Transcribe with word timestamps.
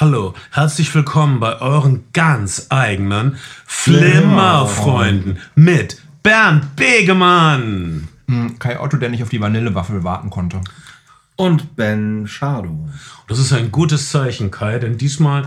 Hallo, 0.00 0.34
herzlich 0.50 0.92
willkommen 0.92 1.38
bei 1.38 1.60
euren 1.60 2.02
ganz 2.12 2.66
eigenen 2.70 3.36
Flimmerfreunden 3.64 5.38
mit 5.54 6.02
Bernd 6.20 6.74
Begemann. 6.74 8.08
Hm, 8.26 8.58
Kai 8.58 8.80
Otto, 8.80 8.96
der 8.96 9.10
nicht 9.10 9.22
auf 9.22 9.28
die 9.28 9.40
Vanillewaffel 9.40 10.02
warten 10.02 10.30
konnte. 10.30 10.60
Und 11.36 11.76
Ben 11.76 12.26
Shadow. 12.26 12.88
Das 13.28 13.38
ist 13.38 13.52
ein 13.52 13.70
gutes 13.70 14.10
Zeichen, 14.10 14.50
Kai, 14.50 14.80
denn 14.80 14.98
diesmal 14.98 15.46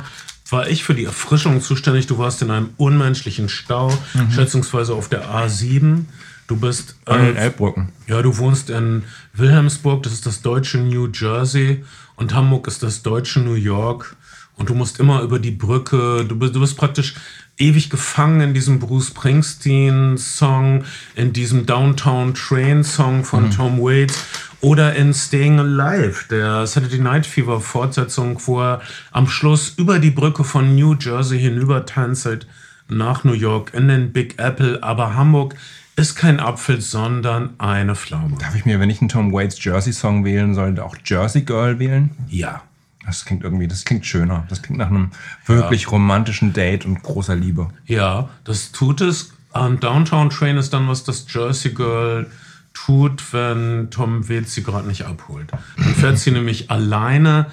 war 0.50 0.70
ich 0.70 0.86
für 0.86 0.96
die 0.96 1.04
Erfrischung 1.04 1.60
zuständig. 1.60 2.08
Du 2.08 2.18
warst 2.18 2.42
in 2.42 2.50
einem 2.50 2.70
unmenschlichen 2.78 3.50
Stau, 3.50 3.92
schätzungsweise 4.34 4.94
auf 4.94 5.10
der 5.10 5.30
A7. 5.30 6.06
Du 6.48 6.56
bist 6.56 6.96
An 7.04 7.26
den 7.26 7.36
äh, 7.36 7.40
Elbbrücken. 7.40 7.90
Ja, 8.08 8.22
du 8.22 8.38
wohnst 8.38 8.70
in 8.70 9.04
Wilhelmsburg, 9.34 10.04
das 10.04 10.14
ist 10.14 10.26
das 10.26 10.42
deutsche 10.42 10.78
New 10.78 11.10
Jersey 11.14 11.84
und 12.16 12.34
Hamburg 12.34 12.68
ist 12.68 12.82
das 12.82 13.04
deutsche 13.04 13.42
New 13.42 13.56
York 13.56 14.16
und 14.58 14.70
du 14.70 14.76
musst 14.76 15.00
immer 15.00 15.22
über 15.22 15.40
die 15.40 15.52
Brücke, 15.52 16.26
du 16.28 16.38
bist, 16.38 16.56
du 16.56 16.60
bist 16.60 16.78
praktisch 16.78 17.16
ewig 17.58 17.90
gefangen 17.90 18.42
in 18.42 18.54
diesem 18.54 18.80
Bruce 18.80 19.08
Springsteen 19.08 20.18
Song, 20.18 20.84
in 21.16 21.34
diesem 21.34 21.66
Downtown 21.66 22.34
Train 22.34 22.84
Song 22.84 23.24
von 23.24 23.50
Tom 23.52 23.80
Waits 23.80 24.26
oder 24.62 24.96
in 24.96 25.14
Staying 25.14 25.60
Alive, 25.60 26.26
der 26.30 26.68
Saturday 26.68 27.00
Night 27.00 27.26
Fever 27.26 27.62
Fortsetzung, 27.62 28.40
wo 28.46 28.62
er 28.62 28.82
am 29.12 29.28
Schluss 29.28 29.74
über 29.78 30.00
die 30.00 30.12
Brücke 30.12 30.44
von 30.44 30.76
New 30.76 30.96
Jersey 31.00 31.40
hinüber 31.40 31.86
tänzelt 31.86 32.48
nach 32.90 33.24
New 33.24 33.34
York 33.34 33.74
in 33.74 33.88
den 33.88 34.14
Big 34.14 34.40
Apple, 34.40 34.82
aber 34.82 35.16
Hamburg 35.16 35.56
ist 35.96 36.16
kein 36.16 36.40
Apfel, 36.40 36.80
sondern 36.80 37.56
eine 37.58 37.96
Pflaume. 37.96 38.38
Darf 38.38 38.56
ich 38.56 38.66
mir, 38.66 38.80
wenn 38.80 38.90
ich 38.90 39.02
einen 39.02 39.10
Tom 39.10 39.34
Waits 39.34 39.64
Jersey-Song 39.64 40.26
wählen 40.26 40.54
soll, 40.54 40.80
auch 40.80 40.96
Jersey 41.04 41.42
Girl 41.42 41.80
wählen? 41.80 42.12
Ja. 42.28 42.62
Das 43.08 43.26
klingt 43.26 43.44
irgendwie, 43.44 43.68
das 43.68 43.84
klingt 43.86 44.06
schöner. 44.06 44.46
Das 44.50 44.62
klingt 44.62 44.78
nach 44.78 44.90
einem 44.90 45.10
wirklich 45.48 45.90
romantischen 45.92 46.54
Date 46.54 46.86
und 46.86 47.02
großer 47.02 47.36
Liebe. 47.36 47.70
Ja, 47.86 48.30
das 48.44 48.72
tut 48.72 49.02
es. 49.02 49.32
Und 49.54 49.84
Downtown 49.84 50.30
Train 50.30 50.58
ist 50.58 50.74
dann, 50.74 50.88
was 50.88 51.04
das 51.04 51.26
Jersey 51.28 51.72
Girl 51.72 52.30
tut, 52.74 53.34
wenn 53.34 53.88
Tom 53.90 54.30
Waits 54.30 54.54
sie 54.54 54.62
gerade 54.62 54.88
nicht 54.88 55.06
abholt. 55.06 55.52
Dann 55.78 55.96
fährt 55.96 56.20
sie 56.20 56.32
nämlich 56.32 56.70
alleine 56.70 57.48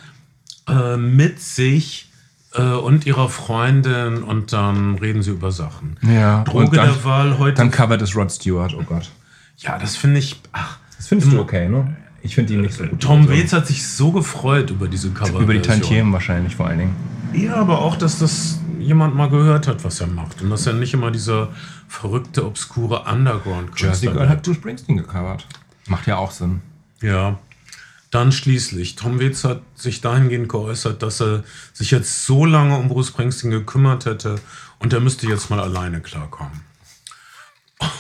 äh, 0.68 0.96
mit 0.98 1.40
sich 1.40 2.10
äh, 2.54 2.60
und 2.62 3.06
ihrer 3.06 3.28
Freundin 3.30 4.22
und 4.22 4.52
dann 4.52 4.96
reden 4.96 5.22
sie 5.22 5.30
über 5.30 5.50
Sachen. 5.52 5.96
Ja, 6.02 6.42
Droge 6.44 6.66
und 6.66 6.76
dann- 6.76 6.88
der 6.88 7.04
Wahl 7.04 7.38
heute. 7.38 7.54
Dann 7.56 7.70
covert 7.70 8.02
es 8.02 8.14
Rod 8.16 8.30
Stewart, 8.32 8.74
oh 8.74 8.82
Gott. 8.82 9.10
ja, 9.58 9.78
das 9.78 9.96
finde 9.96 10.18
ich. 10.18 10.40
Ach, 10.52 10.78
Das 10.96 11.06
findest 11.08 11.32
du 11.32 11.40
okay, 11.40 11.68
ne? 11.68 11.96
Ich 12.24 12.34
finde 12.34 12.54
ihn 12.54 12.62
nicht 12.62 12.74
so 12.74 12.84
gut. 12.84 13.00
Tom 13.00 13.20
Also, 13.22 13.32
Waits 13.34 13.52
hat 13.52 13.66
sich 13.66 13.86
so 13.86 14.10
gefreut 14.10 14.70
über 14.70 14.88
diese 14.88 15.10
Cover. 15.10 15.40
Über 15.40 15.52
die 15.52 15.60
Tantiemen 15.60 16.10
wahrscheinlich 16.12 16.56
vor 16.56 16.66
allen 16.66 16.78
Dingen. 16.78 16.96
Ja, 17.34 17.56
aber 17.56 17.80
auch, 17.82 17.96
dass 17.96 18.18
das 18.18 18.58
jemand 18.78 19.14
mal 19.14 19.28
gehört 19.28 19.68
hat, 19.68 19.84
was 19.84 20.00
er 20.00 20.06
macht. 20.06 20.40
Und 20.40 20.48
dass 20.48 20.66
er 20.66 20.72
nicht 20.72 20.94
immer 20.94 21.10
dieser 21.10 21.50
verrückte, 21.86 22.46
obskure 22.46 23.04
underground 23.04 23.78
Jersey 23.78 24.08
Girl 24.08 24.28
hat 24.28 24.42
Bruce 24.42 24.56
Springsteen 24.56 24.96
gecovert. 24.96 25.46
Macht 25.86 26.06
ja 26.06 26.16
auch 26.16 26.30
Sinn. 26.30 26.62
Ja. 27.02 27.38
Dann 28.10 28.32
schließlich, 28.32 28.96
Tom 28.96 29.20
Waits 29.20 29.44
hat 29.44 29.60
sich 29.74 30.00
dahingehend 30.00 30.48
geäußert, 30.48 31.02
dass 31.02 31.20
er 31.20 31.44
sich 31.74 31.90
jetzt 31.90 32.24
so 32.24 32.46
lange 32.46 32.78
um 32.78 32.88
Bruce 32.88 33.08
Springsteen 33.08 33.50
gekümmert 33.50 34.06
hätte 34.06 34.36
und 34.78 34.94
er 34.94 35.00
müsste 35.00 35.26
jetzt 35.26 35.50
mal 35.50 35.60
alleine 35.60 36.00
klarkommen. 36.00 36.62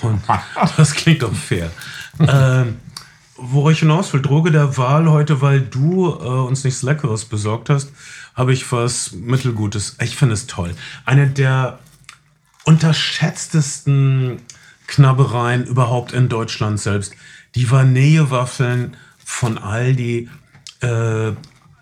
Und 0.00 0.22
das 0.78 0.94
klingt 0.94 1.22
doch 1.22 1.34
fair. 1.34 1.70
ähm, 2.20 2.76
wo 3.36 3.68
ich 3.70 3.80
hinaus 3.80 4.12
will, 4.12 4.22
Droge 4.22 4.50
der 4.50 4.76
Wahl 4.76 5.10
heute, 5.10 5.40
weil 5.40 5.60
du 5.60 6.08
äh, 6.08 6.12
uns 6.12 6.64
nichts 6.64 6.82
Leckeres 6.82 7.24
besorgt 7.24 7.70
hast, 7.70 7.92
habe 8.34 8.52
ich 8.52 8.70
was 8.70 9.12
Mittelgutes. 9.12 9.96
Ich 10.00 10.16
finde 10.16 10.34
es 10.34 10.46
toll. 10.46 10.74
Eine 11.04 11.28
der 11.28 11.78
unterschätztesten 12.64 14.40
Knabbereien 14.86 15.64
überhaupt 15.64 16.12
in 16.12 16.28
Deutschland 16.28 16.80
selbst. 16.80 17.14
Die 17.54 17.70
Vanillewaffeln 17.70 18.96
von 19.24 19.58
Aldi. 19.58 20.28
Äh, 20.80 21.32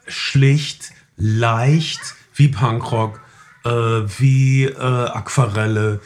schlicht, 0.06 0.92
leicht, 1.16 2.00
wie 2.34 2.48
Punkrock, 2.48 3.20
äh, 3.64 3.70
wie 3.70 4.64
äh, 4.64 4.76
Aquarelle. 4.76 6.00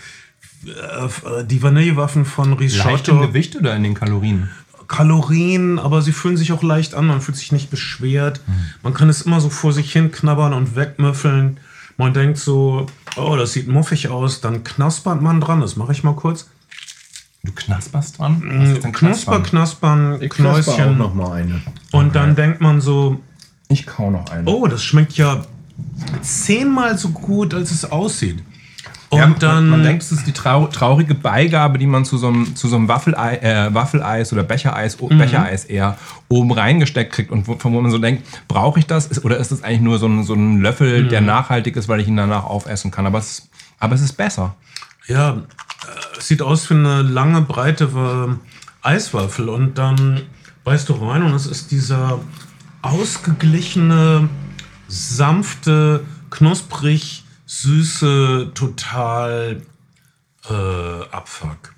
Äh, 0.64 1.44
die 1.44 1.62
Vanillewaffeln 1.62 2.24
von 2.24 2.58
Leicht 2.58 2.76
Risotto. 2.76 3.12
im 3.12 3.20
Gewicht 3.20 3.56
oder 3.56 3.76
in 3.76 3.82
den 3.82 3.94
Kalorien? 3.94 4.50
Kalorien, 4.88 5.78
aber 5.78 6.02
sie 6.02 6.12
fühlen 6.12 6.36
sich 6.36 6.52
auch 6.52 6.62
leicht 6.62 6.94
an, 6.94 7.06
man 7.06 7.20
fühlt 7.20 7.36
sich 7.36 7.52
nicht 7.52 7.70
beschwert. 7.70 8.40
Man 8.82 8.94
kann 8.94 9.08
es 9.08 9.22
immer 9.22 9.40
so 9.40 9.50
vor 9.50 9.72
sich 9.72 9.92
hin 9.92 10.10
knabbern 10.12 10.52
und 10.52 10.76
wegmüffeln. 10.76 11.58
Man 11.96 12.12
denkt 12.12 12.38
so, 12.38 12.86
oh, 13.16 13.36
das 13.36 13.52
sieht 13.52 13.68
muffig 13.68 14.08
aus, 14.08 14.40
dann 14.40 14.64
knaspert 14.64 15.22
man 15.22 15.40
dran, 15.40 15.60
das 15.60 15.76
mache 15.76 15.92
ich 15.92 16.04
mal 16.04 16.14
kurz. 16.14 16.48
Du 17.42 17.52
knasperst 17.52 18.18
dran? 18.18 18.40
Denn 18.82 18.92
Knusper, 18.92 19.40
knaspern, 19.40 20.20
Ich 20.20 20.30
knusper 20.30 20.72
auch 20.72 20.76
Knäuschen. 20.76 20.98
noch 20.98 21.14
mal 21.14 21.32
eine. 21.32 21.62
Und 21.92 22.14
dann 22.16 22.34
denkt 22.34 22.60
man 22.60 22.80
so, 22.80 23.20
Ich 23.68 23.86
kau 23.86 24.10
noch 24.10 24.28
einen. 24.30 24.46
oh, 24.48 24.66
das 24.66 24.82
schmeckt 24.82 25.12
ja 25.16 25.44
zehnmal 26.22 26.98
so 26.98 27.10
gut, 27.10 27.54
als 27.54 27.70
es 27.70 27.84
aussieht. 27.90 28.42
Und 29.24 29.42
Ja, 29.42 29.48
dann, 29.48 29.68
man, 29.68 29.80
man 29.80 29.82
denkt, 29.82 30.02
es 30.02 30.12
ist 30.12 30.26
die 30.26 30.32
trau 30.32 30.66
traurige 30.66 31.14
Beigabe, 31.14 31.78
die 31.78 31.86
man 31.86 32.04
zu 32.04 32.18
so 32.18 32.28
einem, 32.28 32.54
zu 32.56 32.68
so 32.68 32.76
einem 32.76 32.88
Waffelei, 32.88 33.36
äh, 33.38 33.74
Waffeleis 33.74 34.32
oder 34.32 34.42
Bechereis, 34.42 35.00
o- 35.00 35.08
Bechereis 35.08 35.64
eher 35.64 35.96
oben 36.28 36.52
reingesteckt 36.52 37.12
kriegt 37.12 37.30
und 37.30 37.46
wo, 37.48 37.56
von 37.56 37.72
wo 37.72 37.80
man 37.80 37.90
so 37.90 37.98
denkt, 37.98 38.24
brauche 38.48 38.78
ich 38.78 38.86
das? 38.86 39.06
Ist, 39.06 39.24
oder 39.24 39.36
ist 39.38 39.52
das 39.52 39.62
eigentlich 39.62 39.80
nur 39.80 39.98
so 39.98 40.06
ein, 40.06 40.24
so 40.24 40.34
ein 40.34 40.60
Löffel, 40.60 41.08
der 41.08 41.20
nachhaltig 41.20 41.76
ist, 41.76 41.88
weil 41.88 42.00
ich 42.00 42.08
ihn 42.08 42.16
danach 42.16 42.44
aufessen 42.44 42.90
kann? 42.90 43.06
Aber 43.06 43.18
es, 43.18 43.48
aber 43.78 43.94
es 43.94 44.00
ist 44.02 44.14
besser. 44.14 44.54
Ja, 45.06 45.30
äh, 45.34 45.38
es 46.18 46.28
sieht 46.28 46.42
aus 46.42 46.68
wie 46.70 46.74
eine 46.74 47.02
lange, 47.02 47.42
breite 47.42 47.84
äh, 47.84 48.86
Eiswaffel 48.86 49.48
und 49.48 49.78
dann 49.78 50.22
beißt 50.64 50.88
du 50.88 50.94
rein 50.94 51.22
und 51.22 51.32
es 51.34 51.46
ist 51.46 51.70
dieser 51.70 52.18
ausgeglichene, 52.82 54.28
sanfte, 54.88 56.04
knusprig, 56.30 57.24
süße, 57.46 58.50
total 58.54 59.62
äh, 60.48 60.52
Abfuck. 61.10 61.74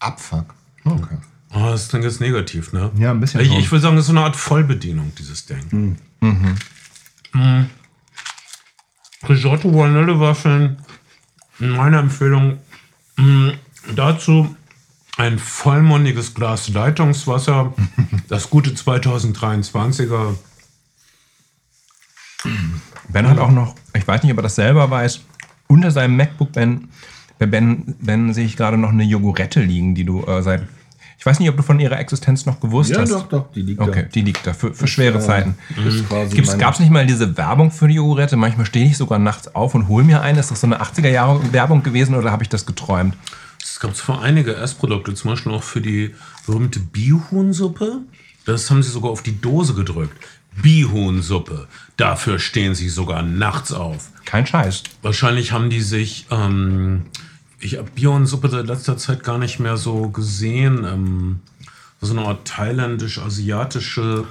Abfuck. 0.00 0.54
Okay. 0.84 1.18
Oh, 1.54 1.66
das 1.66 1.88
klingt 1.88 2.04
jetzt 2.04 2.20
negativ, 2.20 2.72
ne? 2.72 2.90
Ja, 2.96 3.10
ein 3.10 3.20
bisschen 3.20 3.40
Ich, 3.40 3.52
ich 3.56 3.70
würde 3.70 3.82
sagen, 3.82 3.96
das 3.96 4.04
ist 4.04 4.08
so 4.08 4.16
eine 4.16 4.24
Art 4.24 4.36
Vollbedienung, 4.36 5.12
dieses 5.18 5.44
Ding. 5.46 5.98
Mhm. 6.20 6.56
Risotto 9.28 9.72
Vanillewaffeln, 9.74 10.78
meine 11.58 11.98
Empfehlung. 11.98 12.58
mh, 13.16 13.54
dazu 13.94 14.56
ein 15.16 15.38
vollmundiges 15.38 16.34
Glas 16.34 16.68
Leitungswasser, 16.68 17.74
das 18.28 18.50
gute 18.50 18.70
2023er. 18.70 20.36
Ben 23.08 23.28
hat 23.28 23.38
auch 23.38 23.50
noch, 23.50 23.76
ich 23.94 24.06
weiß 24.06 24.22
nicht, 24.22 24.32
ob 24.32 24.38
er 24.38 24.42
das 24.42 24.54
selber 24.54 24.90
weiß, 24.90 25.20
unter 25.68 25.90
seinem 25.90 26.16
MacBook 26.16 26.52
Ben, 26.52 26.88
bei 27.38 27.46
Ben, 27.46 27.94
ben 28.00 28.32
sehe 28.34 28.44
ich 28.44 28.56
gerade 28.56 28.76
noch 28.76 28.90
eine 28.90 29.02
Jogurette 29.04 29.60
liegen, 29.60 29.94
die 29.94 30.04
du 30.04 30.24
äh, 30.24 30.42
seit. 30.42 30.62
Ich 31.18 31.26
weiß 31.26 31.38
nicht, 31.38 31.48
ob 31.50 31.56
du 31.56 31.62
von 31.62 31.78
ihrer 31.78 32.00
Existenz 32.00 32.46
noch 32.46 32.58
gewusst 32.58 32.90
Ja, 32.90 33.00
hast. 33.00 33.12
doch, 33.12 33.28
doch, 33.28 33.52
die 33.52 33.62
liegt 33.62 33.80
Okay, 33.80 34.06
die 34.12 34.22
liegt 34.22 34.44
da 34.44 34.52
für, 34.52 34.74
für 34.74 34.88
schwere 34.88 35.18
äh, 35.18 35.20
Zeiten. 35.20 35.54
Ist 35.86 36.08
Gibt's, 36.34 36.50
meine- 36.50 36.60
gab's 36.60 36.80
nicht 36.80 36.90
mal 36.90 37.06
diese 37.06 37.36
Werbung 37.36 37.70
für 37.70 37.86
die 37.86 37.94
Jogurette? 37.94 38.36
Manchmal 38.36 38.66
stehe 38.66 38.86
ich 38.86 38.96
sogar 38.96 39.20
nachts 39.20 39.54
auf 39.54 39.74
und 39.76 39.86
hole 39.86 40.02
mir 40.04 40.20
eine. 40.20 40.40
Ist 40.40 40.50
das 40.50 40.60
so 40.60 40.66
eine 40.66 40.82
80er 40.82 41.08
Jahre 41.08 41.40
Werbung 41.52 41.84
gewesen 41.84 42.16
oder 42.16 42.32
habe 42.32 42.42
ich 42.42 42.48
das 42.48 42.66
geträumt? 42.66 43.16
Es 43.62 43.78
gab 43.78 43.94
für 43.96 44.18
einige 44.18 44.56
Essprodukte, 44.56 45.14
zum 45.14 45.30
Beispiel 45.30 45.52
auch 45.52 45.62
für 45.62 45.80
die 45.80 46.12
berühmte 46.46 46.80
Bihuhnsuppe. 46.80 47.98
Das 48.44 48.68
haben 48.70 48.82
sie 48.82 48.90
sogar 48.90 49.12
auf 49.12 49.22
die 49.22 49.40
Dose 49.40 49.74
gedrückt. 49.74 50.16
Bihuhnsuppe. 50.60 51.68
Dafür 51.96 52.38
stehen 52.38 52.74
sie 52.74 52.88
sogar 52.88 53.22
nachts 53.22 53.72
auf. 53.72 54.10
Kein 54.24 54.46
Scheiß. 54.46 54.82
Wahrscheinlich 55.02 55.52
haben 55.52 55.70
die 55.70 55.80
sich, 55.80 56.26
ähm, 56.30 57.06
ich 57.58 57.78
habe 57.78 57.90
Bihuhnsuppe 57.94 58.48
seit 58.48 58.66
letzter 58.66 58.96
Zeit 58.96 59.24
gar 59.24 59.38
nicht 59.38 59.60
mehr 59.60 59.76
so 59.76 60.08
gesehen. 60.08 60.84
Ähm, 60.84 61.40
so 62.02 62.16
eine 62.16 62.26
Art 62.26 62.46
thailändisch-asiatische 62.48 64.24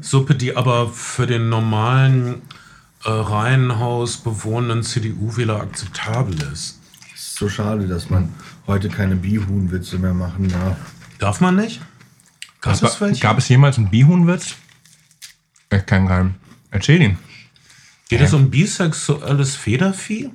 Suppe, 0.00 0.36
die 0.36 0.56
aber 0.56 0.88
für 0.88 1.26
den 1.26 1.48
normalen 1.48 2.42
äh, 3.04 3.10
Reihenhaus 3.10 4.18
bewohnenden 4.18 4.84
CDU-Wähler 4.84 5.60
akzeptabel 5.60 6.36
ist. 6.52 6.78
ist 7.14 7.34
so 7.34 7.48
schade, 7.48 7.88
dass 7.88 8.10
man 8.10 8.32
heute 8.68 8.88
keine 8.88 9.16
Bihuhnwitze 9.16 9.98
mehr 9.98 10.14
machen 10.14 10.48
darf. 10.48 10.76
Darf 11.18 11.40
man 11.40 11.56
nicht? 11.56 11.80
Gab 12.60 12.80
es? 12.80 13.20
Gab 13.20 13.38
es 13.38 13.48
jemals 13.48 13.76
einen 13.76 13.90
Bihuhnwitz? 13.90 14.54
Ich 15.76 15.86
kann 15.86 16.08
keinen. 16.08 16.34
Erzähl 16.70 17.00
ihn. 17.02 17.18
Geht 18.08 18.20
es 18.20 18.32
um 18.32 18.50
bisexuelles 18.50 19.56
Federvieh? 19.56 20.30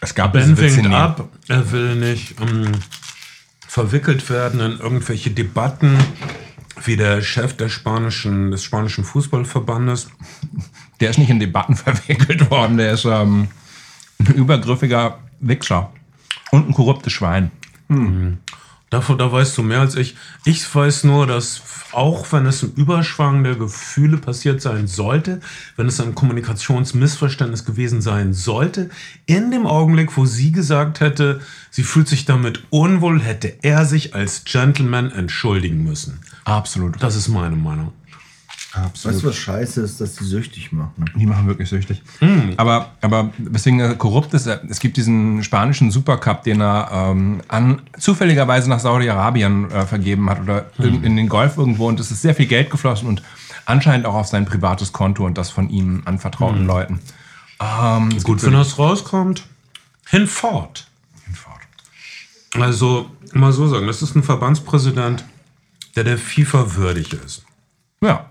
Es 0.00 0.14
gab 0.14 0.32
Ben 0.32 0.54
nie. 0.54 0.94
ab, 0.94 1.28
er 1.48 1.72
will 1.72 1.96
nicht 1.96 2.40
ähm, 2.40 2.72
verwickelt 3.66 4.28
werden 4.30 4.60
in 4.60 4.78
irgendwelche 4.78 5.30
Debatten, 5.30 5.96
wie 6.84 6.96
der 6.96 7.22
Chef 7.22 7.56
der 7.56 7.68
spanischen, 7.68 8.50
des 8.50 8.62
spanischen 8.62 9.04
Fußballverbandes. 9.04 10.08
Der 11.00 11.10
ist 11.10 11.18
nicht 11.18 11.30
in 11.30 11.40
Debatten 11.40 11.76
verwickelt 11.76 12.50
worden. 12.50 12.76
Der 12.76 12.92
ist 12.92 13.04
ähm, 13.04 13.48
ein 14.18 14.34
übergriffiger 14.34 15.18
Wichser. 15.40 15.92
Und 16.50 16.68
ein 16.68 16.74
korruptes 16.74 17.12
Schwein. 17.12 17.50
Davon, 18.88 19.18
da 19.18 19.32
weißt 19.32 19.58
du 19.58 19.64
mehr 19.64 19.80
als 19.80 19.96
ich. 19.96 20.16
Ich 20.44 20.72
weiß 20.72 21.04
nur, 21.04 21.26
dass 21.26 21.62
auch 21.90 22.30
wenn 22.32 22.46
es 22.46 22.62
ein 22.62 22.72
Überschwang 22.74 23.42
der 23.42 23.56
Gefühle 23.56 24.16
passiert 24.16 24.62
sein 24.62 24.86
sollte, 24.86 25.40
wenn 25.76 25.88
es 25.88 26.00
ein 26.00 26.14
Kommunikationsmissverständnis 26.14 27.64
gewesen 27.64 28.00
sein 28.00 28.32
sollte, 28.32 28.90
in 29.26 29.50
dem 29.50 29.66
Augenblick, 29.66 30.16
wo 30.16 30.24
sie 30.24 30.52
gesagt 30.52 31.00
hätte, 31.00 31.40
sie 31.70 31.82
fühlt 31.82 32.06
sich 32.06 32.26
damit 32.26 32.62
unwohl, 32.70 33.20
hätte 33.20 33.54
er 33.62 33.86
sich 33.86 34.14
als 34.14 34.44
Gentleman 34.44 35.10
entschuldigen 35.10 35.82
müssen. 35.82 36.20
Absolut. 36.44 37.02
Das 37.02 37.16
ist 37.16 37.26
meine 37.26 37.56
Meinung. 37.56 37.92
Weißt 39.04 39.22
du, 39.22 39.28
was 39.28 39.36
scheiße 39.36 39.80
ist, 39.82 40.00
dass 40.00 40.14
die 40.16 40.24
süchtig 40.24 40.72
machen? 40.72 41.04
Die 41.14 41.26
machen 41.26 41.46
wirklich 41.46 41.68
süchtig. 41.68 42.02
Aber, 42.56 42.90
aber 43.00 43.30
weswegen 43.38 43.80
er 43.80 43.94
korrupt 43.94 44.34
ist, 44.34 44.46
er- 44.46 44.62
es 44.68 44.80
gibt 44.80 44.96
diesen 44.96 45.42
spanischen 45.44 45.90
Supercup, 45.90 46.42
den 46.42 46.60
er 46.60 46.90
ähm, 46.92 47.40
an, 47.48 47.82
zufälligerweise 47.98 48.68
nach 48.68 48.80
Saudi-Arabien 48.80 49.70
äh, 49.70 49.86
vergeben 49.86 50.28
hat 50.30 50.40
oder 50.40 50.66
in, 50.78 51.02
in 51.04 51.16
den 51.16 51.28
Golf 51.28 51.56
irgendwo 51.56 51.88
und 51.88 51.98
es 52.00 52.10
ist 52.10 52.22
sehr 52.22 52.34
viel 52.34 52.46
Geld 52.46 52.70
geflossen 52.70 53.08
und 53.08 53.22
anscheinend 53.64 54.06
auch 54.06 54.14
auf 54.14 54.26
sein 54.26 54.44
privates 54.44 54.92
Konto 54.92 55.24
und 55.24 55.38
das 55.38 55.50
von 55.50 55.68
ihm 55.70 56.02
anvertrauten 56.04 56.66
Leuten. 56.66 57.00
Ähm, 57.60 58.10
Gut, 58.22 58.42
wenn 58.44 58.52
das 58.52 58.78
rauskommt, 58.78 59.44
hinfort. 60.08 60.86
Hinfort. 61.24 61.60
Also, 62.60 63.10
mal 63.32 63.52
so 63.52 63.66
sagen, 63.68 63.86
das 63.86 64.02
ist 64.02 64.14
ein 64.14 64.22
Verbandspräsident, 64.22 65.24
der 65.94 66.04
der 66.04 66.18
FIFA 66.18 66.74
würdig 66.76 67.12
ist. 67.14 67.42
Ja. 68.02 68.26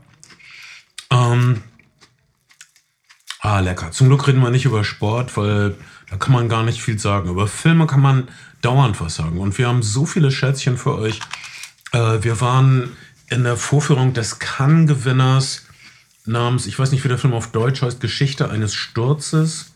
Ähm, 1.15 1.61
ah, 3.41 3.59
lecker. 3.59 3.91
Zum 3.91 4.07
Glück 4.07 4.27
reden 4.27 4.41
wir 4.41 4.49
nicht 4.49 4.65
über 4.65 4.83
Sport, 4.83 5.35
weil 5.37 5.75
da 6.09 6.17
kann 6.17 6.33
man 6.33 6.49
gar 6.49 6.63
nicht 6.63 6.81
viel 6.81 6.99
sagen. 6.99 7.29
Über 7.29 7.47
Filme 7.47 7.87
kann 7.87 8.01
man 8.01 8.27
dauernd 8.61 8.99
was 9.01 9.15
sagen. 9.15 9.39
Und 9.39 9.57
wir 9.57 9.67
haben 9.67 9.83
so 9.83 10.05
viele 10.05 10.31
Schätzchen 10.31 10.77
für 10.77 10.97
euch. 10.97 11.19
Äh, 11.91 12.23
wir 12.23 12.41
waren 12.41 12.91
in 13.29 13.43
der 13.43 13.57
Vorführung 13.57 14.13
des 14.13 14.39
Cannes-Gewinners 14.39 15.63
namens, 16.25 16.65
ich 16.67 16.77
weiß 16.77 16.91
nicht, 16.91 17.03
wie 17.03 17.07
der 17.07 17.17
Film 17.17 17.33
auf 17.33 17.51
Deutsch 17.51 17.81
heißt, 17.81 17.99
Geschichte 17.99 18.49
eines 18.49 18.73
Sturzes. 18.73 19.71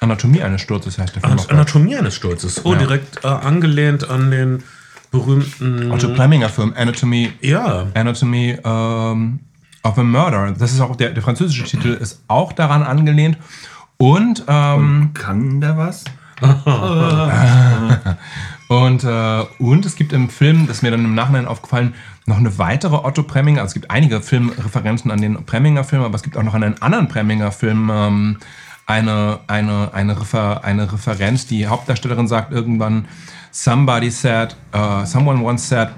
Anatomie 0.00 0.42
eines 0.42 0.60
Sturzes 0.62 0.98
heißt 0.98 1.16
der 1.16 1.22
Film. 1.22 1.36
Deutsch. 1.36 1.50
Anatomie 1.50 1.96
eines 1.96 2.14
Sturzes. 2.14 2.64
Oh, 2.64 2.72
Ja. 2.72 2.78
direkt 2.78 3.24
äh, 3.24 3.28
angelehnt 3.28 4.08
an 4.08 4.30
den 4.30 4.62
berühmten. 5.10 5.90
Otto 5.90 6.12
Preminger 6.14 6.48
Film, 6.48 6.72
Anatomy 6.76 7.32
Ja, 7.40 7.86
Anatomy 7.94 8.58
ähm, 8.62 9.40
of 9.88 9.98
a 9.98 10.04
Murder. 10.04 10.52
Das 10.52 10.72
ist 10.72 10.80
auch 10.80 10.96
der, 10.96 11.10
der 11.10 11.22
französische 11.22 11.64
Titel 11.64 11.88
ist 11.88 12.22
auch 12.28 12.52
daran 12.52 12.82
angelehnt. 12.82 13.38
Und, 13.96 14.44
ähm, 14.46 15.10
Kann 15.14 15.60
der 15.60 15.76
was? 15.76 16.04
und, 18.68 19.02
äh, 19.02 19.44
und 19.58 19.84
es 19.84 19.96
gibt 19.96 20.12
im 20.12 20.28
Film, 20.28 20.68
das 20.68 20.76
ist 20.76 20.82
mir 20.82 20.92
dann 20.92 21.04
im 21.04 21.16
Nachhinein 21.16 21.46
aufgefallen, 21.46 21.94
noch 22.26 22.36
eine 22.36 22.58
weitere 22.58 22.94
Otto 22.94 23.24
Preminger. 23.24 23.62
Also 23.62 23.70
es 23.70 23.74
gibt 23.74 23.90
einige 23.90 24.20
Filmreferenzen 24.20 25.10
an 25.10 25.20
den 25.20 25.44
Preminger 25.44 25.82
Film, 25.82 26.02
aber 26.02 26.14
es 26.14 26.22
gibt 26.22 26.36
auch 26.36 26.44
noch 26.44 26.54
einen 26.54 26.80
anderen 26.80 27.08
Preminger 27.08 27.50
Film 27.50 27.90
ähm, 27.92 28.36
eine, 28.86 29.40
eine, 29.48 29.90
eine, 29.92 30.20
Refer 30.20 30.64
eine 30.64 30.92
Referenz. 30.92 31.46
Die 31.46 31.66
Hauptdarstellerin 31.66 32.28
sagt 32.28 32.52
irgendwann, 32.52 33.06
somebody 33.50 34.10
said, 34.10 34.54
uh, 34.74 35.04
someone 35.04 35.42
once 35.42 35.68
said, 35.68 35.88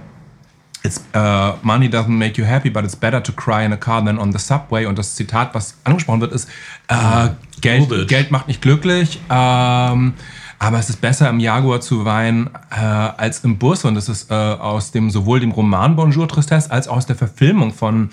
It's, 0.83 0.99
uh, 1.15 1.57
money 1.63 1.89
doesn't 1.91 2.09
make 2.17 2.39
you 2.41 2.47
happy, 2.47 2.71
but 2.71 2.85
it's 2.85 2.97
better 2.97 3.23
to 3.23 3.33
cry 3.33 3.65
in 3.67 3.73
a 3.73 3.77
car 3.77 4.03
than 4.05 4.19
on 4.19 4.33
the 4.33 4.39
subway. 4.39 4.87
Und 4.87 4.99
das 4.99 5.15
Zitat, 5.15 5.55
was 5.55 5.75
angesprochen 5.85 6.21
wird, 6.23 6.33
ist, 6.33 6.49
äh, 6.89 7.29
Geld. 7.61 8.09
Geld 8.09 8.31
macht 8.31 8.49
nicht 8.49 8.63
glücklich, 8.63 9.21
ähm, 9.29 10.15
aber 10.59 10.79
es 10.79 10.89
ist 10.89 11.01
besser 11.03 11.29
im 11.29 11.39
Jaguar 11.39 11.81
zu 11.83 12.07
weinen 12.07 12.49
äh, 12.71 12.77
als 12.81 13.41
im 13.41 13.59
Bus. 13.59 13.85
Und 13.85 13.95
das 13.95 14.09
ist 14.09 14.31
äh, 14.31 14.35
aus 14.35 14.91
dem 14.93 15.11
sowohl 15.11 15.41
dem 15.41 15.51
Roman 15.51 15.97
Bonjour 15.97 16.27
Tristesse 16.29 16.71
als 16.71 16.89
auch 16.89 16.97
aus 16.97 17.05
der 17.07 17.17
Verfilmung 17.17 17.75
von, 17.75 18.09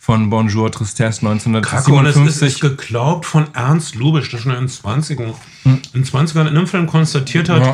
von 0.00 0.28
Bonjour 0.28 0.72
Tristesse 0.72 1.20
Kacke, 1.20 1.28
und 1.28 1.36
es 1.36 2.16
ist, 2.16 2.22
1957. 2.42 2.48
ist 2.48 2.60
geglaubt 2.60 3.26
von 3.26 3.46
Ernst 3.54 3.94
Lubitsch, 3.94 4.32
der 4.32 4.38
schon 4.38 4.52
in 4.52 4.58
den 4.58 4.68
20ern, 4.68 5.34
in 5.64 5.80
den 5.94 6.04
20ern 6.04 6.40
in 6.42 6.48
einem 6.48 6.66
Film 6.66 6.88
konstatiert 6.88 7.48
hat, 7.48 7.64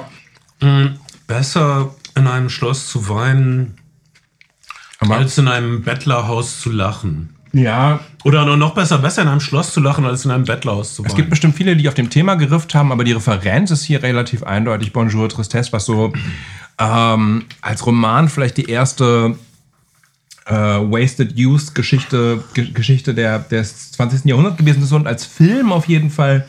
Ja. 0.60 0.68
mh, 0.68 0.94
besser 1.26 1.94
in 2.14 2.26
einem 2.26 2.50
Schloss 2.50 2.88
zu 2.88 3.08
weinen, 3.08 3.78
Aber- 5.04 5.16
als 5.16 5.38
in 5.38 5.48
einem 5.48 5.82
Bettlerhaus 5.82 6.60
zu 6.60 6.70
lachen. 6.70 7.30
ja, 7.52 8.00
Oder 8.24 8.56
noch 8.56 8.74
besser, 8.74 8.98
besser 8.98 9.22
in 9.22 9.28
einem 9.28 9.40
Schloss 9.40 9.72
zu 9.72 9.80
lachen, 9.80 10.04
als 10.04 10.24
in 10.24 10.30
einem 10.30 10.44
Bettlerhaus 10.44 10.94
zu 10.94 11.02
weinen. 11.02 11.10
Es 11.10 11.16
gibt 11.16 11.30
bestimmt 11.30 11.54
viele, 11.56 11.76
die 11.76 11.86
auf 11.88 11.94
dem 11.94 12.10
Thema 12.10 12.34
gerifft 12.36 12.74
haben, 12.74 12.90
aber 12.90 13.04
die 13.04 13.12
Referenz 13.12 13.70
ist 13.70 13.84
hier 13.84 14.02
relativ 14.02 14.42
eindeutig. 14.42 14.92
Bonjour 14.92 15.28
Tristesse, 15.28 15.72
was 15.72 15.84
so 15.84 16.12
ähm, 16.78 17.44
als 17.60 17.86
Roman 17.86 18.28
vielleicht 18.28 18.56
die 18.56 18.64
erste 18.68 19.36
äh, 20.46 20.52
Wasted 20.54 21.38
Youth 21.38 21.74
Geschichte, 21.74 22.42
Ge 22.54 22.70
Geschichte 22.72 23.14
der, 23.14 23.38
des 23.38 23.92
20. 23.92 24.24
Jahrhunderts 24.24 24.56
gewesen 24.56 24.82
ist 24.82 24.92
und 24.92 25.06
als 25.06 25.24
Film 25.24 25.72
auf 25.72 25.86
jeden 25.86 26.10
Fall 26.10 26.46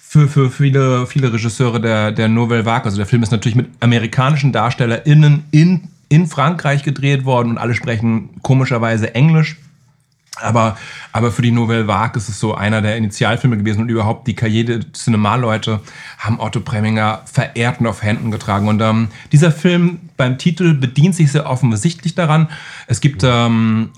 für, 0.00 0.28
für 0.28 0.50
viele, 0.50 1.06
viele 1.06 1.32
Regisseure 1.32 1.80
der, 1.80 2.12
der 2.12 2.28
Nouvelle 2.28 2.64
Vague. 2.64 2.84
Also 2.84 2.96
der 2.98 3.06
Film 3.06 3.22
ist 3.22 3.32
natürlich 3.32 3.56
mit 3.56 3.68
amerikanischen 3.80 4.52
DarstellerInnen 4.52 5.44
in, 5.50 5.88
in 6.14 6.26
Frankreich 6.28 6.82
gedreht 6.84 7.24
worden 7.24 7.50
und 7.50 7.58
alle 7.58 7.74
sprechen 7.74 8.40
komischerweise 8.42 9.14
Englisch. 9.14 9.56
Aber, 10.40 10.76
aber 11.12 11.30
für 11.30 11.42
die 11.42 11.52
Nouvelle 11.52 11.86
Vague 11.86 12.16
ist 12.16 12.28
es 12.28 12.40
so 12.40 12.54
einer 12.56 12.82
der 12.82 12.96
Initialfilme 12.96 13.56
gewesen 13.56 13.82
und 13.82 13.88
überhaupt 13.88 14.26
die 14.26 14.34
Karriere 14.34 14.80
Cinema-Leute 14.92 15.80
haben 16.18 16.40
Otto 16.40 16.58
Preminger 16.60 17.22
verehrt 17.24 17.78
und 17.80 17.86
auf 17.86 18.02
Händen 18.02 18.32
getragen. 18.32 18.66
Und 18.66 18.80
ähm, 18.82 19.08
dieser 19.30 19.52
Film 19.52 20.00
beim 20.16 20.36
Titel 20.38 20.74
bedient 20.74 21.14
sich 21.14 21.30
sehr 21.30 21.48
offensichtlich 21.48 22.16
daran. 22.16 22.48
Es 22.88 23.00
gibt 23.00 23.22
ähm, 23.24 23.90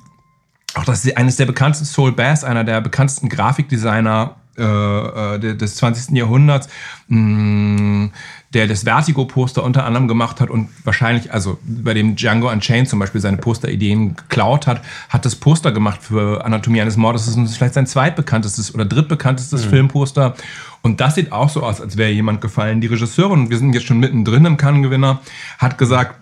auch 0.75 0.85
das 0.85 1.09
eines 1.17 1.37
der 1.37 1.47
bekanntesten 1.47 1.87
Soul 1.87 2.13
Bass, 2.13 2.45
einer 2.45 2.65
der 2.65 2.83
bekanntesten 2.83 3.31
Grafikdesigner 3.31 4.37
äh, 4.59 4.63
äh, 4.63 5.39
de- 5.39 5.55
des 5.57 5.77
20. 5.77 6.17
Jahrhunderts, 6.17 6.69
mh, 7.09 8.11
der 8.55 8.67
das 8.67 8.85
Vertigo-Poster 8.85 9.63
unter 9.63 9.85
anderem 9.85 10.09
gemacht 10.09 10.41
hat 10.41 10.51
und 10.51 10.69
wahrscheinlich, 10.85 11.33
also 11.33 11.59
bei 11.65 11.95
dem 11.95 12.17
Django 12.17 12.51
Unchained 12.51 12.89
zum 12.89 12.99
Beispiel 12.99 13.21
seine 13.21 13.39
Posterideen 13.39 14.17
geklaut 14.17 14.67
hat, 14.67 14.83
hat 15.09 15.25
das 15.25 15.37
Poster 15.37 15.73
gemacht 15.73 16.03
für 16.03 16.45
Anatomie 16.45 16.81
eines 16.81 16.97
Mordes. 16.97 17.27
Das 17.27 17.37
ist 17.37 17.57
vielleicht 17.57 17.75
sein 17.75 17.87
zweitbekanntestes 17.87 18.75
oder 18.75 18.85
drittbekanntestes 18.85 19.65
Filmposter. 19.65 20.35
Und 20.83 21.01
das 21.01 21.17
sieht 21.17 21.33
auch 21.33 21.49
so 21.49 21.63
aus, 21.63 21.81
als 21.81 21.97
wäre 21.97 22.11
jemand 22.11 22.41
gefallen. 22.41 22.81
Die 22.81 22.87
Regisseurin, 22.87 23.41
und 23.41 23.51
wir 23.51 23.59
sind 23.59 23.73
jetzt 23.73 23.87
schon 23.87 23.99
mittendrin 23.99 24.45
im 24.45 24.57
Cannes-Gewinner, 24.57 25.21
hat 25.59 25.79
gesagt, 25.79 26.15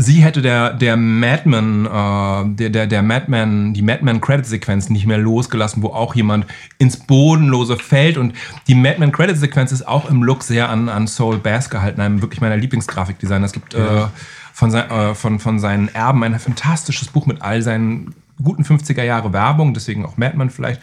sie 0.00 0.22
hätte 0.22 0.40
der, 0.40 0.72
der 0.72 0.96
Madman, 0.96 1.84
äh, 1.84 2.54
der, 2.54 2.70
der, 2.70 2.86
der 2.86 3.02
Madman, 3.02 3.74
die 3.74 3.82
Madman-Credit-Sequenz 3.82 4.90
nicht 4.90 5.06
mehr 5.06 5.18
losgelassen, 5.18 5.82
wo 5.82 5.88
auch 5.88 6.14
jemand 6.14 6.46
ins 6.78 6.96
Bodenlose 6.96 7.76
fällt. 7.76 8.16
Und 8.16 8.32
die 8.68 8.76
Madman-Credit-Sequenz 8.76 9.72
ist 9.72 9.86
auch 9.86 10.08
im 10.08 10.22
Look 10.22 10.44
sehr 10.44 10.68
an, 10.68 10.88
an 10.88 11.08
Soul 11.08 11.38
Bass 11.38 11.68
gehalten, 11.68 12.00
einem 12.00 12.22
wirklich 12.22 12.40
meiner 12.40 12.56
Lieblingsgrafikdesigner. 12.56 13.44
Es 13.44 13.52
gibt 13.52 13.74
äh, 13.74 14.06
von, 14.52 14.70
sein, 14.70 14.88
äh, 14.88 15.14
von, 15.16 15.40
von 15.40 15.58
seinen 15.58 15.88
Erben 15.88 16.22
ein 16.22 16.38
fantastisches 16.38 17.08
Buch 17.08 17.26
mit 17.26 17.42
all 17.42 17.60
seinen 17.62 18.14
guten 18.40 18.62
50er 18.62 19.02
Jahre 19.02 19.32
Werbung, 19.32 19.74
deswegen 19.74 20.06
auch 20.06 20.16
Madman 20.16 20.50
vielleicht. 20.50 20.80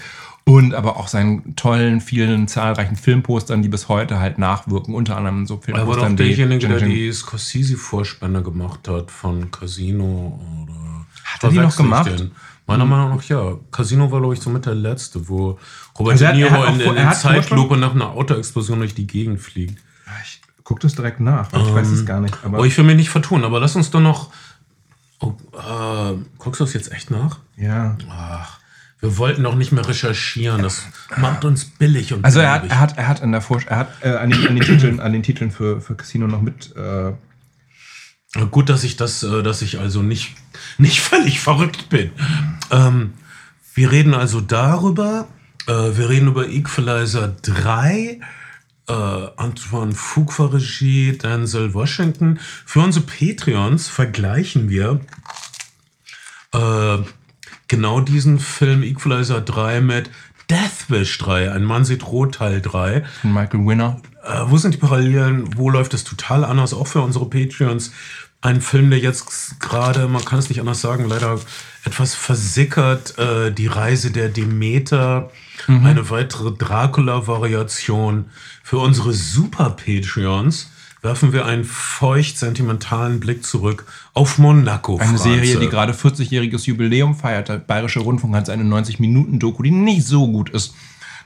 Und 0.48 0.76
aber 0.76 0.98
auch 0.98 1.08
seinen 1.08 1.56
tollen, 1.56 2.02
vielen, 2.02 2.48
zahlreichen 2.48 2.96
Filmpostern, 2.96 3.64
die 3.64 3.70
bis 3.70 3.90
heute 3.90 4.20
halt 4.20 4.38
nachwirken. 4.38 4.94
Unter 4.94 5.18
anderem 5.18 5.48
so 5.48 5.56
er 5.66 5.74
war 5.74 5.80
doch 5.80 5.86
Filmpostern 5.86 6.18
derjenige, 6.18 6.68
der 6.68 6.82
die 6.82 7.12
Scorsese-Vorspende 7.12 8.44
gemacht 8.44 8.88
hat 8.88 9.10
von 9.10 9.50
Casino 9.50 10.40
oder. 10.64 11.06
Hat 11.24 11.44
er 11.44 11.50
die 11.50 11.58
noch 11.58 11.76
gemacht? 11.76 12.20
den? 12.20 12.32
Meiner 12.68 12.86
Meinung 12.86 13.16
nach 13.18 13.24
ja. 13.26 13.58
Casino 13.72 14.12
war, 14.12 14.20
glaube 14.20 14.34
ich, 14.34 14.40
somit 14.40 14.66
der 14.66 14.76
letzte, 14.76 15.28
wo 15.28 15.60
Robert 16.00 16.14
Also 16.14 16.26
De 16.26 16.36
Niro 16.36 16.64
in, 16.66 16.80
in, 16.80 16.96
in 16.96 17.14
Zeitlupe 17.14 17.78
nach 17.78 17.94
einer 17.94 18.12
Autoexplosion 18.12 18.80
durch 18.80 18.96
die 18.96 19.06
Gegend 19.08 19.40
fliegt. 19.40 19.82
Ich 20.24 20.42
guck 20.64 20.80
das 20.80 20.96
direkt 20.96 21.20
nach, 21.20 21.52
ich 21.54 21.74
weiß 21.74 21.90
es 21.90 22.06
gar 22.06 22.20
nicht. 22.22 22.36
Aber 22.44 22.60
Oh, 22.60 22.64
ich 22.66 22.76
will 22.78 22.86
mich 22.86 22.96
nicht 22.96 23.10
vertun, 23.10 23.44
aber 23.44 23.60
lass 23.60 23.76
uns 23.76 23.92
doch 23.92 24.00
noch. 24.00 24.32
Oh, 25.20 25.34
äh, 25.54 26.16
guckst 26.38 26.60
du 26.60 26.66
das 26.66 26.74
jetzt 26.74 26.92
echt 26.92 27.10
nach? 27.12 27.40
ja. 27.56 27.98
Ach, 28.10 28.60
wir 29.06 29.18
wollten 29.18 29.44
doch 29.44 29.56
nicht 29.56 29.72
mehr 29.72 29.88
recherchieren. 29.88 30.62
Das 30.62 30.84
macht 31.18 31.46
uns 31.46 31.66
billig 31.66 32.14
und 32.14 32.26
Also 32.26 32.40
er 32.40 32.52
hat, 32.52 32.70
er 32.70 32.80
hat, 32.80 32.98
er 32.98 33.08
hat 33.08 33.22
in 33.22 33.32
der 33.32 33.42
Vorsch 33.42 33.66
er 33.68 33.78
hat 33.78 33.90
äh, 34.02 34.10
an, 34.10 34.32
den, 34.32 34.48
an, 34.48 34.56
den 34.56 34.64
Titeln, 34.64 35.00
an 35.00 35.14
den 35.14 35.24
Titeln 35.24 35.52
für, 35.52 35.80
für 35.82 35.96
Casino 35.96 36.28
noch 36.28 36.42
mit. 36.42 36.76
Äh, 36.76 37.14
Gut, 38.52 38.68
dass 38.68 38.84
ich 38.84 38.98
das, 38.98 39.24
äh, 39.24 39.44
dass 39.44 39.62
ich 39.62 39.80
also 39.80 40.02
nicht, 40.02 40.36
nicht 40.78 41.00
völlig 41.02 41.40
verrückt 41.40 41.90
bin. 41.90 42.12
Ähm, 42.70 43.14
wir 43.74 43.92
reden 43.92 44.14
also 44.14 44.42
darüber, 44.42 45.28
äh, 45.68 45.72
wir 45.72 46.10
reden 46.10 46.28
über 46.28 46.50
Equalizer 46.50 47.30
3, 47.44 48.20
äh, 48.88 48.94
Antoine 48.94 49.94
Fuqua 49.94 50.48
Regie, 50.48 51.18
Denzel 51.18 51.74
Washington. 51.74 52.40
Für 52.66 52.82
unsere 52.82 53.06
Patreons 53.06 53.88
vergleichen 53.88 54.68
wir 54.68 55.00
äh, 56.54 56.98
genau 57.68 58.02
diesen 58.02 58.40
Film 58.40 58.84
Equalizer 58.84 59.42
3 59.42 59.82
mit 59.82 60.10
Deathwish 60.50 61.18
3, 61.18 61.52
ein 61.52 61.64
Mann 61.64 61.86
sieht 61.86 62.06
rot 62.06 62.36
Teil 62.36 62.62
3. 62.62 63.04
Von 63.22 63.34
Michael 63.34 63.66
Winner. 63.66 64.02
Äh, 64.24 64.42
wo 64.46 64.58
sind 64.58 64.74
die 64.74 64.78
Parallelen? 64.78 65.58
Wo 65.58 65.70
läuft 65.70 65.94
es 65.94 66.04
total 66.04 66.44
anders? 66.44 66.74
Auch 66.74 66.88
für 66.88 67.02
unsere 67.02 67.26
Patreons. 67.26 67.92
Ein 68.42 68.62
Film, 68.62 68.92
der 68.92 69.00
jetzt 69.00 69.60
gerade, 69.60 70.08
man 70.08 70.24
kann 70.24 70.38
es 70.38 70.50
nicht 70.50 70.60
anders 70.60 70.82
sagen, 70.82 71.10
leider 71.10 71.40
etwas 71.84 72.14
versickert. 72.14 73.18
Äh, 73.18 73.52
die 73.52 73.68
Reise 73.68 74.12
der 74.12 74.30
Demeter. 74.30 75.32
Mhm. 75.68 75.86
Eine 75.86 76.10
weitere 76.12 76.52
Dracula-Variation. 76.52 78.26
Für 78.64 78.78
unsere 78.78 79.14
Super-Patreons 79.14 80.70
werfen 81.06 81.32
wir 81.34 81.46
einen 81.46 81.64
feucht 81.64 82.38
sentimentalen 82.38 83.20
Blick 83.20 83.46
zurück 83.46 83.86
auf 84.14 84.40
Monaco. 84.40 84.98
Eine 84.98 85.20
Serie, 85.20 85.58
die 85.60 85.70
gerade 85.70 85.94
40-jähriges 85.94 86.66
Jubiläum 86.66 87.16
feiert. 87.16 87.48
Der 87.48 87.60
Bayerische 87.60 88.00
Rundfunk 88.00 88.36
hat 88.36 88.50
eine 88.50 88.64
90-Minuten-Doku, 88.64 89.62
die 89.62 89.72
nicht 89.72 90.06
so 90.06 90.28
gut 90.28 90.50
ist, 90.50 90.74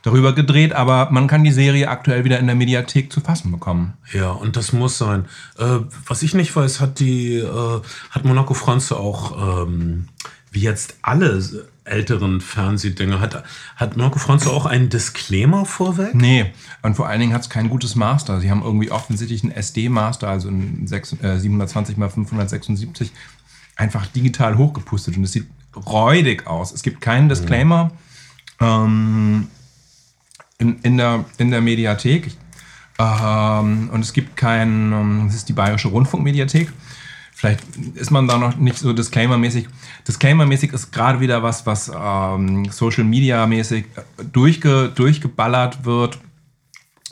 darüber 0.04 0.36
gedreht, 0.36 0.74
aber 0.74 1.10
man 1.12 1.28
kann 1.28 1.46
die 1.46 1.52
Serie 1.52 1.88
aktuell 1.88 2.26
wieder 2.26 2.40
in 2.40 2.48
der 2.48 2.58
Mediathek 2.58 3.12
zu 3.12 3.22
fassen 3.22 3.52
bekommen. 3.52 3.94
Ja, 4.14 4.32
und 4.32 4.58
das 4.58 4.74
muss 4.74 4.98
sein. 4.98 5.26
Äh, 5.58 5.80
was 6.06 6.24
ich 6.24 6.34
nicht 6.34 6.54
weiß, 6.54 6.82
hat 6.82 7.00
die 7.00 7.38
äh, 7.38 7.82
hat 8.12 8.26
Monaco 8.26 8.54
France 8.54 8.96
auch 8.96 9.64
ähm, 9.64 10.10
wie 10.52 10.62
jetzt 10.62 10.96
alle 11.02 11.42
älteren 11.90 12.42
Fernsehdinger. 12.42 13.20
Hat, 13.20 13.44
hat 13.76 13.98
Marco 13.98 14.20
Franzo 14.20 14.52
auch 14.52 14.66
einen 14.66 14.90
Disclaimer 14.90 15.66
vorweg? 15.66 16.14
Nee, 16.14 16.52
und 16.82 16.96
vor 16.96 17.08
allen 17.08 17.20
Dingen 17.20 17.34
hat 17.34 17.42
es 17.42 17.50
kein 17.50 17.70
gutes 17.70 17.96
Master. 17.96 18.40
Sie 18.40 18.50
haben 18.50 18.64
irgendwie 18.64 18.92
offensichtlich 18.92 19.44
einen 19.44 19.52
SD-Master, 19.52 20.28
also 20.28 20.50
ein 20.50 20.88
6, 20.88 21.18
äh, 21.22 21.40
720 21.40 21.98
x 21.98 22.14
576, 22.14 23.12
einfach 23.76 24.06
digital 24.08 24.58
hochgepustet 24.58 25.18
und 25.18 25.24
es 25.24 25.34
sieht 25.34 25.48
räudig 25.76 26.48
aus. 26.48 26.72
Es 26.72 26.84
gibt 26.84 27.02
keinen 27.02 27.30
Disclaimer 27.30 27.92
ähm, 28.60 29.48
in, 30.58 30.80
in, 30.80 30.98
der, 30.98 31.26
in 31.38 31.52
der 31.52 31.62
Mediathek. 31.62 32.32
Ähm, 33.00 33.90
und 33.94 34.02
es 34.02 34.14
gibt 34.14 34.36
kein, 34.36 34.92
ähm, 34.92 35.24
das 35.28 35.36
ist 35.36 35.50
die 35.50 35.54
Bayerische 35.54 35.88
Rundfunkmediathek. 35.88 36.72
Vielleicht 37.40 37.62
ist 37.96 38.12
man 38.12 38.28
da 38.28 38.38
noch 38.38 38.58
nicht 38.58 38.78
so 38.78 38.92
Disclaimer-mäßig. 38.92 39.70
Disclaimer-mäßig 40.06 40.74
ist 40.74 40.92
gerade 40.92 41.22
wieder 41.22 41.42
was, 41.42 41.66
was 41.66 41.90
ähm, 41.90 42.66
Social 42.70 43.06
Media-mäßig 43.06 43.86
durchge, 44.34 44.92
durchgeballert 44.94 45.86
wird, 45.86 46.18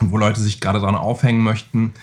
wo 0.02 0.18
Leute 0.18 0.42
sich 0.42 0.60
gerade 0.60 0.82
dran 0.82 0.96
aufhängen 0.96 1.42
möchten. 1.42 1.94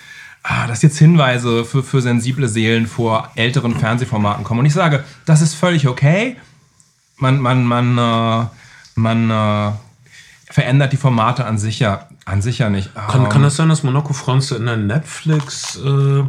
Ah, 0.43 0.67
dass 0.67 0.81
jetzt 0.81 0.97
Hinweise 0.97 1.67
für, 1.67 1.83
für 1.83 2.01
sensible 2.01 2.49
Seelen 2.49 2.87
vor 2.87 3.31
älteren 3.35 3.77
Fernsehformaten 3.77 4.43
kommen. 4.43 4.61
Und 4.61 4.67
ich 4.67 4.73
sage, 4.73 5.05
das 5.27 5.43
ist 5.43 5.53
völlig 5.53 5.87
okay. 5.87 6.37
Man, 7.19 7.41
man, 7.41 7.67
man, 7.67 7.99
äh, 7.99 8.47
man 8.95 9.31
äh, 9.31 9.73
verändert 10.51 10.95
die 10.95 10.97
Formate 10.97 11.45
an 11.45 11.59
sich 11.59 11.79
ja, 11.79 12.09
an 12.25 12.41
sich 12.41 12.61
ja 12.61 12.71
nicht. 12.71 12.95
Kann, 12.95 13.29
kann 13.29 13.37
ähm, 13.37 13.43
das 13.43 13.57
sein, 13.57 13.69
dass 13.69 13.83
Monaco 13.83 14.15
France 14.15 14.57
in 14.57 14.65
der 14.65 14.79
Netflix 14.79 15.77
äh, 15.77 16.25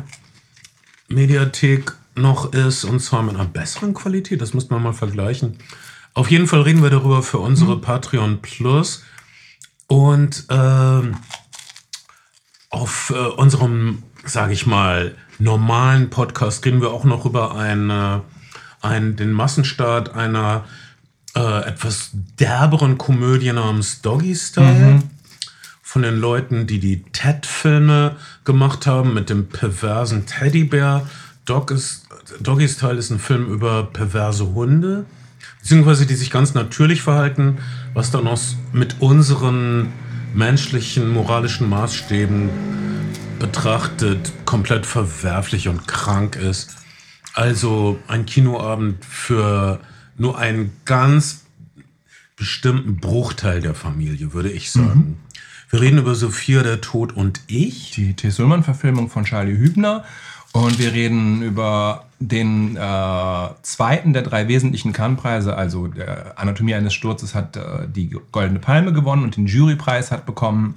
Mediathek 1.07 1.93
noch 2.15 2.53
ist, 2.53 2.83
und 2.85 2.99
zwar 2.99 3.23
mit 3.23 3.35
einer 3.35 3.45
besseren 3.45 3.93
Qualität. 3.93 4.41
Das 4.41 4.53
müsste 4.53 4.73
man 4.73 4.83
mal 4.83 4.93
vergleichen. 4.93 5.57
Auf 6.13 6.31
jeden 6.31 6.47
Fall 6.47 6.61
reden 6.61 6.81
wir 6.81 6.89
darüber 6.89 7.23
für 7.23 7.39
unsere 7.39 7.75
mhm. 7.75 7.81
Patreon 7.81 8.41
Plus. 8.41 9.03
Und 9.87 10.45
äh, 10.49 11.01
auf 12.69 13.13
äh, 13.15 13.19
unserem, 13.19 14.03
sage 14.25 14.53
ich 14.53 14.65
mal, 14.65 15.15
normalen 15.37 16.09
Podcast 16.09 16.65
reden 16.65 16.81
wir 16.81 16.91
auch 16.91 17.03
noch 17.03 17.25
über 17.25 17.55
eine, 17.55 18.21
einen, 18.81 19.15
den 19.15 19.31
Massenstart 19.31 20.15
einer 20.15 20.65
äh, 21.35 21.65
etwas 21.65 22.11
derberen 22.13 22.97
Komödie 22.97 23.51
namens 23.51 24.01
Doggy 24.01 24.35
Style. 24.35 24.93
Mhm 24.93 25.14
von 25.95 26.01
den 26.01 26.19
Leuten, 26.19 26.67
die 26.67 26.79
die 26.79 27.03
Ted-Filme 27.13 28.17
gemacht 28.43 28.85
haben 28.85 29.13
mit 29.13 29.29
dem 29.29 29.47
perversen 29.47 30.25
Teddybär. 30.25 31.07
Dog 31.45 31.71
ist, 31.71 32.09
Doggy 32.41 32.67
Style 32.67 32.95
ist 32.97 33.11
ein 33.11 33.19
Film 33.19 33.49
über 33.49 33.85
perverse 33.85 34.45
Hunde, 34.53 35.05
beziehungsweise 35.61 36.05
die 36.05 36.15
sich 36.15 36.31
ganz 36.31 36.53
natürlich 36.53 37.01
verhalten, 37.01 37.59
was 37.93 38.11
dann 38.11 38.27
aus 38.27 38.57
mit 38.73 38.97
unseren 38.99 39.93
menschlichen, 40.33 41.13
moralischen 41.13 41.69
Maßstäben 41.69 42.49
betrachtet 43.39 44.33
komplett 44.43 44.85
verwerflich 44.85 45.69
und 45.69 45.87
krank 45.87 46.35
ist. 46.35 46.75
Also 47.33 47.97
ein 48.09 48.25
Kinoabend 48.25 49.05
für 49.05 49.79
nur 50.17 50.37
einen 50.37 50.73
ganz 50.83 51.45
bestimmten 52.35 52.97
Bruchteil 52.97 53.61
der 53.61 53.75
Familie, 53.75 54.33
würde 54.33 54.51
ich 54.51 54.71
sagen. 54.71 54.99
Mhm. 54.99 55.24
Wir 55.69 55.81
reden 55.81 55.97
über 55.97 56.15
Sophia, 56.15 56.63
der 56.63 56.81
Tod 56.81 57.13
und 57.13 57.41
ich. 57.47 57.91
Die 57.91 58.13
T. 58.13 58.29
Sullmann-Verfilmung 58.29 59.09
von 59.09 59.25
Charlie 59.25 59.57
Hübner. 59.57 60.03
Und 60.53 60.79
wir 60.79 60.93
reden 60.93 61.41
über 61.41 62.05
den 62.19 62.77
äh, 62.77 63.49
zweiten 63.61 64.13
der 64.13 64.21
drei 64.21 64.47
wesentlichen 64.47 64.93
Kannpreise, 64.93 65.57
also 65.57 65.87
der 65.87 66.39
Anatomie 66.39 66.75
eines 66.75 66.93
Sturzes 66.93 67.35
hat 67.35 67.57
äh, 67.57 67.87
die 67.93 68.17
Goldene 68.31 68.59
Palme 68.59 68.93
gewonnen 68.93 69.23
und 69.23 69.35
den 69.35 69.47
Jurypreis 69.47 70.11
hat 70.11 70.25
bekommen 70.25 70.75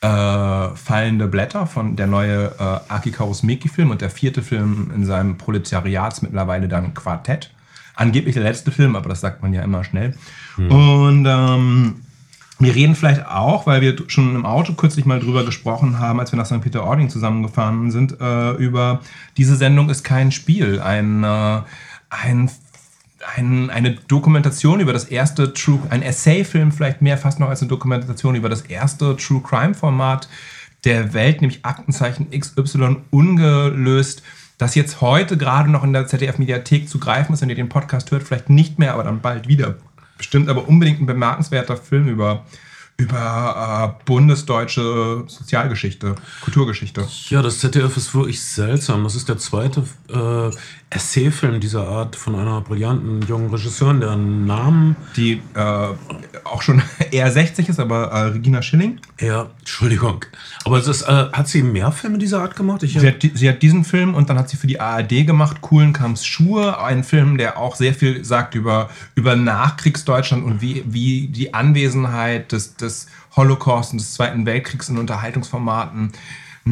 äh, 0.00 0.68
Fallende 0.76 1.26
Blätter 1.26 1.66
von 1.66 1.96
der 1.96 2.06
neue 2.06 2.54
äh, 2.58 2.80
Aki 2.88 3.10
Kaurismäki-Film 3.10 3.90
und 3.90 4.00
der 4.00 4.10
vierte 4.10 4.42
Film 4.42 4.92
in 4.94 5.04
seinem 5.04 5.36
Proletariats 5.36 6.22
mittlerweile 6.22 6.68
dann 6.68 6.94
Quartett. 6.94 7.50
Angeblich 7.96 8.34
der 8.34 8.44
letzte 8.44 8.70
Film, 8.70 8.96
aber 8.96 9.10
das 9.10 9.20
sagt 9.20 9.42
man 9.42 9.52
ja 9.52 9.62
immer 9.62 9.84
schnell. 9.84 10.14
Hm. 10.54 10.70
Und 10.70 11.26
ähm, 11.28 11.94
wir 12.58 12.74
reden 12.74 12.96
vielleicht 12.96 13.26
auch, 13.26 13.66
weil 13.66 13.80
wir 13.80 13.96
schon 14.08 14.34
im 14.34 14.44
Auto 14.44 14.72
kürzlich 14.74 15.06
mal 15.06 15.20
drüber 15.20 15.44
gesprochen 15.44 16.00
haben, 16.00 16.18
als 16.18 16.32
wir 16.32 16.36
nach 16.36 16.46
St. 16.46 16.60
Peter-Ording 16.60 17.08
zusammengefahren 17.08 17.90
sind, 17.90 18.20
äh, 18.20 18.52
über 18.52 19.00
diese 19.36 19.56
Sendung 19.56 19.90
ist 19.90 20.02
kein 20.02 20.32
Spiel, 20.32 20.80
ein, 20.80 21.22
äh, 21.22 21.60
ein, 22.10 22.50
ein, 23.36 23.70
eine 23.70 23.92
Dokumentation 24.08 24.80
über 24.80 24.92
das 24.92 25.04
erste 25.04 25.52
True, 25.52 25.80
ein 25.90 26.02
Essay-Film 26.02 26.72
vielleicht 26.72 27.00
mehr 27.00 27.16
fast 27.16 27.38
noch 27.38 27.48
als 27.48 27.60
eine 27.60 27.68
Dokumentation 27.68 28.34
über 28.34 28.48
das 28.48 28.62
erste 28.62 29.16
True 29.16 29.40
Crime-Format 29.40 30.28
der 30.84 31.14
Welt, 31.14 31.40
nämlich 31.40 31.64
Aktenzeichen 31.64 32.30
XY 32.30 32.96
ungelöst, 33.10 34.22
das 34.58 34.74
jetzt 34.74 35.00
heute 35.00 35.36
gerade 35.36 35.70
noch 35.70 35.84
in 35.84 35.92
der 35.92 36.08
ZDF-Mediathek 36.08 36.88
zu 36.88 36.98
greifen 36.98 37.32
ist, 37.32 37.42
wenn 37.42 37.50
ihr 37.50 37.54
den 37.54 37.68
Podcast 37.68 38.10
hört, 38.10 38.24
vielleicht 38.24 38.50
nicht 38.50 38.80
mehr, 38.80 38.94
aber 38.94 39.04
dann 39.04 39.20
bald 39.20 39.46
wieder 39.46 39.76
bestimmt 40.18 40.48
aber 40.48 40.68
unbedingt 40.68 41.00
ein 41.00 41.06
bemerkenswerter 41.06 41.76
Film 41.76 42.08
über, 42.08 42.44
über 42.98 43.94
äh, 43.96 44.04
bundesdeutsche 44.04 45.22
Sozialgeschichte, 45.28 46.16
Kulturgeschichte. 46.40 47.06
Ja, 47.28 47.42
das 47.42 47.60
ZDF 47.60 47.96
ist 47.96 48.12
wirklich 48.12 48.42
seltsam. 48.42 49.04
Das 49.04 49.14
ist 49.14 49.28
der 49.28 49.38
zweite 49.38 49.84
äh, 50.12 50.50
Essayfilm 50.90 51.60
dieser 51.60 51.86
Art 51.86 52.16
von 52.16 52.34
einer 52.34 52.60
brillanten 52.60 53.22
jungen 53.28 53.50
Regisseurin, 53.50 54.00
deren 54.00 54.46
Namen. 54.46 54.96
Die 55.16 55.40
äh, 55.54 55.88
auch 56.42 56.62
schon 56.62 56.82
eher 57.12 57.30
60 57.30 57.68
ist, 57.68 57.78
aber 57.78 58.10
äh, 58.10 58.20
Regina 58.30 58.62
Schilling. 58.62 58.98
Ja, 59.20 59.50
Entschuldigung. 59.60 60.24
Aber 60.64 60.78
ist, 60.78 61.02
äh, 61.02 61.06
hat 61.06 61.46
sie 61.46 61.62
mehr 61.62 61.92
Filme 61.92 62.18
dieser 62.18 62.40
Art 62.40 62.56
gemacht? 62.56 62.82
Ich, 62.82 62.94
sie, 62.94 63.06
hat, 63.06 63.16
sie 63.22 63.48
hat 63.48 63.62
diesen 63.62 63.84
Film 63.84 64.14
und 64.14 64.28
dann 64.28 64.38
hat 64.38 64.48
sie 64.48 64.56
für 64.56 64.66
die 64.66 64.80
ARD 64.80 65.24
gemacht, 65.24 65.60
Coolen 65.60 65.92
Kams 65.92 66.24
Schuhe, 66.24 66.82
ein 66.82 67.04
Film, 67.04 67.38
der 67.38 67.58
auch 67.58 67.76
sehr 67.76 67.94
viel 67.94 68.24
sagt 68.24 68.56
über, 68.56 68.90
über 69.14 69.36
Nachkriegsdeutschland 69.36 70.42
und 70.42 70.60
wie, 70.60 70.82
wie 70.86 71.28
die 71.28 71.54
Anwesenheit 71.54 72.50
des, 72.50 72.74
des 72.74 72.87
Holocaust 73.36 73.92
und 73.92 74.00
des 74.00 74.14
Zweiten 74.14 74.46
Weltkriegs 74.46 74.88
in 74.88 74.98
Unterhaltungsformaten 74.98 76.12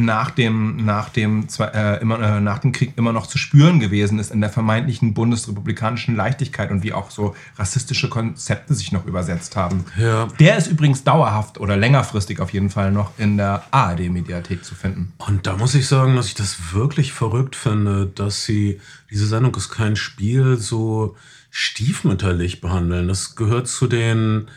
nach 0.05 0.31
dem, 0.31 0.77
nach 0.77 1.09
dem, 1.09 1.47
äh, 1.59 1.99
immer, 2.01 2.19
äh, 2.19 2.39
nach 2.39 2.59
dem 2.59 2.71
Krieg 2.71 2.93
immer 2.95 3.11
noch 3.11 3.27
zu 3.27 3.37
spüren 3.37 3.79
gewesen 3.79 4.19
ist 4.19 4.31
in 4.31 4.41
der 4.41 4.49
vermeintlichen 4.49 5.13
bundesrepublikanischen 5.13 6.15
Leichtigkeit 6.15 6.71
und 6.71 6.83
wie 6.83 6.93
auch 6.93 7.09
so 7.11 7.35
rassistische 7.57 8.09
Konzepte 8.09 8.73
sich 8.75 8.91
noch 8.91 9.05
übersetzt 9.05 9.55
haben. 9.55 9.85
Ja. 9.97 10.27
Der 10.39 10.57
ist 10.57 10.67
übrigens 10.67 11.03
dauerhaft 11.03 11.59
oder 11.59 11.75
längerfristig 11.75 12.39
auf 12.39 12.53
jeden 12.53 12.69
Fall 12.69 12.91
noch 12.91 13.11
in 13.17 13.37
der 13.37 13.63
ARD-Mediathek 13.71 14.63
zu 14.63 14.75
finden. 14.75 15.13
Und 15.17 15.47
da 15.47 15.57
muss 15.57 15.73
ich 15.75 15.87
sagen, 15.87 16.15
dass 16.15 16.27
ich 16.27 16.35
das 16.35 16.73
wirklich 16.73 17.13
verrückt 17.13 17.55
finde, 17.55 18.05
dass 18.05 18.45
sie, 18.45 18.79
diese 19.09 19.27
Sendung 19.27 19.55
ist 19.55 19.69
kein 19.69 19.95
Spiel, 19.95 20.57
so 20.57 21.15
stiefmütterlich 21.49 22.61
behandeln. 22.61 23.07
Das 23.07 23.35
gehört 23.35 23.67
zu 23.67 23.87
den 23.87 24.47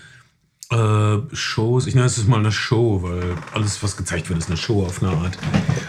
äh, 0.71 1.19
Shows, 1.33 1.87
ich 1.87 1.95
nenne 1.95 2.07
es 2.07 2.27
mal 2.27 2.39
eine 2.39 2.53
Show, 2.53 3.03
weil 3.03 3.35
alles, 3.53 3.83
was 3.83 3.97
gezeigt 3.97 4.29
wird, 4.29 4.39
ist 4.39 4.49
eine 4.49 4.57
Show 4.57 4.85
auf 4.85 5.03
eine 5.03 5.13
Art. 5.17 5.37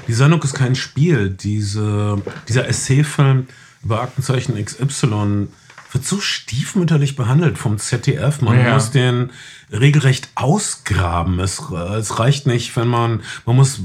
Die 0.07 0.13
Sendung 0.13 0.41
ist 0.43 0.53
kein 0.53 0.75
Spiel. 0.75 1.29
Diese, 1.29 2.21
dieser 2.47 2.67
Essayfilm 2.67 3.47
über 3.83 4.01
Aktenzeichen 4.01 4.63
XY 4.63 5.47
wird 5.91 6.05
so 6.05 6.19
stiefmütterlich 6.19 7.15
behandelt 7.15 7.57
vom 7.57 7.77
ZDF. 7.77 8.41
Man 8.41 8.57
ja. 8.57 8.73
muss 8.73 8.91
den 8.91 9.31
regelrecht 9.71 10.29
ausgraben. 10.35 11.39
Es, 11.39 11.59
es 11.59 12.19
reicht 12.19 12.47
nicht, 12.47 12.75
wenn 12.75 12.87
man, 12.87 13.21
man 13.45 13.55
muss, 13.55 13.81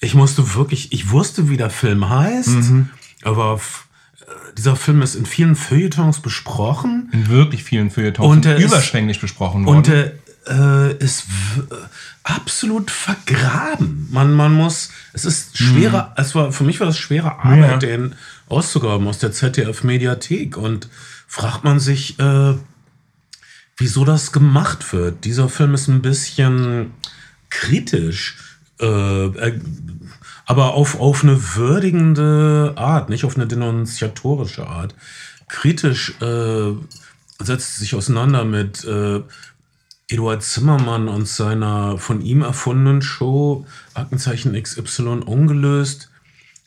ich 0.00 0.14
musste 0.14 0.54
wirklich, 0.54 0.92
ich 0.92 1.10
wusste, 1.10 1.48
wie 1.48 1.56
der 1.56 1.70
Film 1.70 2.08
heißt, 2.08 2.48
mhm. 2.48 2.88
aber 3.22 3.60
dieser 4.56 4.76
Film 4.76 5.02
ist 5.02 5.14
in 5.14 5.26
vielen 5.26 5.54
Feuilletons 5.56 6.20
besprochen. 6.20 7.08
In 7.12 7.28
wirklich 7.28 7.62
vielen 7.64 7.90
Feuilletons 7.90 8.26
Und 8.28 8.46
ist- 8.46 8.62
überschwänglich 8.62 9.20
besprochen 9.20 9.64
worden. 9.66 9.76
Und 9.78 9.88
er 9.88 10.12
äh, 10.48 10.96
ist 10.98 11.24
äh, 11.70 11.74
absolut 12.22 12.90
vergraben. 12.90 14.08
Man, 14.10 14.32
man 14.32 14.52
muss, 14.54 14.90
es 15.12 15.24
ist 15.24 15.58
schwerer, 15.58 16.14
es 16.16 16.34
war, 16.34 16.52
für 16.52 16.64
mich 16.64 16.80
war 16.80 16.88
es 16.88 16.98
schwere 16.98 17.38
Arbeit, 17.40 17.58
Ja. 17.70 17.76
den 17.78 18.14
auszugraben 18.48 19.06
aus 19.08 19.18
der 19.18 19.32
ZDF-Mediathek. 19.32 20.56
Und 20.56 20.88
fragt 21.26 21.64
man 21.64 21.80
sich, 21.80 22.18
äh, 22.20 22.54
wieso 23.76 24.04
das 24.04 24.32
gemacht 24.32 24.92
wird. 24.92 25.24
Dieser 25.24 25.48
Film 25.48 25.74
ist 25.74 25.88
ein 25.88 26.00
bisschen 26.02 26.92
kritisch, 27.50 28.36
äh, 28.80 28.86
äh, 28.86 29.60
aber 30.46 30.74
auf, 30.74 31.00
auf 31.00 31.24
eine 31.24 31.56
würdigende 31.56 32.74
Art, 32.76 33.10
nicht 33.10 33.24
auf 33.24 33.36
eine 33.36 33.48
denunziatorische 33.48 34.66
Art. 34.66 34.94
Kritisch 35.48 36.14
äh, 36.20 36.72
setzt 37.40 37.76
sich 37.76 37.94
auseinander 37.94 38.44
mit 38.44 38.84
äh, 38.84 39.20
Eduard 40.08 40.42
Zimmermann 40.42 41.08
und 41.08 41.26
seiner 41.26 41.98
von 41.98 42.22
ihm 42.22 42.40
erfundenen 42.42 43.02
Show 43.02 43.66
Aktenzeichen 43.94 44.60
XY 44.60 45.22
ungelöst. 45.26 46.10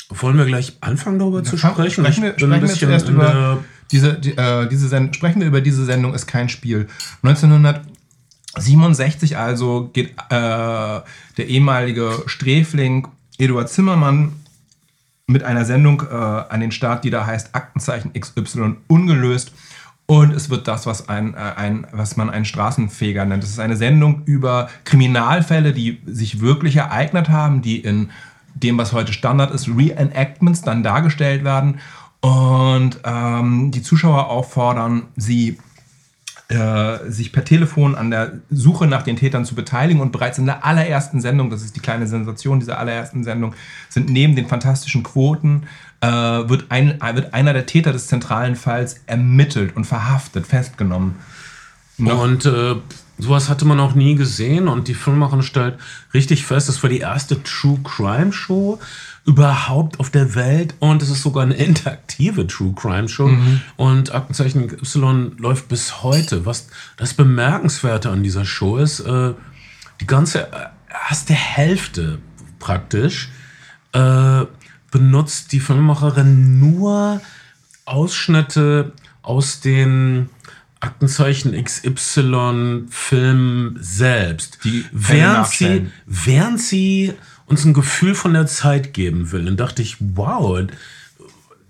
Wollen 0.10 0.38
wir 0.38 0.46
gleich 0.46 0.78
anfangen, 0.82 1.20
darüber 1.20 1.42
zu 1.44 1.58
sprechen? 1.58 2.04
Sprechen 2.04 2.24
wir, 2.24 2.34
sprechen 2.34 2.62
wir 2.62 2.68
zuerst 2.68 3.08
in 3.08 3.16
über 3.16 3.60
diese, 3.92 4.20
die, 4.20 4.38
äh, 4.38 4.68
diese 4.68 4.90
Sendung. 4.90 5.14
Sprechen 5.14 5.40
wir 5.40 5.48
über 5.48 5.62
diese 5.62 5.86
Sendung 5.86 6.14
ist 6.14 6.28
kein 6.28 6.50
Spiel. 6.50 6.90
1967 7.24 9.38
also 9.38 9.90
geht 9.94 10.10
äh, 10.30 10.30
der 10.30 11.04
ehemalige 11.38 12.24
Sträfling 12.26 13.08
Eduard 13.40 13.70
Zimmermann 13.70 14.34
mit 15.26 15.44
einer 15.44 15.66
Sendung 15.66 16.04
äh, 16.10 16.14
an 16.14 16.60
den 16.60 16.72
Start, 16.72 17.04
die 17.04 17.10
da 17.10 17.26
heißt 17.26 17.56
Aktenzeichen 17.56 18.14
XY 18.14 18.76
ungelöst. 18.88 19.54
Und 20.06 20.34
es 20.34 20.50
wird 20.50 20.68
das, 20.68 20.86
was, 20.86 21.08
ein, 21.08 21.36
äh, 21.36 21.38
ein, 21.56 21.88
was 21.92 22.18
man 22.18 22.30
einen 22.30 22.46
Straßenfeger 22.46 23.26
nennt. 23.26 23.44
Es 23.44 23.52
ist 23.52 23.60
eine 23.60 23.78
Sendung 23.78 24.24
über 24.26 24.70
Kriminalfälle, 24.84 25.72
die 25.72 26.02
sich 26.06 26.42
wirklich 26.42 26.78
ereignet 26.78 27.30
haben, 27.30 27.62
die 27.62 27.80
in 27.80 28.10
dem, 28.56 28.78
was 28.78 28.92
heute 28.92 29.14
Standard 29.14 29.52
ist, 29.52 29.68
Reenactments 29.68 30.64
dann 30.64 30.84
dargestellt 30.84 31.44
werden. 31.44 31.80
Und 32.22 33.00
ähm, 33.06 33.72
die 33.72 33.84
Zuschauer 33.84 34.30
auffordern, 34.30 35.04
sie 35.16 35.60
äh, 36.50 37.10
sich 37.10 37.32
per 37.32 37.46
Telefon 37.46 37.96
an 37.96 38.10
der 38.10 38.40
Suche 38.50 38.88
nach 38.88 39.04
den 39.04 39.16
Tätern 39.16 39.46
zu 39.46 39.56
beteiligen. 39.56 40.02
Und 40.02 40.12
bereits 40.12 40.38
in 40.40 40.46
der 40.46 40.66
allerersten 40.66 41.22
Sendung, 41.22 41.50
das 41.50 41.62
ist 41.62 41.76
die 41.76 41.80
kleine 41.80 42.08
Sensation 42.08 42.60
dieser 42.60 42.80
allerersten 42.80 43.24
Sendung, 43.24 43.54
sind 43.88 44.10
neben 44.10 44.36
den 44.36 44.48
fantastischen 44.48 45.04
Quoten, 45.04 45.64
äh, 46.02 46.08
wird, 46.08 46.66
ein, 46.70 47.00
wird 47.14 47.34
einer 47.34 47.54
der 47.54 47.66
Täter 47.66 47.92
des 47.94 48.08
zentralen 48.08 48.56
Falls 48.56 49.02
ermittelt 49.06 49.76
und 49.76 49.86
verhaftet, 49.86 50.48
festgenommen. 50.48 51.16
Noch- 51.98 52.24
Und 52.24 52.46
äh, 52.46 52.76
sowas 53.20 53.50
hatte 53.50 53.66
man 53.66 53.80
auch 53.80 53.94
nie 53.94 54.16
gesehen 54.16 54.68
und 54.68 54.88
die 54.88 54.94
Filmmacherin 54.94 55.44
stellt 55.44 55.78
richtig 56.14 56.46
fest, 56.46 56.70
das 56.70 56.82
war 56.82 56.90
die 56.90 57.00
erste 57.00 57.44
True 57.44 57.80
Crime 57.84 58.32
Show 58.34 58.80
überhaupt 59.26 60.00
auf 60.00 60.10
der 60.10 60.36
Welt 60.36 60.76
und 60.80 61.02
es 61.02 61.10
ist 61.10 61.22
sogar 61.22 61.44
eine 61.44 61.56
interaktive 61.56 62.48
True 62.48 62.74
Crime 62.76 63.08
Show 63.08 63.30
und 63.78 64.14
Aktenzeichen 64.14 64.72
Y 64.72 65.38
läuft 65.38 65.68
bis 65.68 66.04
heute. 66.04 66.46
Was 66.46 66.68
das 66.98 67.14
Bemerkenswerte 67.14 68.10
an 68.10 68.24
dieser 68.24 68.46
Show 68.46 68.78
ist, 68.78 69.02
äh, 69.02 69.34
die 70.02 70.08
ganze 70.08 70.48
erste 71.10 71.34
Hälfte 71.34 72.20
praktisch 72.60 73.30
äh, 73.94 74.46
benutzt 74.92 75.52
die 75.52 75.60
Filmemacherin 75.60 76.60
nur 76.60 77.22
Ausschnitte 77.86 78.94
aus 79.22 79.60
den 79.60 80.30
Aktenzeichen 80.80 81.62
XY 81.62 82.86
Film 82.90 83.78
selbst. 83.80 84.60
Die 84.64 84.86
während 84.92 85.48
sie, 85.48 85.88
während 86.06 86.62
sie 86.62 87.14
uns 87.50 87.66
ein 87.66 87.74
Gefühl 87.74 88.16
von 88.16 88.34
der 88.34 88.48
Zeit 88.48 88.94
geben 88.94 89.32
will. 89.32 89.46
Dann 89.46 89.58
dachte 89.58 89.82
ich, 89.82 89.98
wow, 90.00 90.62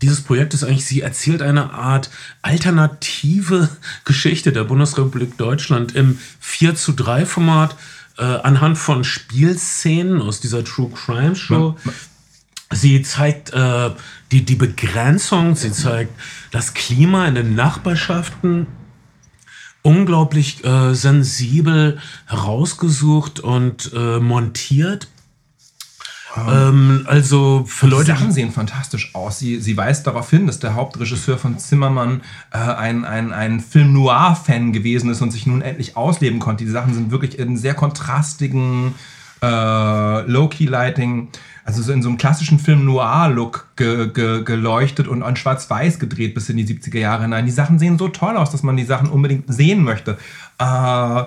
dieses 0.01 0.21
Projekt 0.21 0.53
ist 0.53 0.63
eigentlich, 0.63 0.85
sie 0.85 1.01
erzählt 1.01 1.41
eine 1.41 1.73
Art 1.73 2.09
alternative 2.41 3.69
Geschichte 4.05 4.51
der 4.51 4.63
Bundesrepublik 4.63 5.37
Deutschland 5.37 5.95
im 5.95 6.19
4 6.39 6.75
zu 6.75 6.93
3 6.93 7.25
Format 7.25 7.75
äh, 8.17 8.23
anhand 8.23 8.77
von 8.77 9.03
Spielszenen 9.03 10.21
aus 10.21 10.39
dieser 10.39 10.63
True 10.63 10.91
Crime 10.93 11.35
Show. 11.35 11.75
Sie 12.71 13.01
zeigt 13.01 13.51
äh, 13.51 13.89
die, 14.31 14.45
die 14.45 14.55
Begrenzung, 14.55 15.55
sie 15.55 15.71
zeigt 15.71 16.11
das 16.51 16.73
Klima 16.73 17.27
in 17.27 17.35
den 17.35 17.55
Nachbarschaften 17.55 18.67
unglaublich 19.81 20.63
äh, 20.63 20.93
sensibel 20.93 21.99
herausgesucht 22.27 23.39
und 23.39 23.91
äh, 23.93 24.19
montiert. 24.19 25.07
Ähm, 26.37 27.05
also 27.07 27.63
für 27.67 27.87
Die 27.87 27.91
Leute, 27.91 28.11
Sachen 28.11 28.31
sehen 28.31 28.51
fantastisch 28.51 29.15
aus. 29.15 29.39
Sie, 29.39 29.59
sie 29.59 29.75
weist 29.75 30.05
darauf 30.05 30.29
hin, 30.29 30.47
dass 30.47 30.59
der 30.59 30.75
Hauptregisseur 30.75 31.37
von 31.37 31.57
Zimmermann 31.57 32.21
äh, 32.51 32.57
ein, 32.57 33.05
ein, 33.05 33.33
ein 33.33 33.59
Film-Noir-Fan 33.59 34.71
gewesen 34.71 35.09
ist 35.09 35.21
und 35.21 35.31
sich 35.31 35.47
nun 35.47 35.61
endlich 35.61 35.97
ausleben 35.97 36.39
konnte. 36.39 36.63
Die 36.63 36.69
Sachen 36.69 36.93
sind 36.93 37.11
wirklich 37.11 37.39
in 37.39 37.57
sehr 37.57 37.73
kontrastigen 37.73 38.93
äh, 39.41 40.21
Low-Key-Lighting, 40.21 41.29
also 41.63 41.81
so 41.81 41.91
in 41.91 42.03
so 42.03 42.09
einem 42.09 42.17
klassischen 42.17 42.59
Film-Noir-Look 42.59 43.67
ge, 43.75 44.11
ge, 44.11 44.43
geleuchtet 44.43 45.07
und 45.07 45.23
an 45.23 45.35
schwarz-weiß 45.35 45.99
gedreht 45.99 46.33
bis 46.33 46.49
in 46.49 46.57
die 46.57 46.65
70er 46.65 46.99
Jahre 46.99 47.23
hinein. 47.23 47.45
Die 47.45 47.51
Sachen 47.51 47.79
sehen 47.79 47.97
so 47.97 48.07
toll 48.07 48.37
aus, 48.37 48.51
dass 48.51 48.63
man 48.63 48.77
die 48.77 48.85
Sachen 48.85 49.09
unbedingt 49.09 49.51
sehen 49.51 49.83
möchte. 49.83 50.17
Äh, 50.59 51.23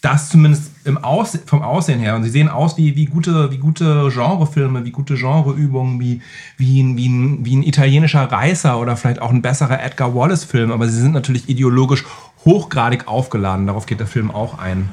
das 0.00 0.30
zumindest 0.30 0.71
im 0.84 0.98
Ausse 0.98 1.40
vom 1.44 1.62
Aussehen 1.62 2.00
her. 2.00 2.16
Und 2.16 2.24
sie 2.24 2.30
sehen 2.30 2.48
aus 2.48 2.76
wie, 2.76 2.96
wie 2.96 3.06
gute, 3.06 3.50
wie 3.50 3.58
gute 3.58 4.10
Genrefilme, 4.12 4.84
wie 4.84 4.90
gute 4.90 5.14
Genreübungen, 5.14 6.00
wie, 6.00 6.20
wie, 6.56 6.82
ein, 6.82 6.96
wie, 6.96 7.08
ein, 7.08 7.44
wie 7.44 7.56
ein 7.56 7.62
italienischer 7.62 8.24
Reißer 8.24 8.78
oder 8.78 8.96
vielleicht 8.96 9.22
auch 9.22 9.30
ein 9.30 9.42
besserer 9.42 9.82
Edgar 9.82 10.14
Wallace-Film. 10.14 10.72
Aber 10.72 10.88
sie 10.88 11.00
sind 11.00 11.12
natürlich 11.12 11.48
ideologisch 11.48 12.04
hochgradig 12.44 13.08
aufgeladen. 13.08 13.66
Darauf 13.66 13.86
geht 13.86 14.00
der 14.00 14.06
Film 14.06 14.30
auch 14.30 14.58
ein. 14.58 14.88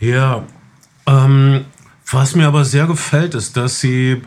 Ja, 0.00 0.42
ähm, 1.06 1.64
was 2.10 2.34
mir 2.34 2.46
aber 2.46 2.64
sehr 2.64 2.86
gefällt, 2.86 3.34
ist, 3.34 3.56
dass 3.56 3.80
sie 3.80 4.22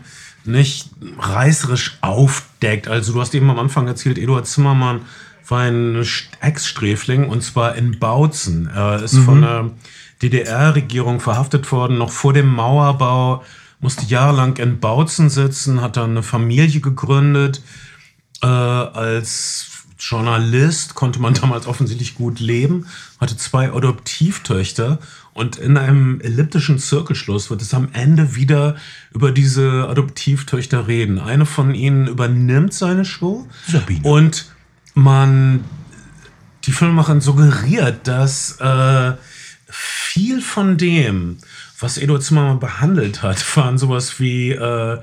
nicht 0.46 0.90
reißerisch 1.20 1.98
aufdeckt. 2.02 2.88
Also 2.88 3.14
du 3.14 3.22
hast 3.22 3.36
eben 3.36 3.50
am 3.50 3.60
Anfang 3.60 3.88
erzählt, 3.88 4.18
Eduard 4.18 4.48
Zimmermann 4.48 5.02
war 5.48 5.62
ein 5.62 6.06
Ex-Sträfling 6.42 7.30
und 7.30 7.42
zwar 7.44 7.76
in 7.76 8.00
Bautzen. 8.00 8.70
Er 8.74 9.02
ist 9.04 9.18
von 9.20 9.42
der 9.42 9.72
DDR-Regierung 10.22 11.20
verhaftet 11.20 11.72
worden, 11.72 11.98
noch 11.98 12.12
vor 12.12 12.34
dem 12.34 12.48
Mauerbau, 12.48 13.44
musste 13.80 14.06
jahrelang 14.06 14.58
in 14.58 14.80
Bautzen 14.80 15.30
sitzen, 15.30 15.82
hat 15.82 15.98
dann 15.98 16.12
eine 16.12 16.24
Familie 16.24 16.82
gegründet. 16.82 17.62
Äh, 18.42 18.48
als 18.48 19.78
Journalist 20.00 20.96
konnte 20.96 21.20
man 21.20 21.34
damals 21.42 21.68
offensichtlich 21.68 22.16
gut 22.16 22.40
leben, 22.40 22.88
hatte 23.20 23.38
zwei 23.38 23.72
Adoptivtöchter 23.72 25.00
und 25.34 25.58
in 25.58 25.78
einem 25.78 26.20
elliptischen 26.22 26.80
Zirkelschluss 26.80 27.50
wird 27.52 27.62
es 27.62 27.74
am 27.74 27.90
Ende 27.94 28.36
wieder 28.36 28.76
über 29.14 29.32
diese 29.32 29.88
Adoptivtöchter 29.88 30.88
reden. 30.88 31.20
Eine 31.20 31.46
von 31.46 31.76
ihnen 31.76 32.08
übernimmt 32.08 32.74
seine 32.74 33.06
Show 33.06 33.48
Sabine. 33.68 34.02
und 34.08 34.52
man, 34.96 35.64
die 36.64 36.72
Filmemacherin 36.72 37.22
suggeriert, 37.22 38.08
dass 38.08 38.60
äh, 38.60 39.14
viel 40.18 40.42
von 40.42 40.78
dem, 40.78 41.38
was 41.80 42.00
Eduard 42.00 42.24
Zimmermann 42.24 42.60
behandelt 42.60 43.22
hat, 43.22 43.56
waren 43.56 43.78
sowas 43.78 44.20
wie 44.20 44.52
äh, 44.52 45.00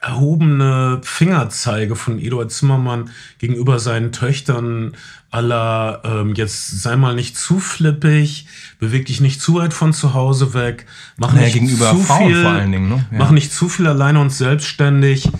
erhobene 0.00 1.00
Fingerzeige 1.04 1.94
von 1.94 2.18
Eduard 2.18 2.50
Zimmermann 2.50 3.10
gegenüber 3.38 3.78
seinen 3.78 4.10
Töchtern 4.10 4.96
aller 5.30 6.02
ähm, 6.04 6.34
jetzt 6.34 6.82
sei 6.82 6.96
mal 6.96 7.14
nicht 7.14 7.38
zu 7.38 7.60
flippig, 7.60 8.46
beweg 8.80 9.06
dich 9.06 9.20
nicht 9.20 9.40
zu 9.40 9.54
weit 9.54 9.72
von 9.72 9.92
zu 9.92 10.14
Hause 10.14 10.52
weg, 10.52 10.86
mach 11.16 11.32
Naja, 11.32 11.44
nicht 11.44 11.54
gegenüber 11.54 11.90
zu 11.92 12.00
Frauen 12.00 12.26
viel, 12.26 12.42
vor 12.42 12.50
allen 12.50 12.72
Dingen, 12.72 12.88
ne? 12.88 13.06
Ja. 13.12 13.18
mach 13.18 13.30
nicht 13.30 13.52
zu 13.52 13.68
viel 13.68 13.86
alleine 13.86 14.20
und 14.20 14.30
selbstständig. 14.30 15.30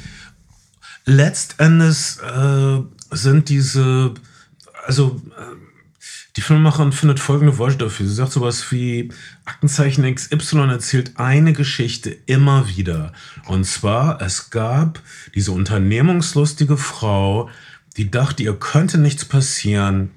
Letztendes 1.04 2.18
äh, 2.18 2.80
sind 3.10 3.48
diese, 3.48 4.14
also 4.86 5.20
äh, 5.36 5.61
die 6.36 6.40
Filmemacherin 6.40 6.92
findet 6.92 7.20
folgende 7.20 7.58
Worte 7.58 7.76
dafür. 7.76 8.06
Sie 8.06 8.14
sagt 8.14 8.32
sowas 8.32 8.72
wie, 8.72 9.10
Aktenzeichen 9.44 10.14
XY 10.14 10.68
erzählt 10.70 11.12
eine 11.16 11.52
Geschichte 11.52 12.16
immer 12.26 12.68
wieder. 12.68 13.12
Und 13.46 13.64
zwar, 13.64 14.20
es 14.22 14.50
gab 14.50 15.00
diese 15.34 15.52
unternehmungslustige 15.52 16.78
Frau, 16.78 17.50
die 17.98 18.10
dachte, 18.10 18.42
ihr 18.42 18.54
könnte 18.54 18.98
nichts 18.98 19.24
passieren. 19.24 20.10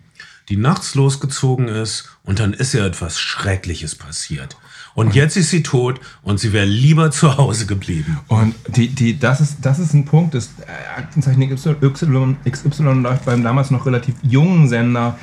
die 0.49 0.57
nachts 0.57 0.93
losgezogen 0.93 1.67
ist 1.67 2.07
und 2.23 2.39
dann 2.39 2.53
ist 2.53 2.75
ihr 2.75 2.85
etwas 2.85 3.19
Schreckliches 3.19 3.95
passiert. 3.95 4.55
Und 4.93 5.15
jetzt 5.15 5.35
ist 5.35 5.49
sie 5.49 5.63
tot 5.63 5.99
und 6.21 6.39
sie 6.39 6.53
wäre 6.53 6.65
lieber 6.67 7.09
zu 7.09 7.35
Hause 7.37 7.65
geblieben. 7.65 8.19
Und 8.27 8.55
die, 8.67 8.89
die, 8.89 9.17
das, 9.17 9.41
ist, 9.41 9.57
das 9.63 9.79
ist 9.79 9.93
ein 9.93 10.05
Punkt, 10.05 10.35
das 10.35 10.51
äh, 10.61 10.99
Aktenzeichen 10.99 11.53
XY, 11.53 12.35
XY 12.49 13.01
läuft 13.01 13.25
beim 13.25 13.43
damals 13.43 13.71
noch 13.71 13.85
relativ 13.85 14.15
jungen 14.21 14.69
Sender 14.69 15.17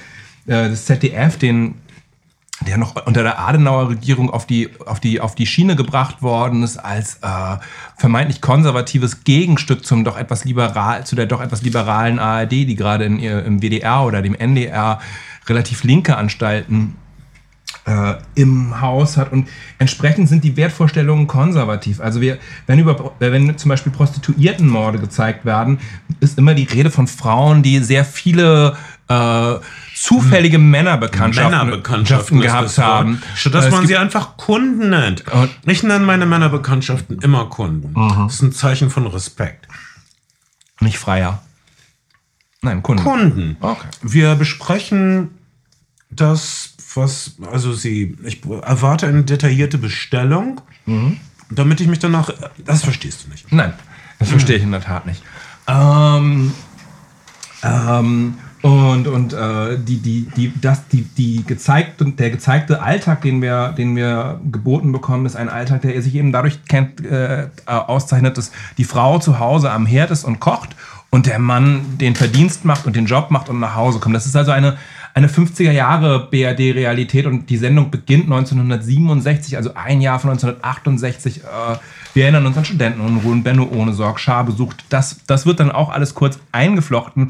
äh, 0.46 0.68
des 0.68 0.86
ZDF, 0.86 1.38
den 1.38 1.74
der 2.66 2.78
noch 2.78 2.94
unter 3.06 3.22
der 3.22 3.40
Adenauer 3.40 3.90
Regierung 3.90 4.30
auf 4.30 4.46
die, 4.46 4.70
auf 4.86 5.00
die, 5.00 5.20
auf 5.20 5.34
die 5.34 5.46
Schiene 5.46 5.76
gebracht 5.76 6.22
worden 6.22 6.62
ist 6.62 6.76
als 6.76 7.18
äh, 7.22 7.56
vermeintlich 7.96 8.40
konservatives 8.40 9.24
Gegenstück 9.24 9.84
zum 9.84 10.04
doch 10.04 10.16
etwas 10.16 10.44
liberal, 10.44 11.04
zu 11.04 11.16
der 11.16 11.26
doch 11.26 11.40
etwas 11.40 11.62
liberalen 11.62 12.18
ARD, 12.18 12.52
die 12.52 12.76
gerade 12.76 13.04
in, 13.04 13.18
im 13.18 13.60
WDR 13.60 14.04
oder 14.04 14.22
dem 14.22 14.34
NDR 14.34 15.00
relativ 15.48 15.82
linke 15.84 16.16
Anstalten 16.16 16.94
äh, 17.84 18.14
im 18.34 18.80
Haus 18.80 19.16
hat. 19.16 19.32
Und 19.32 19.48
entsprechend 19.78 20.28
sind 20.28 20.44
die 20.44 20.56
Wertvorstellungen 20.56 21.26
konservativ. 21.26 22.00
Also 22.00 22.20
wir, 22.20 22.38
wenn, 22.66 22.78
über, 22.78 23.12
wenn 23.18 23.56
zum 23.58 23.68
Beispiel 23.68 23.92
Prostituiertenmorde 23.92 24.98
gezeigt 24.98 25.44
werden, 25.44 25.78
ist 26.20 26.38
immer 26.38 26.54
die 26.54 26.64
Rede 26.64 26.90
von 26.90 27.06
Frauen, 27.06 27.62
die 27.62 27.78
sehr 27.78 28.04
viele 28.04 28.76
äh, 29.08 29.54
zufällige 30.02 30.58
Männerbekanntschaften, 30.58 31.58
Männerbekanntschaften 31.58 32.40
gehabt 32.40 32.76
haben. 32.78 33.22
Statt 33.36 33.54
dass 33.54 33.70
man 33.70 33.86
sie 33.86 33.96
einfach 33.96 34.36
Kunden 34.36 34.90
nennt. 34.90 35.22
Ich 35.64 35.84
nenne 35.84 36.04
meine 36.04 36.26
Männerbekanntschaften 36.26 37.20
immer 37.20 37.46
Kunden. 37.46 37.90
Mhm. 37.90 38.24
Das 38.24 38.34
ist 38.34 38.42
ein 38.42 38.52
Zeichen 38.52 38.90
von 38.90 39.06
Respekt. 39.06 39.68
Nicht 40.80 40.98
Freier. 40.98 41.42
Nein, 42.62 42.82
Kunden. 42.82 43.04
Kunden. 43.04 43.56
Okay. 43.60 43.86
Wir 44.02 44.34
besprechen 44.34 45.30
das, 46.10 46.74
was, 46.94 47.36
also 47.52 47.72
sie, 47.72 48.16
ich 48.24 48.44
erwarte 48.44 49.06
eine 49.06 49.22
detaillierte 49.22 49.78
Bestellung, 49.78 50.60
damit 51.48 51.80
ich 51.80 51.86
mich 51.86 52.00
danach, 52.00 52.30
das 52.64 52.82
verstehst 52.82 53.24
du 53.24 53.30
nicht. 53.30 53.52
Nein, 53.52 53.72
das 54.18 54.30
verstehe 54.30 54.56
ich 54.56 54.64
in 54.64 54.72
der 54.72 54.82
Tat 54.82 55.06
nicht. 55.06 55.22
Ähm, 55.68 56.52
ähm, 57.62 58.34
und 58.62 59.08
und 59.08 59.32
äh, 59.32 59.76
die, 59.76 59.98
die, 59.98 60.28
die, 60.36 60.52
das, 60.60 60.86
die, 60.88 61.02
die 61.02 61.44
gezeigte, 61.44 62.04
der 62.04 62.30
gezeigte 62.30 62.80
Alltag, 62.80 63.22
den 63.22 63.42
wir, 63.42 63.72
den 63.76 63.96
wir 63.96 64.40
geboten 64.50 64.92
bekommen, 64.92 65.26
ist 65.26 65.34
ein 65.34 65.48
Alltag, 65.48 65.82
der 65.82 66.00
sich 66.00 66.14
eben 66.14 66.30
dadurch 66.30 66.64
kennt, 66.66 67.04
äh, 67.04 67.48
auszeichnet, 67.66 68.38
dass 68.38 68.52
die 68.78 68.84
Frau 68.84 69.18
zu 69.18 69.40
Hause 69.40 69.72
am 69.72 69.84
Herd 69.84 70.12
ist 70.12 70.24
und 70.24 70.38
kocht 70.38 70.76
und 71.10 71.26
der 71.26 71.38
Mann 71.38 71.98
den 71.98 72.14
Verdienst 72.14 72.64
macht 72.64 72.86
und 72.86 72.96
den 72.96 73.06
Job 73.06 73.30
macht 73.30 73.48
und 73.48 73.60
nach 73.60 73.74
Hause 73.74 73.98
kommt. 73.98 74.14
Das 74.14 74.26
ist 74.26 74.36
also 74.36 74.52
eine, 74.52 74.78
eine 75.12 75.26
50er 75.26 75.72
Jahre 75.72 76.28
BRD-Realität 76.30 77.26
und 77.26 77.50
die 77.50 77.58
Sendung 77.58 77.90
beginnt 77.90 78.24
1967, 78.24 79.56
also 79.56 79.74
ein 79.74 80.00
Jahr 80.00 80.20
von 80.20 80.30
1968. 80.30 81.38
Äh, 81.38 81.76
wir 82.14 82.22
erinnern 82.22 82.46
uns 82.46 82.56
an 82.56 82.64
Studentenunruhen, 82.64 83.42
Benno 83.42 83.68
ohne 83.74 83.92
Sorg, 83.92 84.20
Schar 84.20 84.44
besucht. 84.44 84.84
Das, 84.88 85.20
das 85.26 85.46
wird 85.46 85.60
dann 85.60 85.72
auch 85.72 85.90
alles 85.90 86.14
kurz 86.14 86.38
eingeflochten. 86.52 87.28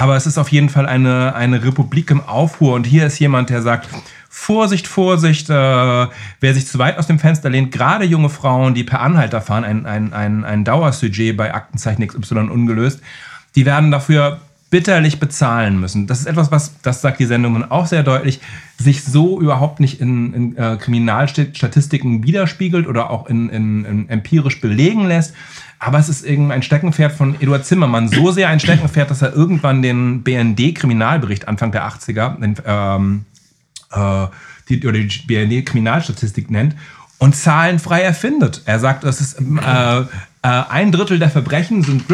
Aber 0.00 0.16
es 0.16 0.26
ist 0.26 0.38
auf 0.38 0.50
jeden 0.50 0.70
Fall 0.70 0.86
eine, 0.86 1.34
eine 1.34 1.62
Republik 1.62 2.10
im 2.10 2.22
Aufruhr. 2.22 2.72
Und 2.72 2.86
hier 2.86 3.06
ist 3.06 3.18
jemand, 3.18 3.50
der 3.50 3.60
sagt, 3.60 3.86
Vorsicht, 4.30 4.86
Vorsicht, 4.86 5.50
äh, 5.50 5.52
wer 5.52 6.54
sich 6.54 6.66
zu 6.66 6.78
weit 6.78 6.96
aus 6.96 7.06
dem 7.06 7.18
Fenster 7.18 7.50
lehnt, 7.50 7.70
gerade 7.70 8.06
junge 8.06 8.30
Frauen, 8.30 8.72
die 8.72 8.82
per 8.82 9.02
Anhalter 9.02 9.42
fahren, 9.42 9.62
ein, 9.62 9.84
ein, 9.84 10.14
ein, 10.14 10.44
ein 10.46 10.64
Dauersujet 10.64 11.36
bei 11.36 11.52
Aktenzeichen 11.52 12.06
XY 12.06 12.48
ungelöst, 12.48 13.02
die 13.56 13.66
werden 13.66 13.90
dafür 13.90 14.40
bitterlich 14.70 15.20
bezahlen 15.20 15.78
müssen. 15.78 16.06
Das 16.06 16.20
ist 16.20 16.26
etwas, 16.26 16.50
was, 16.50 16.80
das 16.80 17.02
sagt 17.02 17.20
die 17.20 17.26
Sendung 17.26 17.70
auch 17.70 17.86
sehr 17.86 18.02
deutlich, 18.02 18.40
sich 18.78 19.04
so 19.04 19.38
überhaupt 19.38 19.80
nicht 19.80 20.00
in, 20.00 20.32
in 20.32 20.56
äh, 20.56 20.78
Kriminalstatistiken 20.80 22.24
widerspiegelt 22.24 22.86
oder 22.86 23.10
auch 23.10 23.26
in, 23.26 23.50
in, 23.50 23.84
in 23.84 24.08
empirisch 24.08 24.62
belegen 24.62 25.06
lässt. 25.06 25.34
Aber 25.80 25.98
es 25.98 26.10
ist 26.10 26.26
irgendein 26.26 26.62
Steckenpferd 26.62 27.12
von 27.12 27.40
Eduard 27.40 27.64
Zimmermann. 27.64 28.08
So 28.08 28.30
sehr 28.30 28.50
ein 28.50 28.60
Steckenpferd, 28.60 29.10
dass 29.10 29.22
er 29.22 29.32
irgendwann 29.34 29.80
den 29.80 30.22
BND-Kriminalbericht 30.22 31.48
Anfang 31.48 31.72
der 31.72 31.88
80er, 31.88 32.38
den, 32.38 32.56
ähm, 32.66 33.24
äh, 33.90 34.26
die, 34.68 34.86
oder 34.86 34.98
die 34.98 35.22
BND-Kriminalstatistik 35.26 36.50
nennt 36.50 36.76
und 37.16 37.34
zahlenfrei 37.34 38.02
erfindet. 38.02 38.62
Er 38.66 38.78
sagt, 38.78 39.04
es 39.04 39.22
ist 39.22 39.40
äh, 39.40 40.00
äh, 40.00 40.04
ein 40.42 40.92
Drittel 40.92 41.18
der 41.18 41.30
Verbrechen 41.30 41.82
sind, 41.82 42.04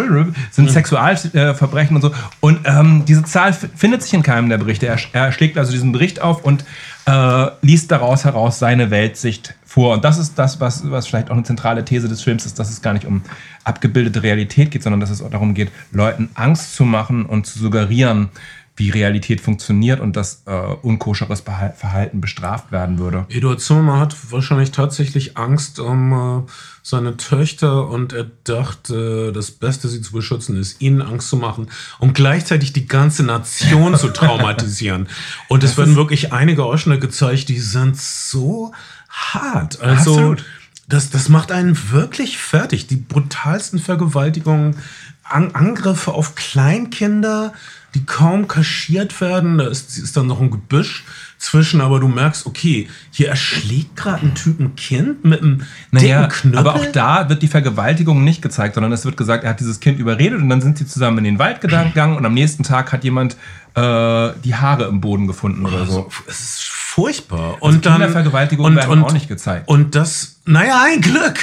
sind 0.50 0.70
Sexualverbrechen 0.70 1.96
und 1.96 2.02
so. 2.02 2.12
Und 2.40 2.60
ähm, 2.64 3.04
diese 3.06 3.24
Zahl 3.24 3.52
findet 3.52 4.02
sich 4.02 4.14
in 4.14 4.22
keinem 4.22 4.48
der 4.48 4.58
Berichte. 4.58 4.86
Er, 4.86 4.98
er 5.12 5.32
schlägt 5.32 5.58
also 5.58 5.70
diesen 5.70 5.92
Bericht 5.92 6.20
auf 6.20 6.44
und 6.44 6.64
äh, 7.06 7.46
liest 7.62 7.90
daraus 7.90 8.24
heraus 8.24 8.58
seine 8.58 8.90
Weltsicht 8.90 9.54
vor. 9.76 9.92
Und 9.92 10.04
das 10.04 10.16
ist 10.16 10.38
das, 10.38 10.58
was, 10.58 10.90
was 10.90 11.06
vielleicht 11.06 11.28
auch 11.28 11.34
eine 11.34 11.42
zentrale 11.42 11.84
These 11.84 12.08
des 12.08 12.22
Films 12.22 12.46
ist, 12.46 12.58
dass 12.58 12.70
es 12.70 12.80
gar 12.80 12.94
nicht 12.94 13.04
um 13.04 13.20
abgebildete 13.62 14.22
Realität 14.22 14.70
geht, 14.70 14.82
sondern 14.82 15.00
dass 15.00 15.10
es 15.10 15.20
auch 15.20 15.28
darum 15.28 15.52
geht, 15.52 15.70
Leuten 15.92 16.30
Angst 16.32 16.74
zu 16.74 16.86
machen 16.86 17.26
und 17.26 17.46
zu 17.46 17.58
suggerieren, 17.58 18.30
wie 18.76 18.88
Realität 18.88 19.42
funktioniert 19.42 20.00
und 20.00 20.16
dass 20.16 20.44
äh, 20.46 20.52
unkoscheres 20.82 21.40
Verhalten 21.40 22.22
bestraft 22.22 22.72
werden 22.72 22.98
würde. 22.98 23.26
Eduard 23.28 23.60
Zimmermann 23.60 24.00
hat 24.00 24.16
wahrscheinlich 24.30 24.70
tatsächlich 24.70 25.36
Angst 25.36 25.78
um 25.78 26.12
äh, 26.46 26.50
seine 26.82 27.18
Töchter 27.18 27.88
und 27.88 28.14
er 28.14 28.30
dachte, 28.44 29.32
das 29.32 29.50
Beste, 29.50 29.88
sie 29.88 30.00
zu 30.00 30.12
beschützen, 30.12 30.56
ist, 30.56 30.80
ihnen 30.80 31.02
Angst 31.02 31.28
zu 31.28 31.36
machen 31.36 31.68
und 31.98 32.14
gleichzeitig 32.14 32.72
die 32.72 32.86
ganze 32.86 33.24
Nation 33.24 33.94
zu 33.96 34.08
traumatisieren. 34.12 35.08
Und 35.48 35.64
es 35.64 35.76
werden 35.76 35.96
wirklich 35.96 36.32
einige 36.32 36.64
Ausschnitte 36.64 37.00
gezeigt, 37.00 37.50
die 37.50 37.58
sind 37.58 37.96
so 37.98 38.72
hart. 39.16 39.80
Also, 39.80 40.12
Absolut. 40.12 40.44
das, 40.88 41.10
das 41.10 41.28
macht 41.28 41.50
einen 41.50 41.90
wirklich 41.90 42.38
fertig. 42.38 42.86
Die 42.86 42.96
brutalsten 42.96 43.78
Vergewaltigungen, 43.78 44.76
An 45.24 45.54
Angriffe 45.54 46.12
auf 46.12 46.34
Kleinkinder, 46.34 47.52
die 47.94 48.04
kaum 48.04 48.46
kaschiert 48.46 49.20
werden. 49.20 49.58
Da 49.58 49.68
ist, 49.68 49.98
ist 49.98 50.16
dann 50.16 50.26
noch 50.26 50.40
ein 50.40 50.50
Gebüsch 50.50 51.04
zwischen, 51.38 51.80
aber 51.80 52.00
du 52.00 52.08
merkst, 52.08 52.46
okay, 52.46 52.88
hier 53.10 53.28
erschlägt 53.28 53.96
gerade 53.96 54.26
ein 54.26 54.34
Typ 54.34 54.58
ein 54.60 54.74
Kind 54.76 55.24
mit 55.24 55.42
einem 55.42 55.62
Naja, 55.90 56.26
Knüppel. 56.28 56.58
aber 56.58 56.74
auch 56.74 56.86
da 56.92 57.28
wird 57.28 57.42
die 57.42 57.48
Vergewaltigung 57.48 58.24
nicht 58.24 58.42
gezeigt, 58.42 58.74
sondern 58.74 58.92
es 58.92 59.04
wird 59.04 59.16
gesagt, 59.16 59.44
er 59.44 59.50
hat 59.50 59.60
dieses 59.60 59.80
Kind 59.80 59.98
überredet 59.98 60.40
und 60.40 60.48
dann 60.48 60.60
sind 60.60 60.78
sie 60.78 60.86
zusammen 60.86 61.18
in 61.18 61.24
den 61.24 61.38
Wald 61.38 61.60
gegangen 61.60 62.16
und 62.16 62.24
am 62.24 62.34
nächsten 62.34 62.62
Tag 62.62 62.92
hat 62.92 63.04
jemand 63.04 63.36
äh, 63.74 64.30
die 64.44 64.54
Haare 64.54 64.84
im 64.84 65.00
Boden 65.00 65.26
gefunden 65.26 65.66
oder 65.66 65.84
so. 65.86 66.06
Also, 66.06 66.08
es 66.26 66.40
ist 66.40 66.64
furchtbar. 66.64 67.54
Also 67.54 67.66
und 67.66 67.84
dann 67.84 67.94
Kindervergewaltigungen 67.94 68.74
werden 68.74 69.04
auch 69.04 69.12
nicht 69.12 69.28
gezeigt. 69.28 69.68
Und 69.68 69.94
das, 69.94 70.36
naja, 70.46 70.82
ein 70.86 71.02
Glück. 71.02 71.38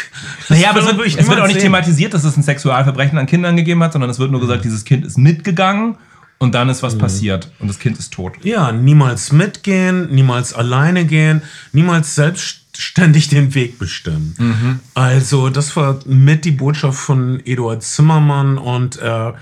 Naja, 0.49 0.71
aber 0.71 0.79
es 0.79 0.85
wird, 0.97 1.19
es 1.19 1.27
wird 1.27 1.39
auch 1.39 1.45
nicht 1.45 1.53
sehen. 1.53 1.63
thematisiert, 1.63 2.13
dass 2.15 2.23
es 2.23 2.35
ein 2.35 2.41
Sexualverbrechen 2.43 3.17
an 3.19 3.27
Kindern 3.27 3.55
gegeben 3.55 3.83
hat, 3.83 3.93
sondern 3.93 4.09
es 4.09 4.17
wird 4.17 4.31
nur 4.31 4.41
gesagt, 4.41 4.65
dieses 4.65 4.83
Kind 4.83 5.05
ist 5.05 5.17
mitgegangen 5.19 5.97
und 6.43 6.53
dann 6.53 6.67
ist 6.67 6.83
was 6.83 6.97
passiert 6.97 7.49
und 7.59 7.69
das 7.69 7.79
Kind 7.79 7.97
ist 7.97 8.11
tot. 8.11 8.33
Ja, 8.43 8.73
niemals 8.73 9.31
mitgehen, 9.31 10.13
niemals 10.13 10.53
alleine 10.53 11.05
gehen, 11.05 11.41
niemals 11.71 12.15
selbstständig 12.15 13.29
den 13.29 13.55
Weg 13.55 13.79
bestimmen. 13.79 14.35
Mhm. 14.37 14.79
Also, 14.93 15.49
das 15.49 15.77
war 15.77 16.01
mit 16.05 16.43
die 16.43 16.51
Botschaft 16.51 16.99
von 16.99 17.39
Eduard 17.45 17.81
Zimmermann 17.81 18.57
und 18.57 18.97
er 18.97 19.35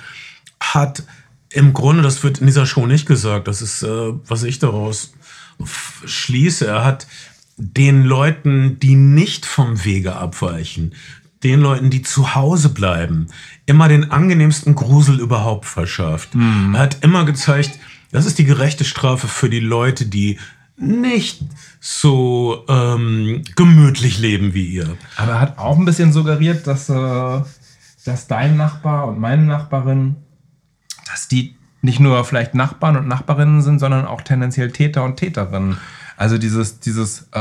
hat 0.60 1.04
im 1.50 1.74
Grunde, 1.74 2.04
das 2.04 2.24
wird 2.24 2.38
in 2.38 2.46
dieser 2.46 2.68
Show 2.68 2.86
nicht 2.86 3.08
gesagt, 3.08 3.48
das 3.48 3.64
ist, 3.64 3.82
äh, 3.82 4.14
was 4.28 4.44
ich 4.44 4.60
daraus 4.60 5.14
schließe, 6.06 6.68
er 6.68 6.86
hat 6.86 7.08
den 7.58 8.04
Leuten, 8.04 8.80
die 8.80 8.96
nicht 8.96 9.48
vom 9.48 9.84
Wege 9.84 10.16
abweichen, 10.16 10.94
den 11.44 11.60
Leuten, 11.62 11.90
die 11.90 12.02
zu 12.02 12.36
Hause 12.36 12.70
bleiben, 12.70 13.28
immer 13.66 13.88
den 13.88 14.12
angenehmsten 14.12 14.76
Grusel 14.76 15.20
überhaupt 15.20 15.66
verschafft. 15.66 16.30
Er 16.74 16.80
hat 16.80 16.98
immer 17.02 17.26
gezeigt, 17.26 17.80
das 18.12 18.26
ist 18.26 18.38
die 18.38 18.46
gerechte 18.46 18.84
Strafe 18.84 19.28
für 19.28 19.50
die 19.50 19.60
Leute, 19.60 20.06
die 20.06 20.38
nicht 20.78 21.42
so 21.80 22.66
ähm, 22.68 23.44
gemütlich 23.56 24.20
leben 24.20 24.54
wie 24.54 24.66
ihr. 24.66 24.98
Aber 25.16 25.34
er 25.34 25.42
hat 25.42 25.58
auch 25.58 25.78
ein 25.78 25.86
bisschen 25.86 26.12
suggeriert, 26.12 26.68
dass, 26.68 26.90
äh, 26.90 27.42
dass 28.06 28.28
dein 28.28 28.58
Nachbar 28.58 29.08
und 29.08 29.20
meine 29.20 29.44
Nachbarin, 29.44 30.16
dass 31.10 31.28
die 31.28 31.56
nicht 31.82 32.00
nur 32.00 32.24
vielleicht 32.26 32.54
Nachbarn 32.54 32.98
und 32.98 33.08
Nachbarinnen 33.08 33.62
sind, 33.62 33.80
sondern 33.80 34.06
auch 34.06 34.22
tendenziell 34.22 34.72
Täter 34.72 35.04
und 35.04 35.18
Täterinnen. 35.18 35.78
Also 36.18 36.38
dieses, 36.38 36.80
dieses, 36.80 37.28
äh, 37.32 37.40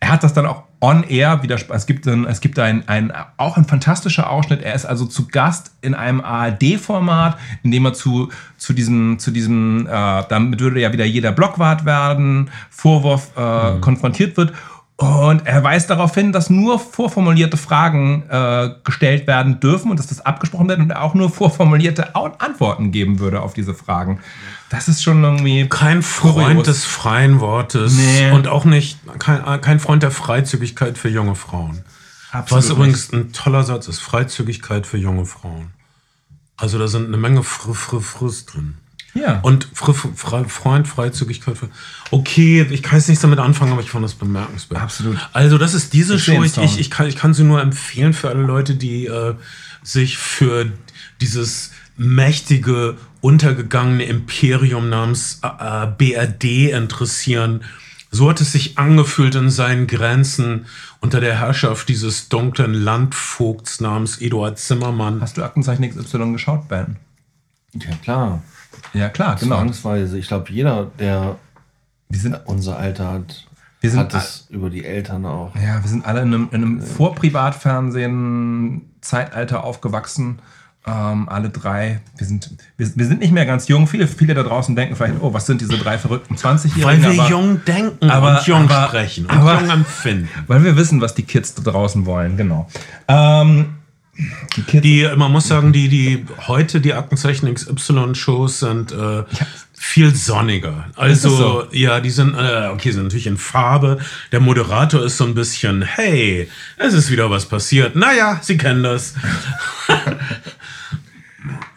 er 0.00 0.08
hat 0.08 0.22
das 0.22 0.32
dann 0.32 0.46
auch 0.46 0.64
on 0.80 1.04
air 1.04 1.42
wieder, 1.42 1.56
es 1.68 1.86
gibt, 1.86 2.06
ein, 2.06 2.24
es 2.24 2.40
gibt 2.40 2.58
ein, 2.58 2.88
ein, 2.88 3.12
auch 3.36 3.56
ein 3.56 3.66
fantastischer 3.66 4.30
Ausschnitt. 4.30 4.62
Er 4.62 4.74
ist 4.74 4.86
also 4.86 5.04
zu 5.04 5.28
Gast 5.28 5.72
in 5.82 5.94
einem 5.94 6.20
ARD-Format, 6.20 7.38
in 7.62 7.70
dem 7.70 7.84
er 7.84 7.92
zu, 7.92 8.30
zu 8.56 8.72
diesem, 8.72 9.18
zu 9.18 9.30
diesem, 9.30 9.86
äh, 9.86 10.22
damit 10.28 10.60
würde 10.60 10.80
ja 10.80 10.92
wieder 10.92 11.04
jeder 11.04 11.32
Blockwart 11.32 11.84
werden, 11.84 12.50
Vorwurf 12.70 13.36
äh, 13.36 13.78
konfrontiert 13.80 14.36
wird. 14.36 14.52
Und 14.96 15.46
er 15.46 15.64
weist 15.64 15.88
darauf 15.88 16.14
hin, 16.14 16.30
dass 16.30 16.50
nur 16.50 16.78
vorformulierte 16.78 17.56
Fragen 17.56 18.24
äh, 18.28 18.70
gestellt 18.84 19.26
werden 19.26 19.58
dürfen 19.58 19.90
und 19.90 19.98
dass 19.98 20.08
das 20.08 20.24
abgesprochen 20.24 20.68
wird 20.68 20.78
und 20.78 20.90
er 20.90 21.02
auch 21.02 21.14
nur 21.14 21.30
vorformulierte 21.30 22.14
Antworten 22.14 22.90
geben 22.92 23.18
würde 23.18 23.40
auf 23.40 23.54
diese 23.54 23.72
Fragen. 23.72 24.20
Das 24.70 24.88
ist 24.88 25.02
schon 25.02 25.22
irgendwie. 25.22 25.68
Kein 25.68 26.02
Freund 26.02 26.34
kurios. 26.56 26.66
des 26.66 26.84
freien 26.84 27.40
Wortes 27.40 27.94
Nee. 27.94 28.30
und 28.30 28.48
auch 28.48 28.64
nicht 28.64 28.98
kein, 29.18 29.60
kein 29.60 29.80
Freund 29.80 30.02
der 30.02 30.10
Freizügigkeit 30.12 30.96
für 30.96 31.08
junge 31.08 31.34
Frauen. 31.34 31.84
Absolut 32.32 32.64
Was 32.64 32.70
übrigens 32.70 33.12
ein 33.12 33.32
toller 33.32 33.64
Satz 33.64 33.88
ist, 33.88 33.98
Freizügigkeit 33.98 34.86
für 34.86 34.96
junge 34.96 35.26
Frauen. 35.26 35.72
Also 36.56 36.78
da 36.78 36.86
sind 36.88 37.06
eine 37.08 37.16
Menge 37.16 37.42
Fr 37.42 37.74
Fr 37.74 38.00
Frist 38.00 38.54
drin. 38.54 38.74
Ja. 39.14 39.40
Und 39.40 39.68
Fr 39.74 39.92
Fre 39.92 40.48
Freund, 40.48 40.86
Freizügigkeit 40.86 41.58
für. 41.58 41.68
Okay, 42.12 42.64
ich 42.70 42.82
kann 42.84 42.98
jetzt 42.98 43.08
nichts 43.08 43.22
damit 43.22 43.40
anfangen, 43.40 43.72
aber 43.72 43.80
ich 43.82 43.90
fand 43.90 44.04
das 44.04 44.14
bemerkenswert. 44.14 44.80
Absolut. 44.80 45.16
Also, 45.32 45.58
das 45.58 45.74
ist 45.74 45.92
diese 45.92 46.14
Ich 46.14 46.24
Show. 46.24 46.44
Ich, 46.44 46.56
ich, 46.58 46.78
ich, 46.78 46.90
kann, 46.90 47.08
ich 47.08 47.16
kann 47.16 47.34
sie 47.34 47.42
nur 47.42 47.60
empfehlen 47.60 48.12
für 48.12 48.28
alle 48.28 48.42
Leute, 48.42 48.76
die 48.76 49.06
äh, 49.06 49.34
sich 49.82 50.16
für 50.16 50.70
dieses 51.20 51.72
mächtige, 51.96 52.96
untergegangene 53.20 54.04
Imperium 54.04 54.88
namens 54.88 55.40
äh, 55.42 55.86
BRD 55.86 56.72
interessieren. 56.72 57.62
So 58.10 58.28
hat 58.28 58.40
es 58.40 58.52
sich 58.52 58.76
angefühlt 58.76 59.36
in 59.36 59.50
seinen 59.50 59.86
Grenzen 59.86 60.66
unter 61.00 61.20
der 61.20 61.38
Herrschaft 61.38 61.88
dieses 61.88 62.28
dunklen 62.28 62.74
Landvogts 62.74 63.80
namens 63.80 64.20
Eduard 64.20 64.58
Zimmermann. 64.58 65.20
Hast 65.20 65.36
du 65.36 65.44
Aktenzeichen 65.44 65.88
XY 65.88 66.32
geschaut, 66.32 66.66
Ben? 66.68 66.96
Ja, 67.74 67.94
klar. 68.02 68.42
Ja, 68.92 69.08
klar, 69.08 69.36
genau. 69.36 69.58
Zwangsweise. 69.58 70.18
Ich 70.18 70.26
glaube, 70.26 70.50
jeder, 70.52 70.90
der 70.98 71.36
Wir 72.08 72.18
sind, 72.18 72.36
unser 72.46 72.76
Alter 72.78 73.12
hat, 73.12 73.46
wir 73.80 73.90
sind 73.90 74.00
hat 74.00 74.12
es 74.14 74.48
über 74.50 74.70
die 74.70 74.84
Eltern 74.84 75.24
auch. 75.24 75.54
Ja, 75.54 75.80
wir 75.82 75.88
sind 75.88 76.04
alle 76.04 76.22
in 76.22 76.34
einem, 76.34 76.48
in 76.50 76.62
einem 76.62 76.82
Vorprivatfernsehen-Zeitalter 76.82 79.62
aufgewachsen. 79.62 80.40
Ähm, 80.86 81.28
alle 81.28 81.50
drei. 81.50 82.00
Wir 82.16 82.26
sind, 82.26 82.50
wir, 82.78 82.90
wir 82.96 83.04
sind 83.06 83.20
nicht 83.20 83.32
mehr 83.32 83.44
ganz 83.44 83.68
jung. 83.68 83.86
Viele, 83.86 84.06
viele 84.06 84.32
da 84.32 84.42
draußen 84.42 84.74
denken 84.74 84.96
vielleicht, 84.96 85.14
oh, 85.20 85.34
was 85.34 85.44
sind 85.46 85.60
diese 85.60 85.76
drei 85.76 85.98
verrückten 85.98 86.36
20-Jährigen? 86.36 86.84
Weil 86.84 87.02
wir 87.02 87.20
Aber- 87.22 87.28
jung 87.30 87.64
denken 87.66 88.10
aber- 88.10 88.38
und 88.38 88.46
jung 88.46 88.70
aber- 88.70 88.88
sprechen 88.88 89.26
und 89.26 89.32
aber- 89.36 89.60
jung 89.60 89.68
empfinden. 89.70 90.28
Weil 90.46 90.64
wir 90.64 90.76
wissen, 90.76 91.00
was 91.02 91.14
die 91.14 91.22
Kids 91.24 91.54
da 91.54 91.62
draußen 91.70 92.06
wollen, 92.06 92.38
genau. 92.38 92.66
Ähm, 93.08 93.74
die 94.56 94.62
Kids. 94.62 94.82
Die, 94.82 95.06
man 95.16 95.30
muss 95.30 95.48
sagen, 95.48 95.72
die, 95.74 95.88
die 95.88 96.24
heute 96.46 96.80
die 96.80 96.94
Aktenzeichen 96.94 97.52
XY-Shows 97.54 98.60
sind 98.60 98.90
äh, 98.92 99.24
viel 99.74 100.14
sonniger. 100.14 100.86
Also, 100.96 101.28
so? 101.30 101.64
ja, 101.72 102.00
die 102.00 102.10
sind, 102.10 102.34
äh, 102.34 102.68
okay, 102.72 102.90
sind 102.90 103.04
natürlich 103.04 103.26
in 103.26 103.36
Farbe. 103.38 103.98
Der 104.32 104.40
Moderator 104.40 105.02
ist 105.04 105.16
so 105.18 105.24
ein 105.24 105.34
bisschen, 105.34 105.82
hey, 105.82 106.48
es 106.78 106.94
ist 106.94 107.10
wieder 107.10 107.30
was 107.30 107.46
passiert. 107.46 107.96
Naja, 107.96 108.38
Sie 108.42 108.56
kennen 108.56 108.82
das. 108.82 109.14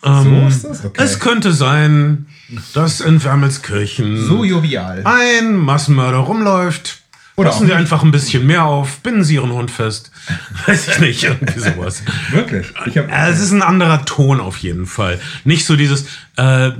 so 0.03 0.47
ist 0.47 0.63
das? 0.63 0.85
Okay. 0.85 1.01
Es 1.01 1.19
könnte 1.19 1.53
sein, 1.53 2.27
dass 2.73 3.01
in 3.01 3.23
Wermelskirchen 3.23 4.25
so 4.27 4.43
jovial. 4.43 5.01
ein 5.05 5.55
Massenmörder 5.55 6.17
rumläuft. 6.17 6.99
Oder 7.35 7.49
Passen 7.49 7.65
Sie 7.65 7.73
einfach 7.73 8.03
ein 8.03 8.11
bisschen 8.11 8.45
mehr 8.45 8.65
auf, 8.65 8.99
binden 8.99 9.23
Sie 9.23 9.35
Ihren 9.35 9.51
Hund 9.51 9.71
fest. 9.71 10.11
Weiß 10.67 10.87
ich 10.87 10.99
nicht, 10.99 11.23
irgendwie 11.23 11.59
sowas. 11.59 12.03
Wirklich? 12.29 12.67
Es 13.09 13.39
ist 13.39 13.51
ein 13.51 13.63
anderer 13.63 14.05
Ton 14.05 14.39
auf 14.39 14.57
jeden 14.57 14.85
Fall. 14.85 15.19
Nicht 15.43 15.65
so 15.65 15.75
dieses. 15.75 16.05
Äh, 16.35 16.71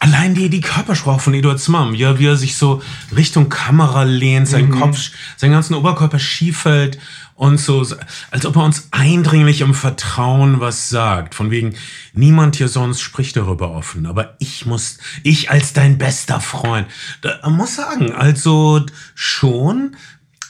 allein 0.00 0.34
die, 0.34 0.50
die 0.50 0.60
Körpersprache 0.60 1.20
von 1.20 1.32
Eduard 1.34 1.60
Zimmermann, 1.60 1.94
ja, 1.94 2.18
wie 2.18 2.26
er 2.26 2.36
sich 2.36 2.56
so 2.56 2.82
Richtung 3.16 3.48
Kamera 3.48 4.02
lehnt, 4.02 4.48
sein 4.48 4.70
Kopf, 4.70 4.98
seinen 5.36 5.52
ganzen 5.52 5.74
Oberkörper 5.74 6.18
schief 6.18 6.64
hält 6.64 6.98
und 7.40 7.56
so, 7.56 7.86
als 8.30 8.44
ob 8.44 8.56
er 8.56 8.64
uns 8.64 8.88
eindringlich 8.90 9.62
im 9.62 9.72
Vertrauen 9.72 10.60
was 10.60 10.90
sagt. 10.90 11.34
Von 11.34 11.50
wegen, 11.50 11.74
niemand 12.12 12.56
hier 12.56 12.68
sonst 12.68 13.00
spricht 13.00 13.34
darüber 13.34 13.70
offen, 13.70 14.04
aber 14.04 14.36
ich 14.40 14.66
muss, 14.66 14.98
ich 15.22 15.50
als 15.50 15.72
dein 15.72 15.96
bester 15.96 16.38
Freund. 16.40 16.86
Da, 17.22 17.48
muss 17.48 17.76
sagen, 17.76 18.12
also 18.12 18.84
schon 19.14 19.96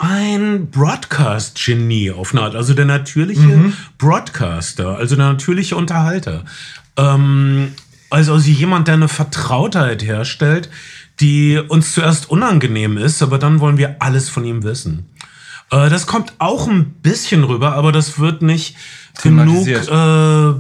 ein 0.00 0.68
Broadcast-Genie 0.72 2.10
auf 2.10 2.32
eine 2.32 2.42
Art, 2.42 2.56
also 2.56 2.74
der 2.74 2.86
natürliche 2.86 3.72
Broadcaster, 3.96 4.96
also 4.96 5.14
der 5.14 5.26
natürliche 5.26 5.76
Unterhalter. 5.76 6.44
Ähm, 6.96 7.72
also, 8.10 8.32
also 8.32 8.50
jemand, 8.50 8.88
der 8.88 8.94
eine 8.94 9.06
Vertrautheit 9.06 10.02
herstellt, 10.02 10.68
die 11.20 11.56
uns 11.56 11.92
zuerst 11.92 12.28
unangenehm 12.28 12.98
ist, 12.98 13.22
aber 13.22 13.38
dann 13.38 13.60
wollen 13.60 13.78
wir 13.78 13.94
alles 14.00 14.28
von 14.28 14.44
ihm 14.44 14.64
wissen. 14.64 15.06
Äh, 15.70 15.88
das 15.88 16.06
kommt 16.06 16.34
auch 16.38 16.68
ein 16.68 16.94
bisschen 17.02 17.44
rüber, 17.44 17.74
aber 17.74 17.92
das 17.92 18.18
wird 18.18 18.42
nicht 18.42 18.76
genug. 19.22 19.66
Äh, 19.66 20.54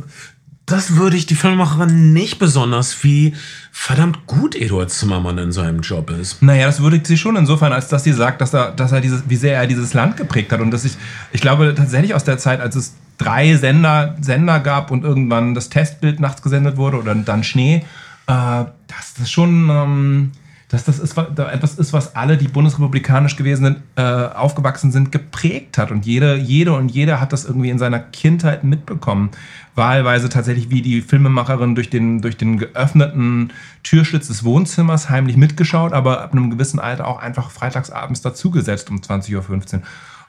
das 0.66 0.94
würde 0.94 1.16
ich 1.16 1.26
die 1.26 1.34
Filmemacherin 1.34 2.12
nicht 2.12 2.38
besonders, 2.38 3.02
wie 3.02 3.34
verdammt 3.72 4.26
gut 4.26 4.54
Eduard 4.54 4.90
Zimmermann 4.90 5.36
in 5.38 5.50
seinem 5.50 5.80
Job 5.80 6.10
ist. 6.10 6.42
Naja, 6.42 6.66
das 6.66 6.80
würdigt 6.80 7.08
sie 7.08 7.18
schon 7.18 7.34
insofern, 7.34 7.72
als 7.72 7.88
dass 7.88 8.04
sie 8.04 8.12
sagt, 8.12 8.40
dass 8.40 8.54
er, 8.54 8.70
dass 8.70 8.92
er 8.92 9.00
dieses, 9.00 9.24
wie 9.28 9.36
sehr 9.36 9.56
er 9.56 9.66
dieses 9.66 9.94
Land 9.94 10.16
geprägt 10.16 10.52
hat. 10.52 10.60
Und 10.60 10.70
dass 10.70 10.84
ich, 10.84 10.92
ich 11.32 11.40
glaube 11.40 11.74
tatsächlich 11.76 12.14
aus 12.14 12.22
der 12.22 12.38
Zeit, 12.38 12.60
als 12.60 12.76
es 12.76 12.94
drei 13.18 13.56
Sender, 13.56 14.16
Sender 14.20 14.60
gab 14.60 14.92
und 14.92 15.02
irgendwann 15.02 15.54
das 15.54 15.70
Testbild 15.70 16.20
nachts 16.20 16.40
gesendet 16.40 16.76
wurde 16.76 16.98
oder 16.98 17.16
dann 17.16 17.42
Schnee, 17.42 17.84
äh, 18.26 18.64
dass 18.86 19.14
das 19.18 19.30
schon, 19.30 19.68
ähm, 19.70 20.32
dass 20.70 20.84
das 20.84 21.00
ist, 21.00 21.18
etwas 21.18 21.74
ist, 21.74 21.92
was 21.92 22.14
alle, 22.14 22.36
die 22.36 22.46
bundesrepublikanisch 22.46 23.34
gewesen 23.34 23.64
sind, 23.64 23.78
äh, 23.96 24.02
aufgewachsen 24.02 24.92
sind, 24.92 25.10
geprägt 25.10 25.78
hat. 25.78 25.90
Und 25.90 26.06
jede, 26.06 26.36
jede 26.36 26.72
und 26.74 26.90
jeder 26.90 27.20
hat 27.20 27.32
das 27.32 27.44
irgendwie 27.44 27.70
in 27.70 27.78
seiner 27.78 27.98
Kindheit 27.98 28.62
mitbekommen. 28.62 29.30
Wahlweise 29.74 30.28
tatsächlich 30.28 30.70
wie 30.70 30.80
die 30.80 31.00
Filmemacherin 31.00 31.74
durch 31.74 31.90
den, 31.90 32.22
durch 32.22 32.36
den 32.36 32.56
geöffneten 32.56 33.52
Türschlitz 33.82 34.28
des 34.28 34.44
Wohnzimmers 34.44 35.10
heimlich 35.10 35.36
mitgeschaut, 35.36 35.92
aber 35.92 36.22
ab 36.22 36.32
einem 36.32 36.50
gewissen 36.50 36.78
Alter 36.78 37.08
auch 37.08 37.18
einfach 37.18 37.50
freitagsabends 37.50 38.20
dazugesetzt 38.20 38.90
um 38.90 38.98
20.15 38.98 39.34
Uhr. 39.34 39.42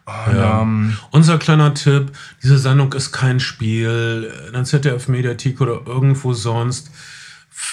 Und, 0.05 0.35
ähm, 0.35 0.97
Unser 1.11 1.37
kleiner 1.37 1.75
Tipp, 1.75 2.11
diese 2.41 2.57
Sendung 2.57 2.91
ist 2.93 3.11
kein 3.11 3.39
Spiel 3.39 4.31
in 4.47 4.53
der 4.53 4.63
ZDF-Mediathek 4.63 5.61
oder 5.61 5.81
irgendwo 5.85 6.33
sonst. 6.33 6.89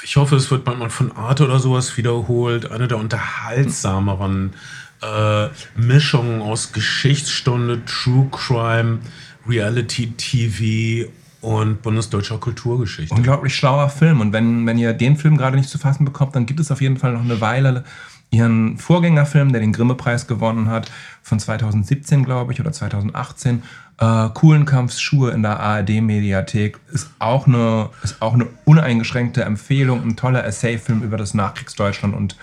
Ich 0.03 0.17
hoffe, 0.17 0.37
es 0.37 0.51
wird 0.51 0.65
bald 0.65 0.79
mal 0.79 0.91
von 0.91 1.13
Arte 1.13 1.45
oder 1.45 1.59
sowas 1.59 1.97
wiederholt. 1.97 2.71
Eine 2.71 2.89
der 2.89 2.99
unterhaltsameren 2.99 4.55
äh, 5.03 5.49
Mischungen 5.77 6.43
aus 6.43 6.73
Geschichtsstunde, 6.73 7.85
True 7.85 8.29
Crime, 8.31 8.99
Reality 9.47 10.13
TV 10.17 11.11
und 11.41 11.83
bundesdeutscher 11.83 12.39
Kulturgeschichte. 12.39 13.15
unglaublich 13.15 13.55
schlauer 13.55 13.89
Film. 13.89 14.21
Und 14.21 14.33
wenn, 14.33 14.67
wenn 14.67 14.79
ihr 14.79 14.93
den 14.93 15.17
Film 15.17 15.37
gerade 15.37 15.57
nicht 15.57 15.69
zu 15.69 15.79
fassen 15.79 16.05
bekommt, 16.05 16.35
dann 16.35 16.47
gibt 16.47 16.59
es 16.61 16.71
auf 16.71 16.81
jeden 16.81 16.97
Fall 16.97 17.13
noch 17.13 17.23
eine 17.23 17.41
Weile 17.41 17.85
ihren 18.31 18.77
Vorgängerfilm, 18.77 19.53
der 19.53 19.61
den 19.61 19.73
Grimme-Preis 19.73 20.27
gewonnen 20.27 20.69
hat, 20.69 20.91
von 21.23 21.39
2017, 21.39 22.25
glaube 22.25 22.53
ich, 22.53 22.61
oder 22.61 22.73
2018. 22.73 23.63
Äh, 23.99 24.29
Kuhlenkampfsschuhe 24.31 25.33
in 25.33 25.43
der 25.43 25.61
ARD-Mediathek 25.61 26.79
ist 26.93 27.11
auch 27.19 27.47
eine 27.47 27.91
ist 28.03 28.23
auch 28.23 28.35
eine 28.35 28.47
uneingeschränkte 28.65 29.43
Empfehlung, 29.43 30.03
ein 30.03 30.17
toller 30.17 30.45
Essay-Film 30.45 31.03
über 31.03 31.17
das 31.17 31.35
Nachkriegsdeutschland 31.35 32.15
und 32.15 32.37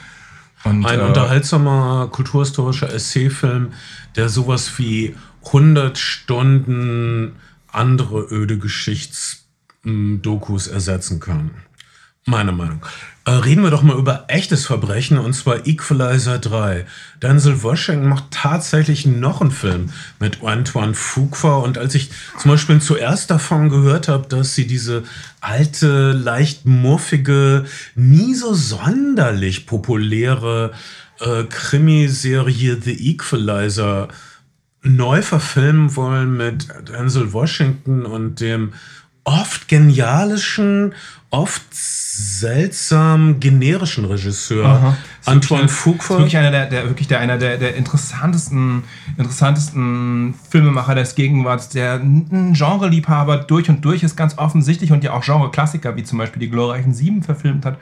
und 0.65 0.85
Ein 0.85 0.99
äh, 0.99 1.03
unterhaltsamer 1.03 2.09
kulturhistorischer 2.11 2.91
Essayfilm, 2.91 3.71
der 4.15 4.27
sowas 4.29 4.79
wie 4.79 5.15
100 5.45 5.95
Stunden 5.97 7.35
andere 7.67 8.27
öde 8.31 8.57
Geschichtsdokus 8.57 10.67
ersetzen 10.67 11.19
kann. 11.19 11.51
Meine 12.25 12.51
Meinung. 12.51 12.83
Äh, 13.27 13.31
reden 13.31 13.63
wir 13.63 13.71
doch 13.71 13.81
mal 13.81 13.97
über 13.97 14.25
echtes 14.27 14.67
Verbrechen 14.67 15.17
und 15.17 15.33
zwar 15.33 15.65
Equalizer 15.65 16.38
3. 16.38 16.85
Denzel 17.23 17.63
Washington 17.63 18.07
macht 18.07 18.25
tatsächlich 18.29 19.07
noch 19.07 19.41
einen 19.41 19.49
Film 19.49 19.89
mit 20.19 20.43
Antoine 20.43 20.93
Fuqua 20.93 21.57
und 21.57 21.79
als 21.79 21.95
ich 21.95 22.11
zum 22.39 22.51
Beispiel 22.51 22.79
zuerst 22.79 23.31
davon 23.31 23.69
gehört 23.69 24.09
habe, 24.09 24.27
dass 24.27 24.53
sie 24.53 24.67
diese 24.67 25.03
alte, 25.41 26.11
leicht 26.11 26.67
muffige, 26.67 27.65
nie 27.95 28.35
so 28.35 28.53
sonderlich 28.53 29.65
populäre 29.65 30.73
äh, 31.19 31.45
Krimiserie 31.45 32.79
The 32.79 33.11
Equalizer 33.11 34.09
neu 34.83 35.23
verfilmen 35.23 35.95
wollen 35.95 36.38
mit 36.38 36.67
Denzel 36.89 37.33
Washington 37.33 38.05
und 38.05 38.39
dem 38.39 38.73
oft 39.23 39.67
genialischen, 39.67 40.93
oft 41.31 41.63
seltsam 42.17 43.39
generischen 43.39 44.06
Regisseur 44.06 44.65
Aha. 44.65 44.97
Antoine 45.25 45.67
Fuqua. 45.67 46.17
wirklich 46.17 46.38
einer 46.38 46.51
der, 46.51 46.67
der 46.67 46.88
wirklich 46.88 47.08
der 47.08 47.19
einer 47.19 47.38
der, 47.38 47.58
der 47.58 47.75
interessantesten, 47.75 48.84
interessantesten 49.17 50.34
Filmemacher 50.49 50.95
des 50.95 51.15
Gegenwarts, 51.15 51.69
der 51.69 51.95
ein 51.95 52.54
Genreliebhaber 52.54 53.38
durch 53.38 53.69
und 53.69 53.84
durch 53.84 54.04
ist, 54.04 54.15
ganz 54.15 54.38
offensichtlich 54.38 54.91
und 54.91 55.04
ja 55.04 55.13
auch 55.13 55.23
Genre-Klassiker 55.23 55.95
wie 55.97 56.04
zum 56.04 56.17
Beispiel 56.17 56.39
die 56.39 56.49
glorreichen 56.49 56.93
Sieben 56.93 57.21
verfilmt 57.21 57.65
hat. 57.65 57.78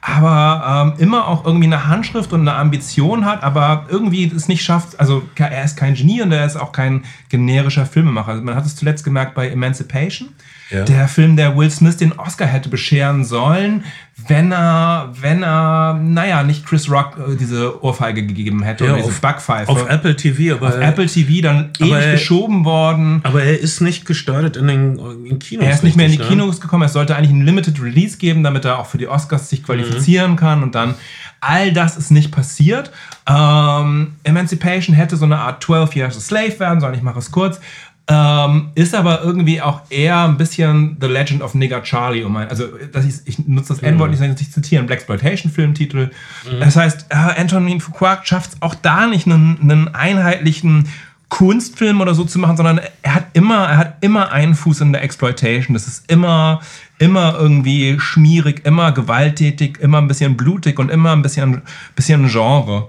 Aber 0.00 0.94
ähm, 0.96 1.02
immer 1.02 1.26
auch 1.26 1.44
irgendwie 1.44 1.66
eine 1.66 1.88
Handschrift 1.88 2.32
und 2.32 2.42
eine 2.42 2.54
Ambition 2.54 3.24
hat, 3.24 3.42
aber 3.42 3.86
irgendwie 3.88 4.30
es 4.34 4.46
nicht 4.46 4.62
schafft. 4.62 5.00
Also 5.00 5.22
er 5.36 5.64
ist 5.64 5.76
kein 5.76 5.94
Genie 5.94 6.22
und 6.22 6.30
er 6.30 6.46
ist 6.46 6.56
auch 6.56 6.72
kein 6.72 7.04
generischer 7.28 7.86
Filmemacher. 7.86 8.32
Also 8.32 8.42
man 8.42 8.54
hat 8.54 8.66
es 8.66 8.76
zuletzt 8.76 9.04
gemerkt 9.04 9.34
bei 9.34 9.48
Emancipation. 9.48 10.28
Ja. 10.70 10.84
Der 10.84 11.06
Film, 11.06 11.36
der 11.36 11.56
Will 11.56 11.70
Smith 11.70 11.96
den 11.96 12.12
Oscar 12.18 12.46
hätte 12.46 12.68
bescheren 12.68 13.24
sollen, 13.24 13.84
wenn 14.28 14.50
er, 14.50 15.12
wenn 15.20 15.42
er, 15.42 15.94
naja, 15.94 16.42
nicht 16.42 16.66
Chris 16.66 16.90
Rock 16.90 17.18
äh, 17.18 17.36
diese 17.36 17.84
Ohrfeige 17.84 18.26
gegeben 18.26 18.62
hätte 18.62 18.84
ja, 18.84 18.94
oder 18.94 19.02
diese 19.02 19.20
Backpfeife. 19.20 19.70
Auf 19.70 19.88
Apple 19.88 20.16
TV, 20.16 20.56
aber. 20.56 20.68
Auf 20.68 20.80
Apple 20.80 21.06
TV 21.06 21.42
dann 21.42 21.70
ewig 21.78 21.92
er, 21.92 22.12
geschoben 22.12 22.64
worden. 22.64 23.20
Aber 23.24 23.42
er 23.42 23.60
ist 23.60 23.80
nicht 23.80 24.06
gestartet 24.06 24.56
in 24.56 24.66
den 24.66 24.98
in 25.26 25.38
Kinos. 25.38 25.66
Er 25.66 25.72
ist 25.72 25.84
nicht 25.84 25.96
mehr 25.96 26.06
in 26.06 26.12
die 26.12 26.18
ne? 26.18 26.24
Kinos 26.24 26.60
gekommen. 26.60 26.84
Es 26.84 26.94
sollte 26.94 27.14
eigentlich 27.14 27.30
ein 27.30 27.44
Limited 27.44 27.80
Release 27.80 28.16
geben, 28.16 28.42
damit 28.42 28.64
er 28.64 28.78
auch 28.78 28.86
für 28.86 28.98
die 28.98 29.06
Oscars 29.06 29.50
sich 29.50 29.62
qualifizieren 29.96 30.32
mhm. 30.32 30.36
kann 30.36 30.62
und 30.62 30.74
dann. 30.74 30.94
All 31.40 31.72
das 31.72 31.96
ist 31.96 32.10
nicht 32.10 32.32
passiert. 32.32 32.90
Ähm, 33.28 34.14
Emancipation 34.24 34.96
hätte 34.96 35.16
so 35.16 35.26
eine 35.26 35.38
Art 35.38 35.62
12 35.62 35.94
Years 35.94 36.16
a 36.16 36.20
Slave 36.20 36.58
werden 36.58 36.80
sollen. 36.80 36.94
Ich 36.94 37.02
mache 37.02 37.18
es 37.18 37.30
kurz. 37.30 37.60
Ähm, 38.08 38.70
ist 38.74 38.94
aber 38.94 39.22
irgendwie 39.22 39.60
auch 39.60 39.82
eher 39.90 40.24
ein 40.24 40.36
bisschen 40.38 40.96
The 41.00 41.08
Legend 41.08 41.42
of 41.42 41.54
Nigger 41.54 41.82
Charlie. 41.82 42.24
Um 42.24 42.36
ein, 42.36 42.48
also 42.48 42.64
das 42.90 43.04
ist, 43.04 43.28
ich 43.28 43.46
nutze 43.46 43.74
das 43.74 43.82
N-Wort 43.82 44.10
nicht, 44.10 44.20
nicht 44.20 44.52
zitieren, 44.52 44.86
Black 44.86 45.00
Exploitation 45.00 45.52
Filmtitel. 45.52 46.10
Mhm. 46.50 46.60
Das 46.60 46.76
heißt, 46.76 47.06
äh, 47.10 47.14
Antonin 47.14 47.80
Fuqua 47.80 48.20
schafft 48.24 48.54
es 48.54 48.62
auch 48.62 48.74
da 48.74 49.06
nicht, 49.06 49.26
einen, 49.26 49.58
einen 49.60 49.94
einheitlichen 49.94 50.88
Kunstfilm 51.28 52.00
oder 52.00 52.14
so 52.14 52.24
zu 52.24 52.38
machen, 52.38 52.56
sondern 52.56 52.80
er 53.02 53.14
hat 53.14 53.26
immer, 53.32 53.68
er 53.68 53.76
hat 53.76 53.96
immer 54.00 54.30
einen 54.30 54.54
Fuß 54.54 54.80
in 54.80 54.92
der 54.92 55.02
Exploitation. 55.02 55.74
Das 55.74 55.88
ist 55.88 56.10
immer, 56.10 56.60
immer 56.98 57.36
irgendwie 57.38 57.98
schmierig, 57.98 58.64
immer 58.64 58.92
gewalttätig, 58.92 59.78
immer 59.80 59.98
ein 59.98 60.08
bisschen 60.08 60.36
blutig 60.36 60.78
und 60.78 60.90
immer 60.90 61.12
ein 61.12 61.22
bisschen, 61.22 61.62
bisschen 61.94 62.28
Genre. 62.28 62.88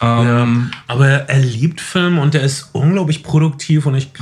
Ähm, 0.00 0.70
ja, 0.70 0.78
aber 0.86 1.08
er 1.08 1.40
liebt 1.40 1.80
Film 1.80 2.18
und 2.18 2.34
er 2.36 2.42
ist 2.42 2.70
unglaublich 2.72 3.24
produktiv 3.24 3.86
und 3.86 3.96
ich 3.96 4.12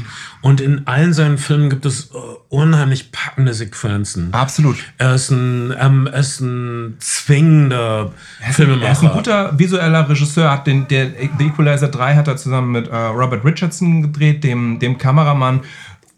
und 0.40 0.60
in 0.60 0.86
allen 0.86 1.12
seinen 1.12 1.38
Filmen 1.38 1.68
gibt 1.68 1.84
es 1.84 2.14
uh, 2.14 2.18
unheimlich 2.48 3.10
packende 3.10 3.52
Sequenzen. 3.52 4.32
Absolut. 4.32 4.76
Er 4.96 5.16
ist 5.16 5.30
ein, 5.30 5.74
ähm, 5.78 6.06
er 6.06 6.20
ist 6.20 6.40
ein 6.40 6.96
zwingender 7.00 8.12
er 8.40 8.52
Filmemacher. 8.52 8.86
Er 8.86 8.92
ist 8.92 9.02
ein 9.02 9.10
guter 9.10 9.58
visueller 9.58 10.08
Regisseur. 10.08 10.50
Hat 10.50 10.66
den, 10.66 10.86
der 10.88 11.08
The 11.38 11.46
Equalizer 11.46 11.88
3 11.88 12.14
hat 12.14 12.28
er 12.28 12.36
zusammen 12.36 12.70
mit 12.70 12.88
uh, 12.88 13.08
Robert 13.08 13.44
Richardson 13.44 14.02
gedreht, 14.02 14.44
dem, 14.44 14.78
dem 14.78 14.98
Kameramann 14.98 15.62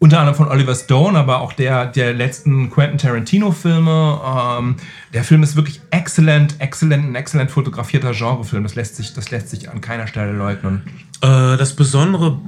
unter 0.01 0.21
anderem 0.21 0.37
von 0.37 0.49
Oliver 0.49 0.75
Stone, 0.75 1.19
aber 1.19 1.41
auch 1.41 1.53
der, 1.53 1.87
der 1.87 2.15
letzten 2.15 2.71
Quentin 2.71 2.99
Tarantino-Filme. 2.99 4.21
Ähm, 4.25 4.77
der 5.13 5.25
Film 5.25 5.43
ist 5.43 5.57
wirklich 5.57 5.81
exzellent, 5.91 6.57
exzellent, 6.61 7.05
ein 7.05 7.15
exzellent 7.17 7.51
fotografierter 7.51 8.13
Genrefilm. 8.13 8.63
Das 8.63 8.77
lässt 8.77 8.97
sich, 8.97 9.13
das 9.13 9.31
lässt 9.31 9.51
sich 9.51 9.69
an 9.71 9.81
keiner 9.81 10.07
Stelle 10.07 10.33
leugnen. 10.33 10.83
Äh, 11.21 11.57
das 11.57 11.75
Besondere, 11.75 12.39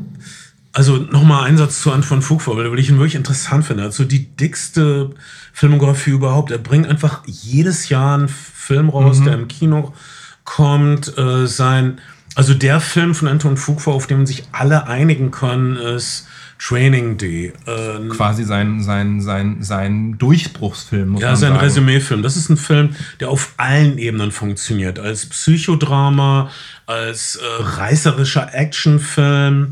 also 0.72 0.96
nochmal 0.98 1.48
ein 1.48 1.56
Satz 1.56 1.82
zu 1.82 1.90
Anton 1.90 2.22
Fugvor, 2.22 2.56
weil 2.56 2.78
ich 2.78 2.88
ihn 2.88 2.98
wirklich 2.98 3.16
interessant 3.16 3.64
finde. 3.64 3.82
Also 3.82 4.04
die 4.04 4.28
dickste 4.28 5.10
Filmografie 5.52 6.10
überhaupt. 6.10 6.52
Er 6.52 6.58
bringt 6.58 6.86
einfach 6.86 7.22
jedes 7.26 7.88
Jahr 7.88 8.14
einen 8.14 8.28
Film 8.28 8.90
raus, 8.90 9.18
mhm. 9.18 9.24
der 9.24 9.34
im 9.34 9.48
Kino 9.48 9.92
kommt. 10.44 11.18
Äh, 11.18 11.48
sein, 11.48 12.00
also 12.36 12.54
der 12.54 12.80
Film 12.80 13.16
von 13.16 13.26
Anton 13.26 13.56
Fugvor, 13.56 13.94
auf 13.94 14.06
den 14.06 14.24
sich 14.24 14.44
alle 14.52 14.86
einigen 14.86 15.32
können, 15.32 15.74
ist 15.76 16.28
Training 16.60 17.16
Day. 17.16 17.52
Äh, 17.66 18.08
Quasi 18.10 18.44
sein, 18.44 18.82
sein, 18.82 19.20
sein, 19.22 19.62
sein 19.62 20.18
Durchbruchsfilm. 20.18 21.16
ja, 21.16 21.34
sein 21.34 21.56
Resümeefilm. 21.56 22.22
Das 22.22 22.36
ist 22.36 22.50
ein 22.50 22.58
Film, 22.58 22.90
der 23.18 23.30
auf 23.30 23.54
allen 23.56 23.96
Ebenen 23.98 24.30
funktioniert. 24.30 24.98
Als 24.98 25.26
Psychodrama, 25.26 26.50
als 26.86 27.36
äh, 27.36 27.40
reißerischer 27.62 28.54
Actionfilm, 28.54 29.70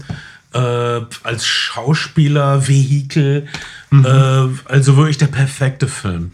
äh, 0.55 0.59
als 0.59 1.46
Schauspieler, 1.46 2.66
Vehikel. 2.66 3.46
Mhm. 3.90 4.07
Äh, 4.07 4.72
also 4.72 4.96
wirklich 4.96 5.18
der 5.18 5.27
perfekte 5.27 5.88
Film. 5.88 6.33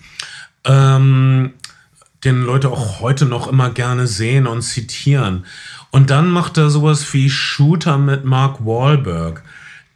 Ähm, 0.64 1.52
den 2.22 2.42
Leute 2.42 2.70
auch 2.70 3.00
heute 3.00 3.26
noch 3.26 3.48
immer 3.48 3.70
gerne 3.70 4.06
sehen 4.06 4.46
und 4.46 4.62
zitieren. 4.62 5.46
Und 5.90 6.10
dann 6.10 6.28
macht 6.28 6.58
er 6.58 6.70
sowas 6.70 7.12
wie 7.12 7.28
Shooter 7.28 7.98
mit 7.98 8.24
Mark 8.24 8.64
Wahlberg 8.64 9.42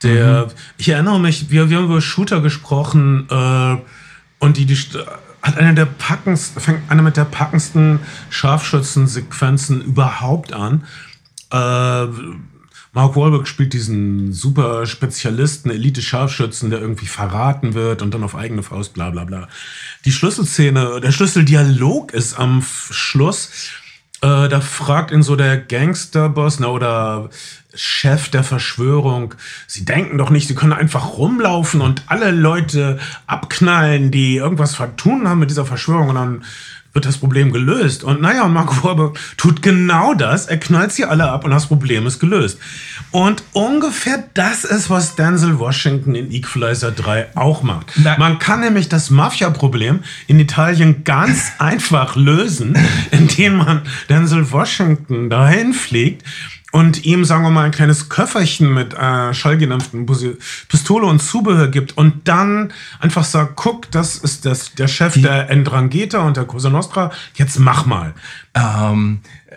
der, 0.02 0.46
mhm. 0.46 0.52
ich 0.78 0.88
erinnere 0.88 1.20
mich, 1.20 1.50
wir, 1.50 1.70
wir 1.70 1.78
haben 1.78 1.84
über 1.84 2.00
Shooter 2.00 2.40
gesprochen 2.40 3.26
äh, 3.30 3.76
und 4.38 4.56
die, 4.56 4.66
die 4.66 4.76
hat 5.42 5.56
eine 5.56 5.74
der 5.74 5.87
packendsten, 5.87 6.61
fängt 6.61 6.90
eine 6.90 7.02
mit 7.02 7.16
der 7.16 7.24
packendsten 7.24 8.00
Scharfschützen-Sequenzen 8.30 9.82
überhaupt 9.82 10.52
an. 10.52 10.84
Äh, 11.50 12.06
Mark 12.92 13.16
Wahlberg 13.16 13.46
spielt 13.46 13.74
diesen 13.74 14.32
super 14.32 14.87
Spezialisten, 14.87 15.70
Elite-Scharfschützen, 15.70 16.70
der 16.70 16.80
irgendwie 16.80 17.06
verraten 17.06 17.74
wird 17.74 18.02
und 18.02 18.12
dann 18.12 18.24
auf 18.24 18.34
eigene 18.34 18.62
Faust, 18.62 18.94
bla 18.94 19.11
bla 19.11 19.24
bla. 19.24 19.48
Die 20.04 20.12
Schlüsselszene, 20.12 21.00
der 21.00 21.12
Schlüsseldialog 21.12 22.12
ist 22.12 22.38
am 22.38 22.64
Schluss. 22.90 23.50
Äh, 24.20 24.48
da 24.48 24.61
fragt 24.61 25.12
ihn 25.12 25.22
so 25.22 25.37
der 25.37 25.59
Gangsterboss, 25.59 26.59
na, 26.59 26.68
oder 26.68 27.31
Chef 27.74 28.31
der 28.31 28.42
Verschwörung, 28.42 29.35
sie 29.66 29.85
denken 29.85 30.18
doch 30.18 30.31
nicht, 30.31 30.48
sie 30.48 30.54
können 30.57 30.72
einfach 30.72 31.16
rumlaufen 31.18 31.81
und 31.81 32.02
alle 32.07 32.33
Leute 32.33 32.98
abknallen, 33.26 34.11
die 34.11 34.37
irgendwas 34.37 34.74
vertun 34.74 35.28
haben 35.28 35.38
mit 35.38 35.50
dieser 35.50 35.66
Verschwörung. 35.66 36.09
Und 36.09 36.14
dann 36.16 36.44
wird 36.92 37.05
das 37.05 37.18
Problem 37.18 37.53
gelöst. 37.53 38.03
Und 38.05 38.20
naja, 38.20 38.44
und 38.44 38.53
Mark 38.53 38.83
Wahlberg 38.83 39.18
tut 39.37 39.62
genau 39.62 40.14
das. 40.14 40.46
Er 40.46 40.59
knallt 40.59 40.92
sie 40.92 41.05
alle 41.05 41.31
ab 41.31 41.44
und 41.44 41.51
das 41.51 41.66
Problem 41.66 42.07
ist 42.07 42.18
gelöst. 42.18 42.59
Und 43.11 43.42
ungefähr 43.53 44.24
das 44.35 44.64
ist, 44.64 44.90
was 44.90 45.16
Denzel 45.16 45.59
Washington 45.59 46.14
in 46.14 46.31
Equalizer 46.31 46.90
3 46.90 47.37
auch 47.37 47.62
macht. 47.62 47.92
Man 48.18 48.38
kann 48.38 48.61
nämlich 48.61 48.88
das 48.88 49.11
Mafia-Problem 49.11 50.01
in 50.27 50.40
Italien 50.40 51.05
ganz 51.05 51.53
einfach 51.59 52.16
lösen, 52.16 52.77
indem 53.11 53.57
man 53.57 53.83
Denzel 54.09 54.51
Washington 54.51 55.31
dahin 55.31 55.72
fliegt 55.72 56.24
und 56.70 57.04
ihm, 57.07 57.24
sagen 57.24 57.44
wir 57.44 57.50
mal, 57.50 57.64
ein 57.64 57.70
kleines 57.70 58.09
Köfferchen 58.09 58.72
mit 58.72 58.94
äh, 58.94 59.33
schallgedämpften 59.33 60.07
Pistole 60.68 61.07
und 61.07 61.20
Zubehör 61.20 61.68
gibt 61.68 61.96
und 61.96 62.28
dann 62.28 62.72
einfach 63.00 63.24
sagt, 63.24 63.57
guck, 63.57 63.90
das 63.90 64.16
ist 64.16 64.44
das, 64.44 64.74
der 64.74 64.88
Chef 64.88 65.14
Die 65.14 65.22
der 65.22 65.54
Ndrangheta 65.54 66.18
und 66.18 66.37
der 66.37 66.44
Cosa 66.44 66.68
Nostra, 66.68 67.11
jetzt 67.35 67.59
mach 67.59 67.87
mal. 67.87 68.14
Ähm, 68.54 69.20
äh, 69.46 69.54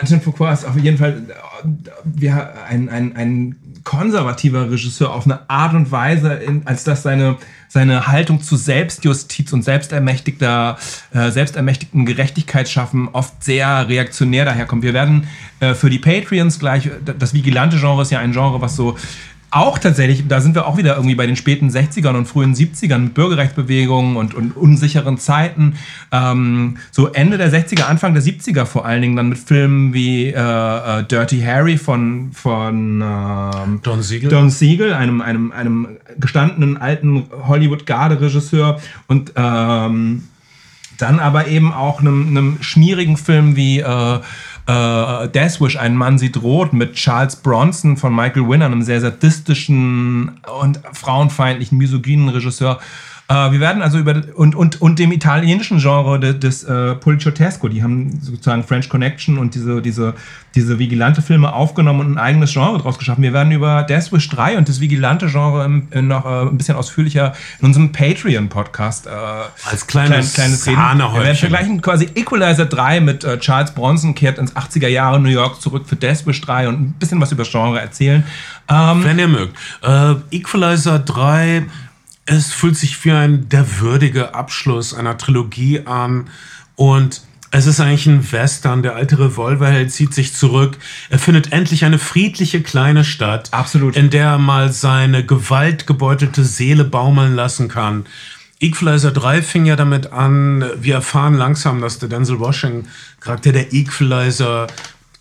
Anton 0.00 0.20
Foucault 0.20 0.52
ist 0.52 0.64
auf 0.64 0.76
jeden 0.76 0.98
Fall 0.98 1.22
äh, 1.28 1.68
wir, 2.04 2.54
ein, 2.68 2.88
ein, 2.88 3.14
ein 3.14 3.56
konservativer 3.84 4.70
Regisseur 4.70 5.12
auf 5.12 5.24
eine 5.24 5.48
Art 5.48 5.74
und 5.74 5.90
Weise, 5.90 6.34
in, 6.34 6.66
als 6.66 6.84
dass 6.84 7.02
seine 7.02 7.36
seine 7.68 8.06
Haltung 8.06 8.42
zu 8.42 8.56
Selbstjustiz 8.56 9.52
und 9.52 9.62
selbstermächtigter, 9.62 10.78
äh, 11.12 11.30
selbstermächtigten 11.30 12.06
Gerechtigkeitsschaffen 12.06 13.08
oft 13.12 13.44
sehr 13.44 13.88
reaktionär 13.88 14.46
daherkommt. 14.46 14.82
Wir 14.82 14.94
werden 14.94 15.28
äh, 15.60 15.74
für 15.74 15.90
die 15.90 15.98
Patreons 15.98 16.58
gleich, 16.58 16.90
das 17.04 17.34
vigilante 17.34 17.76
Genre 17.76 18.02
ist 18.02 18.10
ja 18.10 18.20
ein 18.20 18.32
Genre, 18.32 18.60
was 18.60 18.74
so 18.74 18.96
auch 19.50 19.78
tatsächlich, 19.78 20.28
da 20.28 20.40
sind 20.40 20.54
wir 20.54 20.66
auch 20.66 20.76
wieder 20.76 20.96
irgendwie 20.96 21.14
bei 21.14 21.26
den 21.26 21.36
späten 21.36 21.70
60ern 21.70 22.14
und 22.16 22.26
frühen 22.26 22.54
70ern 22.54 22.98
mit 22.98 23.14
Bürgerrechtsbewegungen 23.14 24.16
und, 24.16 24.34
und 24.34 24.56
unsicheren 24.56 25.18
Zeiten. 25.18 25.76
Ähm, 26.12 26.76
so 26.90 27.08
Ende 27.08 27.38
der 27.38 27.50
60er, 27.50 27.84
Anfang 27.84 28.12
der 28.12 28.22
70er 28.22 28.66
vor 28.66 28.84
allen 28.84 29.00
Dingen 29.00 29.16
dann 29.16 29.30
mit 29.30 29.38
Filmen 29.38 29.94
wie 29.94 30.26
äh, 30.26 30.32
äh, 31.00 31.04
Dirty 31.04 31.40
Harry 31.40 31.78
von, 31.78 32.30
von 32.32 33.02
ähm, 33.02 33.80
Don 33.82 34.02
Siegel, 34.02 34.28
Don 34.28 34.50
Siegel 34.50 34.92
einem, 34.92 35.22
einem, 35.22 35.50
einem 35.52 35.88
gestandenen 36.18 36.76
alten 36.76 37.24
Hollywood-Garde-Regisseur 37.46 38.80
und 39.06 39.32
ähm, 39.36 40.24
dann 40.98 41.20
aber 41.20 41.46
eben 41.46 41.72
auch 41.72 42.00
einem, 42.00 42.28
einem 42.28 42.58
schmierigen 42.60 43.16
Film 43.16 43.56
wie 43.56 43.78
äh, 43.80 44.20
äh, 44.68 45.28
Deathwish, 45.28 45.76
Ein 45.76 45.96
Mann 45.96 46.18
sieht 46.18 46.42
rot 46.42 46.72
mit 46.74 46.92
Charles 46.92 47.36
Bronson 47.36 47.96
von 47.96 48.14
Michael 48.14 48.48
Winner, 48.48 48.66
einem 48.66 48.82
sehr 48.82 49.00
sadistischen 49.00 50.40
und 50.60 50.80
frauenfeindlichen, 50.92 51.78
misogynen 51.78 52.28
Regisseur, 52.28 52.78
äh, 53.28 53.52
wir 53.52 53.60
werden 53.60 53.82
also 53.82 53.98
über 53.98 54.22
und, 54.36 54.54
und, 54.54 54.80
und 54.80 54.98
dem 54.98 55.12
italienischen 55.12 55.80
Genre 55.80 56.18
des, 56.18 56.40
des 56.40 56.64
äh, 56.64 56.94
Poliziotesco, 56.94 57.68
die 57.68 57.82
haben 57.82 58.18
sozusagen 58.22 58.64
French 58.64 58.88
Connection 58.88 59.36
und 59.36 59.54
diese, 59.54 59.82
diese, 59.82 60.14
diese 60.54 60.78
vigilante 60.78 61.20
Filme 61.20 61.52
aufgenommen 61.52 62.00
und 62.00 62.12
ein 62.12 62.18
eigenes 62.18 62.54
Genre 62.54 62.78
draus 62.78 62.98
geschaffen. 62.98 63.22
Wir 63.22 63.34
werden 63.34 63.52
über 63.52 63.82
Death 63.82 64.12
Wish 64.12 64.30
3 64.30 64.56
und 64.56 64.68
das 64.70 64.80
vigilante 64.80 65.26
Genre 65.26 65.62
im, 65.66 65.88
in 65.90 66.08
noch 66.08 66.24
äh, 66.24 66.48
ein 66.48 66.56
bisschen 66.56 66.76
ausführlicher 66.76 67.34
in 67.60 67.66
unserem 67.66 67.92
Patreon-Podcast 67.92 69.06
äh, 69.06 69.10
als 69.70 69.86
kleines, 69.86 70.32
kleines 70.32 70.66
Reden. 70.66 70.78
Wir 70.78 71.22
werden 71.22 71.36
vergleichen 71.36 71.82
quasi 71.82 72.08
Equalizer 72.14 72.64
3 72.64 73.00
mit 73.00 73.24
äh, 73.24 73.38
Charles 73.38 73.72
Bronson 73.72 74.14
kehrt 74.14 74.38
ins 74.38 74.56
80er 74.56 74.88
Jahre 74.88 75.20
New 75.20 75.28
York 75.28 75.60
zurück 75.60 75.84
für 75.86 75.96
Death 75.96 76.26
Wish 76.26 76.40
3 76.40 76.68
und 76.68 76.80
ein 76.80 76.94
bisschen 76.98 77.20
was 77.20 77.30
über 77.30 77.42
das 77.44 77.52
Genre 77.52 77.78
erzählen. 77.78 78.24
Ähm, 78.70 79.04
Wenn 79.04 79.18
ihr 79.18 79.28
mögt. 79.28 79.54
Äh, 79.82 80.14
Equalizer 80.30 80.98
3 80.98 81.66
es 82.30 82.52
fühlt 82.52 82.76
sich 82.76 83.04
wie 83.04 83.12
ein 83.12 83.48
der 83.48 83.80
würdige 83.80 84.34
Abschluss 84.34 84.92
einer 84.92 85.16
Trilogie 85.16 85.86
an 85.86 86.28
und 86.76 87.22
Es 87.50 87.66
ist 87.66 87.80
eigentlich 87.80 88.06
ein 88.06 88.30
Western. 88.30 88.82
Der 88.82 88.94
alte 88.94 89.18
Revolverheld 89.18 89.90
zieht 89.90 90.12
sich 90.12 90.34
zurück. 90.34 90.76
Er 91.08 91.18
findet 91.18 91.52
endlich 91.52 91.84
eine 91.84 91.98
friedliche 91.98 92.60
kleine 92.60 93.04
Stadt. 93.04 93.54
Absolut. 93.54 93.96
In 93.96 94.10
der 94.10 94.26
er 94.26 94.38
mal 94.38 94.70
seine 94.70 95.24
gewaltgebeutelte 95.24 96.44
Seele 96.44 96.84
baumeln 96.84 97.34
lassen 97.34 97.68
kann. 97.68 98.04
Equalizer 98.60 99.12
3 99.12 99.40
fing 99.40 99.64
ja 99.66 99.76
damit 99.76 100.12
an, 100.12 100.64
wir 100.78 100.96
erfahren 100.96 101.34
langsam, 101.34 101.80
dass 101.80 101.98
der 101.98 102.08
Denzel 102.08 102.40
Washington 102.40 102.88
Charakter 103.20 103.52
der 103.52 103.72
Equalizer 103.72 104.66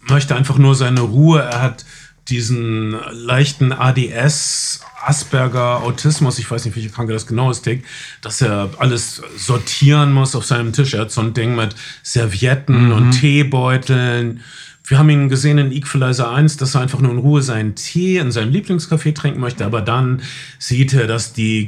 möchte 0.01 0.35
einfach 0.35 0.57
nur 0.57 0.75
seine 0.75 1.01
Ruhe. 1.01 1.41
Er 1.41 1.61
hat 1.61 1.85
diesen 2.29 2.95
leichten 3.11 3.71
ADS, 3.71 4.81
Asperger, 5.05 5.83
Autismus, 5.83 6.39
ich 6.39 6.49
weiß 6.49 6.65
nicht, 6.65 6.75
welche 6.75 6.89
Krankheit 6.89 7.15
das 7.15 7.27
genau 7.27 7.49
ist, 7.51 7.65
Dick, 7.65 7.83
dass 8.21 8.41
er 8.41 8.69
alles 8.79 9.21
sortieren 9.37 10.11
muss 10.11 10.35
auf 10.35 10.45
seinem 10.45 10.73
Tisch. 10.73 10.93
Er 10.93 11.01
hat 11.01 11.11
so 11.11 11.21
ein 11.21 11.33
Ding 11.33 11.55
mit 11.55 11.75
Servietten 12.03 12.91
und 12.91 13.11
Teebeuteln. 13.11 14.41
Wir 14.85 14.97
haben 14.99 15.09
ihn 15.09 15.27
gesehen 15.27 15.57
in 15.57 15.71
Equalizer 15.73 16.31
1, 16.31 16.57
dass 16.57 16.75
er 16.75 16.81
einfach 16.81 16.99
nur 16.99 17.11
in 17.11 17.17
Ruhe 17.17 17.41
seinen 17.41 17.75
Tee 17.75 18.17
in 18.19 18.31
seinem 18.31 18.53
Lieblingscafé 18.53 19.13
trinken 19.13 19.39
möchte, 19.41 19.65
aber 19.65 19.81
dann 19.81 20.21
sieht 20.59 20.93
er, 20.93 21.07
dass 21.07 21.33
die 21.33 21.67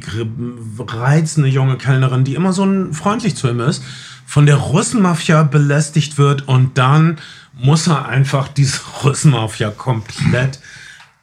reizende 0.79 1.49
junge 1.49 1.77
Kellnerin, 1.77 2.23
die 2.23 2.35
immer 2.35 2.53
so 2.53 2.63
ein- 2.65 2.93
freundlich 2.93 3.35
zu 3.35 3.49
ihm 3.49 3.59
ist, 3.59 3.83
von 4.29 4.45
der 4.45 4.57
Russenmafia 4.57 5.41
belästigt 5.41 6.19
wird 6.19 6.47
und 6.47 6.77
dann 6.77 7.17
muss 7.57 7.87
er 7.87 8.07
einfach 8.07 8.47
diese 8.47 8.79
Russenmafia 9.03 9.71
komplett 9.71 10.59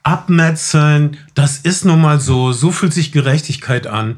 abmetzeln. 0.03 1.17
Das 1.35 1.59
ist 1.59 1.85
nun 1.85 2.01
mal 2.01 2.19
so. 2.21 2.51
So 2.53 2.73
fühlt 2.73 2.93
sich 2.93 3.13
Gerechtigkeit 3.13 3.87
an. 3.87 4.17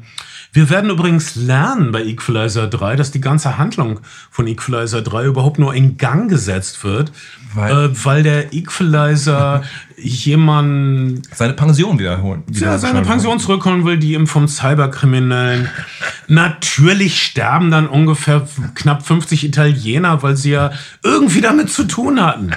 Wir 0.51 0.71
werden 0.71 0.89
übrigens 0.89 1.35
lernen 1.35 1.91
bei 1.91 2.03
Equalizer 2.03 2.65
3, 2.67 2.95
dass 2.95 3.11
die 3.11 3.21
ganze 3.21 3.59
Handlung 3.59 3.99
von 4.31 4.47
Equalizer 4.47 5.03
3 5.03 5.25
überhaupt 5.25 5.59
nur 5.59 5.75
in 5.75 5.97
Gang 5.97 6.27
gesetzt 6.27 6.83
wird, 6.83 7.11
Weil- 7.53 7.71
äh, 7.91 8.05
weil 8.05 8.23
der 8.23 8.53
Equalizer 8.53 9.61
jemanden 10.01 11.21
Seine 11.33 11.53
Pension 11.53 11.99
wiederholen. 11.99 12.43
ja, 12.51 12.77
seine 12.77 13.01
Pension 13.01 13.39
zurückholen 13.39 13.85
will, 13.85 13.97
die 13.97 14.13
ihm 14.13 14.27
vom 14.27 14.47
Cyberkriminellen. 14.47 15.69
Natürlich 16.27 17.21
sterben 17.21 17.71
dann 17.71 17.87
ungefähr 17.87 18.47
knapp 18.75 19.05
50 19.05 19.45
Italiener, 19.45 20.21
weil 20.21 20.37
sie 20.37 20.51
ja 20.51 20.71
irgendwie 21.03 21.41
damit 21.41 21.71
zu 21.71 21.85
tun 21.85 22.21
hatten. 22.21 22.51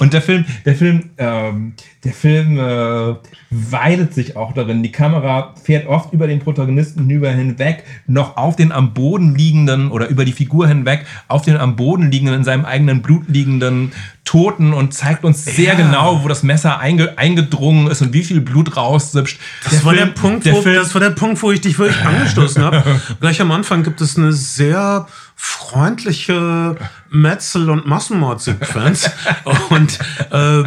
Und 0.00 0.12
der 0.12 0.22
Film, 0.22 0.44
der 0.64 0.74
Film, 0.74 1.10
ähm, 1.18 1.74
der 2.04 2.12
Film 2.12 2.58
äh, 2.58 3.14
weidet 3.50 4.12
sich 4.12 4.36
auch 4.36 4.52
darin. 4.54 4.82
Die 4.82 4.90
Kamera 4.90 5.54
fährt 5.62 5.86
oft 5.86 6.12
über 6.12 6.26
den 6.26 6.40
Protagonisten 6.40 7.00
hinüber 7.00 7.30
hinweg, 7.30 7.84
noch 8.06 8.36
auf 8.36 8.56
den 8.56 8.72
am 8.72 8.92
Boden 8.92 9.36
liegenden 9.36 9.90
oder 9.90 10.08
über 10.08 10.24
die 10.24 10.32
Figur 10.32 10.66
hinweg, 10.66 11.06
auf 11.28 11.42
den 11.42 11.56
am 11.56 11.76
Boden 11.76 12.10
liegenden, 12.10 12.36
in 12.36 12.44
seinem 12.44 12.64
eigenen 12.64 13.02
Blut 13.02 13.28
liegenden 13.28 13.92
Toten 14.24 14.72
und 14.72 14.94
zeigt 14.94 15.24
uns 15.24 15.44
sehr 15.44 15.72
Ja. 15.72 15.74
genau, 15.74 16.22
wo 16.22 16.28
das 16.28 16.42
Messer 16.44 16.78
einge 16.78 17.18
eingedrungen 17.18 17.88
ist 17.88 18.02
und 18.02 18.12
wie 18.12 18.22
viel 18.22 18.40
Blut 18.40 18.76
raussippt. 18.76 19.36
Das 19.64 19.84
war 19.84 19.94
der 19.94 20.06
Punkt, 20.06 20.46
der 20.46 20.54
wo, 20.54 20.62
Film, 20.62 20.76
das 20.76 20.94
war 20.94 21.00
der 21.00 21.10
Punkt, 21.10 21.42
wo 21.42 21.50
ich 21.50 21.60
dich 21.60 21.78
wirklich 21.78 22.00
angestoßen 22.04 22.62
habe. 22.62 22.84
Gleich 23.20 23.40
am 23.40 23.50
Anfang 23.50 23.82
gibt 23.82 24.00
es 24.00 24.16
eine 24.16 24.32
sehr 24.32 25.06
freundliche 25.34 26.76
Metzel- 27.10 27.70
und 27.70 27.86
Massenmordsequenz. 27.86 29.10
und 29.70 29.98
äh, 30.30 30.64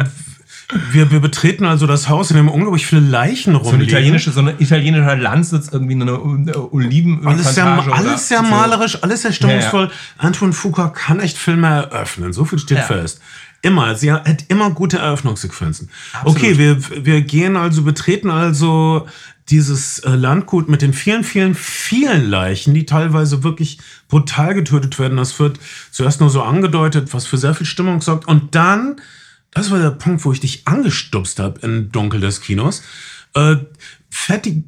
wir, 0.90 1.12
wir 1.12 1.20
betreten 1.20 1.64
also 1.64 1.86
das 1.86 2.08
Haus, 2.08 2.30
in 2.32 2.36
dem 2.36 2.48
unglaublich 2.48 2.86
viele 2.86 3.00
Leichen 3.00 3.52
so 3.52 3.60
eine 3.60 3.68
rumliegen. 3.68 3.88
italienische, 3.88 4.32
so 4.32 4.40
eine 4.40 4.54
italienischer 4.58 5.16
Landsitz, 5.16 5.68
irgendwie 5.72 5.94
eine, 5.94 6.20
Olivenölplantage. 6.20 7.28
Alles 7.28 7.54
sehr, 7.54 7.94
alles 7.94 8.28
sehr 8.28 8.38
so. 8.40 8.44
malerisch, 8.50 9.02
alles 9.02 9.22
sehr 9.22 9.32
stimmungsvoll. 9.32 9.90
Antoine 10.18 10.52
Fuqua 10.52 10.88
kann 10.88 11.20
echt 11.20 11.38
Filme 11.38 11.68
eröffnen. 11.68 12.32
So 12.32 12.44
viel 12.44 12.58
steht 12.58 12.78
Ja. 12.78 12.84
fest. 12.84 13.20
Immer. 13.66 13.96
Sie 13.96 14.12
hat 14.12 14.44
immer 14.46 14.70
gute 14.70 14.98
Eröffnungssequenzen. 14.98 15.90
Absolut. 16.12 16.36
Okay, 16.36 16.56
wir, 16.56 17.04
wir 17.04 17.20
gehen 17.22 17.56
also, 17.56 17.82
betreten 17.82 18.30
also 18.30 19.08
dieses 19.48 19.98
äh, 19.98 20.10
Landgut 20.10 20.68
mit 20.68 20.82
den 20.82 20.92
vielen, 20.92 21.24
vielen, 21.24 21.56
vielen 21.56 22.30
Leichen, 22.30 22.74
die 22.74 22.86
teilweise 22.86 23.42
wirklich 23.42 23.78
brutal 24.06 24.54
getötet 24.54 25.00
werden. 25.00 25.16
Das 25.16 25.40
wird 25.40 25.58
zuerst 25.90 26.20
nur 26.20 26.30
so 26.30 26.42
angedeutet, 26.42 27.12
was 27.12 27.26
für 27.26 27.38
sehr 27.38 27.54
viel 27.54 27.66
Stimmung 27.66 28.00
sorgt. 28.02 28.28
Und 28.28 28.54
dann, 28.54 29.00
das 29.50 29.72
war 29.72 29.80
der 29.80 29.90
Punkt, 29.90 30.24
wo 30.24 30.30
ich 30.30 30.38
dich 30.38 30.68
angestupst 30.68 31.40
habe 31.40 31.58
im 31.62 31.90
Dunkel 31.90 32.20
des 32.20 32.40
Kinos, 32.40 32.84
äh, 33.34 33.56
fährt 34.10 34.46
die 34.46 34.62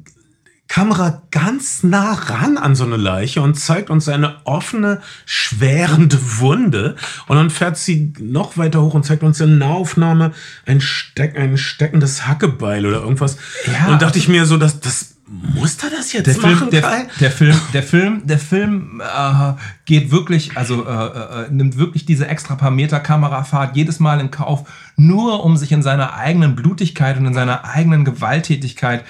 Kamera 0.69 1.23
ganz 1.31 1.81
nah 1.81 2.13
ran 2.13 2.57
an 2.57 2.75
so 2.75 2.85
eine 2.85 2.95
Leiche 2.95 3.41
und 3.41 3.55
zeigt 3.55 3.89
uns 3.89 4.07
eine 4.07 4.35
offene, 4.45 5.01
schwerende 5.25 6.17
Wunde. 6.39 6.95
Und 7.27 7.37
dann 7.37 7.49
fährt 7.49 7.75
sie 7.75 8.13
noch 8.19 8.55
weiter 8.55 8.81
hoch 8.83 8.93
und 8.93 9.03
zeigt 9.03 9.23
uns 9.23 9.41
in 9.41 9.57
Nahaufnahme 9.57 10.31
ein, 10.67 10.79
Steck, 10.79 11.35
ein 11.37 11.57
steckendes 11.57 12.27
Hackebeil 12.27 12.85
oder 12.85 13.01
irgendwas. 13.01 13.37
Ja, 13.65 13.91
und 13.91 14.01
dachte 14.01 14.19
ich 14.19 14.27
mir 14.27 14.45
so, 14.45 14.57
dass 14.57 14.79
das 14.79 15.15
muss 15.31 15.77
da 15.77 15.87
das 15.95 16.11
jetzt 16.11 16.25
der 16.25 16.35
Film, 16.35 16.53
machen, 16.53 16.69
der, 16.71 17.07
der 17.19 17.31
Film, 17.31 17.55
der 17.73 17.83
Film, 17.83 18.21
der 18.25 18.39
Film 18.39 19.01
äh, 19.01 19.53
geht 19.85 20.11
wirklich, 20.11 20.57
also 20.57 20.87
äh, 20.87 21.45
äh, 21.45 21.51
nimmt 21.51 21.77
wirklich 21.77 22.05
diese 22.05 22.27
extra 22.27 22.55
paar 22.55 22.71
Meter 22.71 22.99
Kamerafahrt 22.99 23.75
jedes 23.75 23.99
Mal 23.99 24.19
in 24.19 24.31
Kauf, 24.31 24.67
nur 24.97 25.43
um 25.43 25.55
sich 25.55 25.71
in 25.71 25.83
seiner 25.83 26.15
eigenen 26.15 26.55
Blutigkeit 26.55 27.17
und 27.17 27.27
in 27.27 27.35
seiner 27.35 27.63
eigenen 27.65 28.05
Gewalttätigkeit 28.05 29.03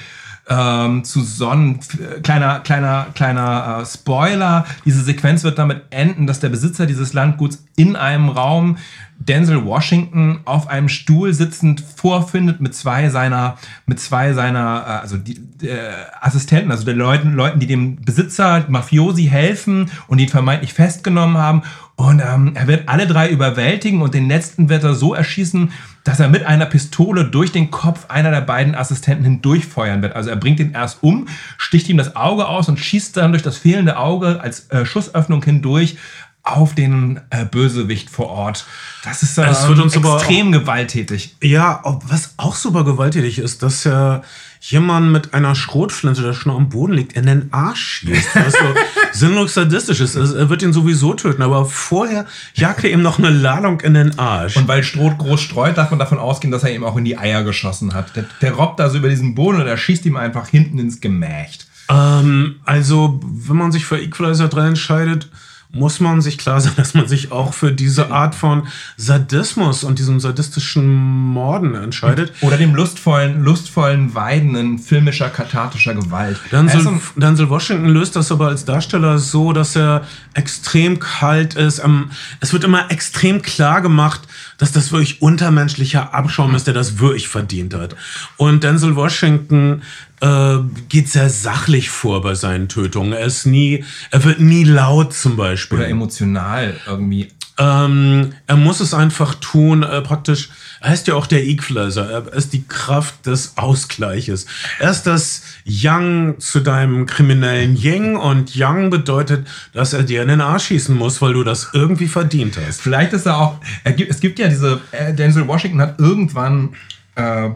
ähm, 0.49 1.03
zu 1.03 1.21
sonnen. 1.21 1.79
Kleiner, 2.23 2.59
kleiner, 2.59 3.07
kleiner 3.13 3.79
äh, 3.81 3.85
Spoiler: 3.85 4.65
Diese 4.85 5.03
Sequenz 5.03 5.43
wird 5.43 5.59
damit 5.59 5.83
enden, 5.91 6.27
dass 6.27 6.39
der 6.39 6.49
Besitzer 6.49 6.85
dieses 6.85 7.13
Landguts 7.13 7.63
in 7.75 7.95
einem 7.95 8.29
Raum 8.29 8.77
Denzel 9.21 9.65
Washington 9.65 10.39
auf 10.45 10.67
einem 10.69 10.87
Stuhl 10.87 11.33
sitzend 11.33 11.81
vorfindet 11.81 12.61
mit 12.61 12.73
zwei 12.73 13.09
seiner, 13.09 13.57
mit 13.85 13.99
zwei 13.99 14.33
seiner, 14.33 14.83
äh, 14.87 14.91
also 15.01 15.17
die, 15.17 15.37
äh, 15.61 15.91
Assistenten, 16.21 16.71
also 16.71 16.85
den 16.85 16.97
Leuten, 16.97 17.33
Leuten, 17.33 17.59
die 17.59 17.67
dem 17.67 17.97
Besitzer 17.97 18.65
Mafiosi 18.69 19.25
helfen 19.25 19.91
und 20.07 20.19
ihn 20.19 20.29
vermeintlich 20.29 20.73
festgenommen 20.73 21.37
haben. 21.37 21.63
Und 21.97 22.21
ähm, 22.25 22.53
er 22.55 22.67
wird 22.67 22.87
alle 22.87 23.07
drei 23.07 23.29
überwältigen 23.29 24.01
und 24.01 24.13
den 24.13 24.29
letzten 24.29 24.69
wird 24.69 24.85
er 24.85 24.93
so 24.93 25.13
erschießen, 25.13 25.71
dass 26.09 26.19
er 26.19 26.27
mit 26.27 26.43
einer 26.43 26.65
Pistole 26.65 27.23
durch 27.23 27.51
den 27.51 27.69
Kopf 27.69 28.07
einer 28.09 28.31
der 28.31 28.41
beiden 28.41 28.73
Assistenten 28.73 29.25
hindurchfeuern 29.25 30.01
wird. 30.01 30.15
Also 30.15 30.31
er 30.31 30.37
bringt 30.37 30.59
ihn 30.59 30.73
erst 30.73 31.03
um, 31.03 31.27
sticht 31.59 31.87
ihm 31.87 31.97
das 31.97 32.15
Auge 32.15 32.47
aus 32.47 32.67
und 32.67 32.79
schießt 32.79 33.15
dann 33.15 33.31
durch 33.31 33.43
das 33.43 33.57
fehlende 33.57 33.95
Auge 33.95 34.41
als 34.41 34.71
äh, 34.71 34.87
Schussöffnung 34.87 35.43
hindurch 35.43 35.97
auf 36.41 36.73
den 36.73 37.21
äh, 37.29 37.45
Bösewicht 37.45 38.09
vor 38.09 38.29
Ort. 38.29 38.65
Das 39.03 39.21
ist 39.21 39.37
äh, 39.37 39.45
wird 39.67 39.79
uns 39.79 39.95
aber 39.95 40.15
extrem 40.15 40.51
gewalttätig. 40.51 41.35
Ja, 41.43 41.79
was 41.83 42.33
auch 42.37 42.55
super 42.55 42.83
gewalttätig 42.83 43.37
ist, 43.37 43.61
dass 43.61 43.85
er 43.85 44.23
jemand 44.59 45.11
mit 45.11 45.33
einer 45.33 45.55
Schrotflinte, 45.55 46.21
der 46.21 46.33
schon 46.33 46.51
am 46.51 46.69
Boden 46.69 46.93
liegt, 46.93 47.13
in 47.13 47.25
den 47.25 47.51
Arsch 47.51 48.01
schießt. 48.01 48.35
Was 48.35 48.53
so 48.53 48.59
sinnlos 49.13 49.53
sadistisch 49.53 50.01
ist. 50.01 50.17
Also, 50.17 50.35
Er 50.35 50.49
wird 50.49 50.61
ihn 50.61 50.73
sowieso 50.73 51.13
töten, 51.13 51.41
aber 51.41 51.65
vorher 51.65 52.25
jagt 52.53 52.83
er 52.83 52.91
ihm 52.91 53.01
noch 53.01 53.19
eine 53.19 53.29
Ladung 53.29 53.79
in 53.81 53.93
den 53.93 54.19
Arsch. 54.19 54.57
Und 54.57 54.67
weil 54.67 54.83
Stroh 54.83 55.11
groß 55.15 55.41
streut, 55.41 55.77
darf 55.77 55.89
man 55.91 55.99
davon 55.99 56.17
ausgehen, 56.19 56.51
dass 56.51 56.63
er 56.63 56.73
ihm 56.73 56.83
auch 56.83 56.97
in 56.97 57.05
die 57.05 57.17
Eier 57.17 57.43
geschossen 57.43 57.93
hat. 57.93 58.15
Der, 58.15 58.25
der 58.41 58.51
robbt 58.53 58.81
also 58.81 58.97
über 58.97 59.09
diesen 59.09 59.35
Boden 59.35 59.61
und 59.61 59.67
er 59.67 59.77
schießt 59.77 60.05
ihm 60.05 60.17
einfach 60.17 60.47
hinten 60.47 60.77
ins 60.79 60.99
Gemächt. 60.99 61.67
Ähm, 61.89 62.55
also, 62.65 63.19
wenn 63.23 63.57
man 63.57 63.71
sich 63.71 63.85
für 63.85 63.99
Equalizer 63.99 64.47
3 64.47 64.67
entscheidet, 64.67 65.29
muss 65.71 65.99
man 65.99 66.21
sich 66.21 66.37
klar 66.37 66.59
sein, 66.61 66.73
dass 66.77 66.93
man 66.93 67.07
sich 67.07 67.31
auch 67.31 67.53
für 67.53 67.71
diese 67.71 68.11
Art 68.11 68.35
von 68.35 68.67
Sadismus 68.97 69.83
und 69.83 69.99
diesem 69.99 70.19
sadistischen 70.19 70.87
Morden 70.87 71.75
entscheidet. 71.75 72.33
Oder 72.41 72.57
dem 72.57 72.73
lustvollen, 72.75 73.43
lustvollen 73.43 74.15
Weiden 74.15 74.55
in 74.55 74.79
filmischer, 74.79 75.29
kathartischer 75.29 75.93
Gewalt. 75.93 76.39
Denzel, 76.51 76.79
Also, 76.79 77.01
Denzel 77.15 77.49
Washington 77.49 77.87
löst 77.87 78.15
das 78.15 78.31
aber 78.31 78.47
als 78.47 78.65
Darsteller 78.65 79.19
so, 79.19 79.53
dass 79.53 79.75
er 79.75 80.05
extrem 80.33 80.99
kalt 80.99 81.53
ist. 81.55 81.79
Ähm, 81.79 82.11
Es 82.39 82.53
wird 82.53 82.63
immer 82.63 82.91
extrem 82.91 83.41
klar 83.41 83.81
gemacht, 83.81 84.21
dass 84.59 84.71
das 84.71 84.91
wirklich 84.91 85.21
untermenschlicher 85.21 86.13
Abschaum 86.13 86.53
ist, 86.53 86.67
der 86.67 86.75
das 86.75 86.99
wirklich 86.99 87.27
verdient 87.27 87.73
hat. 87.73 87.95
Und 88.37 88.63
Denzel 88.63 88.95
Washington 88.95 89.81
äh, 90.21 90.57
geht 90.89 91.09
sehr 91.09 91.29
sachlich 91.29 91.89
vor 91.89 92.21
bei 92.21 92.35
seinen 92.35 92.69
Tötungen. 92.69 93.13
Er 93.13 93.25
ist 93.25 93.45
nie, 93.45 93.83
er 94.11 94.23
wird 94.23 94.39
nie 94.39 94.65
laut 94.65 95.13
zum 95.13 95.35
Beispiel. 95.35 95.79
oder 95.79 95.87
emotional 95.87 96.75
irgendwie. 96.85 97.29
Ähm, 97.57 98.33
er 98.47 98.55
muss 98.55 98.79
es 98.79 98.93
einfach 98.93 99.35
tun, 99.35 99.83
äh, 99.83 100.01
praktisch. 100.01 100.49
Heißt 100.83 101.07
ja 101.07 101.15
auch 101.15 101.27
der 101.27 101.45
Equalizer. 101.45 102.09
Er 102.09 102.33
ist 102.33 102.53
die 102.53 102.63
Kraft 102.65 103.25
des 103.25 103.57
Ausgleiches. 103.57 104.45
Er 104.79 104.91
ist 104.91 105.03
das 105.03 105.41
Yang 105.65 106.39
zu 106.39 106.61
deinem 106.61 107.05
kriminellen 107.05 107.75
Yang 107.75 108.15
und 108.15 108.55
Yang 108.55 108.89
bedeutet, 108.89 109.47
dass 109.73 109.93
er 109.93 110.03
dir 110.03 110.21
in 110.21 110.29
den 110.29 110.41
Arsch 110.41 110.67
schießen 110.67 110.95
muss, 110.95 111.21
weil 111.21 111.33
du 111.33 111.43
das 111.43 111.69
irgendwie 111.73 112.07
verdient 112.07 112.57
hast. 112.65 112.81
Vielleicht 112.81 113.13
ist 113.13 113.25
er 113.25 113.37
auch. 113.37 113.59
Er 113.83 113.93
gibt, 113.93 114.09
es 114.09 114.19
gibt 114.19 114.39
ja 114.39 114.47
diese. 114.47 114.79
äh, 114.91 115.13
Denzel 115.13 115.47
Washington 115.47 115.81
hat 115.81 115.99
irgendwann. 115.99 116.75
Äh, 117.15 117.49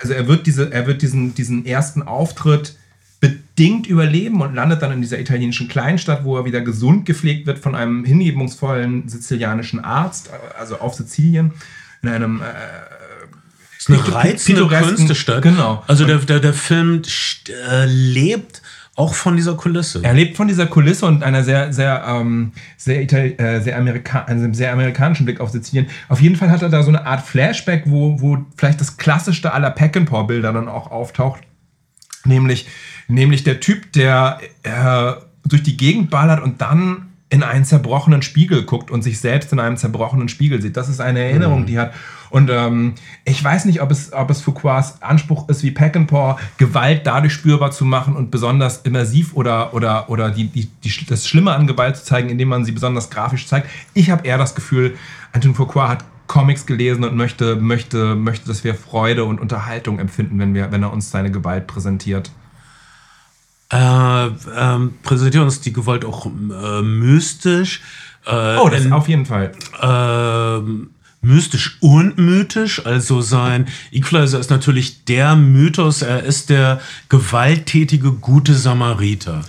also 0.00 0.14
er 0.14 0.28
wird 0.28 0.46
diese, 0.46 0.72
er 0.72 0.86
wird 0.86 1.02
diesen, 1.02 1.34
diesen 1.34 1.66
ersten 1.66 2.02
Auftritt 2.02 2.74
bedingt 3.20 3.86
überleben 3.86 4.40
und 4.40 4.54
landet 4.54 4.80
dann 4.80 4.92
in 4.92 5.02
dieser 5.02 5.18
italienischen 5.20 5.68
Kleinstadt, 5.68 6.24
wo 6.24 6.38
er 6.38 6.46
wieder 6.46 6.62
gesund 6.62 7.04
gepflegt 7.04 7.46
wird 7.46 7.58
von 7.58 7.74
einem 7.74 8.04
hingebungsvollen 8.04 9.08
sizilianischen 9.08 9.80
Arzt, 9.84 10.30
also 10.58 10.78
auf 10.78 10.94
Sizilien, 10.94 11.52
in 12.02 12.08
einem 12.08 12.40
äh, 12.40 12.44
ist 13.78 13.88
eine 13.88 14.14
reizende 14.14 14.66
Kunstestadt. 14.66 15.42
Genau. 15.42 15.82
Also 15.86 16.04
der, 16.04 16.18
der, 16.18 16.40
der 16.40 16.52
Film 16.52 17.02
äh, 17.48 17.86
lebt 17.86 18.60
auch 18.94 19.14
von 19.14 19.36
dieser 19.36 19.54
Kulisse. 19.54 20.00
Er 20.02 20.12
lebt 20.12 20.36
von 20.36 20.48
dieser 20.48 20.66
Kulisse 20.66 21.06
und 21.06 21.22
einer 21.22 21.42
sehr, 21.42 21.72
sehr, 21.72 22.04
ähm, 22.06 22.52
sehr, 22.76 23.00
Itali 23.00 23.32
äh, 23.38 23.60
sehr, 23.60 23.78
Amerika 23.78 24.24
einem 24.24 24.52
sehr 24.52 24.72
amerikanischen 24.72 25.24
Blick 25.24 25.40
auf 25.40 25.50
Sizilien. 25.50 25.88
Auf 26.08 26.20
jeden 26.20 26.36
Fall 26.36 26.50
hat 26.50 26.60
er 26.60 26.68
da 26.68 26.82
so 26.82 26.90
eine 26.90 27.06
Art 27.06 27.24
Flashback, 27.24 27.84
wo, 27.86 28.20
wo 28.20 28.44
vielleicht 28.56 28.80
das 28.80 28.98
klassischste 28.98 29.54
aller 29.54 29.70
Peckinpah-Bilder 29.70 30.52
dann 30.52 30.68
auch 30.68 30.90
auftaucht. 30.90 31.40
Nämlich, 32.26 32.68
nämlich 33.08 33.44
der 33.44 33.60
Typ, 33.60 33.92
der 33.92 34.40
äh, 34.62 35.12
durch 35.48 35.62
die 35.62 35.78
Gegend 35.78 36.10
ballert 36.10 36.42
und 36.42 36.60
dann 36.60 37.09
in 37.30 37.44
einen 37.44 37.64
zerbrochenen 37.64 38.22
Spiegel 38.22 38.64
guckt 38.64 38.90
und 38.90 39.02
sich 39.02 39.20
selbst 39.20 39.52
in 39.52 39.60
einem 39.60 39.76
zerbrochenen 39.76 40.28
Spiegel 40.28 40.60
sieht. 40.60 40.76
Das 40.76 40.88
ist 40.88 41.00
eine 41.00 41.20
Erinnerung, 41.20 41.60
mhm. 41.60 41.66
die 41.66 41.78
hat. 41.78 41.94
Und 42.28 42.50
ähm, 42.50 42.94
ich 43.24 43.42
weiß 43.42 43.64
nicht, 43.64 43.80
ob 43.80 43.92
es, 43.92 44.12
ob 44.12 44.30
es 44.30 44.40
Foucaults 44.40 45.00
Anspruch 45.00 45.48
ist, 45.48 45.62
wie 45.62 45.70
Peckinpah, 45.70 46.38
Gewalt 46.58 47.06
dadurch 47.06 47.32
spürbar 47.32 47.70
zu 47.70 47.84
machen 47.84 48.16
und 48.16 48.32
besonders 48.32 48.78
immersiv 48.82 49.34
oder, 49.34 49.74
oder, 49.74 50.10
oder 50.10 50.30
die, 50.30 50.48
die, 50.48 50.68
die, 50.82 51.06
das 51.06 51.26
Schlimme 51.26 51.52
an 51.52 51.68
Gewalt 51.68 51.96
zu 51.96 52.04
zeigen, 52.04 52.28
indem 52.30 52.48
man 52.48 52.64
sie 52.64 52.72
besonders 52.72 53.10
grafisch 53.10 53.46
zeigt. 53.46 53.68
Ich 53.94 54.10
habe 54.10 54.26
eher 54.26 54.38
das 54.38 54.56
Gefühl, 54.56 54.96
Antoine 55.32 55.54
Foucault 55.54 55.88
hat 55.88 56.04
Comics 56.26 56.66
gelesen 56.66 57.04
und 57.04 57.16
möchte, 57.16 57.56
möchte, 57.56 58.14
möchte, 58.14 58.48
dass 58.48 58.62
wir 58.62 58.74
Freude 58.74 59.24
und 59.24 59.40
Unterhaltung 59.40 59.98
empfinden, 59.98 60.38
wenn, 60.38 60.54
wir, 60.54 60.70
wenn 60.70 60.82
er 60.82 60.92
uns 60.92 61.10
seine 61.10 61.30
Gewalt 61.30 61.66
präsentiert. 61.66 62.30
Äh, 63.72 64.26
ähm, 64.56 64.94
präsentiert 65.02 65.44
uns 65.44 65.60
die 65.60 65.72
Gewalt 65.72 66.04
auch 66.04 66.26
äh, 66.26 66.82
mystisch. 66.82 67.80
Äh, 68.26 68.56
oh, 68.56 68.68
das 68.68 68.84
in, 68.84 68.92
auf 68.92 69.08
jeden 69.08 69.26
Fall. 69.26 69.52
Äh, 69.80 70.86
mystisch 71.22 71.78
und 71.80 72.18
mythisch. 72.18 72.84
Also 72.84 73.20
sein 73.20 73.66
Equalizer 73.92 74.40
ist 74.40 74.50
natürlich 74.50 75.04
der 75.04 75.36
Mythos. 75.36 76.02
Er 76.02 76.24
ist 76.24 76.50
der 76.50 76.80
gewalttätige 77.08 78.12
gute 78.12 78.54
Samariter. 78.54 79.42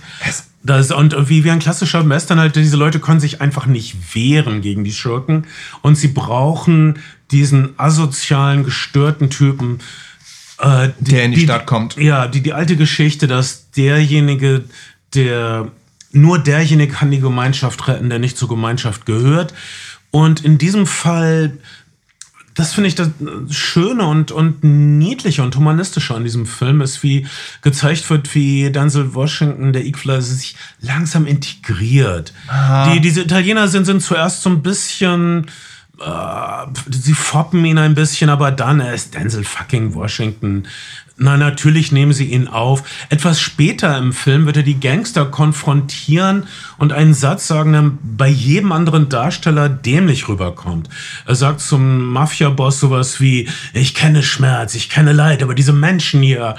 Das, 0.62 0.92
und 0.92 1.28
wie, 1.28 1.42
wie 1.42 1.50
ein 1.50 1.58
klassischer 1.58 2.08
Western 2.08 2.38
halt, 2.38 2.54
diese 2.54 2.76
Leute 2.76 3.00
können 3.00 3.18
sich 3.18 3.40
einfach 3.40 3.66
nicht 3.66 4.14
wehren 4.14 4.60
gegen 4.60 4.84
die 4.84 4.92
Schurken. 4.92 5.46
Und 5.80 5.96
sie 5.96 6.08
brauchen 6.08 7.00
diesen 7.32 7.70
asozialen, 7.78 8.62
gestörten 8.62 9.30
Typen, 9.30 9.80
äh, 10.60 10.90
die, 11.00 11.10
der 11.10 11.24
in 11.24 11.32
die, 11.32 11.38
die, 11.38 11.44
Stadt 11.44 11.66
kommt. 11.66 11.96
Ja, 11.96 12.28
die, 12.28 12.42
die 12.42 12.52
alte 12.52 12.76
Geschichte, 12.76 13.26
dass 13.26 13.61
derjenige, 13.76 14.64
der 15.14 15.70
nur 16.12 16.38
derjenige 16.38 16.92
kann 16.92 17.10
die 17.10 17.20
Gemeinschaft 17.20 17.88
retten, 17.88 18.10
der 18.10 18.18
nicht 18.18 18.36
zur 18.36 18.48
Gemeinschaft 18.48 19.06
gehört. 19.06 19.54
Und 20.10 20.44
in 20.44 20.58
diesem 20.58 20.86
Fall, 20.86 21.56
das 22.54 22.74
finde 22.74 22.88
ich 22.88 22.94
das 22.94 23.08
Schöne 23.48 24.06
und, 24.06 24.30
und 24.30 24.62
Niedliche 24.62 25.42
und 25.42 25.56
Humanistische 25.56 26.14
an 26.14 26.24
diesem 26.24 26.44
Film 26.44 26.82
ist, 26.82 27.02
wie 27.02 27.26
gezeigt 27.62 28.08
wird, 28.10 28.34
wie 28.34 28.70
Denzel 28.70 29.14
Washington, 29.14 29.72
der 29.72 29.86
Equalizer, 29.86 30.34
sich 30.34 30.54
langsam 30.80 31.26
integriert. 31.26 32.34
Die, 32.92 33.00
diese 33.00 33.22
Italiener 33.22 33.68
sind, 33.68 33.86
sind 33.86 34.02
zuerst 34.02 34.42
so 34.42 34.50
ein 34.50 34.62
bisschen 34.62 35.46
äh, 36.00 36.66
sie 36.90 37.14
foppen 37.14 37.64
ihn 37.64 37.78
ein 37.78 37.94
bisschen, 37.94 38.30
aber 38.30 38.50
dann, 38.50 38.80
ist 38.80 39.14
Denzel 39.14 39.44
fucking 39.44 39.94
Washington. 39.94 40.66
Na, 41.16 41.36
natürlich 41.36 41.92
nehmen 41.92 42.12
sie 42.12 42.26
ihn 42.26 42.48
auf. 42.48 42.84
Etwas 43.10 43.40
später 43.40 43.98
im 43.98 44.12
Film 44.12 44.46
wird 44.46 44.56
er 44.56 44.62
die 44.62 44.80
Gangster 44.80 45.26
konfrontieren 45.26 46.46
und 46.78 46.92
einen 46.92 47.14
Satz 47.14 47.46
sagen, 47.46 47.72
der 47.72 47.92
bei 48.02 48.28
jedem 48.28 48.72
anderen 48.72 49.08
Darsteller 49.08 49.68
dämlich 49.68 50.28
rüberkommt. 50.28 50.88
Er 51.26 51.34
sagt 51.34 51.60
zum 51.60 52.06
Mafia-Boss 52.12 52.80
sowas 52.80 53.20
wie, 53.20 53.48
ich 53.74 53.94
kenne 53.94 54.22
Schmerz, 54.22 54.74
ich 54.74 54.88
kenne 54.88 55.12
Leid, 55.12 55.42
aber 55.42 55.54
diese 55.54 55.74
Menschen 55.74 56.22
hier 56.22 56.56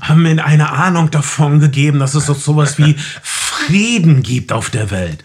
haben 0.00 0.22
mir 0.22 0.44
eine 0.44 0.70
Ahnung 0.70 1.10
davon 1.10 1.60
gegeben, 1.60 2.00
dass 2.00 2.14
es 2.14 2.26
doch 2.26 2.38
sowas 2.38 2.78
wie 2.78 2.96
Frieden 3.22 4.22
gibt 4.22 4.52
auf 4.52 4.70
der 4.70 4.90
Welt. 4.90 5.22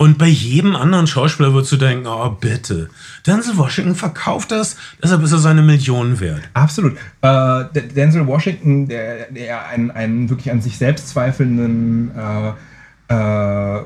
Und 0.00 0.16
bei 0.16 0.28
jedem 0.28 0.76
anderen 0.76 1.06
Schauspieler 1.06 1.52
würdest 1.52 1.72
du 1.72 1.76
denken, 1.76 2.06
oh 2.06 2.30
bitte. 2.30 2.88
Denzel 3.26 3.58
Washington 3.58 3.94
verkauft 3.94 4.50
das, 4.50 4.78
deshalb 5.02 5.22
ist 5.22 5.32
er 5.32 5.40
seine 5.40 5.60
Millionen 5.60 6.20
wert. 6.20 6.40
Absolut. 6.54 6.96
Äh, 7.20 7.64
Denzel 7.94 8.26
Washington, 8.26 8.88
der, 8.88 9.30
der 9.30 9.68
einen, 9.68 9.90
einen 9.90 10.30
wirklich 10.30 10.50
an 10.50 10.62
sich 10.62 10.78
selbst 10.78 11.10
zweifelnden 11.10 12.12
äh, 12.16 12.52
äh, 13.14 13.84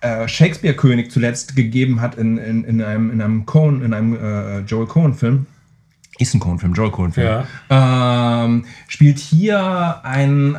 äh, 0.00 0.26
Shakespeare-König 0.26 1.12
zuletzt 1.12 1.54
gegeben 1.54 2.00
hat 2.00 2.16
in, 2.16 2.38
in, 2.38 2.64
in 2.64 2.82
einem, 2.82 3.12
in 3.12 3.22
einem 3.22 3.46
Cohen, 3.46 3.84
in 3.84 3.94
einem 3.94 4.16
äh, 4.16 4.58
Joel 4.62 4.88
Cohen-Film. 4.88 5.46
Ist 6.18 6.34
ein 6.34 6.40
Cohen-Film, 6.40 6.74
Joel 6.74 6.90
Cohen-Film. 6.90 7.44
Ja. 7.70 8.44
Ähm, 8.44 8.64
spielt 8.88 9.20
hier 9.20 10.04
ein 10.04 10.56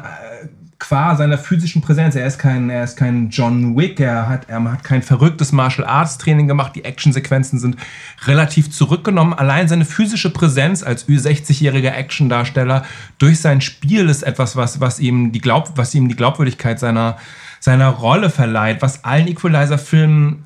qua 0.79 1.15
seiner 1.15 1.37
physischen 1.37 1.81
Präsenz, 1.81 2.15
er 2.15 2.27
ist 2.27 2.37
kein, 2.37 2.69
er 2.69 2.83
ist 2.83 2.97
kein 2.97 3.29
John 3.29 3.75
Wick, 3.75 3.99
er 3.99 4.29
hat, 4.29 4.47
er 4.47 4.63
hat 4.63 4.83
kein 4.83 5.01
verrücktes 5.01 5.51
Martial 5.51 5.87
Arts 5.87 6.17
Training 6.17 6.47
gemacht, 6.47 6.75
die 6.75 6.85
Actionsequenzen 6.85 7.59
sind 7.59 7.77
relativ 8.25 8.69
zurückgenommen. 8.69 9.33
Allein 9.33 9.67
seine 9.67 9.85
physische 9.85 10.29
Präsenz 10.29 10.83
als 10.83 11.07
Ü60-jähriger 11.07 11.91
Actiondarsteller 11.91 12.85
durch 13.17 13.39
sein 13.39 13.61
Spiel 13.61 14.07
ist 14.07 14.23
etwas, 14.23 14.55
was, 14.55 14.79
was, 14.79 14.99
ihm, 14.99 15.31
die 15.31 15.41
Glaub, 15.41 15.71
was 15.77 15.95
ihm 15.95 16.09
die 16.09 16.15
Glaubwürdigkeit 16.15 16.79
seiner, 16.79 17.17
seiner 17.59 17.89
Rolle 17.89 18.29
verleiht, 18.29 18.81
was 18.81 19.03
allen 19.03 19.27
Equalizer-Filmen 19.27 20.43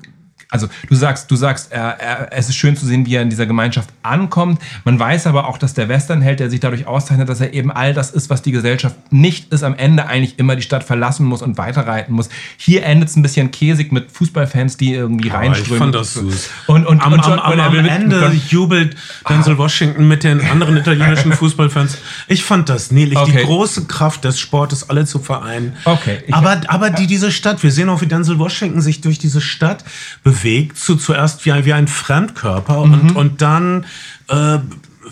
also 0.52 0.68
du 0.86 0.94
sagst, 0.94 1.30
du 1.30 1.36
sagst, 1.36 1.72
er, 1.72 1.98
er, 1.98 2.28
es 2.30 2.50
ist 2.50 2.56
schön 2.56 2.76
zu 2.76 2.84
sehen, 2.84 3.06
wie 3.06 3.14
er 3.14 3.22
in 3.22 3.30
dieser 3.30 3.46
Gemeinschaft 3.46 3.88
ankommt. 4.02 4.60
Man 4.84 4.98
weiß 4.98 5.26
aber 5.26 5.48
auch, 5.48 5.56
dass 5.56 5.72
der 5.72 5.88
Westernheld, 5.88 6.40
der 6.40 6.50
sich 6.50 6.60
dadurch 6.60 6.86
auszeichnet, 6.86 7.30
dass 7.30 7.40
er 7.40 7.54
eben 7.54 7.72
all 7.72 7.94
das 7.94 8.10
ist, 8.10 8.28
was 8.28 8.42
die 8.42 8.52
Gesellschaft 8.52 8.96
nicht 9.10 9.50
ist, 9.50 9.62
am 9.62 9.74
Ende 9.74 10.06
eigentlich 10.06 10.38
immer 10.38 10.54
die 10.54 10.60
Stadt 10.60 10.84
verlassen 10.84 11.24
muss 11.24 11.40
und 11.40 11.56
weiterreiten 11.56 12.14
muss. 12.14 12.28
Hier 12.58 12.84
endet 12.84 13.08
es 13.08 13.16
ein 13.16 13.22
bisschen 13.22 13.50
käsig 13.50 13.92
mit 13.92 14.12
Fußballfans, 14.12 14.76
die 14.76 14.92
irgendwie 14.92 15.30
oh, 15.30 15.36
reinströmen. 15.36 15.72
Ich 15.72 15.78
fand 15.78 15.94
das 15.94 16.14
süß. 16.14 16.50
Und, 16.66 16.86
und, 16.86 17.00
am, 17.00 17.14
und 17.14 17.24
John, 17.24 17.38
am, 17.38 17.58
am, 17.58 17.78
am 17.78 17.84
Ende 17.86 18.32
jubelt 18.50 18.94
Denzel 19.26 19.56
Washington 19.56 20.06
mit 20.06 20.22
den 20.22 20.42
anderen 20.42 20.76
italienischen 20.76 21.32
Fußballfans. 21.32 21.96
Ich 22.28 22.44
fand 22.44 22.68
das 22.68 22.90
niedlich. 22.90 23.18
Okay. 23.18 23.38
Die 23.38 23.44
große 23.44 23.86
Kraft 23.86 24.24
des 24.24 24.38
Sportes, 24.38 24.90
alle 24.90 25.06
zu 25.06 25.18
vereinen. 25.18 25.76
Okay. 25.86 26.18
aber, 26.30 26.60
aber 26.66 26.90
die, 26.90 27.06
diese 27.06 27.32
Stadt, 27.32 27.62
wir 27.62 27.70
sehen 27.70 27.88
auch, 27.88 28.02
wie 28.02 28.06
Denzel 28.06 28.38
Washington 28.38 28.82
sich 28.82 29.00
durch 29.00 29.18
diese 29.18 29.40
Stadt 29.40 29.82
bewegt 30.22 30.41
bewegt 30.42 30.78
zu 30.78 30.96
zuerst 30.96 31.46
wie, 31.46 31.64
wie 31.64 31.72
ein 31.72 31.88
Fremdkörper 31.88 32.84
mhm. 32.84 32.92
und, 32.92 33.16
und 33.16 33.42
dann 33.42 33.86
äh, 34.28 34.58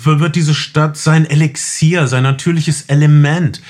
wird 0.03 0.37
diese 0.37 0.55
Stadt 0.55 0.97
sein 0.97 1.27
Elixier, 1.27 2.07
sein 2.07 2.23
natürliches 2.23 2.83
Element. 2.83 3.61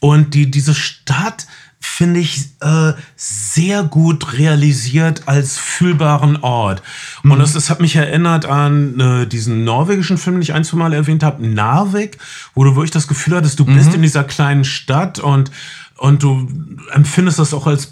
Und 0.00 0.34
die, 0.34 0.50
diese 0.50 0.74
Stadt 0.74 1.46
finde 1.78 2.20
ich 2.20 2.48
äh, 2.60 2.92
sehr 3.16 3.82
gut 3.84 4.32
realisiert 4.32 5.22
als 5.26 5.58
fühlbaren 5.58 6.36
Ort. 6.38 6.82
Mhm. 7.22 7.32
Und 7.32 7.38
das, 7.38 7.52
das 7.52 7.70
hat 7.70 7.80
mich 7.80 7.96
erinnert 7.96 8.46
an 8.46 8.98
äh, 8.98 9.26
diesen 9.26 9.64
norwegischen 9.64 10.18
Film, 10.18 10.36
den 10.36 10.42
ich 10.42 10.54
ein, 10.54 10.64
zwei 10.64 10.78
Mal 10.78 10.92
erwähnt 10.92 11.22
habe, 11.22 11.46
Narvik, 11.46 12.18
wo 12.54 12.64
du 12.64 12.74
wirklich 12.74 12.90
das 12.90 13.08
Gefühl 13.08 13.36
hattest, 13.36 13.58
du 13.60 13.64
mhm. 13.64 13.76
bist 13.76 13.94
in 13.94 14.02
dieser 14.02 14.24
kleinen 14.24 14.64
Stadt 14.64 15.18
und 15.18 15.50
und 15.98 16.22
du 16.22 16.46
empfindest 16.92 17.38
das 17.38 17.54
auch 17.54 17.66
als 17.66 17.90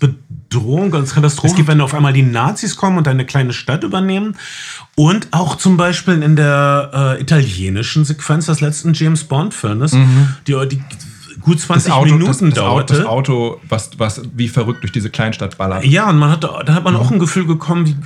Bedrohung, 0.55 0.95
als 0.95 1.15
Katastrophe, 1.15 1.67
wenn 1.67 1.81
auf 1.81 1.95
einmal 1.95 2.13
die 2.13 2.23
Nazis 2.23 2.77
kommen 2.77 2.99
und 2.99 3.09
eine 3.09 3.25
kleine 3.25 3.53
Stadt 3.53 3.85
übernehmen. 3.85 4.37
Und 4.95 5.29
auch 5.33 5.57
zum 5.57 5.77
Beispiel 5.77 6.23
in 6.23 6.37
der 6.37 7.17
äh, 7.19 7.21
italienischen 7.21 8.05
Sequenz 8.05 8.47
des 8.47 8.61
letzten 8.61 8.95
James 8.95 9.25
Bond-Filmes, 9.25 9.93
mhm. 9.93 10.29
die, 10.47 10.57
die 10.69 10.83
gut 11.41 11.61
20 11.61 11.93
Auto, 11.93 12.13
Minuten 12.13 12.27
das, 12.27 12.39
das 12.39 12.55
dauerte. 12.55 12.95
Das 12.95 13.07
Auto, 13.07 13.61
was, 13.69 13.91
was 13.99 14.23
wie 14.35 14.49
verrückt 14.49 14.83
durch 14.83 14.93
diese 14.93 15.11
Kleinstadt 15.11 15.59
ballert. 15.59 15.85
Ja, 15.85 16.09
und 16.09 16.19
man 16.19 16.31
hat, 16.31 16.45
da 16.45 16.75
hat 16.75 16.85
man 16.85 16.95
mhm. 16.95 17.01
auch 17.01 17.11
ein 17.11 17.19
Gefühl 17.19 17.45
bekommen, 17.45 17.87
wie, 17.87 17.97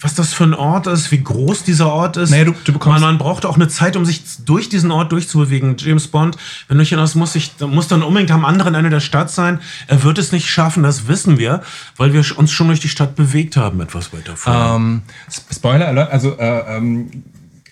was 0.00 0.14
das 0.14 0.32
für 0.32 0.44
ein 0.44 0.54
Ort 0.54 0.86
ist, 0.86 1.10
wie 1.10 1.22
groß 1.22 1.64
dieser 1.64 1.92
Ort 1.92 2.16
ist. 2.16 2.30
Nee, 2.30 2.44
du, 2.44 2.54
du 2.64 2.72
bekommst 2.72 3.00
man, 3.00 3.10
man 3.10 3.18
braucht 3.18 3.44
auch 3.44 3.56
eine 3.56 3.68
Zeit, 3.68 3.96
um 3.96 4.04
sich 4.04 4.22
durch 4.44 4.68
diesen 4.68 4.92
Ort 4.92 5.10
durchzubewegen. 5.10 5.76
James 5.76 6.06
Bond, 6.06 6.36
wenn 6.68 6.78
du 6.78 6.84
hinaus 6.84 7.14
muss, 7.16 7.34
ich, 7.34 7.52
muss 7.60 7.88
dann 7.88 8.02
unbedingt 8.02 8.30
am 8.30 8.44
anderen 8.44 8.74
Ende 8.74 8.90
der 8.90 9.00
Stadt 9.00 9.30
sein. 9.30 9.60
Er 9.88 10.04
wird 10.04 10.18
es 10.18 10.30
nicht 10.30 10.48
schaffen, 10.48 10.84
das 10.84 11.08
wissen 11.08 11.38
wir, 11.38 11.62
weil 11.96 12.12
wir 12.12 12.24
uns 12.38 12.52
schon 12.52 12.68
durch 12.68 12.80
die 12.80 12.88
Stadt 12.88 13.16
bewegt 13.16 13.56
haben, 13.56 13.80
etwas 13.80 14.12
weiter 14.12 14.36
vor. 14.36 14.76
Ähm, 14.76 15.02
Spoiler 15.28 15.88
Alert, 15.88 16.12
also 16.12 16.38
äh, 16.38 16.76
ähm, 16.76 17.10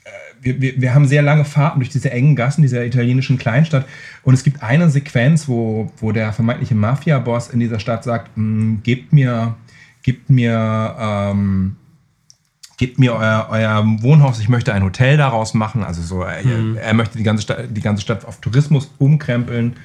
äh, 0.03 0.11
wir, 0.41 0.61
wir, 0.61 0.81
wir, 0.81 0.95
haben 0.95 1.07
sehr 1.07 1.23
lange 1.23 1.45
Fahrten 1.45 1.79
durch 1.79 1.91
diese 1.91 2.11
engen 2.11 2.35
Gassen 2.35 2.63
dieser 2.63 2.85
italienischen 2.85 3.39
Kleinstadt. 3.39 3.87
Und 4.25 4.35
es 4.35 4.43
gibt 4.43 4.65
eine 4.65 4.91
Sequenz, 4.91 5.47
wo, 5.47 5.93
wo 5.99 6.11
der 6.11 6.33
vermeintliche 6.33 6.75
Mafia-Boss 6.75 7.51
in 7.51 7.61
dieser 7.61 7.79
Stadt 7.79 8.03
sagt, 8.03 8.35
hm, 8.37 8.81
gebt 8.83 9.13
mir, 9.13 9.55
gebt 10.03 10.29
mir 10.29 10.97
ähm, 10.99 11.77
gebt 12.77 12.99
mir 12.99 13.15
euer, 13.15 13.49
euer 13.51 13.85
Wohnhaus, 14.03 14.39
ich 14.41 14.49
möchte 14.49 14.73
ein 14.73 14.83
Hotel 14.83 15.17
daraus 15.17 15.55
machen. 15.55 15.83
Also 15.83 16.03
so, 16.03 16.23
er, 16.23 16.45
mhm. 16.45 16.77
er 16.77 16.95
möchte 16.95 17.17
die 17.17 17.25
ganze, 17.25 17.43
Stadt, 17.43 17.69
die 17.71 17.81
ganze 17.81 18.03
Stadt 18.03 18.25
auf 18.25 18.41
Tourismus 18.41 18.91
umkrempeln. 18.99 19.77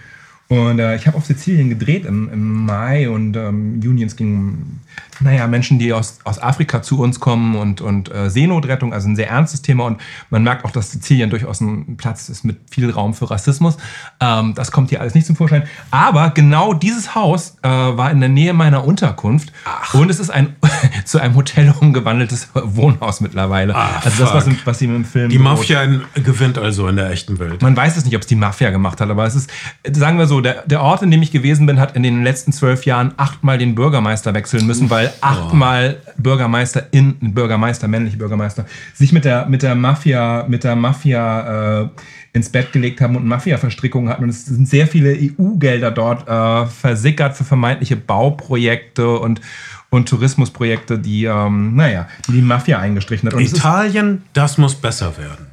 Und 0.49 0.79
äh, 0.79 0.95
ich 0.97 1.07
habe 1.07 1.17
auf 1.17 1.25
Sizilien 1.25 1.69
gedreht 1.69 2.05
im, 2.05 2.29
im 2.31 2.65
Mai 2.65 3.09
und 3.09 3.37
ähm, 3.37 3.81
Juni. 3.81 4.03
Es 4.03 4.17
ging 4.17 4.81
naja, 5.23 5.47
Menschen, 5.47 5.79
die 5.79 5.93
aus, 5.93 6.19
aus 6.23 6.41
Afrika 6.41 6.81
zu 6.81 6.99
uns 6.99 7.19
kommen 7.19 7.55
und, 7.55 7.81
und 7.81 8.13
äh, 8.13 8.29
Seenotrettung, 8.29 8.93
also 8.93 9.07
ein 9.07 9.15
sehr 9.15 9.29
ernstes 9.29 9.61
Thema. 9.61 9.85
Und 9.85 10.01
man 10.29 10.43
merkt 10.43 10.65
auch, 10.65 10.71
dass 10.71 10.91
Sizilien 10.91 11.29
durchaus 11.29 11.61
ein 11.61 11.97
Platz 11.97 12.29
ist 12.29 12.43
mit 12.43 12.57
viel 12.69 12.89
Raum 12.89 13.13
für 13.13 13.29
Rassismus. 13.29 13.77
Ähm, 14.19 14.53
das 14.55 14.71
kommt 14.71 14.89
hier 14.89 15.01
alles 15.01 15.13
nicht 15.13 15.27
zum 15.27 15.35
Vorschein. 15.35 15.63
Aber 15.91 16.31
genau 16.31 16.73
dieses 16.73 17.15
Haus 17.15 17.57
äh, 17.61 17.67
war 17.69 18.11
in 18.11 18.19
der 18.19 18.29
Nähe 18.29 18.53
meiner 18.53 18.83
Unterkunft. 18.85 19.51
Ach. 19.65 19.93
Und 19.93 20.09
es 20.09 20.19
ist 20.19 20.29
ein 20.29 20.55
zu 21.05 21.19
einem 21.19 21.35
Hotel 21.35 21.73
umgewandeltes 21.79 22.49
Wohnhaus 22.53 23.21
mittlerweile. 23.21 23.75
Ach, 23.75 24.05
also 24.05 24.23
das, 24.23 24.33
was, 24.33 24.43
fuck. 24.45 24.57
was 24.65 24.79
sie 24.79 24.85
im 24.85 25.05
Film 25.05 25.29
Die 25.29 25.37
Mafia 25.39 25.83
in- 25.83 26.01
gewinnt 26.15 26.57
also 26.57 26.87
in 26.87 26.95
der 26.95 27.09
echten 27.11 27.39
Welt. 27.39 27.61
man 27.61 27.75
weiß 27.77 27.97
es 27.97 28.05
nicht, 28.05 28.15
ob 28.15 28.21
es 28.21 28.27
die 28.27 28.35
Mafia 28.35 28.69
gemacht 28.71 28.99
hat, 29.01 29.09
aber 29.09 29.25
es 29.25 29.35
ist, 29.35 29.49
sagen 29.91 30.17
wir 30.17 30.27
so, 30.27 30.41
der, 30.41 30.63
der 30.65 30.81
Ort, 30.81 31.01
in 31.03 31.11
dem 31.11 31.21
ich 31.21 31.31
gewesen 31.31 31.65
bin, 31.65 31.79
hat 31.79 31.95
in 31.95 32.03
den 32.03 32.23
letzten 32.23 32.51
zwölf 32.51 32.85
Jahren 32.85 33.13
achtmal 33.17 33.57
den 33.57 33.75
Bürgermeister 33.75 34.33
wechseln 34.33 34.65
müssen, 34.65 34.89
weil 34.89 35.10
achtmal 35.21 35.97
Bürgermeister 36.17 36.87
in 36.91 37.33
Bürgermeister, 37.33 37.87
männliche 37.87 38.17
Bürgermeister, 38.17 38.65
sich 38.93 39.11
mit 39.11 39.25
der, 39.25 39.45
mit 39.47 39.63
der 39.63 39.75
Mafia, 39.75 40.45
mit 40.47 40.63
der 40.63 40.75
Mafia 40.75 41.81
äh, 41.81 41.89
ins 42.33 42.49
Bett 42.49 42.71
gelegt 42.71 43.01
haben 43.01 43.15
und 43.15 43.25
Mafia-Verstrickungen 43.25 44.09
hatten. 44.09 44.23
Und 44.23 44.29
es 44.29 44.45
sind 44.45 44.67
sehr 44.67 44.87
viele 44.87 45.13
EU-Gelder 45.13 45.91
dort 45.91 46.27
äh, 46.27 46.65
versickert 46.67 47.35
für 47.35 47.43
vermeintliche 47.43 47.97
Bauprojekte 47.97 49.17
und, 49.19 49.41
und 49.89 50.07
Tourismusprojekte, 50.07 50.97
die, 50.97 51.25
ähm, 51.25 51.75
naja, 51.75 52.07
die 52.27 52.33
die 52.33 52.41
Mafia 52.41 52.79
eingestrichen 52.79 53.27
hat. 53.27 53.35
Und 53.35 53.43
Italien, 53.43 54.23
das 54.33 54.57
muss 54.57 54.75
besser 54.75 55.17
werden. 55.17 55.50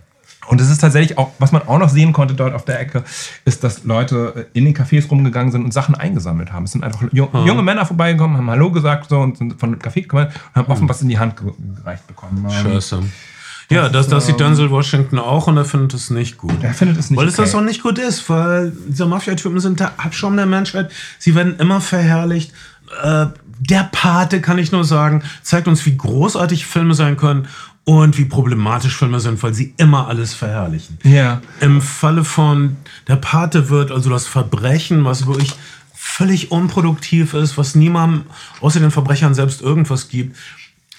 Und 0.48 0.60
es 0.60 0.70
ist 0.70 0.78
tatsächlich 0.78 1.18
auch, 1.18 1.30
was 1.38 1.52
man 1.52 1.62
auch 1.68 1.78
noch 1.78 1.88
sehen 1.88 2.12
konnte 2.12 2.34
dort 2.34 2.54
auf 2.54 2.64
der 2.64 2.80
Ecke, 2.80 3.04
ist, 3.44 3.62
dass 3.64 3.84
Leute 3.84 4.46
in 4.52 4.64
den 4.64 4.74
Cafés 4.74 5.08
rumgegangen 5.08 5.52
sind 5.52 5.64
und 5.64 5.72
Sachen 5.72 5.94
eingesammelt 5.94 6.52
haben. 6.52 6.64
Es 6.64 6.72
sind 6.72 6.84
einfach 6.84 7.02
ju 7.12 7.28
junge 7.44 7.62
Männer 7.62 7.86
vorbeigekommen, 7.86 8.36
haben 8.36 8.50
Hallo 8.50 8.70
gesagt 8.70 9.08
so, 9.10 9.18
und 9.18 9.38
sind 9.38 9.60
von 9.60 9.72
dem 9.72 9.80
Café 9.80 10.02
gekommen 10.02 10.26
und 10.26 10.56
haben 10.56 10.72
offen 10.72 10.88
was 10.88 11.02
in 11.02 11.08
die 11.08 11.18
Hand 11.18 11.36
ge- 11.36 11.52
gereicht 11.76 12.06
bekommen. 12.06 12.44
Ähm, 12.44 12.72
Scheiße. 12.72 13.02
Ja, 13.70 13.90
das, 13.90 14.08
das 14.08 14.26
sieht 14.26 14.40
Denzel 14.40 14.70
Washington 14.70 15.18
auch 15.18 15.46
und 15.46 15.58
er 15.58 15.66
findet 15.66 15.92
es 15.92 16.08
nicht 16.08 16.38
gut. 16.38 16.62
Er 16.62 16.72
findet 16.72 16.96
es 16.98 17.10
nicht 17.10 17.20
Weil 17.20 17.28
es 17.28 17.36
das 17.36 17.50
okay. 17.50 17.58
auch 17.58 17.66
nicht 17.66 17.82
gut 17.82 17.98
ist, 17.98 18.30
weil 18.30 18.72
diese 18.88 19.04
Mafia-Typen 19.04 19.60
sind 19.60 19.78
der 19.78 19.92
Abschaum 19.98 20.36
der 20.36 20.46
Menschheit. 20.46 20.90
Sie 21.18 21.34
werden 21.34 21.56
immer 21.58 21.82
verherrlicht. 21.82 22.52
Äh, 23.02 23.26
der 23.60 23.88
Pate, 23.90 24.40
kann 24.40 24.56
ich 24.56 24.72
nur 24.72 24.84
sagen, 24.84 25.22
zeigt 25.42 25.68
uns, 25.68 25.84
wie 25.84 25.96
großartig 25.96 26.64
Filme 26.64 26.94
sein 26.94 27.16
können 27.16 27.48
und 27.88 28.18
wie 28.18 28.26
problematisch 28.26 28.98
Filme 28.98 29.18
sind, 29.18 29.42
weil 29.42 29.54
sie 29.54 29.72
immer 29.78 30.08
alles 30.08 30.34
verherrlichen. 30.34 30.98
Ja. 31.04 31.40
Im 31.62 31.80
Falle 31.80 32.22
von 32.22 32.76
der 33.06 33.16
Pate 33.16 33.70
wird 33.70 33.90
also 33.90 34.10
das 34.10 34.26
Verbrechen, 34.26 35.06
was 35.06 35.26
wirklich 35.26 35.54
völlig 35.94 36.50
unproduktiv 36.50 37.32
ist, 37.32 37.56
was 37.56 37.74
niemandem 37.74 38.24
außer 38.60 38.80
den 38.80 38.90
Verbrechern 38.90 39.32
selbst 39.32 39.62
irgendwas 39.62 40.10
gibt. 40.10 40.36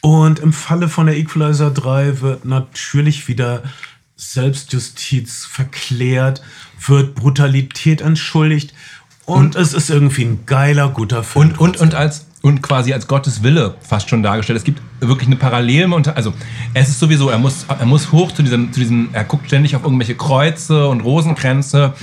Und 0.01 0.39
im 0.39 0.51
Falle 0.51 0.89
von 0.89 1.05
der 1.05 1.15
Equalizer 1.15 1.69
3 1.69 2.21
wird 2.21 2.45
natürlich 2.45 3.27
wieder 3.27 3.61
Selbstjustiz 4.15 5.45
verklärt, 5.45 6.41
wird 6.87 7.13
Brutalität 7.13 8.01
entschuldigt 8.01 8.73
und, 9.25 9.55
es 9.55 9.75
ist 9.75 9.91
irgendwie 9.91 10.23
ein 10.25 10.47
geiler, 10.47 10.89
guter 10.89 11.23
Film. 11.23 11.49
Und, 11.49 11.59
und, 11.59 11.77
und 11.77 11.93
als 11.93 12.25
und 12.41 12.61
quasi 12.61 12.93
als 12.93 13.07
Gottes 13.07 13.43
Wille 13.43 13.75
fast 13.81 14.09
schon 14.09 14.23
dargestellt. 14.23 14.57
Es 14.57 14.63
gibt 14.63 14.81
wirklich 15.01 15.27
eine 15.27 15.35
Parallele 15.35 15.93
unter, 15.93 16.15
also 16.15 16.33
es 16.73 16.89
ist 16.89 16.99
sowieso, 16.99 17.29
er 17.29 17.37
muss, 17.37 17.65
er 17.67 17.85
muss 17.85 18.11
hoch 18.11 18.31
zu 18.31 18.43
diesem, 18.43 18.71
zu 18.71 18.79
diesem, 18.79 19.09
er 19.11 19.25
guckt 19.25 19.47
ständig 19.47 19.75
auf 19.75 19.83
irgendwelche 19.83 20.15
Kreuze 20.15 20.87
und 20.87 21.01
Rosenkränze. 21.01 21.93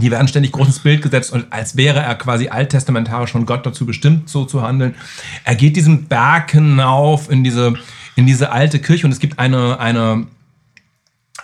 Die 0.00 0.10
werden 0.10 0.28
ständig 0.28 0.52
groß 0.52 0.66
ins 0.66 0.78
Bild 0.80 1.02
gesetzt 1.02 1.32
und 1.32 1.52
als 1.52 1.76
wäre 1.76 2.00
er 2.00 2.14
quasi 2.14 2.48
alttestamentarisch 2.48 3.32
von 3.32 3.46
Gott 3.46 3.64
dazu 3.64 3.86
bestimmt, 3.86 4.28
so 4.28 4.44
zu 4.44 4.62
handeln. 4.62 4.94
Er 5.44 5.54
geht 5.54 5.76
diesen 5.76 6.04
Berg 6.04 6.52
hinauf 6.52 7.30
in 7.30 7.42
diese, 7.42 7.74
in 8.14 8.26
diese 8.26 8.52
alte 8.52 8.80
Kirche 8.80 9.06
und 9.06 9.12
es 9.12 9.18
gibt 9.18 9.38
eine, 9.38 9.78
eine, 9.80 10.26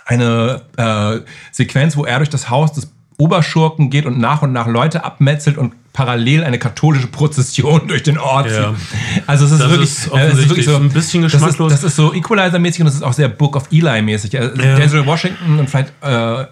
eine 0.05 0.61
äh, 0.77 1.19
Sequenz, 1.51 1.97
wo 1.97 2.05
er 2.05 2.17
durch 2.17 2.29
das 2.29 2.49
Haus 2.49 2.73
des 2.73 2.91
Oberschurken 3.17 3.89
geht 3.89 4.05
und 4.05 4.19
nach 4.19 4.41
und 4.41 4.51
nach 4.51 4.67
Leute 4.67 5.03
abmetzelt 5.03 5.57
und 5.57 5.73
parallel 5.95 6.43
eine 6.43 6.59
katholische 6.59 7.07
Prozession 7.07 7.87
durch 7.87 8.03
den 8.03 8.17
Ort 8.17 8.51
Ja. 8.51 8.73
zieht. 8.75 9.23
Also 9.27 9.45
es 9.45 9.51
ist 9.53 9.61
Das 9.61 9.69
wirklich, 9.71 9.89
ist 9.89 10.07
äh, 10.07 10.27
es 10.27 10.37
ist 10.39 10.49
wirklich 10.49 10.65
so 10.65 10.75
ein 10.75 10.89
bisschen 10.89 11.23
das 11.23 11.31
geschmacklos. 11.31 11.71
ist, 11.73 11.83
das 11.83 11.91
ist 11.91 11.95
so 11.95 12.13
Equalizer-mäßig 12.13 12.81
und 12.81 12.85
das 12.87 12.95
ist 12.95 13.01
auch 13.01 13.13
sehr 13.13 13.29
Book 13.29 13.55
of 13.55 13.63
Eli-mäßig. 13.71 14.33
Äh, 14.33 14.43
Ja. 14.43 14.75
Denzel 14.75 15.05
Washington 15.05 15.57
und 15.57 15.69
vielleicht 15.69 15.93
äh, 16.01 16.45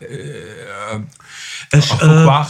Es, 1.72 1.92
Auf 1.92 2.02
äh, 2.02 2.06
Fuqua. 2.06 2.48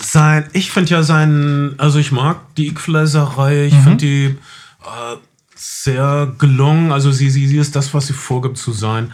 sein, 0.00 0.44
ich 0.52 0.70
finde 0.72 0.90
ja 0.90 1.02
seinen, 1.02 1.78
also 1.78 1.98
ich 1.98 2.10
mag 2.12 2.54
die 2.56 2.68
Equalizer-Reihe, 2.68 3.66
ich 3.66 3.74
finde 3.74 3.96
die 3.98 4.24
äh, 4.24 5.16
sehr 5.54 6.32
gelungen, 6.38 6.90
also 6.92 7.12
sie, 7.12 7.30
sie, 7.30 7.46
sie 7.46 7.58
ist 7.58 7.76
das, 7.76 7.92
was 7.94 8.06
sie 8.08 8.14
vorgibt 8.14 8.58
zu 8.58 8.72
sein. 8.72 9.12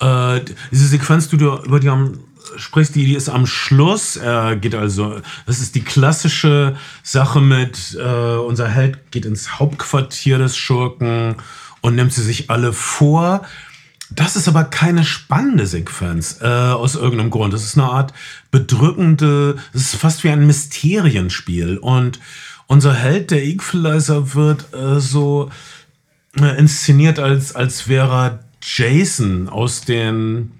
Äh, 0.00 0.40
diese 0.70 0.88
Sequenz, 0.88 1.28
die 1.28 1.36
du 1.36 1.54
über 1.64 1.78
die 1.80 1.88
am 1.88 2.18
sprichst, 2.56 2.94
die, 2.94 3.04
die 3.04 3.14
ist 3.14 3.28
am 3.28 3.46
Schluss, 3.46 4.16
er 4.16 4.56
geht 4.56 4.74
also, 4.74 5.20
das 5.46 5.60
ist 5.60 5.74
die 5.74 5.82
klassische 5.82 6.76
Sache 7.02 7.40
mit, 7.40 7.96
äh, 7.98 8.36
unser 8.36 8.68
Held 8.68 9.10
geht 9.10 9.24
ins 9.24 9.58
Hauptquartier 9.58 10.38
des 10.38 10.56
Schurken 10.56 11.36
und 11.80 11.94
nimmt 11.94 12.12
sie 12.12 12.22
sich 12.22 12.50
alle 12.50 12.72
vor. 12.72 13.42
Das 14.10 14.34
ist 14.34 14.48
aber 14.48 14.64
keine 14.64 15.04
spannende 15.04 15.66
Sequenz 15.66 16.38
äh, 16.40 16.46
aus 16.46 16.96
irgendeinem 16.96 17.30
Grund. 17.30 17.54
Das 17.54 17.64
ist 17.64 17.78
eine 17.78 17.88
Art 17.88 18.12
bedrückende, 18.50 19.56
es 19.72 19.82
ist 19.82 19.96
fast 19.96 20.24
wie 20.24 20.30
ein 20.30 20.46
Mysterienspiel. 20.46 21.78
Und 21.78 22.18
unser 22.66 22.92
Held, 22.92 23.30
der 23.30 23.44
Equalizer, 23.44 24.34
wird 24.34 24.74
äh, 24.74 24.98
so 24.98 25.50
äh, 26.38 26.58
inszeniert, 26.58 27.20
als, 27.20 27.54
als 27.54 27.88
wäre 27.88 28.40
Jason 28.62 29.48
aus 29.48 29.82
den 29.82 30.52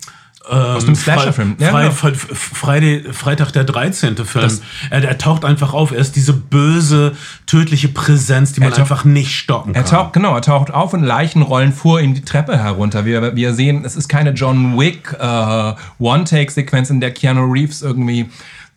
aus 0.49 0.87
dem 0.87 0.95
Slasher-Film. 0.95 1.57
Ja, 1.59 1.69
Fre 1.71 1.83
genau. 1.83 1.93
Fre 1.93 2.15
Freitag, 2.15 3.15
Freitag 3.15 3.53
der 3.53 3.65
13. 3.65 4.17
Film. 4.25 4.61
Er, 4.89 5.05
er 5.05 5.19
taucht 5.19 5.45
einfach 5.45 5.75
auf. 5.75 5.93
Er 5.93 5.99
ist 5.99 6.17
diese 6.17 6.33
böse, 6.33 7.13
tödliche 7.47 7.89
Präsenz, 7.89 8.53
die 8.55 8.61
man 8.61 8.73
einfach 8.73 9.05
nicht 9.05 9.37
stoppen 9.37 9.75
kann. 9.75 9.85
Er 9.85 9.89
taucht, 9.89 10.13
genau, 10.15 10.35
er 10.35 10.43
taucht 10.43 10.73
auf 10.73 10.95
und 10.95 11.03
Leichen 11.03 11.43
rollen 11.43 11.73
vor 11.73 12.01
ihm 12.01 12.15
die 12.15 12.25
Treppe 12.25 12.59
herunter. 12.59 13.05
Wir, 13.05 13.37
wir 13.37 13.55
sehen, 13.55 13.85
es 13.85 13.97
ist 13.97 14.09
keine 14.09 14.31
John 14.31 14.79
Wick 14.79 15.15
äh, 15.19 15.75
One-Take-Sequenz, 15.99 16.91
in 16.91 17.01
der 17.01 17.13
Keanu 17.13 17.45
Reeves 17.45 17.83
irgendwie 17.83 18.31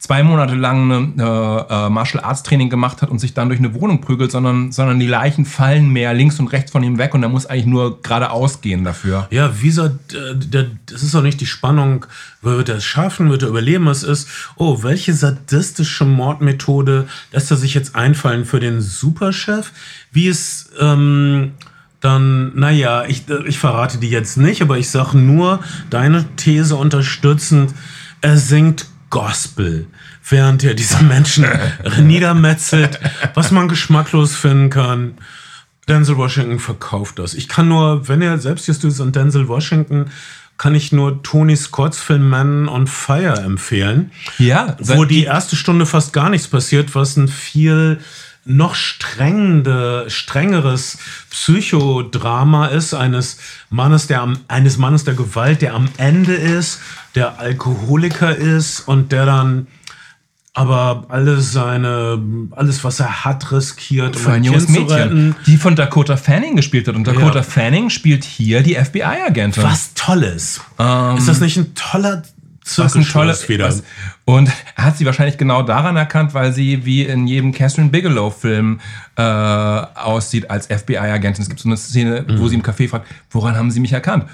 zwei 0.03 0.21
Monate 0.21 0.55
lang 0.55 0.91
eine 0.91 1.67
äh, 1.69 1.85
äh, 1.85 1.89
Martial 1.89 2.21
Arts 2.25 2.43
Training 2.43 2.69
gemacht 2.69 3.01
hat 3.01 3.09
und 3.09 3.19
sich 3.19 3.33
dann 3.33 3.47
durch 3.47 3.59
eine 3.59 3.73
Wohnung 3.73 4.01
prügelt, 4.01 4.33
sondern, 4.33 4.73
sondern 4.73 4.99
die 4.99 5.07
Leichen 5.07 5.45
fallen 5.45 5.89
mehr 5.89 6.13
links 6.13 6.41
und 6.41 6.47
rechts 6.49 6.71
von 6.71 6.83
ihm 6.83 6.97
weg 6.97 7.13
und 7.13 7.23
er 7.23 7.29
muss 7.29 7.45
eigentlich 7.45 7.67
nur 7.67 8.01
geradeaus 8.01 8.59
gehen 8.59 8.83
dafür. 8.83 9.27
Ja, 9.31 9.61
wie 9.61 9.71
soll, 9.71 9.97
äh, 10.11 10.65
das 10.87 11.03
ist 11.03 11.13
doch 11.13 11.21
nicht 11.21 11.39
die 11.39 11.45
Spannung, 11.45 12.05
wird 12.41 12.67
er 12.67 12.75
es 12.75 12.83
schaffen, 12.83 13.29
wird 13.29 13.43
er 13.43 13.47
überleben, 13.47 13.87
es 13.87 14.03
ist, 14.03 14.27
oh, 14.57 14.83
welche 14.83 15.13
sadistische 15.13 16.03
Mordmethode 16.03 17.07
lässt 17.31 17.49
er 17.49 17.55
sich 17.55 17.73
jetzt 17.73 17.95
einfallen 17.95 18.43
für 18.43 18.59
den 18.59 18.81
Superchef? 18.81 19.71
Wie 20.11 20.27
es 20.27 20.69
ähm, 20.81 21.53
dann, 22.01 22.53
naja, 22.59 23.05
ich, 23.07 23.23
ich 23.45 23.57
verrate 23.57 23.99
die 23.99 24.09
jetzt 24.09 24.35
nicht, 24.35 24.61
aber 24.61 24.77
ich 24.77 24.89
sage 24.89 25.17
nur, 25.17 25.61
deine 25.89 26.25
These 26.35 26.75
unterstützend, 26.75 27.73
er 28.19 28.35
singt 28.35 28.87
Gospel, 29.13 29.85
während 30.27 30.63
er 30.63 30.73
diese 30.73 31.03
Menschen 31.03 31.45
niedermetzelt, 32.01 32.99
was 33.35 33.51
man 33.51 33.67
geschmacklos 33.67 34.35
finden 34.35 34.71
kann. 34.71 35.19
Denzel 35.87 36.17
Washington 36.17 36.57
verkauft 36.57 37.19
das. 37.19 37.35
Ich 37.35 37.47
kann 37.47 37.67
nur, 37.67 38.07
wenn 38.07 38.23
er 38.23 38.39
Selbstjustiz 38.39 38.99
und 38.99 39.15
Denzel 39.15 39.47
Washington, 39.47 40.07
kann 40.57 40.73
ich 40.73 40.91
nur 40.91 41.21
Tony 41.21 41.55
Scotts 41.55 41.99
Film 41.99 42.27
Man 42.27 42.67
on 42.67 42.87
Fire 42.87 43.39
empfehlen. 43.39 44.09
Ja, 44.39 44.77
Wo 44.79 45.05
die 45.05 45.25
erste 45.25 45.55
Stunde 45.55 45.85
fast 45.85 46.11
gar 46.11 46.31
nichts 46.31 46.47
passiert, 46.47 46.95
was 46.95 47.15
ein 47.15 47.27
viel 47.27 47.99
noch 48.45 48.75
strengende, 48.75 50.05
strengeres 50.07 50.97
Psychodrama 51.29 52.67
ist, 52.67 52.93
eines 52.93 53.37
Mannes, 53.69 54.07
der 54.07 54.21
am, 54.21 54.39
eines 54.47 54.77
Mannes 54.77 55.05
der 55.05 55.13
Gewalt, 55.13 55.61
der 55.61 55.73
am 55.73 55.87
Ende 55.97 56.33
ist, 56.33 56.79
der 57.15 57.39
Alkoholiker 57.39 58.35
ist 58.35 58.81
und 58.81 59.11
der 59.11 59.25
dann 59.25 59.67
aber 60.55 61.05
alles 61.09 61.51
seine, 61.51 62.21
alles, 62.51 62.83
was 62.83 62.99
er 62.99 63.25
hat, 63.25 63.51
riskiert, 63.51 64.15
um 64.17 64.27
ein 64.27 64.43
junges 64.43 64.67
zu 64.67 64.73
retten. 64.83 65.29
Mädchen, 65.29 65.35
die 65.47 65.57
von 65.57 65.75
Dakota 65.75 66.15
Fanning 66.15 66.55
gespielt 66.55 66.87
hat. 66.87 66.95
Und 66.95 67.07
Dakota 67.07 67.37
Ja. 67.37 67.43
Fanning 67.43 67.89
spielt 67.89 68.23
hier 68.23 68.61
die 68.61 68.75
FBI-Agentin. 68.75 69.63
Was 69.63 69.95
Tolles. 69.95 70.61
ist 71.17 71.27
das 71.27 71.39
nicht 71.39 71.57
ein 71.57 71.73
toller 71.73 72.21
Was 72.77 72.95
ein 72.95 73.03
tolles 73.05 73.47
wieder? 73.49 73.65
was- 73.67 73.83
Und 74.25 74.49
er 74.75 74.85
hat 74.85 74.97
sie 74.97 75.05
wahrscheinlich 75.05 75.37
genau 75.37 75.63
daran 75.63 75.97
erkannt, 75.97 76.33
weil 76.33 76.53
sie 76.53 76.85
wie 76.85 77.03
in 77.03 77.27
jedem 77.27 77.51
Catherine 77.51 77.89
Bigelow-Film 77.89 78.79
äh, 79.17 79.21
aussieht 79.21 80.49
als 80.49 80.67
FBI-Agentin. 80.67 81.41
Es 81.43 81.49
gibt 81.49 81.59
so 81.59 81.67
eine 81.67 81.77
Szene, 81.77 82.25
Mhm. 82.27 82.39
wo 82.39 82.47
sie 82.47 82.55
im 82.55 82.63
Café 82.63 82.87
fragt, 82.89 83.07
woran 83.31 83.55
haben 83.55 83.69
sie 83.71 83.79
mich 83.79 83.91
erkannt? 83.93 84.25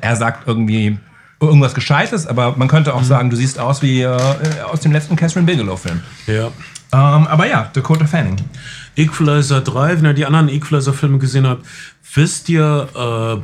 Er 0.00 0.16
sagt 0.16 0.46
irgendwie, 0.48 0.98
irgendwas 1.40 1.74
Gescheites, 1.74 2.26
aber 2.26 2.56
man 2.56 2.68
könnte 2.68 2.94
auch 2.94 3.02
sagen, 3.02 3.28
du 3.28 3.36
siehst 3.36 3.58
aus 3.58 3.82
wie 3.82 4.00
äh, 4.02 4.16
aus 4.70 4.80
dem 4.80 4.92
letzten 4.92 5.16
Catherine 5.16 5.44
Bigelow-Film. 5.46 6.00
Ja. 6.28 6.46
Ähm, 6.94 7.26
aber 7.26 7.46
ja, 7.46 7.68
Dakota 7.72 8.06
Fanning. 8.06 8.36
Equalizer 8.96 9.60
3, 9.60 9.96
wenn 9.98 10.04
ihr 10.06 10.14
die 10.14 10.26
anderen 10.26 10.48
Equalizer-Filme 10.48 11.18
gesehen 11.18 11.46
habt, 11.46 11.66
wisst 12.14 12.48
ihr, 12.48 12.88
äh, 12.94 13.42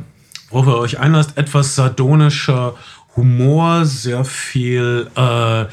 worauf 0.51 0.67
ihr 0.67 0.77
euch 0.77 0.99
einlasst, 0.99 1.37
etwas 1.37 1.75
sardonischer 1.75 2.75
Humor, 3.15 3.85
sehr 3.85 4.23
viel 4.23 5.09
äh, 5.15 5.65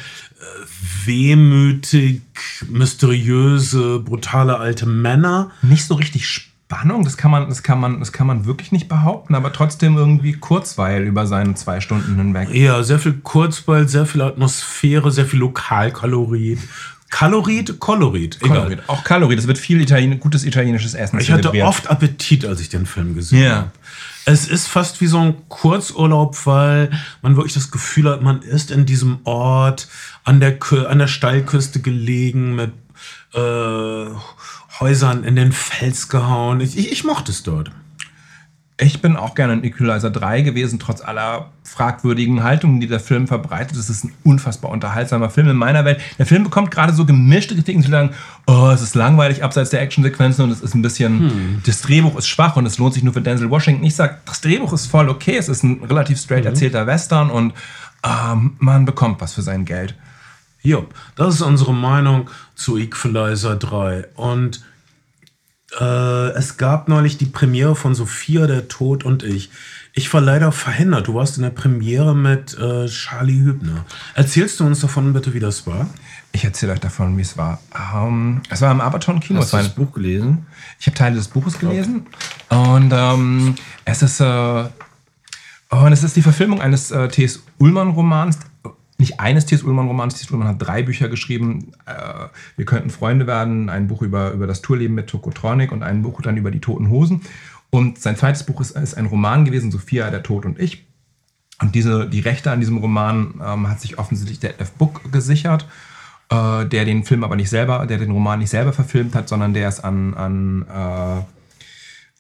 wehmütig, 1.05 2.23
mysteriöse, 2.69 4.01
brutale 4.01 4.59
alte 4.59 4.87
Männer. 4.87 5.51
Nicht 5.63 5.87
so 5.87 5.95
richtig 5.95 6.29
Spannung, 6.29 7.05
das 7.05 7.17
kann 7.17 7.31
man, 7.31 7.49
das 7.49 7.63
kann 7.63 7.79
man, 7.79 8.01
das 8.01 8.13
kann 8.13 8.27
man 8.27 8.45
wirklich 8.45 8.73
nicht 8.73 8.89
behaupten, 8.89 9.35
aber 9.35 9.53
trotzdem 9.53 9.97
irgendwie 9.97 10.33
Kurzweil 10.33 11.05
über 11.05 11.27
seine 11.27 11.55
zwei 11.55 11.81
Stunden 11.81 12.17
hinweg. 12.17 12.49
Ja, 12.53 12.83
sehr 12.83 12.99
viel 12.99 13.15
Kurzweil, 13.15 13.89
sehr 13.89 14.07
viel 14.07 14.23
Atmosphäre, 14.23 15.13
sehr 15.13 15.27
viel 15.27 15.39
Lokalkalorit. 15.39 16.59
Kalorit, 17.09 17.79
Kolorit, 17.79 18.39
egal. 18.43 18.57
Kalorit. 18.57 18.83
Auch 18.89 19.05
Kalorit, 19.05 19.39
es 19.39 19.47
wird 19.47 19.59
viel 19.59 19.81
Italien, 19.81 20.19
gutes 20.19 20.45
italienisches 20.45 20.95
Essen 20.95 21.21
Ich 21.21 21.31
hatte 21.31 21.53
oft 21.63 21.89
Appetit, 21.89 22.45
als 22.45 22.61
ich 22.61 22.69
den 22.69 22.85
Film 22.85 23.15
gesehen 23.15 23.43
Ja. 23.45 23.57
habe. 23.57 23.71
Es 24.29 24.49
ist 24.49 24.67
fast 24.67 25.01
wie 25.01 25.07
so 25.07 25.21
ein 25.21 25.49
Kurzurlaub, 25.49 26.47
weil 26.47 26.91
man 27.23 27.37
wirklich 27.37 27.55
das 27.55 27.71
Gefühl 27.71 28.11
hat, 28.11 28.23
man 28.23 28.43
ist 28.43 28.73
in 28.73 28.85
diesem 28.85 29.21
Ort 29.23 29.87
an 30.25 30.41
der, 30.41 30.59
an 30.89 30.99
der 30.99 31.07
Steilküste 31.07 31.81
gelegen 31.81 32.57
mit 32.57 32.73
äh, 33.35 34.07
Häusern 34.81 35.23
in 35.23 35.37
den 35.37 35.53
Fels 35.53 36.09
gehauen. 36.09 36.61
Ich, 36.61 36.77
ich, 36.77 36.91
ich 36.91 37.05
mochte 37.05 37.31
es 37.31 37.45
dort. 37.45 37.71
Ich 38.79 39.01
bin 39.01 39.17
auch 39.17 39.35
gerne 39.35 39.55
in 39.55 39.65
Equalizer 39.65 40.11
3 40.11 40.43
gewesen, 40.43 40.79
trotz 40.79 41.01
aller 41.01 41.51
fragwürdigen 41.63 42.43
Haltungen, 42.43 42.79
die 42.79 42.87
der 42.87 43.01
Film 43.01 43.27
verbreitet. 43.27 43.75
Es 43.75 43.89
ist 43.89 44.05
ein 44.05 44.13
unfassbar 44.23 44.71
unterhaltsamer 44.71 45.31
Film 45.31 45.49
in 45.49 45.57
meiner 45.57 45.87
Welt. 45.87 45.99
Der 46.19 46.27
Film 46.27 46.45
bekommt 46.45 46.71
gerade 46.71 46.93
so 46.93 47.07
gemischte 47.07 47.55
Kritiken, 47.55 47.81
die 47.81 47.91
sagen, 47.91 48.11
oh, 48.47 48.69
es 48.69 48.83
ist 48.83 48.95
langweilig 48.95 49.43
abseits 49.43 49.71
der 49.71 49.81
Actionsequenzen 49.81 50.45
und 50.45 50.51
es 50.51 50.61
ist 50.61 50.75
ein 50.75 50.83
bisschen, 50.83 51.63
das 51.65 51.81
Drehbuch 51.81 52.19
ist 52.19 52.27
schwach 52.27 52.57
und 52.57 52.67
es 52.67 52.77
lohnt 52.77 52.93
sich 52.93 53.03
nur 53.03 53.15
für 53.15 53.23
Denzel 53.23 53.49
Washington. 53.49 53.83
Ich 53.83 53.97
sag, 53.97 54.27
das 54.27 54.43
Drehbuch 54.43 54.75
ist 54.75 54.87
voll 54.87 55.09
okay, 55.09 55.39
es 55.39 55.49
ist 55.49 55.65
ein 55.65 55.83
relativ 55.83 56.21
straight 56.21 56.45
erzählter 56.45 56.87
Western 56.87 57.31
und 57.31 57.55
ähm, 58.05 58.57
man 58.59 58.85
bekommt 58.85 59.23
was 59.23 59.33
für 59.33 59.43
sein 59.43 59.65
Geld. 59.65 59.95
Jo, 60.61 60.87
das 61.15 61.37
ist 61.37 61.43
unsere 61.43 61.73
Meinung 61.73 62.29
zu 62.55 62.77
Equalizer 62.77 63.57
3. 63.57 64.09
Und 64.17 64.61
äh, 65.81 66.29
es 66.31 66.57
gab 66.57 66.89
neulich 66.89 67.19
die 67.19 67.27
Premiere 67.27 67.77
von 67.77 67.95
Sophia, 67.95 68.47
der 68.47 68.69
Tod 68.69 69.05
und 69.05 69.23
ich. 69.23 69.51
Ich 69.93 70.13
war 70.13 70.21
leider 70.21 70.53
verhindert. 70.53 71.09
Du 71.09 71.15
warst 71.15 71.37
in 71.39 71.43
der 71.43 71.51
Premiere 71.51 72.15
mit 72.15 72.57
äh, 72.59 72.87
Charlie 72.87 73.41
Hübner. 73.41 73.85
Erzählst 74.15 74.61
du 74.61 74.65
uns 74.65 74.81
davon 74.81 75.13
bitte, 75.13 75.33
wie 75.33 75.41
das 75.41 75.67
war? 75.67 75.89
Ich 76.33 76.45
erzähle 76.45 76.73
euch 76.73 76.81
davon, 76.81 77.17
wie 77.17 77.23
es 77.23 77.39
war. 77.39 77.61
Ähm, 77.95 78.43
es 78.51 78.61
war 78.61 78.71
im 78.71 78.81
Aberton-Kino. 78.81 79.39
Hast 79.39 79.47
Es 79.47 79.51
du 79.53 79.57
war 79.57 79.63
das 79.65 79.75
Buch 79.75 79.93
gelesen? 79.93 80.47
Ich 80.79 80.87
habe 80.87 80.97
Teile 80.97 81.17
des 81.17 81.29
Buches 81.29 81.59
gelesen 81.59 82.07
und 82.51 82.93
ähm, 82.95 83.55
es 83.87 84.03
ist 84.03 84.21
äh, 84.21 84.65
und 85.71 85.93
es 85.93 86.05
ist 86.05 86.15
die 86.15 86.23
Verfilmung 86.23 86.61
eines 86.61 86.91
äh, 86.91 87.09
T.S. 87.09 87.43
Ullmann-Romans. 87.59 88.39
Nicht 88.99 89.21
eines 89.21 89.47
T.S. 89.47 89.63
Ullmann-Romans. 89.63 90.15
T.S. 90.15 90.31
Ullmann 90.31 90.49
hat 90.49 90.63
drei 90.63 90.83
Bücher 90.83 91.09
geschrieben. 91.09 91.73
Äh, 91.85 92.29
Wir 92.57 92.65
könnten 92.65 92.91
Freunde 92.91 93.27
werden. 93.27 93.69
Ein 93.69 93.89
Buch 93.89 94.03
über, 94.03 94.33
über 94.33 94.47
das 94.47 94.63
Tourleben 94.63 94.95
mit 94.95 95.09
Tokotronic 95.09 95.73
und 95.73 95.83
ein 95.83 96.03
Buch 96.03 96.23
dann 96.23 96.37
über 96.37 96.51
die 96.51 96.61
Toten 96.61 96.89
Hosen. 96.89 97.23
Und 97.71 97.99
sein 97.99 98.17
zweites 98.17 98.45
Buch 98.45 98.61
ist, 98.61 98.71
ist 98.71 98.95
ein 98.95 99.07
Roman 99.07 99.45
gewesen, 99.45 99.71
Sophia, 99.71 100.11
der 100.11 100.23
Tod 100.23 100.47
und 100.47 100.59
ich. 100.59 100.87
Und 101.61 101.75
diese, 101.75 102.09
die 102.09 102.21
Rechte 102.21 102.51
an 102.51 102.61
diesem 102.61 102.79
Roman 102.79 103.41
ähm, 103.45 103.69
hat 103.69 103.81
sich 103.81 103.99
offensichtlich 103.99 104.41
der 104.41 104.61
F. 104.61 104.73
Book 104.73 105.13
gesichert, 105.13 105.67
äh, 106.31 106.67
der 106.67 106.85
den 106.85 107.05
Film 107.05 107.25
aber 107.25 107.37
nicht 107.37 107.51
selber, 107.51 107.87
der 107.87 107.99
den 107.99 108.11
Roman 108.11 108.39
nicht 108.39 108.51
selber 108.51 108.73
verfilmt 108.73 109.15
hat, 109.15 109.29
sondern 109.29 109.55
der 109.55 109.69
es 109.69 109.81
an, 109.81 110.15
an 110.15 110.67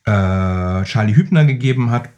äh, 0.07 0.11
äh, 0.11 0.85
Charlie 0.85 1.15
Hübner 1.15 1.45
gegeben 1.45 1.91
hat. 1.91 2.09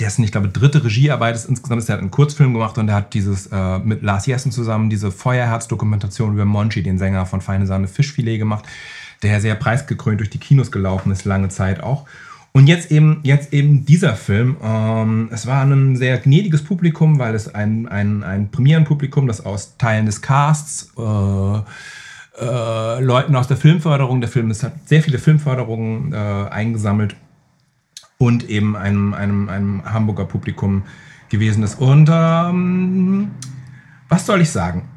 Dessen, 0.00 0.24
ich 0.24 0.32
glaube, 0.32 0.48
dritte 0.48 0.84
Regiearbeit 0.84 1.34
ist 1.34 1.46
insgesamt 1.46 1.80
ist. 1.80 1.88
Der 1.88 1.94
hat 1.94 2.00
einen 2.00 2.10
Kurzfilm 2.10 2.52
gemacht 2.52 2.78
und 2.78 2.86
der 2.86 2.96
hat 2.96 3.14
dieses 3.14 3.46
äh, 3.48 3.78
mit 3.78 4.02
Lars 4.02 4.26
Jessen 4.26 4.52
zusammen 4.52 4.90
diese 4.90 5.10
Feuerherz-Dokumentation 5.10 6.34
über 6.34 6.44
Monchi, 6.44 6.82
den 6.82 6.98
Sänger 6.98 7.26
von 7.26 7.40
Feine 7.40 7.66
Sahne 7.66 7.88
Fischfilet 7.88 8.38
gemacht, 8.38 8.64
der 9.22 9.40
sehr 9.40 9.54
preisgekrönt 9.54 10.20
durch 10.20 10.30
die 10.30 10.38
Kinos 10.38 10.70
gelaufen 10.72 11.12
ist, 11.12 11.24
lange 11.24 11.48
Zeit 11.48 11.82
auch. 11.82 12.06
Und 12.52 12.68
jetzt 12.68 12.92
eben, 12.92 13.18
jetzt 13.24 13.52
eben 13.52 13.84
dieser 13.84 14.14
Film. 14.14 14.56
Ähm, 14.62 15.28
es 15.32 15.46
war 15.46 15.64
ein 15.64 15.96
sehr 15.96 16.18
gnädiges 16.18 16.62
Publikum, 16.62 17.18
weil 17.18 17.34
es 17.34 17.52
ein, 17.52 17.88
ein, 17.88 18.22
ein 18.22 18.50
Premierenpublikum, 18.50 19.26
das 19.26 19.44
aus 19.44 19.76
Teilen 19.76 20.06
des 20.06 20.22
Casts, 20.22 20.92
äh, 20.96 21.58
äh, 22.40 23.00
Leuten 23.00 23.34
aus 23.34 23.48
der 23.48 23.56
Filmförderung, 23.56 24.20
der 24.20 24.30
Film 24.30 24.52
ist, 24.52 24.62
hat 24.62 24.74
sehr 24.86 25.02
viele 25.02 25.18
Filmförderungen 25.18 26.12
äh, 26.12 26.16
eingesammelt 26.16 27.16
und 28.24 28.48
eben 28.48 28.74
einem, 28.76 29.12
einem, 29.12 29.48
einem 29.48 29.84
Hamburger 29.84 30.24
Publikum 30.24 30.84
gewesen 31.28 31.62
ist. 31.62 31.78
Und 31.78 32.08
ähm, 32.10 33.30
was 34.08 34.24
soll 34.26 34.40
ich 34.40 34.50
sagen? 34.50 34.88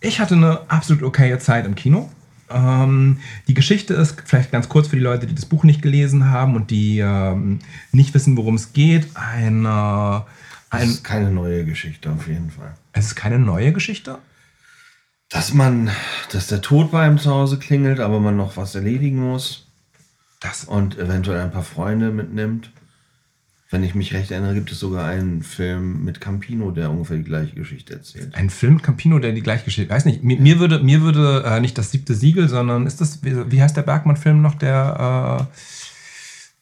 Ich 0.00 0.20
hatte 0.20 0.34
eine 0.34 0.60
absolut 0.68 1.02
okaye 1.02 1.38
Zeit 1.38 1.64
im 1.64 1.74
Kino. 1.74 2.10
Ähm, 2.50 3.18
die 3.48 3.54
Geschichte 3.54 3.94
ist 3.94 4.22
vielleicht 4.24 4.52
ganz 4.52 4.68
kurz 4.68 4.88
für 4.88 4.96
die 4.96 5.02
Leute, 5.02 5.26
die 5.26 5.34
das 5.34 5.46
Buch 5.46 5.64
nicht 5.64 5.82
gelesen 5.82 6.30
haben 6.30 6.54
und 6.54 6.70
die 6.70 6.98
ähm, 6.98 7.60
nicht 7.92 8.12
wissen, 8.14 8.36
worum 8.36 8.56
es 8.56 8.72
geht. 8.72 9.08
Ein, 9.14 9.64
Das 9.64 10.24
ein, 10.70 10.88
ist 10.88 11.02
keine 11.04 11.30
neue 11.30 11.64
Geschichte 11.64 12.10
auf 12.10 12.28
jeden 12.28 12.50
Fall. 12.50 12.74
es 12.92 13.06
ist 13.06 13.14
keine 13.16 13.38
neue 13.38 13.72
Geschichte. 13.72 14.18
Dass 15.28 15.54
man, 15.54 15.90
dass 16.30 16.46
der 16.46 16.62
Tod 16.62 16.92
bei 16.92 17.04
einem 17.04 17.18
zu 17.18 17.30
Hause 17.30 17.58
klingelt, 17.58 17.98
aber 17.98 18.20
man 18.20 18.36
noch 18.36 18.56
was 18.56 18.76
erledigen 18.76 19.18
muss 19.18 19.65
Das, 20.40 20.64
und 20.64 20.98
eventuell 20.98 21.40
ein 21.40 21.50
paar 21.52 21.62
Freunde 21.62 22.10
mitnimmt. 22.10 22.70
Wenn 23.68 23.82
ich 23.82 23.96
mich 23.96 24.14
recht 24.14 24.30
erinnere, 24.30 24.54
gibt 24.54 24.70
es 24.70 24.78
sogar 24.78 25.06
einen 25.08 25.42
Film 25.42 26.04
mit 26.04 26.20
Campino, 26.20 26.70
der 26.70 26.88
ungefähr 26.90 27.16
die 27.16 27.24
gleiche 27.24 27.54
Geschichte 27.56 27.94
erzählt. 27.94 28.32
ein 28.36 28.48
Film 28.48 28.80
Campino, 28.80 29.18
der 29.18 29.32
die 29.32 29.42
gleiche 29.42 29.64
Geschichte. 29.64 29.92
Weiß 29.92 30.04
nicht, 30.04 30.22
mir, 30.22 30.38
mir 30.38 30.60
würde, 30.60 30.78
mir 30.84 31.00
würde 31.00 31.42
äh, 31.44 31.58
nicht 31.60 31.76
das 31.76 31.90
siebte 31.90 32.14
Siegel, 32.14 32.48
sondern 32.48 32.86
ist 32.86 33.00
das, 33.00 33.24
wie, 33.24 33.50
wie 33.50 33.60
heißt 33.60 33.76
der 33.76 33.82
Bergmann-Film 33.82 34.40
noch, 34.40 34.54
der, 34.54 35.48
äh, 35.50 35.56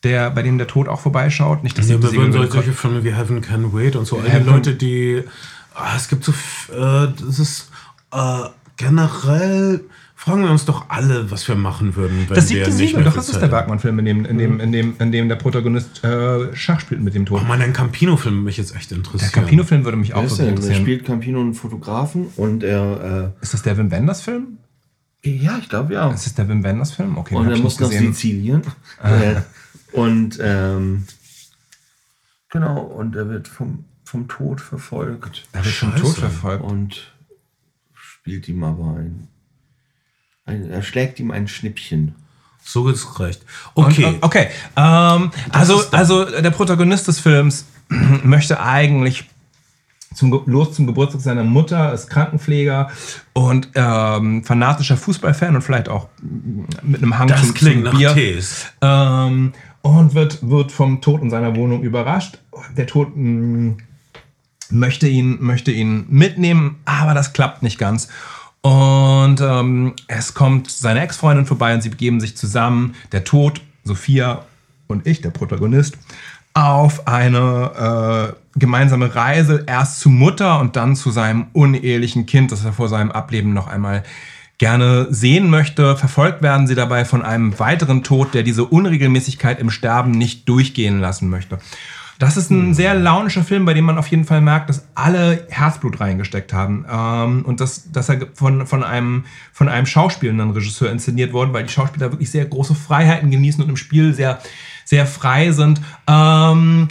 der, 0.02 0.30
bei 0.30 0.42
dem 0.42 0.56
der 0.56 0.66
Tod 0.66 0.88
auch 0.88 1.00
vorbeischaut? 1.00 1.62
Nicht 1.62 1.76
das 1.76 1.88
Ja, 1.88 1.96
siebte 1.96 2.10
wir 2.12 2.18
würden 2.20 2.32
würde 2.32 2.50
solche 2.50 2.72
Filme 2.72 3.04
wie 3.04 3.12
Heaven 3.14 3.42
Can 3.42 3.74
Wait 3.74 3.96
und 3.96 4.06
so. 4.06 4.16
All 4.16 4.24
die 4.24 4.30
Heaven- 4.30 4.46
Leute, 4.46 4.74
die. 4.74 5.24
Ah, 5.74 5.96
es 5.96 6.08
gibt 6.08 6.24
so. 6.24 6.32
Äh, 6.72 7.08
das 7.20 7.38
ist. 7.38 7.68
Äh, 8.12 8.44
generell. 8.78 9.80
Fragen 10.24 10.42
wir 10.42 10.50
uns 10.50 10.64
doch 10.64 10.88
alle, 10.88 11.30
was 11.30 11.46
wir 11.48 11.54
machen 11.54 11.96
würden, 11.96 12.20
wenn 12.20 12.34
Das 12.34 12.48
wir 12.48 12.64
siebte 12.64 12.70
nicht 12.70 12.78
Siegel, 12.78 12.94
mehr 13.02 13.04
doch, 13.04 13.14
das 13.14 13.28
ist 13.28 13.40
der. 13.42 13.48
Bergmann-Film, 13.48 13.98
in 13.98 14.04
dem, 14.06 14.24
in, 14.24 14.38
dem, 14.38 14.58
in, 14.58 14.72
dem, 14.72 14.94
in 14.98 15.12
dem 15.12 15.28
der 15.28 15.36
Protagonist 15.36 16.02
äh, 16.02 16.56
Schach 16.56 16.80
spielt 16.80 17.02
mit 17.02 17.14
dem 17.14 17.26
Tod. 17.26 17.42
Oh 17.42 17.44
Mann, 17.44 17.60
ein 17.60 17.74
Campino-Film 17.74 18.36
würde 18.36 18.44
mich 18.46 18.56
jetzt 18.56 18.74
echt 18.74 18.90
der 18.90 18.96
interessieren. 18.98 19.32
Campino-Film 19.32 19.84
würde 19.84 19.98
mich 19.98 20.14
auch? 20.14 20.26
Der 20.36 20.48
interessieren. 20.48 20.80
spielt 20.80 21.04
Campino 21.04 21.40
einen 21.40 21.52
Fotografen 21.52 22.28
und 22.36 22.62
er, 22.62 23.34
Ist 23.42 23.52
das 23.52 23.62
der 23.62 23.76
Wim 23.76 23.90
Wenders-Film? 23.90 24.58
äh, 25.24 25.30
ja, 25.30 25.58
ich 25.58 25.68
glaube 25.68 25.92
ja. 25.92 26.10
Ist 26.10 26.24
das 26.24 26.34
der 26.34 26.48
Wim 26.48 26.64
Wenders-Film? 26.64 27.18
Okay, 27.18 27.34
Und 27.34 27.50
er 27.50 27.58
muss 27.58 27.78
nicht 27.78 27.80
nach 27.82 27.90
gesehen. 27.90 28.14
Sizilien. 28.14 28.62
Äh, 29.02 29.42
und 29.92 30.38
ähm, 30.40 31.04
genau, 32.50 32.80
und 32.80 33.14
er 33.14 33.28
wird 33.28 33.46
vom, 33.48 33.84
vom 34.04 34.26
Tod 34.28 34.60
verfolgt 34.62 35.46
Da 35.52 35.58
wird 35.62 35.74
Scheiße. 35.74 36.02
Tod 36.02 36.16
verfolgt. 36.16 36.64
und 36.64 37.12
spielt 37.92 38.48
ihm 38.48 38.64
aber 38.64 38.96
ein, 38.96 39.28
ein. 40.47 40.70
Er 40.70 40.82
schlägt 40.82 41.20
ihm 41.20 41.30
ein 41.30 41.49
Schnippchen. 41.49 42.14
So 42.62 42.84
geht's 42.84 43.20
recht. 43.20 43.42
Und, 43.74 43.86
Okay. 43.86 44.05
äh, 44.05 44.18
okay. 44.22 44.49
Ähm, 44.76 45.30
also, 45.51 45.82
also 45.90 46.24
der 46.24 46.51
Protagonist 46.51 47.09
des 47.09 47.20
Films 47.20 47.66
möchte 48.24 48.61
eigentlich 48.61 49.24
zum, 50.14 50.42
los 50.47 50.72
zum 50.72 50.86
Geburtstag 50.86 51.20
seiner 51.20 51.45
Mutter, 51.45 51.92
ist 51.92 52.09
Krankenpfleger 52.09 52.90
und 53.32 53.68
ähm, 53.74 54.45
fanatischer 54.45 54.97
Fußballfan 54.97 55.57
und 55.57 55.62
vielleicht 55.62 55.88
auch 55.88 56.09
mm, 56.22 56.61
mit 56.82 57.03
einem 57.03 57.18
Hang 57.18 57.28
das 57.28 57.42
zum, 57.42 57.55
klingt 57.55 57.74
zum 57.76 57.84
nach 57.84 57.99
Bier. 57.99 58.14
Tees. 58.14 58.66
Ähm, 58.80 59.53
und 59.82 60.14
wird, 60.14 60.49
wird 60.49 60.72
vom 60.72 61.03
Tod 61.03 61.20
in 61.20 61.28
seiner 61.30 61.55
Wohnung 61.57 61.82
überrascht. 61.82 62.38
Der 62.76 62.86
Tod 62.86 63.14
mh, 63.14 63.74
möchte, 64.70 65.09
ihn, 65.09 65.36
möchte 65.42 65.72
ihn 65.72 66.07
mitnehmen, 66.09 66.76
aber 66.86 67.12
das 67.12 67.32
klappt 67.34 67.62
nicht 67.62 67.78
ganz. 67.78 68.09
Und 68.64 69.42
ähm, 69.42 69.92
es 70.08 70.32
kommt 70.32 70.70
seine 70.70 71.02
Ex-Freundin 71.02 71.44
vorbei 71.44 71.74
und 71.74 71.82
sie 71.82 71.90
begeben 71.90 72.18
sich 72.18 72.34
zusammen, 72.34 72.94
der 73.12 73.22
Tod, 73.22 73.60
Sophia 73.84 74.46
und 74.86 75.06
ich, 75.06 75.20
der 75.20 75.28
Protagonist, 75.28 75.98
auf 76.54 77.06
eine 77.06 78.32
äh, 78.54 78.58
gemeinsame 78.58 79.14
Reise, 79.14 79.64
erst 79.66 80.00
zu 80.00 80.08
Mutter 80.08 80.60
und 80.60 80.76
dann 80.76 80.96
zu 80.96 81.10
seinem 81.10 81.48
unehelichen 81.52 82.24
Kind, 82.24 82.52
das 82.52 82.64
er 82.64 82.72
vor 82.72 82.88
seinem 82.88 83.12
Ableben 83.12 83.52
noch 83.52 83.66
einmal 83.66 84.02
gerne 84.56 85.08
sehen 85.10 85.50
möchte. 85.50 85.94
Verfolgt 85.98 86.40
werden 86.40 86.66
sie 86.66 86.74
dabei 86.74 87.04
von 87.04 87.20
einem 87.20 87.58
weiteren 87.58 88.02
Tod, 88.02 88.32
der 88.32 88.44
diese 88.44 88.64
Unregelmäßigkeit 88.64 89.60
im 89.60 89.68
Sterben 89.68 90.12
nicht 90.12 90.48
durchgehen 90.48 91.00
lassen 91.00 91.28
möchte. 91.28 91.58
Das 92.24 92.38
ist 92.38 92.50
ein 92.50 92.72
sehr 92.72 92.94
launischer 92.94 93.44
Film, 93.44 93.66
bei 93.66 93.74
dem 93.74 93.84
man 93.84 93.98
auf 93.98 94.06
jeden 94.06 94.24
Fall 94.24 94.40
merkt, 94.40 94.70
dass 94.70 94.86
alle 94.94 95.46
Herzblut 95.50 96.00
reingesteckt 96.00 96.54
haben. 96.54 96.86
Ähm, 96.90 97.44
und 97.44 97.60
dass, 97.60 97.92
dass 97.92 98.08
er 98.08 98.28
von, 98.32 98.66
von, 98.66 98.82
einem, 98.82 99.26
von 99.52 99.68
einem 99.68 99.84
schauspielenden 99.84 100.50
Regisseur 100.52 100.90
inszeniert 100.90 101.34
wurde, 101.34 101.52
weil 101.52 101.64
die 101.64 101.72
Schauspieler 101.72 102.12
wirklich 102.12 102.30
sehr 102.30 102.46
große 102.46 102.74
Freiheiten 102.74 103.30
genießen 103.30 103.62
und 103.62 103.68
im 103.68 103.76
Spiel 103.76 104.14
sehr, 104.14 104.38
sehr 104.86 105.04
frei 105.04 105.52
sind. 105.52 105.82
Ähm, 106.06 106.88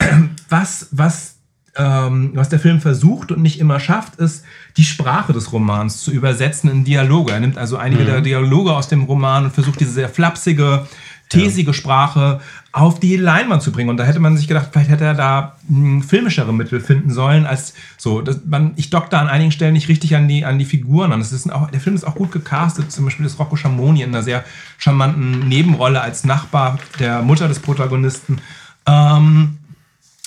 was, 0.48 0.88
was, 0.90 1.36
ähm, 1.76 2.32
was 2.34 2.48
der 2.48 2.58
Film 2.58 2.80
versucht 2.80 3.30
und 3.30 3.40
nicht 3.40 3.60
immer 3.60 3.78
schafft, 3.78 4.16
ist, 4.16 4.44
die 4.76 4.84
Sprache 4.84 5.32
des 5.32 5.52
Romans 5.52 6.02
zu 6.02 6.10
übersetzen 6.10 6.68
in 6.68 6.82
Dialoge. 6.82 7.30
Er 7.30 7.38
nimmt 7.38 7.56
also 7.56 7.76
einige 7.76 8.02
mhm. 8.02 8.06
der 8.06 8.20
Dialoge 8.20 8.72
aus 8.72 8.88
dem 8.88 9.04
Roman 9.04 9.44
und 9.44 9.54
versucht 9.54 9.78
diese 9.78 9.92
sehr 9.92 10.08
flapsige, 10.08 10.88
tesige 11.32 11.74
Sprache 11.74 12.40
auf 12.72 13.00
die 13.00 13.16
Leinwand 13.16 13.62
zu 13.62 13.72
bringen. 13.72 13.90
Und 13.90 13.96
da 13.96 14.04
hätte 14.04 14.20
man 14.20 14.36
sich 14.36 14.48
gedacht, 14.48 14.68
vielleicht 14.72 14.90
hätte 14.90 15.04
er 15.04 15.14
da 15.14 15.56
hm, 15.68 16.02
filmischere 16.02 16.52
Mittel 16.54 16.80
finden 16.80 17.10
sollen, 17.10 17.46
als 17.46 17.74
so. 17.98 18.22
Man, 18.46 18.72
ich 18.76 18.90
dock 18.90 19.10
da 19.10 19.20
an 19.20 19.28
einigen 19.28 19.52
Stellen 19.52 19.74
nicht 19.74 19.88
richtig 19.88 20.16
an 20.16 20.28
die, 20.28 20.44
an 20.44 20.58
die 20.58 20.64
Figuren 20.64 21.12
an. 21.12 21.20
Das 21.20 21.32
ist 21.32 21.50
auch, 21.52 21.70
der 21.70 21.80
Film 21.80 21.96
ist 21.96 22.04
auch 22.04 22.14
gut 22.14 22.32
gecastet. 22.32 22.90
Zum 22.90 23.04
Beispiel 23.04 23.26
ist 23.26 23.38
Rocco 23.38 23.56
Schamoni 23.56 24.02
in 24.02 24.10
einer 24.10 24.22
sehr 24.22 24.44
charmanten 24.78 25.48
Nebenrolle 25.48 26.00
als 26.00 26.24
Nachbar 26.24 26.78
der 26.98 27.22
Mutter 27.22 27.48
des 27.48 27.58
Protagonisten. 27.58 28.38
Ähm, 28.86 29.58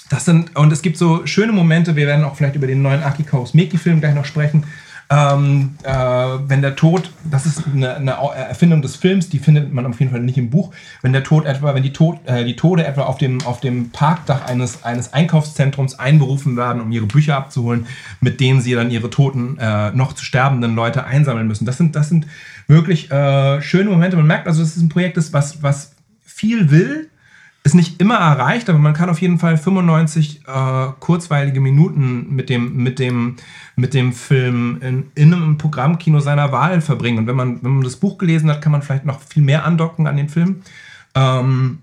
das 0.09 0.25
sind, 0.25 0.55
und 0.55 0.71
es 0.71 0.81
gibt 0.81 0.97
so 0.97 1.25
schöne 1.25 1.51
Momente, 1.51 1.95
wir 1.95 2.05
werden 2.05 2.25
auch 2.25 2.35
vielleicht 2.35 2.55
über 2.55 2.67
den 2.67 2.81
neuen 2.81 3.01
Aki 3.01 3.23
Kaurismäki-Film 3.23 4.01
gleich 4.01 4.13
noch 4.13 4.25
sprechen, 4.25 4.63
ähm, 5.09 5.75
äh, 5.83 5.93
wenn 5.93 6.63
der 6.63 6.75
Tod, 6.75 7.11
das 7.23 7.45
ist 7.45 7.63
eine, 7.67 7.95
eine, 7.95 8.11
Erfindung 8.11 8.81
des 8.81 8.95
Films, 8.95 9.29
die 9.29 9.37
findet 9.37 9.71
man 9.71 9.85
auf 9.85 9.99
jeden 9.99 10.11
Fall 10.11 10.21
nicht 10.21 10.37
im 10.37 10.49
Buch. 10.49 10.73
Wenn 11.03 11.13
der 11.13 11.23
Tod 11.23 11.45
etwa, 11.45 11.75
wenn 11.75 11.83
die, 11.83 11.93
Tod, 11.93 12.17
äh, 12.25 12.43
die 12.43 12.55
Tode 12.55 12.85
etwa 12.87 13.03
auf 13.03 13.19
dem, 13.19 13.41
auf 13.45 13.59
dem 13.59 13.91
Parkdach 13.91 14.45
eines, 14.45 14.83
eines 14.83 15.13
Einkaufszentrums 15.13 15.99
einberufen 15.99 16.57
werden, 16.57 16.81
um 16.81 16.91
ihre 16.91 17.05
Bücher 17.05 17.37
abzuholen, 17.37 17.85
mit 18.19 18.39
denen 18.39 18.61
sie 18.61 18.73
dann 18.73 18.89
ihre 18.89 19.11
toten, 19.11 19.59
äh, 19.59 19.91
noch 19.91 20.13
zu 20.13 20.25
sterbenden 20.25 20.75
Leute 20.75 21.05
einsammeln 21.05 21.47
müssen. 21.47 21.65
Das 21.65 21.77
sind, 21.77 21.95
das 21.95 22.09
sind 22.09 22.25
wirklich 22.67 23.11
äh, 23.11 23.61
schöne 23.61 23.91
Momente. 23.91 24.17
Man 24.17 24.27
merkt 24.27 24.47
also, 24.47 24.63
es 24.63 24.75
ein 24.75 24.89
Projekt 24.89 25.17
ist, 25.17 25.33
was, 25.33 25.61
was 25.61 25.93
viel 26.23 26.71
will, 26.71 27.09
ist 27.65 27.73
nicht 27.73 27.99
immer 27.99 28.15
erreicht, 28.15 28.69
aber 28.69 28.77
man 28.77 28.93
kann 28.93 29.09
auf 29.09 29.19
jeden 29.19 29.39
Fall 29.39 29.57
95 29.57 30.41
äh, 30.45 30.87
kurzweilige 30.99 31.59
Minuten 31.59 32.27
mit 32.35 32.47
dem, 32.47 32.75
mit 32.77 32.99
dem, 32.99 33.37
mit 33.75 33.95
dem 33.95 34.13
Film 34.13 34.77
in, 34.81 35.11
in, 35.15 35.33
einem 35.33 35.57
Programmkino 35.57 36.19
seiner 36.19 36.51
Wahl 36.51 36.79
verbringen. 36.81 37.17
Und 37.17 37.27
wenn 37.27 37.35
man, 37.35 37.63
wenn 37.63 37.71
man 37.71 37.83
das 37.83 37.95
Buch 37.95 38.19
gelesen 38.19 38.51
hat, 38.51 38.61
kann 38.61 38.71
man 38.71 38.83
vielleicht 38.83 39.05
noch 39.05 39.19
viel 39.19 39.41
mehr 39.41 39.65
andocken 39.65 40.05
an 40.05 40.15
den 40.15 40.29
Film. 40.29 40.61
Ähm, 41.15 41.79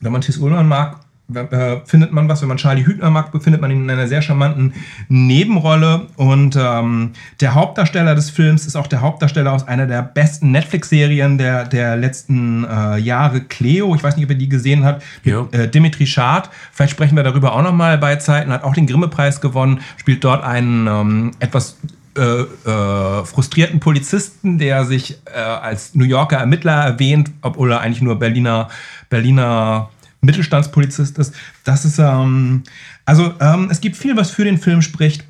wenn 0.00 0.10
man 0.10 0.20
Tis 0.20 0.38
Ullmann 0.38 0.66
mag, 0.66 0.96
äh, 1.32 1.76
findet 1.86 2.12
man 2.12 2.28
was. 2.28 2.42
Wenn 2.42 2.48
man 2.48 2.58
Charlie 2.58 2.84
Hübner 2.84 3.10
mag, 3.10 3.32
befindet 3.32 3.60
man 3.60 3.70
ihn 3.70 3.84
in 3.84 3.90
einer 3.90 4.08
sehr 4.08 4.20
charmanten 4.20 4.74
Nebenrolle. 5.08 6.06
Und 6.16 6.56
ähm, 6.60 7.12
der 7.40 7.54
Hauptdarsteller 7.54 8.14
des 8.14 8.30
Films 8.30 8.66
ist 8.66 8.76
auch 8.76 8.86
der 8.86 9.00
Hauptdarsteller 9.00 9.52
aus 9.52 9.66
einer 9.66 9.86
der 9.86 10.02
besten 10.02 10.50
Netflix-Serien 10.50 11.38
der, 11.38 11.64
der 11.64 11.96
letzten 11.96 12.64
äh, 12.64 12.98
Jahre, 12.98 13.40
Cleo. 13.40 13.94
Ich 13.94 14.02
weiß 14.02 14.16
nicht, 14.16 14.24
ob 14.26 14.30
ihr 14.30 14.38
die 14.38 14.48
gesehen 14.48 14.84
habt. 14.84 15.02
Mit, 15.24 15.54
äh, 15.54 15.68
Dimitri 15.68 16.06
Schad. 16.06 16.50
Vielleicht 16.72 16.92
sprechen 16.92 17.16
wir 17.16 17.22
darüber 17.22 17.54
auch 17.54 17.62
nochmal 17.62 17.96
bei 17.98 18.16
Zeiten. 18.16 18.52
Hat 18.52 18.64
auch 18.64 18.74
den 18.74 18.86
Grimme-Preis 18.86 19.40
gewonnen. 19.40 19.80
Spielt 19.96 20.22
dort 20.24 20.44
einen 20.44 20.86
ähm, 20.86 21.30
etwas 21.38 21.78
äh, 22.16 22.42
äh, 22.42 23.24
frustrierten 23.24 23.80
Polizisten, 23.80 24.58
der 24.58 24.84
sich 24.84 25.18
äh, 25.24 25.36
als 25.36 25.96
New 25.96 26.04
Yorker 26.04 26.36
Ermittler 26.36 26.84
erwähnt, 26.84 27.32
obwohl 27.42 27.72
er 27.72 27.80
eigentlich 27.80 28.02
nur 28.02 28.20
Berliner, 28.20 28.68
Berliner 29.10 29.90
Mittelstandspolizist 30.24 31.18
ist. 31.18 31.34
Das 31.64 31.84
ist, 31.84 31.98
ähm, 31.98 32.62
also 33.04 33.34
ähm, 33.40 33.68
es 33.70 33.80
gibt 33.80 33.96
viel, 33.96 34.16
was 34.16 34.30
für 34.30 34.44
den 34.44 34.58
Film 34.58 34.82
spricht. 34.82 35.24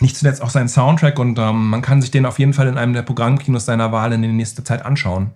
Nicht 0.00 0.16
zuletzt 0.16 0.42
auch 0.42 0.50
sein 0.50 0.68
Soundtrack 0.68 1.18
und 1.18 1.38
ähm, 1.38 1.70
man 1.70 1.80
kann 1.80 2.02
sich 2.02 2.10
den 2.10 2.26
auf 2.26 2.38
jeden 2.38 2.52
Fall 2.52 2.68
in 2.68 2.76
einem 2.76 2.92
der 2.92 3.02
Programmkinos 3.02 3.64
seiner 3.64 3.92
Wahl 3.92 4.12
in 4.12 4.22
der 4.22 4.30
nächsten 4.30 4.64
Zeit 4.64 4.84
anschauen. 4.84 5.30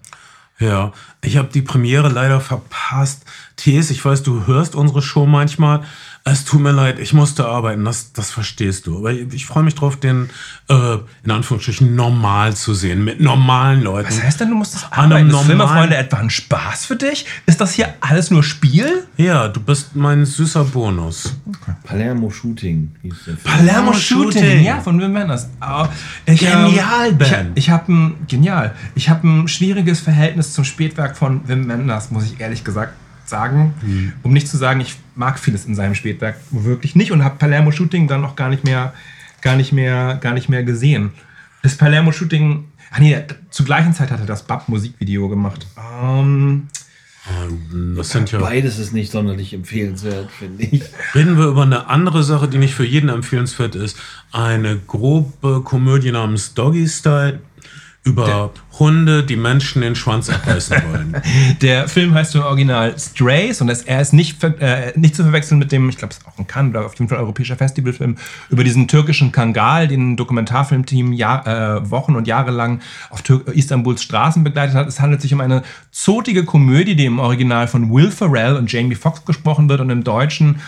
Ja, 0.59 0.93
ich 1.23 1.39
habe 1.39 1.49
die 1.49 1.63
Premiere 1.63 2.11
leider 2.11 2.39
verpasst. 2.39 3.25
Thies, 3.57 3.91
ich 3.91 4.05
weiß, 4.05 4.23
du 4.23 4.47
hörst 4.47 4.75
unsere 4.75 5.01
Show 5.01 5.25
manchmal. 5.25 5.83
Es 6.25 6.45
tut 6.45 6.61
mir 6.61 6.73
leid, 6.73 6.99
ich 6.99 7.15
musste 7.15 7.47
arbeiten, 7.47 7.85
das, 7.85 8.13
das 8.13 8.31
verstehst 8.31 8.87
du. 8.87 8.99
Aber 8.99 9.11
ich, 9.11 9.33
ich 9.33 9.47
freue 9.47 9.63
mich 9.63 9.75
drauf, 9.75 9.97
den 9.97 10.29
äh, 10.69 10.99
in 11.25 11.31
Anführungsstrichen 11.31 11.97
normal 11.97 12.55
zu 12.55 12.75
sehen, 12.75 13.05
mit 13.05 13.21
normalen 13.21 13.83
Leuten. 13.83 14.09
Was 14.09 14.23
heißt 14.23 14.41
denn, 14.41 14.51
du 14.51 14.57
musstest 14.57 14.87
arbeiten? 14.91 15.31
Ist 15.31 15.41
Filmefreunde 15.41 15.97
etwa 15.97 16.19
ein 16.19 16.29
Spaß 16.29 16.85
für 16.85 16.97
dich? 16.97 17.25
Ist 17.47 17.61
das 17.63 17.73
hier 17.73 17.95
alles 18.01 18.31
nur 18.31 18.43
Spiel? 18.43 19.07
Ja, 19.17 19.49
du 19.49 19.61
bist 19.61 19.97
mein 19.97 20.27
süßer 20.27 20.65
Bonus. 20.65 21.35
Okay. 21.49 21.73
Palermo 21.85 22.31
Shooting 22.31 22.93
hieß 23.01 23.15
der 23.27 23.37
Film. 23.39 23.57
Palermo 23.57 23.95
Shooting, 23.95 24.63
ja, 24.63 24.81
von 24.81 25.01
Wim 25.01 25.15
Wenders. 25.15 25.49
Oh, 25.63 25.87
ich, 26.27 26.41
genial, 26.41 27.09
ähm, 27.09 27.19
Ben. 27.19 27.53
Ich, 27.55 27.65
ich 27.65 27.71
habe 27.71 27.93
ein, 27.93 28.27
genial, 28.29 28.75
ich 28.95 29.09
habe 29.09 29.27
ein 29.27 29.49
schwieriges 29.49 30.01
Verhältnis 30.01 30.53
zum 30.53 30.65
Spätwerk 30.65 31.17
von 31.17 31.49
Wim 31.49 31.67
Wenders, 31.67 32.11
muss 32.11 32.25
ich 32.25 32.39
ehrlich 32.41 32.63
gesagt 32.63 32.93
sagen. 33.31 33.75
Mhm. 33.81 34.13
Um 34.23 34.33
nicht 34.33 34.49
zu 34.49 34.59
sagen, 34.59 34.81
ich 34.81 34.97
mag 35.15 35.39
vieles 35.39 35.65
in 35.65 35.75
seinem 35.75 35.95
Spätwerk 35.95 36.37
wirklich 36.51 36.95
nicht 36.95 37.13
und 37.13 37.25
habe 37.25 37.37
Palermo 37.37 37.71
Shooting 37.71 38.09
dann 38.09 38.21
noch 38.21 38.37
gar 38.37 38.51
nicht 38.51 38.65
mehr, 38.65 38.93
gar 39.41 39.57
nicht 39.57 39.73
mehr, 39.73 40.19
gar 40.21 40.35
nicht 40.35 40.51
mehr 40.51 40.63
gesehen. 40.63 41.13
Das 41.63 41.77
Palermo 41.77 42.13
Shooting, 42.13 42.65
ach 42.91 42.99
nee, 42.99 43.17
zur 43.51 43.65
gleichen 43.65 43.95
Zeit 43.95 44.11
hat 44.11 44.21
er 44.21 44.27
das 44.27 44.43
Bab 44.43 44.69
Musikvideo 44.69 45.29
gemacht. 45.29 45.67
Ähm, 45.79 46.69
das 47.97 48.11
sind 48.11 48.33
ja 48.33 48.39
Beides 48.39 48.79
ist 48.79 48.93
nicht 48.93 49.13
sonderlich 49.13 49.53
empfehlenswert, 49.53 50.31
finde 50.31 50.65
ich. 50.65 50.83
Reden 51.15 51.37
wir 51.37 51.47
über 51.47 51.63
eine 51.63 51.87
andere 51.89 52.23
Sache, 52.23 52.49
die 52.49 52.59
nicht 52.59 52.75
für 52.75 52.85
jeden 52.85 53.11
empfehlenswert 53.11 53.75
ist. 53.75 53.99
Eine 54.33 54.79
grobe 54.79 55.63
Komödie 55.63 56.13
namens 56.13 56.55
Doggy 56.55 56.89
Style 56.89 57.41
über 58.03 58.51
Hunde, 58.79 59.23
die 59.25 59.37
Menschen 59.37 59.83
den 59.83 59.95
Schwanz 59.95 60.31
abbeißen 60.31 60.77
wollen. 60.91 61.17
der 61.61 61.87
Film 61.87 62.15
heißt 62.15 62.35
im 62.35 62.43
Original 62.43 62.99
Strays 62.99 63.61
und 63.61 63.67
das, 63.67 63.83
er 63.83 64.01
ist 64.01 64.15
nicht, 64.15 64.43
äh, 64.43 64.93
nicht 64.97 65.15
zu 65.15 65.23
verwechseln 65.23 65.59
mit 65.59 65.71
dem, 65.71 65.91
ich 65.91 65.99
glaube, 65.99 66.13
es 66.13 66.19
ist 66.19 66.27
auch 66.27 66.39
ein 66.39 66.47
Cannes 66.47 66.71
oder 66.71 66.87
auf 66.87 66.95
jeden 66.95 67.11
Fall 67.11 67.19
europäischer 67.19 67.57
Festivalfilm, 67.57 68.17
über 68.49 68.65
diesen 68.65 68.89
türkischen 68.89 69.33
Kangal, 69.33 69.87
den 69.87 70.13
ein 70.13 70.17
Dokumentarfilmteam 70.17 71.13
Jahr, 71.13 71.47
äh, 71.47 71.91
Wochen 71.91 72.17
und 72.17 72.27
Jahre 72.27 72.53
lang 72.53 72.81
auf 73.11 73.21
Tür 73.21 73.43
Istanbuls 73.53 74.03
Straßen 74.03 74.43
begleitet 74.45 74.75
hat. 74.75 74.89
Es 74.89 75.01
handelt 75.01 75.21
sich 75.21 75.35
um 75.35 75.43
eine 75.43 75.63
zotige 75.91 76.45
Komödie, 76.45 76.97
die 76.97 77.05
im 77.05 77.19
Original 77.19 77.69
von 77.69 77.93
Will 77.93 78.11
Ferrell 78.11 78.57
und 78.57 78.73
Jamie 78.73 78.95
Foxx 78.95 79.27
gesprochen 79.27 79.69
wird 79.69 79.81
und 79.81 79.91
im 79.91 80.05
Deutschen 80.05 80.61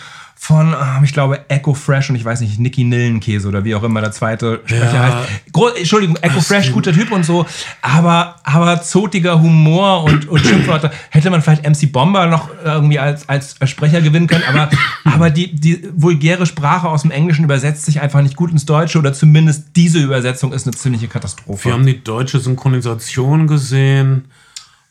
von, 0.45 0.73
ähm, 0.73 1.05
ich 1.05 1.13
glaube, 1.13 1.49
Echo 1.49 1.73
Fresh 1.73 2.11
und 2.11 2.17
ich 2.17 2.25
weiß 2.25 2.41
nicht, 2.41 2.59
Nicky 2.59 2.83
Nillenkäse 2.83 3.47
oder 3.47 3.63
wie 3.63 3.77
auch 3.77 3.85
immer 3.85 4.01
der 4.01 4.11
zweite 4.11 4.61
Sprecher 4.65 4.93
ja. 4.93 5.03
heißt. 5.23 5.53
Gro 5.53 5.69
Entschuldigung, 5.69 6.17
Echo 6.17 6.39
Ach, 6.41 6.43
Fresh, 6.45 6.73
guter 6.73 6.93
Typ 6.93 7.13
und 7.13 7.25
so, 7.25 7.47
aber, 7.81 8.35
aber 8.43 8.83
zotiger 8.83 9.41
Humor 9.41 10.03
und, 10.03 10.29
und 10.29 10.45
Schimpfwörter. 10.45 10.91
Hätte 11.11 11.31
man 11.31 11.43
vielleicht 11.43 11.63
MC 11.65 11.93
Bomber 11.93 12.27
noch 12.27 12.51
irgendwie 12.65 12.99
als, 12.99 13.29
als 13.29 13.55
Sprecher 13.67 14.01
gewinnen 14.01 14.27
können, 14.27 14.43
aber, 14.49 14.69
aber 15.05 15.31
die, 15.31 15.55
die 15.55 15.89
vulgäre 15.95 16.45
Sprache 16.45 16.89
aus 16.89 17.03
dem 17.03 17.13
Englischen 17.13 17.45
übersetzt 17.45 17.85
sich 17.85 18.01
einfach 18.01 18.21
nicht 18.21 18.35
gut 18.35 18.51
ins 18.51 18.67
Deutsche 18.67 18.99
oder 18.99 19.13
zumindest 19.13 19.77
diese 19.77 20.01
Übersetzung 20.01 20.53
ist 20.53 20.67
eine 20.67 20.75
ziemliche 20.75 21.07
Katastrophe. 21.07 21.67
Wir 21.67 21.73
haben 21.75 21.87
die 21.87 22.03
deutsche 22.03 22.41
Synchronisation 22.41 23.47
gesehen 23.47 24.25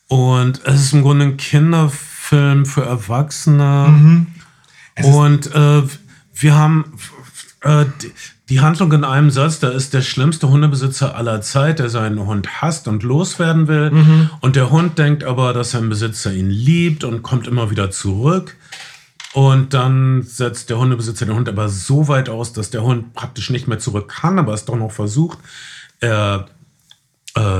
und 0.07 0.61
es 0.63 0.79
ist 0.79 0.93
im 0.93 1.01
Grunde 1.01 1.25
ein 1.25 1.35
Kinderfilm 1.35 2.65
für 2.65 2.85
Erwachsene. 2.85 3.87
Mhm 3.89 4.27
und 5.03 5.53
äh, 5.53 5.83
wir 6.33 6.55
haben 6.55 6.93
äh, 7.61 7.85
die, 8.01 8.11
die 8.49 8.59
Handlung 8.59 8.91
in 8.91 9.05
einem 9.05 9.31
Satz, 9.31 9.59
da 9.59 9.69
ist 9.69 9.93
der 9.93 10.01
schlimmste 10.01 10.49
Hundebesitzer 10.49 11.15
aller 11.15 11.41
Zeit, 11.41 11.79
der 11.79 11.89
seinen 11.89 12.19
Hund 12.25 12.61
hasst 12.61 12.87
und 12.87 13.01
loswerden 13.01 13.69
will. 13.69 13.91
Mhm. 13.91 14.29
Und 14.41 14.57
der 14.57 14.71
Hund 14.71 14.97
denkt 14.97 15.23
aber, 15.23 15.53
dass 15.53 15.71
sein 15.71 15.87
Besitzer 15.87 16.33
ihn 16.33 16.49
liebt 16.49 17.05
und 17.05 17.23
kommt 17.23 17.47
immer 17.47 17.71
wieder 17.71 17.91
zurück. 17.91 18.57
Und 19.33 19.73
dann 19.73 20.23
setzt 20.23 20.69
der 20.69 20.77
Hundebesitzer 20.79 21.25
den 21.25 21.35
Hund 21.35 21.47
aber 21.47 21.69
so 21.69 22.09
weit 22.09 22.27
aus, 22.27 22.51
dass 22.51 22.69
der 22.69 22.83
Hund 22.83 23.13
praktisch 23.13 23.49
nicht 23.49 23.69
mehr 23.69 23.79
zurück 23.79 24.09
kann, 24.09 24.37
aber 24.37 24.53
es 24.53 24.65
doch 24.65 24.75
noch 24.75 24.91
versucht. 24.91 25.37
Er 26.01 26.47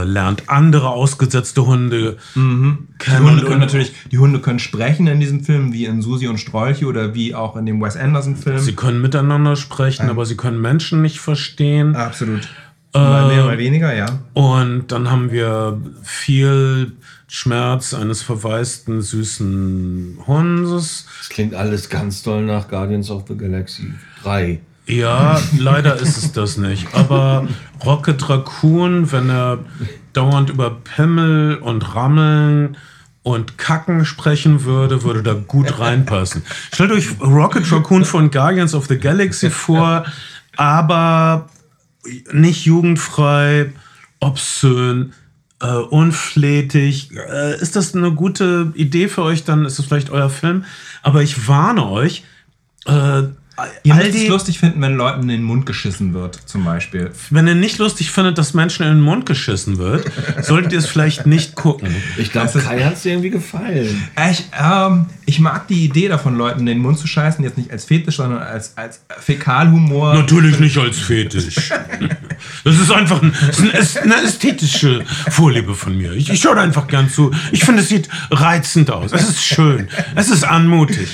äh, 0.02 0.06
lernt 0.06 0.50
andere 0.50 0.90
ausgesetzte 0.90 1.66
Hunde 1.66 2.18
mhm. 2.36 2.88
kennen. 3.00 3.26
Die 3.26 3.30
Hunde 3.30 3.46
können 3.46 3.60
natürlich, 3.60 3.94
die 4.12 4.18
Hunde 4.18 4.40
können 4.40 4.60
sprechen 4.60 5.08
in 5.08 5.20
diesem 5.20 5.44
Film, 5.44 5.74
wie 5.74 5.86
in 5.86 6.02
Susi 6.02 6.28
und 6.28 6.40
Strolche 6.40 6.86
oder 6.86 7.14
wie 7.14 7.36
auch 7.36 7.56
in 7.56 7.66
dem 7.66 7.82
Wes 7.82 7.96
Anderson-Film. 7.96 8.60
Sie 8.60 8.74
können 8.74 9.02
miteinander 9.02 9.56
sprechen, 9.56 10.06
ja. 10.06 10.12
aber 10.12 10.26
sie 10.26 10.38
können 10.38 10.62
Menschen 10.62 11.02
nicht 11.02 11.20
verstehen. 11.20 11.96
Absolut. 11.96 12.48
Mal 12.94 13.28
mehr, 13.28 13.46
mal 13.46 13.58
weniger, 13.58 13.96
ja. 13.96 14.20
Und 14.34 14.92
dann 14.92 15.10
haben 15.10 15.32
wir 15.32 15.80
viel 16.04 16.92
Schmerz 17.28 17.94
eines 17.94 18.22
verwaisten, 18.22 19.02
süßen 19.02 20.20
Hundes. 20.28 21.08
Das 21.20 21.30
klingt 21.30 21.56
alles 21.56 21.90
ganz 21.90 22.22
toll 22.22 22.46
nach 22.46 22.68
Guardians 22.68 23.10
of 23.10 23.24
the 23.30 23.38
Galaxy 23.38 23.94
3. 24.24 24.60
Ja, 24.88 25.40
leider 25.58 25.96
ist 25.96 26.18
es 26.18 26.32
das 26.32 26.58
nicht. 26.58 26.94
Aber 26.94 27.48
Rocket 27.86 28.30
Raccoon, 28.30 29.12
wenn 29.12 29.30
er 29.30 29.60
dauernd 30.14 30.50
über 30.50 30.72
Pimmel 30.72 31.58
und 31.58 31.96
Rammeln 31.96 32.78
und 33.24 33.58
Kacken 33.58 34.06
sprechen 34.06 34.64
würde, 34.64 35.04
würde 35.04 35.24
da 35.24 35.34
gut 35.34 35.80
reinpassen. 35.80 36.44
Stellt 36.74 36.92
euch 36.92 37.22
Rocket 37.22 37.72
Raccoon 37.72 38.06
von 38.06 38.32
Guardians 38.32 38.74
of 38.74 38.88
the 38.88 38.98
Galaxy 38.98 39.50
vor, 39.50 40.06
aber 40.58 41.50
nicht 42.32 42.66
jugendfrei, 42.66 43.72
obszön, 44.20 45.14
äh, 45.62 45.68
unflätig. 45.68 47.12
Äh, 47.16 47.62
ist 47.62 47.76
das 47.76 47.96
eine 47.96 48.12
gute 48.12 48.72
Idee 48.74 49.08
für 49.08 49.22
euch? 49.22 49.44
Dann 49.44 49.66
ist 49.66 49.80
es 49.80 49.86
vielleicht 49.86 50.10
euer 50.10 50.30
Film. 50.30 50.66
Aber 51.04 51.22
ich 51.22 51.48
warne 51.48 51.86
euch, 51.88 52.24
äh, 52.86 53.24
Ihr 53.84 53.94
müsst 53.96 54.16
es 54.16 54.28
lustig 54.28 54.60
finden, 54.60 54.82
wenn 54.82 54.96
Leuten 54.96 55.22
in 55.24 55.28
den 55.28 55.44
Mund 55.44 55.66
geschissen 55.66 56.14
wird, 56.14 56.40
zum 56.46 56.64
Beispiel. 56.64 57.12
wenn 57.30 57.48
ihr 57.48 57.56
nicht 57.56 57.78
lustig 57.78 58.10
findet, 58.10 58.38
dass 58.38 58.54
Menschen 58.54 58.84
in 58.84 58.94
den 58.94 59.02
Mund 59.02 59.26
geschissen 59.26 59.78
wird, 59.78 60.10
solltet 60.42 60.72
ihr 60.72 60.80
es 60.80 60.86
vielleicht 60.86 61.26
nicht 61.26 61.56
gucken. 61.56 61.94
Ich 62.18 62.32
glaube, 62.32 62.60
Kai 62.60 62.84
hat 62.84 62.94
es 62.94 63.04
dir 63.04 63.12
irgendwie 63.12 63.30
gefallen. 63.30 64.08
Ich, 64.32 64.46
ähm, 64.60 65.08
ich 65.26 65.40
mag 65.40 65.68
die 65.68 65.86
Idee 65.86 66.08
davon, 66.08 66.36
Leuten 66.36 66.62
in 66.62 66.66
den 66.66 66.80
Mund 66.80 66.98
zu 66.98 67.08
scheißen, 67.08 67.44
jetzt 67.44 67.58
nicht 67.58 67.72
als 67.72 67.86
Fetisch, 67.86 68.18
sondern 68.18 68.42
als, 68.42 68.78
als 68.78 69.02
Fäkalhumor. 69.20 70.16
Natürlich 70.16 70.60
nicht 70.60 70.78
als 70.78 70.98
Fetisch. 71.00 71.72
Das 72.64 72.80
ist 72.80 72.92
einfach 72.92 73.22
ein, 73.22 73.34
ist 73.80 74.00
eine 74.00 74.16
ästhetische 74.24 75.04
Vorliebe 75.30 75.76
von 75.76 75.96
mir. 75.98 76.14
Ich, 76.14 76.30
ich 76.30 76.42
schaue 76.42 76.56
da 76.56 76.62
einfach 76.62 76.88
gern 76.88 77.10
zu. 77.10 77.32
Ich 77.52 77.64
finde, 77.64 77.82
es 77.82 77.90
sieht 77.90 78.10
reizend 78.32 78.90
aus. 78.92 79.12
Es 79.12 79.30
ist 79.30 79.44
schön. 79.44 79.88
Es 80.16 80.30
ist 80.30 80.44
anmutig. 80.44 81.08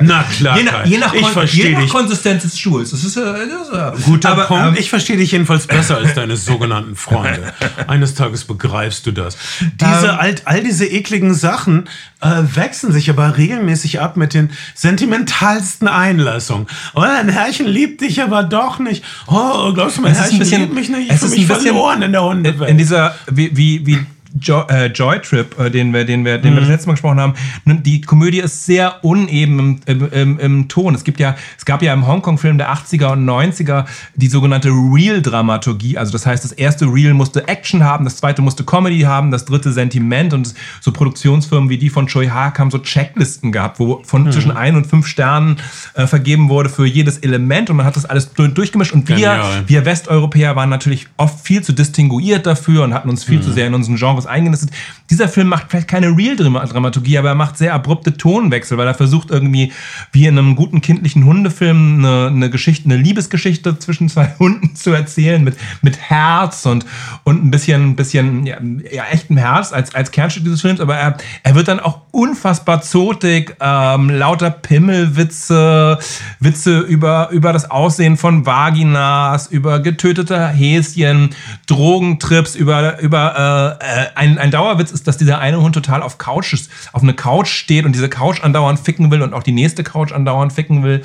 Na 0.00 0.22
klar, 0.24 0.58
Kai. 0.58 0.88
Je 0.90 0.98
nach, 0.98 1.12
ich 1.14 1.20
Kon- 1.20 1.28
je 1.28 1.32
verstehe 1.34 1.72
nach. 1.80 1.88
Konsistenz 1.88 2.42
des 2.42 2.58
Stuhls. 2.58 2.90
Das 2.90 3.04
ist, 3.04 3.16
das 3.16 3.98
ist 3.98 4.04
Guter 4.04 4.30
aber, 4.30 4.44
Punkt. 4.44 4.66
ähm, 4.68 4.76
ich 4.78 4.90
verstehe 4.90 5.16
dich 5.16 5.32
jedenfalls 5.32 5.66
besser 5.66 5.96
als 5.98 6.14
deine 6.14 6.36
sogenannten 6.36 6.96
Freunde. 6.96 7.52
Eines 7.86 8.14
Tages 8.14 8.44
begreifst 8.44 9.06
du 9.06 9.12
das. 9.12 9.36
Diese, 9.80 10.06
Ähm. 10.08 10.16
all, 10.18 10.34
all 10.44 10.62
diese 10.62 10.86
ekligen 10.86 11.34
Sachen 11.34 11.88
äh, 12.20 12.42
wechseln 12.54 12.92
sich 12.92 13.08
aber 13.10 13.36
regelmäßig 13.36 14.00
ab 14.00 14.16
mit 14.16 14.34
den 14.34 14.50
sentimentalsten 14.74 15.88
Einlassungen. 15.88 16.66
Oh, 16.94 17.00
dein 17.02 17.28
Herrchen 17.28 17.66
liebt 17.66 18.00
dich 18.00 18.22
aber 18.22 18.42
doch 18.42 18.78
nicht. 18.78 19.02
Oh, 19.26 19.72
glaubst 19.72 19.96
du, 19.98 20.02
mein 20.02 20.12
ein 20.12 20.18
Herrchen 20.18 20.38
bisschen- 20.38 20.60
liebt 20.62 20.74
mich 20.74 20.88
nicht? 20.88 21.10
Ich 21.12 21.18
fühle 21.18 21.30
mich 21.30 21.40
ein 21.50 21.60
verloren 21.60 22.02
in 22.02 22.12
der 22.12 22.22
Hundewelt. 22.24 22.70
in 22.70 22.78
dieser, 22.78 23.14
wie, 23.30 23.56
wie, 23.56 23.86
wie 23.86 23.98
jo 24.40 24.64
äh, 24.68 24.86
Joy 24.86 25.20
Trip, 25.20 25.58
äh, 25.58 25.70
den 25.70 25.92
wir, 25.92 26.04
den 26.04 26.24
wir, 26.24 26.38
den 26.38 26.54
wir 26.54 26.60
das 26.60 26.68
letzte 26.68 26.88
Mal 26.88 26.94
gesprochen 26.94 27.20
haben, 27.20 27.34
die 27.66 28.00
Komödie 28.00 28.40
ist 28.40 28.66
sehr 28.66 29.04
uneben 29.04 29.58
im, 29.58 29.80
im, 29.86 30.12
im, 30.12 30.38
im 30.38 30.68
Ton. 30.68 30.94
Es 30.94 31.04
gibt 31.04 31.20
ja, 31.20 31.36
es 31.58 31.64
gab 31.64 31.82
ja 31.82 31.92
im 31.92 32.06
Hongkong-Film 32.06 32.58
der 32.58 32.72
80er 32.72 33.12
und 33.12 33.24
90er 33.28 33.84
die 34.14 34.28
sogenannte 34.28 34.68
Real-Dramaturgie. 34.68 35.98
Also 35.98 36.12
das 36.12 36.26
heißt, 36.26 36.44
das 36.44 36.52
erste 36.52 36.86
Real 36.86 37.14
musste 37.14 37.46
Action 37.48 37.84
haben, 37.84 38.04
das 38.04 38.16
zweite 38.16 38.42
musste 38.42 38.64
Comedy 38.64 39.00
haben, 39.00 39.30
das 39.30 39.44
dritte 39.44 39.72
Sentiment. 39.72 40.32
Und 40.32 40.54
so 40.80 40.92
Produktionsfirmen 40.92 41.68
wie 41.70 41.78
die 41.78 41.90
von 41.90 42.06
Choi 42.06 42.28
Haak 42.28 42.58
haben 42.58 42.70
so 42.70 42.78
Checklisten 42.78 43.52
gehabt, 43.52 43.78
wo 43.78 44.02
von 44.04 44.30
zwischen 44.32 44.50
ein 44.52 44.76
und 44.76 44.86
fünf 44.86 45.06
Sternen 45.06 45.56
äh, 45.94 46.06
vergeben 46.06 46.48
wurde 46.48 46.68
für 46.68 46.86
jedes 46.86 47.18
Element. 47.18 47.70
Und 47.70 47.76
man 47.76 47.86
hat 47.86 47.96
das 47.96 48.04
alles 48.04 48.32
du- 48.32 48.48
durchgemischt. 48.48 48.92
Und 48.92 49.08
wir, 49.08 49.16
Genial. 49.16 49.64
wir 49.66 49.84
Westeuropäer 49.84 50.56
waren 50.56 50.70
natürlich 50.70 51.08
oft 51.16 51.44
viel 51.44 51.62
zu 51.62 51.72
distinguiert 51.72 52.46
dafür 52.46 52.84
und 52.84 52.94
hatten 52.94 53.08
uns 53.08 53.24
viel 53.24 53.40
zu 53.40 53.52
sehr 53.52 53.66
in 53.66 53.74
unseren 53.74 53.96
Genres 53.96 54.19
eingenistet. 54.26 54.70
Dieser 55.10 55.28
Film 55.28 55.48
macht 55.48 55.66
vielleicht 55.68 55.88
keine 55.88 56.16
Real-Dramaturgie, 56.16 57.18
aber 57.18 57.30
er 57.30 57.34
macht 57.34 57.58
sehr 57.58 57.74
abrupte 57.74 58.16
Tonwechsel, 58.16 58.78
weil 58.78 58.86
er 58.86 58.94
versucht 58.94 59.30
irgendwie, 59.30 59.72
wie 60.12 60.26
in 60.26 60.38
einem 60.38 60.54
guten 60.54 60.80
kindlichen 60.80 61.24
Hundefilm, 61.24 61.98
eine, 61.98 62.28
eine 62.28 62.50
Geschichte, 62.50 62.84
eine 62.84 62.96
Liebesgeschichte 62.96 63.78
zwischen 63.78 64.08
zwei 64.08 64.32
Hunden 64.38 64.76
zu 64.76 64.90
erzählen 64.90 65.42
mit, 65.42 65.56
mit 65.82 65.98
Herz 65.98 66.64
und, 66.64 66.86
und 67.24 67.44
ein 67.44 67.50
bisschen, 67.50 67.96
bisschen 67.96 68.46
ja, 68.46 68.58
ja, 68.92 69.04
echtem 69.10 69.36
Herz 69.36 69.72
als, 69.72 69.94
als 69.94 70.12
Kernstück 70.12 70.44
dieses 70.44 70.60
Films, 70.60 70.80
aber 70.80 70.96
er, 70.96 71.16
er 71.42 71.54
wird 71.56 71.66
dann 71.66 71.80
auch 71.80 72.02
unfassbar 72.12 72.82
zotig, 72.82 73.56
ähm, 73.60 74.10
lauter 74.10 74.50
Pimmelwitze, 74.50 75.98
Witze 76.38 76.78
über, 76.80 77.30
über 77.30 77.52
das 77.52 77.70
Aussehen 77.70 78.16
von 78.16 78.46
Vaginas, 78.46 79.48
über 79.48 79.80
getötete 79.80 80.48
Häschen, 80.48 81.30
Drogentrips, 81.66 82.54
über, 82.54 83.00
über 83.00 83.78
äh, 83.80 84.02
äh, 84.02 84.06
ein, 84.14 84.38
ein 84.38 84.50
Dauerwitz. 84.50 84.92
ist, 84.92 84.99
dass 85.02 85.16
dieser 85.16 85.38
eine 85.38 85.60
Hund 85.60 85.74
total 85.74 86.02
auf 86.02 86.18
Couches, 86.18 86.68
auf 86.92 87.02
eine 87.02 87.14
Couch 87.14 87.48
steht 87.48 87.84
und 87.84 87.92
diese 87.92 88.08
Couch 88.08 88.42
andauernd 88.42 88.80
ficken 88.80 89.10
will 89.10 89.22
und 89.22 89.34
auch 89.34 89.42
die 89.42 89.52
nächste 89.52 89.84
Couch 89.84 90.12
andauernd 90.12 90.52
ficken 90.52 90.82
will. 90.82 91.02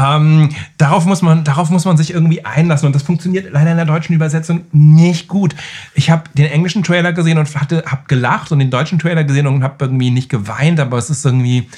Ähm, 0.00 0.50
darauf, 0.76 1.04
muss 1.06 1.22
man, 1.22 1.44
darauf 1.44 1.70
muss 1.70 1.84
man 1.84 1.96
sich 1.96 2.12
irgendwie 2.12 2.44
einlassen 2.44 2.86
und 2.86 2.94
das 2.94 3.02
funktioniert 3.02 3.52
leider 3.52 3.70
in 3.70 3.76
der 3.76 3.86
deutschen 3.86 4.14
Übersetzung 4.14 4.62
nicht 4.72 5.28
gut. 5.28 5.54
Ich 5.94 6.10
habe 6.10 6.24
den 6.34 6.46
englischen 6.46 6.82
Trailer 6.82 7.12
gesehen 7.12 7.38
und 7.38 7.54
hatte, 7.54 7.84
habe 7.86 8.02
gelacht 8.08 8.52
und 8.52 8.58
den 8.58 8.70
deutschen 8.70 8.98
Trailer 8.98 9.24
gesehen 9.24 9.46
und 9.46 9.62
habe 9.62 9.76
irgendwie 9.84 10.10
nicht 10.10 10.28
geweint, 10.28 10.80
aber 10.80 10.98
es 10.98 11.10
ist 11.10 11.24
irgendwie 11.24 11.68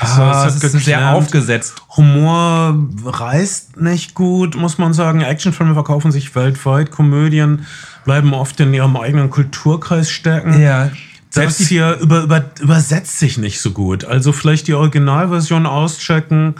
So, 0.00 0.22
ah, 0.22 0.46
es 0.46 0.62
ist 0.62 0.84
sehr 0.84 1.14
aufgesetzt. 1.14 1.82
Humor 1.96 2.76
reißt 3.04 3.80
nicht 3.80 4.14
gut, 4.14 4.54
muss 4.56 4.78
man 4.78 4.92
sagen. 4.92 5.22
Actionfilme 5.22 5.74
verkaufen 5.74 6.12
sich 6.12 6.34
weltweit. 6.36 6.90
Komödien 6.90 7.66
bleiben 8.08 8.32
oft 8.32 8.58
in 8.60 8.72
ihrem 8.72 8.96
eigenen 8.96 9.28
Kulturkreis 9.28 10.10
stecken. 10.10 10.58
Ja, 10.58 10.90
Selbst 11.28 11.60
hier 11.60 11.98
über, 12.00 12.22
über, 12.22 12.42
übersetzt 12.58 13.18
sich 13.18 13.36
nicht 13.36 13.60
so 13.60 13.72
gut. 13.72 14.06
Also 14.06 14.32
vielleicht 14.32 14.66
die 14.66 14.72
Originalversion 14.72 15.66
auschecken. 15.66 16.54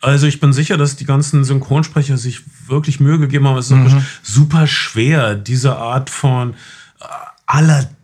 Also 0.00 0.26
ich 0.26 0.40
bin 0.40 0.52
sicher, 0.52 0.76
dass 0.76 0.96
die 0.96 1.04
ganzen 1.04 1.44
Synchronsprecher 1.44 2.16
sich 2.18 2.40
wirklich 2.66 2.98
Mühe 2.98 3.20
gegeben 3.20 3.46
haben. 3.46 3.58
Es 3.58 3.66
ist 3.70 3.76
Mhm. 3.76 4.04
super 4.24 4.66
schwer, 4.66 5.36
diese 5.36 5.76
Art 5.76 6.10
von 6.10 6.54
äh, 7.00 7.04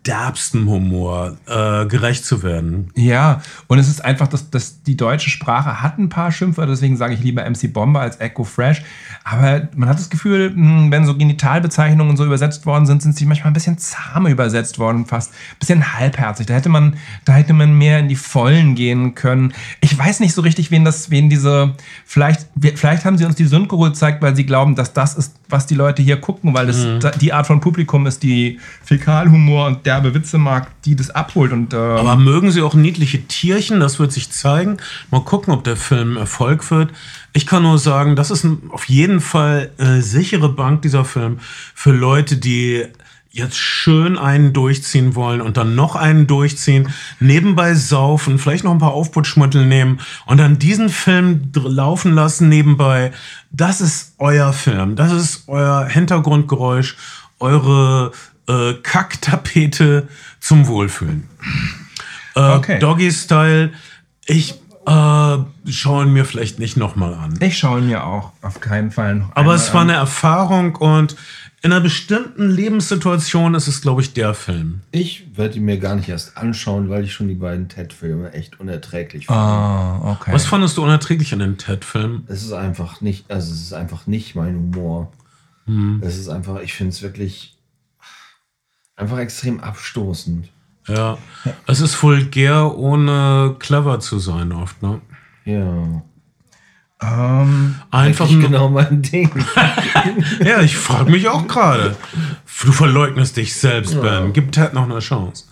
allerderbsten 0.09 0.65
Humor 0.67 1.37
äh, 1.47 1.85
gerecht 1.85 2.25
zu 2.25 2.43
werden. 2.43 2.89
Ja, 2.95 3.41
und 3.67 3.79
es 3.79 3.87
ist 3.87 4.03
einfach, 4.03 4.27
dass, 4.27 4.49
dass 4.49 4.81
die 4.83 4.95
deutsche 4.97 5.29
Sprache 5.29 5.81
hat 5.81 5.97
ein 5.97 6.09
paar 6.09 6.31
Schimpfwörter, 6.31 6.71
deswegen 6.71 6.97
sage 6.97 7.13
ich 7.13 7.21
lieber 7.21 7.43
MC 7.49 7.71
Bomber 7.71 8.01
als 8.01 8.19
Echo 8.19 8.43
Fresh. 8.43 8.83
Aber 9.23 9.67
man 9.75 9.89
hat 9.89 9.97
das 9.97 10.09
Gefühl, 10.09 10.51
mh, 10.55 10.91
wenn 10.91 11.05
so 11.05 11.17
Genitalbezeichnungen 11.17 12.17
so 12.17 12.25
übersetzt 12.25 12.65
worden 12.65 12.85
sind, 12.85 13.01
sind 13.01 13.15
sie 13.17 13.25
manchmal 13.25 13.49
ein 13.51 13.53
bisschen 13.53 13.77
zahm 13.77 14.27
übersetzt 14.27 14.77
worden, 14.79 15.05
fast 15.05 15.31
ein 15.31 15.59
bisschen 15.59 15.93
halbherzig. 15.97 16.45
Da 16.47 16.53
hätte 16.53 16.69
man, 16.69 16.95
da 17.25 17.33
hätte 17.33 17.53
man 17.53 17.75
mehr 17.77 17.99
in 17.99 18.07
die 18.07 18.15
Vollen 18.15 18.75
gehen 18.75 19.15
können. 19.15 19.53
Ich 19.81 19.97
weiß 19.97 20.19
nicht 20.19 20.33
so 20.33 20.41
richtig, 20.41 20.71
wen 20.71 20.85
das, 20.85 21.09
wen 21.09 21.29
diese, 21.29 21.73
vielleicht, 22.05 22.47
vielleicht 22.75 23.05
haben 23.05 23.17
sie 23.17 23.25
uns 23.25 23.35
die 23.35 23.45
Synchro 23.45 23.77
gezeigt, 23.79 24.21
weil 24.21 24.35
sie 24.35 24.45
glauben, 24.45 24.75
dass 24.75 24.93
das 24.93 25.15
ist, 25.15 25.35
was 25.49 25.65
die 25.65 25.75
Leute 25.75 26.01
hier 26.01 26.17
gucken, 26.17 26.53
weil 26.53 26.67
das 26.67 26.85
da- 26.99 27.11
die 27.11 27.33
Art 27.33 27.47
von 27.47 27.59
Publikum 27.59 28.05
ist, 28.07 28.23
die 28.23 28.59
Fäkalhumor 28.83 29.67
und 29.67 29.85
derbe 29.95 30.13
Witze 30.13 30.37
mag, 30.37 30.67
die 30.83 30.95
das 30.95 31.09
abholt 31.09 31.51
und 31.53 31.73
äh, 31.73 31.77
Aber 31.77 32.15
mögen 32.17 32.51
sie 32.51 32.61
auch 32.61 32.73
niedliche 32.73 33.23
Tierchen? 33.23 33.79
Das 33.79 33.99
wird 33.99 34.11
sich 34.11 34.29
zeigen. 34.29 34.77
Mal 35.09 35.21
gucken, 35.21 35.53
ob 35.53 35.63
der 35.63 35.77
Film 35.77 36.17
Erfolg 36.17 36.69
wird. 36.69 36.91
Ich 37.33 37.45
kann 37.45 37.63
nur 37.63 37.79
sagen, 37.79 38.15
das 38.15 38.29
ist 38.31 38.45
auf 38.69 38.85
jeden 38.89 39.21
Fall 39.21 39.71
äh, 39.77 40.01
sichere 40.01 40.49
Bank, 40.49 40.81
dieser 40.81 41.05
Film, 41.05 41.39
für 41.73 41.91
Leute, 41.91 42.37
die 42.37 42.85
jetzt 43.31 43.57
schön 43.57 44.17
einen 44.17 44.53
durchziehen 44.53 45.15
wollen 45.15 45.41
und 45.41 45.57
dann 45.57 45.75
noch 45.75 45.97
einen 45.97 46.25
durchziehen, 46.25 46.89
nebenbei 47.19 47.73
saufen, 47.73 48.39
vielleicht 48.39 48.63
noch 48.63 48.71
ein 48.71 48.79
paar 48.79 48.93
Aufputschmittel 48.93 49.65
nehmen 49.65 49.99
und 50.25 50.39
dann 50.39 50.57
diesen 50.57 50.87
Film 50.87 51.51
laufen 51.53 52.13
lassen 52.13 52.47
nebenbei. 52.47 53.11
Das 53.51 53.81
ist 53.81 54.15
euer 54.19 54.53
Film. 54.53 54.95
Das 54.95 55.11
ist 55.11 55.43
euer 55.47 55.85
Hintergrundgeräusch, 55.85 56.95
eure 57.39 58.13
äh, 58.47 58.73
Kacktapete 58.83 60.07
zum 60.39 60.67
Wohlfühlen. 60.67 61.27
Äh, 62.35 62.39
Okay. 62.57 62.79
Doggy-Style, 62.79 63.71
ich 64.25 64.55
äh, 64.85 65.37
schaue 65.71 66.03
ihn 66.05 66.13
mir 66.13 66.25
vielleicht 66.25 66.59
nicht 66.59 66.77
nochmal 66.77 67.13
an. 67.13 67.37
Ich 67.41 67.57
schaue 67.57 67.79
ihn 67.79 67.87
mir 67.87 68.03
auch 68.05 68.33
auf 68.41 68.59
keinen 68.59 68.91
Fall 68.91 69.15
noch 69.15 69.35
Aber 69.35 69.55
es 69.55 69.73
war 69.73 69.81
an. 69.81 69.89
eine 69.89 69.97
Erfahrung 69.97 70.75
und 70.75 71.15
in 71.61 71.71
einer 71.71 71.81
bestimmten 71.81 72.51
Lebenssituation 72.51 73.55
ist 73.55 73.67
es, 73.67 73.81
glaube 73.81 74.01
ich, 74.01 74.13
der 74.13 74.35
Film. 74.35 74.81
Ich 74.91 75.25
werde 75.35 75.55
ihn 75.57 75.65
mir 75.65 75.79
gar 75.79 75.95
nicht 75.95 76.09
erst 76.09 76.37
anschauen, 76.37 76.89
weil 76.89 77.03
ich 77.05 77.13
schon 77.13 77.27
die 77.27 77.33
beiden 77.33 77.69
Ted-Filme 77.69 78.33
echt 78.33 78.59
unerträglich 78.59 79.25
finde. 79.25 79.39
Ah, 79.41 80.11
okay. 80.11 80.31
Was 80.33 80.45
fandest 80.45 80.77
du 80.77 80.83
unerträglich 80.83 81.33
an 81.33 81.39
den 81.39 81.57
Ted-Filmen? 81.57 82.25
Es 82.27 82.43
ist 82.43 82.51
einfach 82.53 83.01
nicht, 83.01 83.31
also 83.31 83.51
es 83.51 83.61
ist 83.61 83.73
einfach 83.73 84.05
nicht 84.05 84.35
mein 84.35 84.55
Humor. 84.55 85.11
Hm. 85.65 86.01
Es 86.05 86.17
ist 86.19 86.29
einfach, 86.29 86.59
ich 86.61 86.73
finde 86.73 86.91
es 86.91 87.01
wirklich 87.01 87.54
einfach 88.95 89.17
extrem 89.19 89.59
abstoßend. 89.59 90.49
Ja, 90.87 91.17
es 91.67 91.81
ist 91.81 92.01
vulgär, 92.03 92.75
ohne 92.77 93.55
clever 93.59 93.99
zu 93.99 94.19
sein 94.19 94.51
oft, 94.51 94.81
ne? 94.83 95.01
Ja. 95.45 96.01
ähm, 97.01 97.75
Einfach 97.89 98.29
nur, 98.29 98.41
genau 98.41 98.69
mein 98.69 99.01
Ding. 99.01 99.29
Ja, 100.45 100.61
ich 100.61 100.77
frage 100.77 101.11
mich 101.11 101.27
auch 101.27 101.47
gerade. 101.47 101.95
Du 102.63 102.71
verleugnest 102.71 103.37
dich 103.37 103.55
selbst, 103.55 103.99
Ben. 103.99 104.31
Gib 104.33 104.51
Ted 104.51 104.73
noch 104.73 104.83
eine 104.83 104.99
Chance. 104.99 105.45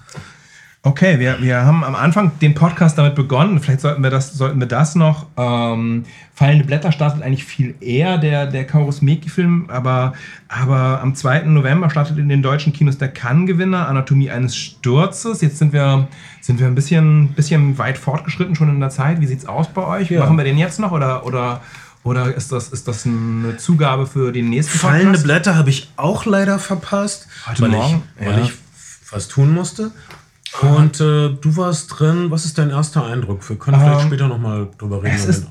Okay, 0.85 1.17
wir, 1.17 1.41
wir 1.41 1.65
haben 1.65 1.81
am 1.85 1.95
Anfang 1.95 2.37
den 2.39 2.55
Podcast 2.55 2.97
damit 2.97 3.15
begonnen. 3.15 3.61
Vielleicht 3.61 3.79
sollten 3.79 4.03
wir 4.03 4.09
das, 4.09 4.33
sollten 4.33 4.59
wir 4.59 4.67
das 4.67 4.95
noch. 4.95 5.27
Ähm, 5.37 6.03
Fallende 6.33 6.65
Blätter 6.65 6.91
startet 6.91 7.21
eigentlich 7.23 7.45
viel 7.45 7.73
eher, 7.79 8.17
der, 8.17 8.47
der 8.47 8.67
Kaurismäki-Film, 8.67 9.69
aber, 9.69 10.11
aber 10.49 10.99
am 11.01 11.15
2. 11.15 11.43
November 11.43 11.89
startet 11.89 12.17
in 12.17 12.27
den 12.27 12.41
deutschen 12.41 12.73
Kinos 12.73 12.97
der 12.97 13.07
Cannes-Gewinner, 13.07 13.87
Anatomie 13.87 14.29
eines 14.29 14.57
Sturzes. 14.57 15.39
Jetzt 15.39 15.57
sind 15.57 15.71
wir, 15.71 16.09
sind 16.41 16.59
wir 16.59 16.67
ein 16.67 16.75
bisschen, 16.75 17.29
bisschen 17.29 17.77
weit 17.77 17.97
fortgeschritten 17.97 18.55
schon 18.55 18.67
in 18.67 18.81
der 18.81 18.89
Zeit. 18.89 19.21
Wie 19.21 19.25
sieht's 19.25 19.45
aus 19.45 19.69
bei 19.69 19.87
euch? 19.87 20.11
Ja. 20.11 20.19
Machen 20.19 20.35
wir 20.35 20.43
den 20.43 20.57
jetzt 20.57 20.81
noch 20.81 20.91
oder, 20.91 21.25
oder, 21.25 21.61
oder 22.03 22.35
ist, 22.35 22.51
das, 22.51 22.67
ist 22.67 22.89
das 22.89 23.05
eine 23.05 23.55
Zugabe 23.55 24.05
für 24.05 24.33
den 24.33 24.49
nächsten 24.49 24.77
Fallende 24.77 25.17
Blätter 25.19 25.55
habe 25.55 25.69
ich 25.69 25.93
auch 25.95 26.25
leider 26.25 26.59
verpasst, 26.59 27.29
Heute 27.47 27.61
weil, 27.61 27.69
Morgen? 27.69 28.03
ich, 28.19 28.25
weil 28.27 28.37
Ja. 28.39 28.43
ich 28.43 28.51
was 29.11 29.29
tun 29.29 29.53
musste. 29.53 29.91
Und 30.61 30.99
äh, 31.01 31.29
du 31.29 31.57
warst 31.57 31.99
drin. 31.99 32.29
Was 32.29 32.45
ist 32.45 32.57
dein 32.57 32.69
erster 32.69 33.05
Eindruck? 33.05 33.47
Wir 33.49 33.57
können 33.57 33.79
vielleicht 33.79 34.01
Ähm, 34.01 34.07
später 34.07 34.27
nochmal 34.27 34.69
drüber 34.77 35.01
reden. 35.03 35.15
es 35.15 35.25
ist- 35.25 35.47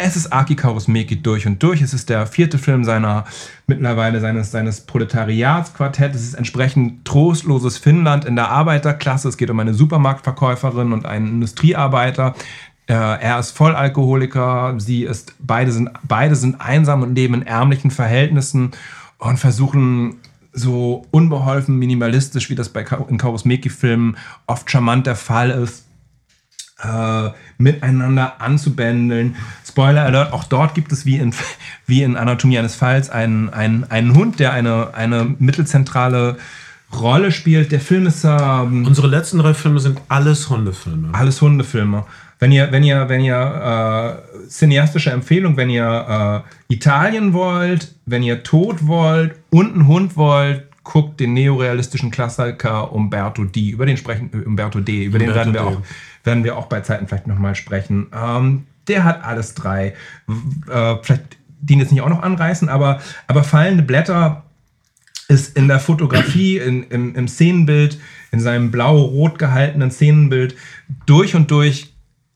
Es 0.00 0.14
ist 0.14 0.32
Aki 0.32 0.54
Kaurismäki 0.54 1.20
durch 1.20 1.44
und 1.46 1.60
durch. 1.62 1.82
Es 1.82 1.92
ist 1.92 2.08
der 2.08 2.26
vierte 2.28 2.56
Film 2.58 2.84
seiner 2.84 3.24
mittlerweile 3.66 4.20
seines, 4.20 4.52
seines 4.52 4.82
Proletariatsquartetts. 4.82 6.16
Es 6.16 6.22
ist 6.22 6.34
entsprechend 6.34 7.04
trostloses 7.04 7.78
Finnland 7.78 8.24
in 8.24 8.36
der 8.36 8.48
Arbeiterklasse. 8.48 9.28
Es 9.28 9.36
geht 9.36 9.50
um 9.50 9.58
eine 9.58 9.74
Supermarktverkäuferin 9.74 10.92
und 10.92 11.04
einen 11.04 11.26
Industriearbeiter. 11.28 12.34
Äh, 12.86 12.92
er 12.94 13.38
ist 13.40 13.50
Vollalkoholiker, 13.50 14.74
sie 14.78 15.02
ist, 15.02 15.34
beide 15.40 15.72
sind, 15.72 15.90
beide 16.04 16.36
sind 16.36 16.60
einsam 16.60 17.02
und 17.02 17.14
leben 17.16 17.34
in 17.34 17.42
ärmlichen 17.46 17.90
Verhältnissen 17.90 18.70
und 19.18 19.38
versuchen 19.38 20.16
so 20.58 21.06
unbeholfen 21.10 21.76
minimalistisch, 21.76 22.50
wie 22.50 22.54
das 22.54 22.68
bei 22.68 22.82
Ka- 22.84 23.06
in 23.08 23.18
Kaurismäki-Filmen 23.18 24.16
oft 24.46 24.70
charmant 24.70 25.06
der 25.06 25.16
Fall 25.16 25.50
ist, 25.50 25.86
äh, 26.82 27.30
miteinander 27.58 28.40
anzubändeln. 28.40 29.36
Spoiler 29.66 30.02
Alert, 30.02 30.32
auch 30.32 30.44
dort 30.44 30.74
gibt 30.74 30.92
es 30.92 31.06
wie 31.06 31.16
in, 31.16 31.34
wie 31.86 32.02
in 32.02 32.16
Anatomie 32.16 32.58
eines 32.58 32.74
Falls 32.76 33.10
einen, 33.10 33.48
einen, 33.50 33.84
einen 33.90 34.14
Hund, 34.14 34.38
der 34.38 34.52
eine, 34.52 34.94
eine 34.94 35.34
mittelzentrale 35.38 36.36
Rolle 36.92 37.32
spielt. 37.32 37.72
Der 37.72 37.80
Film 37.80 38.06
ist 38.06 38.24
ähm, 38.24 38.86
Unsere 38.86 39.08
letzten 39.08 39.38
drei 39.38 39.54
Filme 39.54 39.80
sind 39.80 40.00
alles 40.08 40.48
Hundefilme. 40.50 41.08
alles 41.12 41.40
Hundefilme. 41.42 42.04
Wenn 42.38 42.52
ihr, 42.52 42.70
wenn 42.70 42.84
ihr, 42.84 43.08
wenn 43.08 43.20
ihr 43.20 44.22
äh, 44.44 44.48
cineastische 44.48 45.10
Empfehlung, 45.10 45.56
wenn 45.56 45.70
ihr 45.70 46.44
äh, 46.68 46.72
Italien 46.72 47.32
wollt, 47.32 47.94
wenn 48.06 48.22
ihr 48.22 48.42
Tod 48.42 48.86
wollt 48.86 49.34
und 49.50 49.74
einen 49.74 49.86
Hund 49.88 50.16
wollt, 50.16 50.64
guckt 50.84 51.20
den 51.20 51.34
neorealistischen 51.34 52.10
Klassiker 52.10 52.92
Umberto 52.92 53.44
D. 53.44 53.70
Über 53.70 53.86
den 53.86 53.96
sprechen, 53.96 54.30
äh, 54.32 54.46
Umberto 54.46 54.80
D. 54.80 55.04
Über 55.04 55.18
den 55.18 55.28
Umberto 55.28 55.52
werden 55.52 55.64
wir 55.64 55.70
D. 55.70 55.76
auch, 55.76 55.82
werden 56.24 56.44
wir 56.44 56.56
auch 56.56 56.66
bei 56.66 56.80
Zeiten 56.80 57.08
vielleicht 57.08 57.26
nochmal 57.26 57.54
sprechen. 57.54 58.06
Ähm, 58.14 58.66
der 58.86 59.04
hat 59.04 59.24
alles 59.24 59.54
drei. 59.54 59.94
Äh, 60.70 60.96
vielleicht 61.02 61.36
den 61.60 61.80
jetzt 61.80 61.92
nicht 61.92 62.02
auch 62.02 62.08
noch 62.08 62.22
anreißen, 62.22 62.68
aber, 62.68 63.00
aber 63.26 63.42
fallende 63.42 63.82
Blätter 63.82 64.44
ist 65.28 65.56
in 65.56 65.68
der 65.68 65.80
Fotografie, 65.80 66.56
in, 66.58 66.84
im, 66.84 67.14
im 67.14 67.28
Szenenbild, 67.28 67.98
in 68.30 68.40
seinem 68.40 68.70
blau-rot 68.70 69.38
gehaltenen 69.38 69.90
Szenenbild 69.90 70.56
durch 71.04 71.34
und 71.34 71.50
durch 71.50 71.92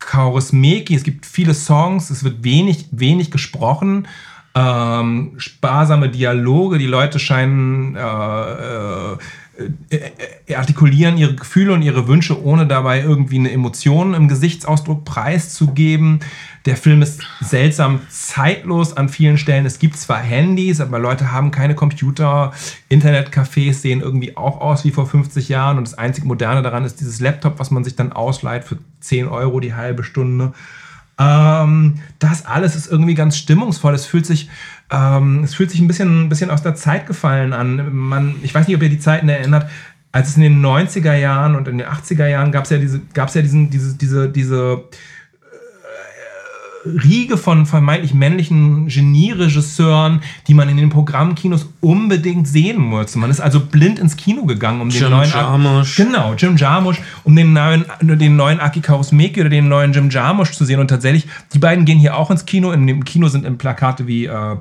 Kaurismäki. 0.06 0.94
Es 0.94 1.02
gibt 1.02 1.26
viele 1.26 1.54
Songs, 1.54 2.10
es 2.10 2.24
wird 2.24 2.44
wenig, 2.44 2.86
wenig 2.90 3.30
gesprochen, 3.30 4.06
ähm, 4.54 5.32
sparsame 5.38 6.10
Dialoge, 6.10 6.78
die 6.78 6.86
Leute 6.86 7.18
scheinen 7.18 7.96
äh, 7.96 9.12
äh, 9.90 10.10
äh, 10.46 10.54
artikulieren 10.54 11.18
ihre 11.18 11.34
Gefühle 11.34 11.74
und 11.74 11.82
ihre 11.82 12.08
Wünsche, 12.08 12.42
ohne 12.42 12.66
dabei 12.66 13.02
irgendwie 13.02 13.38
eine 13.38 13.50
Emotion 13.50 14.14
im 14.14 14.28
Gesichtsausdruck 14.28 15.04
preiszugeben. 15.04 16.20
Der 16.64 16.76
Film 16.76 17.02
ist 17.02 17.22
seltsam 17.40 18.00
zeitlos 18.08 18.96
an 18.96 19.08
vielen 19.08 19.36
Stellen. 19.36 19.66
Es 19.66 19.80
gibt 19.80 19.96
zwar 19.96 20.18
Handys, 20.18 20.80
aber 20.80 20.98
Leute 21.00 21.32
haben 21.32 21.50
keine 21.50 21.74
Computer. 21.74 22.52
Internetcafés 22.88 23.74
sehen 23.74 24.00
irgendwie 24.00 24.36
auch 24.36 24.60
aus 24.60 24.84
wie 24.84 24.92
vor 24.92 25.06
50 25.06 25.48
Jahren. 25.48 25.78
Und 25.78 25.88
das 25.88 25.98
einzig 25.98 26.24
Moderne 26.24 26.62
daran 26.62 26.84
ist 26.84 27.00
dieses 27.00 27.20
Laptop, 27.20 27.58
was 27.58 27.72
man 27.72 27.82
sich 27.82 27.96
dann 27.96 28.12
ausleiht 28.12 28.64
für 28.64 28.78
10 29.00 29.26
Euro 29.26 29.58
die 29.58 29.74
halbe 29.74 30.04
Stunde. 30.04 30.52
Ähm, 31.18 32.00
das 32.20 32.46
alles 32.46 32.76
ist 32.76 32.90
irgendwie 32.90 33.14
ganz 33.14 33.36
stimmungsvoll. 33.36 33.94
Es 33.94 34.06
fühlt 34.06 34.26
sich, 34.26 34.48
ähm, 34.90 35.42
es 35.42 35.54
fühlt 35.54 35.70
sich 35.70 35.80
ein 35.80 35.88
bisschen, 35.88 36.26
ein 36.26 36.28
bisschen 36.28 36.50
aus 36.50 36.62
der 36.62 36.76
Zeit 36.76 37.06
gefallen 37.06 37.52
an. 37.52 37.94
Man, 37.94 38.36
ich 38.42 38.54
weiß 38.54 38.68
nicht, 38.68 38.76
ob 38.76 38.82
ihr 38.82 38.88
die 38.88 39.00
Zeiten 39.00 39.28
erinnert. 39.28 39.68
Als 40.12 40.28
es 40.28 40.36
in 40.36 40.42
den 40.42 40.64
90er 40.64 41.14
Jahren 41.14 41.56
und 41.56 41.66
in 41.68 41.78
den 41.78 41.86
80er 41.86 42.26
Jahren 42.26 42.52
gab 42.52 42.64
es 42.64 42.70
ja 42.70 42.78
diese, 42.78 43.00
gab's 43.14 43.34
ja 43.34 43.42
diesen, 43.42 43.70
diese, 43.70 43.96
diese, 43.96 44.28
diese 44.28 44.84
Riege 46.84 47.36
von 47.36 47.66
vermeintlich 47.66 48.12
männlichen 48.14 48.88
Genieregisseuren, 48.88 50.20
die 50.48 50.54
man 50.54 50.68
in 50.68 50.76
den 50.76 50.90
Programmkinos 50.90 51.68
unbedingt 51.80 52.48
sehen 52.48 52.80
musste. 52.80 53.18
Man 53.18 53.30
ist 53.30 53.40
also 53.40 53.60
blind 53.60 53.98
ins 53.98 54.16
Kino 54.16 54.44
gegangen, 54.44 54.80
um 54.80 54.88
den 54.88 55.00
Jim 55.00 55.10
neuen 55.10 55.30
Jarmusch. 55.30 55.96
Genau, 55.96 56.34
Jim 56.34 56.56
Jarmusch, 56.56 57.00
um 57.24 57.36
den 57.36 57.52
neuen, 57.52 57.84
den 58.00 58.36
neuen 58.36 58.60
Aki 58.60 58.80
Kaurismäki 58.80 59.40
oder 59.40 59.50
den 59.50 59.68
neuen 59.68 59.92
Jim 59.92 60.10
Jarmusch 60.10 60.52
zu 60.52 60.64
sehen. 60.64 60.80
Und 60.80 60.88
tatsächlich, 60.88 61.26
die 61.52 61.58
beiden 61.58 61.84
gehen 61.84 61.98
hier 61.98 62.16
auch 62.16 62.30
ins 62.30 62.46
Kino. 62.46 62.72
In 62.72 62.86
dem 62.86 63.04
Kino 63.04 63.28
sind 63.28 63.44
im 63.44 63.58
Plakate 63.58 64.06
wie 64.06 64.26
äh, 64.26 64.56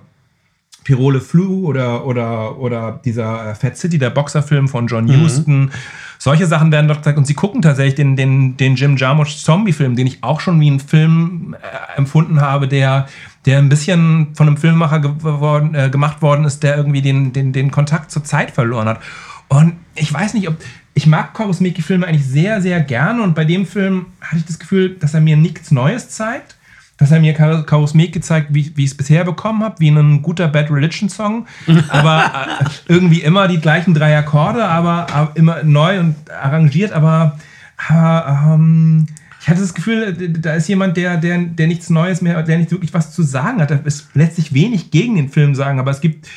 Pirole 0.84 1.22
Flu 1.22 1.68
oder, 1.68 2.06
oder, 2.06 2.58
oder 2.58 3.00
dieser 3.06 3.52
äh, 3.52 3.56
Fat 3.56 3.78
City, 3.78 3.98
der 3.98 4.10
Boxerfilm 4.10 4.68
von 4.68 4.88
John 4.88 5.08
Huston. 5.22 5.72
Solche 6.18 6.46
Sachen 6.46 6.72
werden 6.72 6.88
dort 6.88 7.00
gezeigt. 7.00 7.18
Und 7.18 7.26
sie 7.26 7.34
gucken 7.34 7.62
tatsächlich 7.62 7.96
den, 7.96 8.16
den, 8.16 8.58
den 8.58 8.76
Jim 8.76 8.96
Jarmusch 8.96 9.38
Zombie-Film, 9.38 9.96
den 9.96 10.08
ich 10.08 10.24
auch 10.24 10.40
schon 10.40 10.60
wie 10.60 10.68
einen 10.68 10.80
Film 10.80 11.56
äh, 11.60 11.98
empfunden 11.98 12.42
habe, 12.42 12.68
der, 12.68 13.08
der 13.46 13.60
ein 13.60 13.70
bisschen 13.70 14.36
von 14.36 14.48
einem 14.48 14.58
Filmemacher 14.58 15.00
geworden, 15.00 15.76
äh, 15.76 15.90
gemacht 15.90 16.22
worden 16.22 16.46
ist, 16.46 16.64
der 16.64 16.78
irgendwie 16.78 17.02
den, 17.02 17.34
den, 17.34 17.54
den 17.54 17.72
Kontakt 17.72 18.12
zur 18.12 18.24
Zeit 18.24 18.52
verloren 18.52 18.88
hat. 18.88 19.02
Und 19.48 19.74
ich 19.96 20.14
weiß 20.14 20.34
nicht, 20.34 20.48
ob. 20.48 20.56
Ich 20.94 21.08
mag 21.08 21.34
Kaurismäki-Filme 21.34 22.06
eigentlich 22.06 22.28
sehr, 22.28 22.62
sehr 22.62 22.82
gerne. 22.82 23.22
Und 23.22 23.34
bei 23.34 23.46
dem 23.46 23.66
Film 23.66 24.08
hatte 24.20 24.38
ich 24.38 24.46
das 24.46 24.60
Gefühl, 24.60 24.98
dass 25.00 25.14
er 25.14 25.22
mir 25.22 25.38
nichts 25.38 25.72
Neues 25.72 26.10
zeigt 26.10 26.58
dass 27.02 27.12
er 27.12 27.20
mir 27.20 27.34
Kar- 27.34 27.64
Kaurismäki 27.64 28.22
zeigt, 28.22 28.54
wie, 28.54 28.72
wie 28.76 28.84
ich 28.84 28.92
es 28.92 28.96
bisher 28.98 29.24
bekommen 29.24 29.64
habe, 29.64 29.76
wie 29.80 29.90
ein 29.90 30.22
guter 30.22 30.48
Bad 30.48 30.70
Religion 30.70 31.10
Song, 31.10 31.48
aber 31.90 32.26
äh, 32.60 32.66
irgendwie 32.88 33.22
immer 33.22 33.48
die 33.48 33.60
gleichen 33.60 33.96
drei 33.96 34.16
Akkorde, 34.16 34.64
aber, 34.64 35.08
aber 35.12 35.32
immer 35.34 35.64
neu 35.64 36.00
und 36.00 36.16
arrangiert, 36.30 36.94
aber, 36.94 37.40
aber 37.90 38.54
ähm, 38.54 39.08
ich 39.42 39.48
hatte 39.50 39.60
das 39.62 39.74
Gefühl, 39.74 40.14
da 40.40 40.54
ist 40.54 40.68
jemand, 40.68 40.98
der, 40.98 41.18
der, 41.18 41.40
der 41.40 41.66
nichts 41.66 41.90
Neues 41.90 42.22
mehr, 42.22 42.44
der 42.44 42.60
nicht 42.60 42.70
wirklich 42.70 42.94
was 42.94 43.12
zu 43.12 43.24
sagen 43.24 43.60
hat. 43.60 43.72
Es 43.86 44.08
lässt 44.14 44.36
sich 44.36 44.54
wenig 44.54 44.92
gegen 44.92 45.16
den 45.16 45.30
Film 45.30 45.56
sagen, 45.56 45.80
aber 45.80 45.90
es 45.90 46.00
gibt 46.00 46.28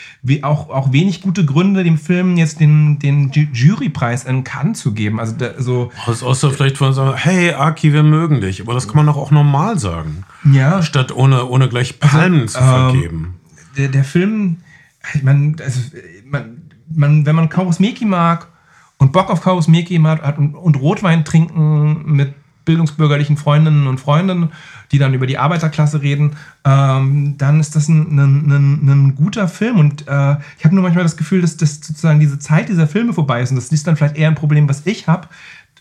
auch, 0.41 0.71
auch 0.71 0.91
wenig 0.91 1.21
gute 1.21 1.45
Gründe, 1.45 1.85
dem 1.85 1.99
Film 1.99 2.39
jetzt 2.39 2.61
den, 2.61 2.99
den 2.99 3.31
Ju- 3.31 3.53
Jurypreis 3.53 4.25
in 4.25 4.43
Cannes 4.43 4.79
zu 4.81 4.95
geben. 4.95 5.21
Also 5.21 5.35
da, 5.37 5.51
so, 5.61 5.93
Also 6.07 6.27
außer 6.27 6.51
vielleicht 6.51 6.79
von 6.79 6.95
sagen, 6.95 7.15
hey 7.17 7.53
Aki, 7.53 7.93
wir 7.93 8.03
mögen 8.03 8.41
dich. 8.41 8.63
Aber 8.63 8.73
das 8.73 8.87
kann 8.89 8.97
man 8.97 9.07
doch 9.07 9.19
auch 9.19 9.31
normal 9.31 9.79
sagen. 9.79 10.25
ja, 10.51 10.83
Statt 10.83 11.15
ohne, 11.15 11.45
ohne 11.45 11.69
gleich 11.69 12.01
Palmen 12.01 12.49
zu 12.49 12.59
ähm, 12.59 12.65
vergeben. 12.65 13.35
der, 13.77 13.89
der 13.89 14.05
Film, 14.05 14.57
man, 15.23 15.57
also, 15.63 15.81
man, 16.31 16.63
man, 16.89 17.27
wenn 17.27 17.37
man 17.37 17.51
Kaurismäki 17.51 18.07
mag 18.07 18.49
und 18.97 19.13
Bock 19.13 19.29
auf 19.29 19.43
Kaurismäki 19.43 20.01
hat 20.03 20.39
und, 20.39 20.55
und 20.55 20.77
Rotwein 20.81 21.27
trinken 21.27 22.05
mit 22.07 22.33
bildungsbürgerlichen 22.65 23.37
Freundinnen 23.37 23.87
und 23.87 23.99
Freunden, 24.01 24.51
die 24.93 24.99
dann 24.99 25.15
über 25.15 25.27
die 25.27 25.39
Arbeiterklasse 25.39 26.03
reden, 26.03 26.37
ähm, 26.65 27.37
dann 27.39 27.61
ist 27.61 27.77
das 27.77 27.89
ein, 27.89 28.17
ein, 28.19 28.51
ein, 28.51 28.89
ein 28.89 29.15
guter 29.15 29.49
Film. 29.49 29.79
Und 29.79 30.03
äh, 30.09 30.37
ich 30.59 30.65
habe 30.65 30.75
nur 30.75 30.83
manchmal 30.83 31.05
das 31.05 31.17
Gefühl, 31.17 31.41
dass, 31.41 31.57
dass 31.57 31.77
sozusagen 31.77 32.21
diese 32.21 32.39
Zeit 32.39 32.69
dieser 32.69 32.87
Filme 32.87 33.13
vorbei 33.13 33.43
ist. 33.43 33.51
Und 33.51 33.57
das 33.57 33.69
ist 33.69 33.87
dann 33.87 33.97
vielleicht 33.97 34.17
eher 34.17 34.29
ein 34.29 34.35
Problem, 34.35 34.69
was 34.69 34.87
ich 34.87 35.07
habe. 35.07 35.29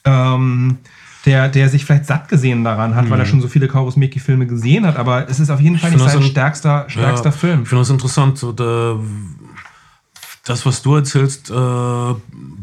Ähm, 0.05 0.77
der, 1.25 1.47
der 1.47 1.69
sich 1.69 1.85
vielleicht 1.85 2.05
satt 2.05 2.27
gesehen 2.27 2.63
daran 2.65 2.95
hat, 2.95 3.09
weil 3.09 3.17
er 3.19 3.25
schon 3.25 3.39
so 3.39 3.47
viele 3.47 3.69
Kaurismäki-Filme 3.69 4.45
gesehen 4.45 4.85
hat, 4.85 4.97
aber 4.97 5.29
es 5.29 5.39
ist 5.39 5.49
auf 5.49 5.61
jeden 5.61 5.77
Fall 5.77 5.91
nicht 5.91 6.03
sein 6.03 6.17
ein- 6.17 6.23
stärkster, 6.23 6.83
stärkster 6.87 7.29
Ja, 7.29 7.31
Film. 7.31 7.63
Ich 7.63 7.69
finde 7.69 7.81
das 7.81 7.89
interessant. 7.89 8.37
So 8.37 8.51
der, 8.51 8.99
das, 10.43 10.65
was 10.65 10.81
du 10.81 10.95
erzählst, 10.95 11.49
äh, 11.49 12.13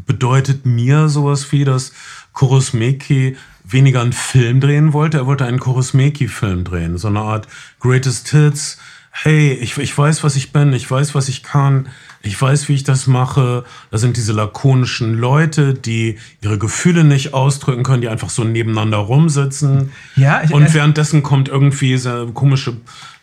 bedeutet 0.05 0.65
mir 0.65 1.09
sowas 1.09 1.51
wie, 1.51 1.65
dass 1.65 1.91
Kurosmeki 2.33 3.35
weniger 3.71 4.01
einen 4.01 4.13
Film 4.13 4.59
drehen 4.59 4.93
wollte. 4.93 5.17
Er 5.17 5.25
wollte 5.25 5.45
einen 5.45 5.59
Kurosmeki-Film 5.59 6.63
drehen. 6.63 6.97
So 6.97 7.07
eine 7.07 7.19
Art 7.21 7.47
Greatest 7.79 8.29
Hits. 8.29 8.77
Hey, 9.13 9.51
ich, 9.53 9.77
ich 9.77 9.97
weiß, 9.97 10.23
was 10.23 10.35
ich 10.37 10.53
bin. 10.53 10.71
Ich 10.71 10.89
weiß, 10.89 11.15
was 11.15 11.27
ich 11.27 11.43
kann. 11.43 11.89
Ich 12.21 12.39
weiß, 12.41 12.69
wie 12.69 12.75
ich 12.75 12.83
das 12.85 13.07
mache. 13.07 13.65
Da 13.89 13.97
sind 13.97 14.15
diese 14.15 14.31
lakonischen 14.31 15.15
Leute, 15.15 15.73
die 15.73 16.17
ihre 16.41 16.57
Gefühle 16.57 17.03
nicht 17.03 17.33
ausdrücken 17.33 17.83
können, 17.83 18.01
die 18.01 18.07
einfach 18.09 18.29
so 18.29 18.43
nebeneinander 18.45 18.99
rumsitzen. 18.99 19.91
Ja, 20.15 20.41
ich- 20.43 20.53
Und 20.53 20.63
es- 20.63 20.73
währenddessen 20.73 21.23
kommt 21.23 21.49
irgendwie 21.49 21.97
so 21.97 22.27
komische 22.33 22.77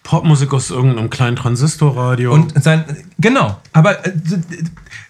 Popmusik 0.08 0.54
aus 0.54 0.70
irgendeinem 0.70 1.10
kleinen 1.10 1.36
Transistorradio. 1.36 2.32
Und 2.32 2.64
sein, 2.64 2.82
genau, 3.18 3.58
aber 3.74 4.06
äh, 4.06 4.12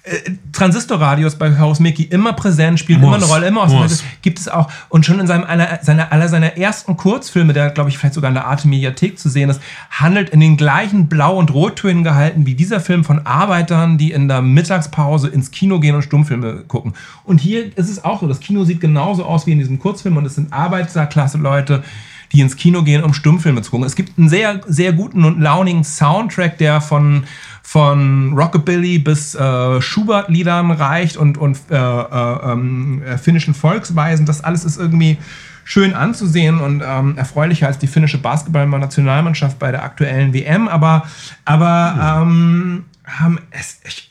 äh, 0.03 0.33
Transistorradios 0.51 1.37
bei 1.37 1.57
Haus 1.61 1.79
Mickey 1.79 2.03
immer 2.03 2.33
präsent, 2.33 2.81
spielen 2.81 3.01
Muss, 3.01 3.07
immer 3.07 3.17
eine 3.19 3.27
Rolle, 3.27 3.47
immer 3.47 3.63
aus 3.63 3.73
muss. 3.73 4.03
gibt 4.23 4.41
es 4.41 4.49
auch. 4.49 4.69
Und 4.89 5.07
schon 5.07 5.21
in 5.21 5.29
seinem 5.29 5.45
einer, 5.45 5.79
seiner, 5.83 6.11
aller 6.11 6.27
seiner 6.27 6.57
ersten 6.57 6.97
Kurzfilme, 6.97 7.53
der 7.53 7.71
glaube 7.71 7.91
ich 7.91 7.97
vielleicht 7.97 8.15
sogar 8.15 8.31
in 8.31 8.35
der 8.35 8.47
Arte 8.47 8.67
Mediathek 8.67 9.21
zu 9.21 9.29
sehen 9.29 9.51
ist, 9.51 9.61
handelt 9.89 10.31
in 10.31 10.41
den 10.41 10.57
gleichen 10.57 11.07
Blau- 11.07 11.39
und 11.39 11.55
Rottönen 11.55 12.03
gehalten 12.03 12.45
wie 12.47 12.57
dieser 12.57 12.81
Film 12.81 13.05
von 13.05 13.25
Arbeitern, 13.25 13.99
die 13.99 14.11
in 14.11 14.27
der 14.27 14.43
Mittagspause 14.43 15.29
ins 15.29 15.53
Kino 15.53 15.79
gehen 15.79 15.95
und 15.95 16.03
Stummfilme 16.03 16.65
gucken. 16.67 16.95
Und 17.23 17.41
hier 17.41 17.67
ist 17.79 17.89
es 17.89 18.03
auch 18.03 18.21
so, 18.21 18.27
das 18.27 18.41
Kino 18.41 18.65
sieht 18.65 18.81
genauso 18.81 19.25
aus 19.25 19.47
wie 19.47 19.53
in 19.53 19.61
diesem 19.61 19.79
Kurzfilm 19.79 20.17
und 20.17 20.27
es 20.27 20.35
sind 20.35 20.53
Arbeiterklasse-Leute, 20.53 21.85
die 22.33 22.41
ins 22.41 22.57
Kino 22.57 22.83
gehen, 22.83 23.03
um 23.03 23.15
Stummfilme 23.15 23.63
zu 23.63 23.71
gucken. 23.71 23.87
Es 23.87 23.97
gibt 23.97 24.19
einen 24.19 24.29
sehr, 24.29 24.61
sehr 24.67 24.93
guten 24.93 25.25
und 25.25 25.41
launigen 25.41 25.85
Soundtrack, 25.85 26.59
der 26.59 26.81
von, 26.81 27.25
von 27.63 28.35
Rockabilly 28.37 28.99
bis 28.99 29.35
äh, 29.35 29.81
Schubert-Liedern 29.81 30.71
reicht 30.71 31.17
und, 31.17 31.39
und 31.39 31.59
äh, 31.71 31.77
äh, 31.77 32.53
ähm, 32.53 33.03
äh, 33.03 33.19
finnischen 33.19 33.55
Volksweisen. 33.55 34.27
Das 34.27 34.43
alles 34.45 34.65
ist 34.65 34.79
irgendwie 34.79 35.19
schön 35.65 35.95
anzusehen 35.95 36.61
und 36.61 36.83
ähm, 36.85 37.19
erfreulicher 37.19 37.67
als 37.67 37.79
die 37.79 37.89
finnische 37.89 38.19
Basketballnationalmannschaft 38.19 39.59
bei 39.59 39.71
der 39.71 39.83
aktuellen 39.83 40.33
WM. 40.33 40.67
Aber, 40.67 41.07
aber 41.45 42.23
ähm, 42.23 42.85
ähm, 43.23 43.39
es, 43.51 43.81
ich, 43.85 44.08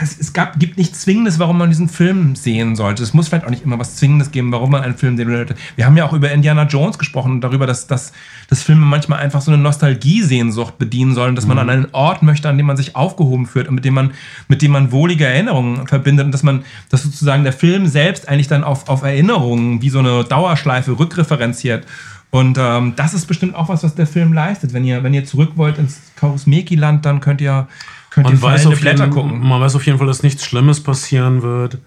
es, 0.00 0.32
gab, 0.32 0.58
gibt 0.58 0.78
nichts 0.78 1.00
Zwingendes, 1.00 1.38
warum 1.38 1.58
man 1.58 1.70
diesen 1.70 1.88
Film 1.88 2.36
sehen 2.36 2.76
sollte. 2.76 3.02
Es 3.02 3.14
muss 3.14 3.28
vielleicht 3.28 3.44
auch 3.44 3.50
nicht 3.50 3.64
immer 3.64 3.78
was 3.78 3.96
Zwingendes 3.96 4.30
geben, 4.30 4.52
warum 4.52 4.70
man 4.70 4.82
einen 4.82 4.96
Film 4.96 5.16
sehen 5.16 5.28
sollte. 5.28 5.56
Wir 5.76 5.86
haben 5.86 5.96
ja 5.96 6.04
auch 6.04 6.12
über 6.12 6.30
Indiana 6.30 6.64
Jones 6.64 6.98
gesprochen 6.98 7.32
und 7.32 7.40
darüber, 7.40 7.66
dass, 7.66 7.86
dass, 7.86 8.12
dass 8.48 8.62
Filme 8.62 8.86
manchmal 8.86 9.18
einfach 9.20 9.40
so 9.40 9.50
eine 9.50 9.60
Nostalgiesehnsucht 9.62 10.78
bedienen 10.78 11.14
sollen, 11.14 11.34
dass 11.34 11.46
man 11.46 11.58
an 11.58 11.70
einen 11.70 11.88
Ort 11.92 12.22
möchte, 12.22 12.48
an 12.48 12.56
dem 12.56 12.66
man 12.66 12.76
sich 12.76 12.96
aufgehoben 12.96 13.46
fühlt 13.46 13.68
und 13.68 13.74
mit 13.74 13.84
dem 13.84 13.94
man, 13.94 14.12
mit 14.46 14.62
dem 14.62 14.72
man 14.72 14.92
wohlige 14.92 15.26
Erinnerungen 15.26 15.86
verbindet 15.86 16.26
und 16.26 16.32
dass 16.32 16.42
man, 16.42 16.64
dass 16.90 17.02
sozusagen 17.02 17.44
der 17.44 17.52
Film 17.52 17.86
selbst 17.86 18.28
eigentlich 18.28 18.48
dann 18.48 18.64
auf, 18.64 18.88
auf 18.88 19.02
Erinnerungen 19.02 19.82
wie 19.82 19.90
so 19.90 19.98
eine 19.98 20.24
Dauerschleife 20.24 20.98
rückreferenziert. 20.98 21.86
Und 22.30 22.58
ähm, 22.60 22.92
das 22.94 23.14
ist 23.14 23.26
bestimmt 23.26 23.54
auch 23.54 23.68
was, 23.68 23.82
was 23.82 23.94
der 23.94 24.06
Film 24.06 24.32
leistet. 24.34 24.74
Wenn 24.74 24.84
ihr, 24.84 25.02
wenn 25.02 25.14
ihr 25.14 25.24
zurück 25.24 25.52
wollt 25.56 25.78
ins 25.78 25.98
Kausmeki-Land, 26.16 27.06
dann 27.06 27.20
könnt 27.20 27.40
ihr 27.40 27.68
man, 28.16 28.40
weiß 28.40 28.66
auf 28.66 28.82
jeden, 28.82 29.10
gucken. 29.10 29.46
man 29.46 29.60
weiß 29.60 29.74
auf 29.76 29.86
jeden 29.86 29.98
Fall, 29.98 30.06
dass 30.06 30.22
nichts 30.22 30.44
Schlimmes 30.44 30.82
passieren 30.82 31.42
wird. 31.42 31.78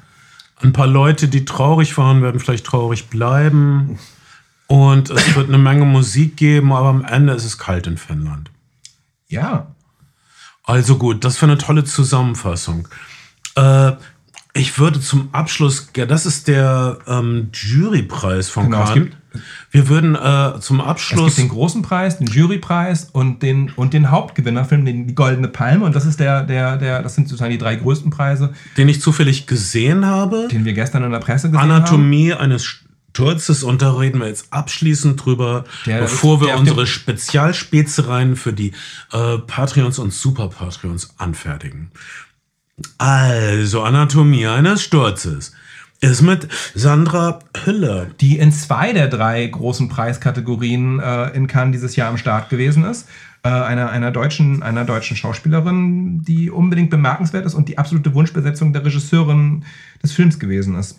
Ein 0.62 0.74
paar 0.74 0.88
Leute, 0.88 1.28
die 1.28 1.46
traurig 1.46 1.98
waren, 1.98 2.22
werden 2.22 2.40
vielleicht 2.40 2.66
traurig 2.66 3.10
bleiben. 3.10 3.98
Und 4.68 5.10
es 5.10 5.36
wird 5.36 5.50
eine 5.50 5.58
Menge 5.58 5.84
Musik 5.86 6.38
geben, 6.38 6.72
aber 6.72 6.90
am 6.90 7.04
Ende 7.04 7.34
ist 7.34 7.44
es 7.44 7.58
kalt 7.58 7.88
in 7.88 7.98
Finnland. 7.98 8.52
Ja. 9.28 9.68
Also 10.64 10.98
gut, 10.98 11.26
das 11.26 11.38
für 11.38 11.46
eine 11.46 11.58
tolle 11.58 11.84
Zusammenfassung. 11.84 12.88
Äh, 13.56 13.94
ich 14.54 14.80
würde 14.80 15.00
zum 15.02 15.30
Abschluss, 15.34 15.90
ja, 15.98 16.06
das 16.06 16.26
ist 16.26 16.48
der 16.48 17.00
ähm, 17.08 17.50
Jurypreis 17.54 18.50
von 18.50 18.66
Genau, 18.70 18.94
gibt- 18.94 19.18
Wir 19.72 19.88
würden 19.88 20.16
äh, 20.16 20.60
zum 20.60 20.78
Es 20.80 20.84
gibt 20.84 20.90
Abschluss. 20.90 21.36
den 21.36 21.48
großen 21.50 21.82
Preis, 21.82 22.18
den 22.18 22.28
Jurypreis 22.28 23.10
und 23.14 23.42
den, 23.42 23.70
und 23.76 23.94
den 23.94 24.12
Hauptgewinnerfilm, 24.12 24.84
den, 24.86 25.08
die 25.08 25.16
Goldene 25.16 25.48
Palme. 25.48 25.86
Und 25.86 25.96
das 25.96 26.06
ist 26.06 26.20
der, 26.20 26.44
der, 26.44 26.78
der, 26.78 27.02
das 27.02 27.16
sind 27.16 27.30
sozusagen 27.30 27.52
die 27.52 27.58
drei 27.58 27.76
größten 27.76 28.12
Preise, 28.12 28.54
den 28.78 28.90
ich 28.90 29.02
zufällig 29.02 29.48
gesehen 29.48 30.06
habe. 30.06 30.48
den 30.52 30.66
wir 30.66 30.74
gestern 30.74 31.04
in 31.04 31.12
der 31.12 31.20
Presse 31.20 31.50
gesehen 31.50 31.62
haben. 31.62 31.72
Anatomie 31.72 32.34
eines 32.34 32.66
Sturzes 33.14 33.64
und 33.64 33.82
da 33.82 33.94
reden 33.94 34.20
wir 34.22 34.28
jetzt 34.28 34.52
abschließend 34.52 35.24
drüber, 35.26 35.64
Der- 35.86 36.00
bevor 36.02 36.40
wir 36.42 36.56
unsere 36.58 36.86
Spezialspezereien 36.88 38.36
für 38.36 38.54
die 38.54 38.72
äh, 39.12 39.38
Patreons 39.38 40.00
und 40.00 40.14
Super 40.14 40.48
Patreons 40.50 41.14
anfertigen. 41.18 41.92
Also, 42.98 43.84
Anatomie 43.84 44.48
eines 44.48 44.82
Sturzes 44.84 45.54
ist 46.02 46.22
mit 46.22 46.48
Sandra 46.74 47.40
Hüller. 47.64 48.08
die 48.20 48.40
in 48.40 48.52
zwei 48.52 48.92
der 48.92 49.08
drei 49.08 49.46
großen 49.46 49.88
Preiskategorien 49.88 51.00
äh, 51.00 51.30
in 51.30 51.48
Cannes 51.48 51.74
dieses 51.74 51.96
Jahr 51.96 52.10
am 52.10 52.18
Start 52.18 52.50
gewesen 52.50 52.84
ist. 52.84 53.08
Äh, 53.44 53.50
einer, 53.50 53.90
einer, 53.90 54.12
deutschen, 54.12 54.62
einer 54.64 54.84
deutschen 54.84 55.16
Schauspielerin, 55.16 56.24
die 56.24 56.50
unbedingt 56.50 56.90
bemerkenswert 56.90 57.46
ist 57.46 57.54
und 57.54 57.70
die 57.70 57.78
absolute 57.78 58.14
Wunschbesetzung 58.14 58.74
der 58.74 58.84
Regisseurin 58.84 59.64
des 60.04 60.12
Films 60.12 60.40
gewesen 60.40 60.76
ist. 60.76 60.98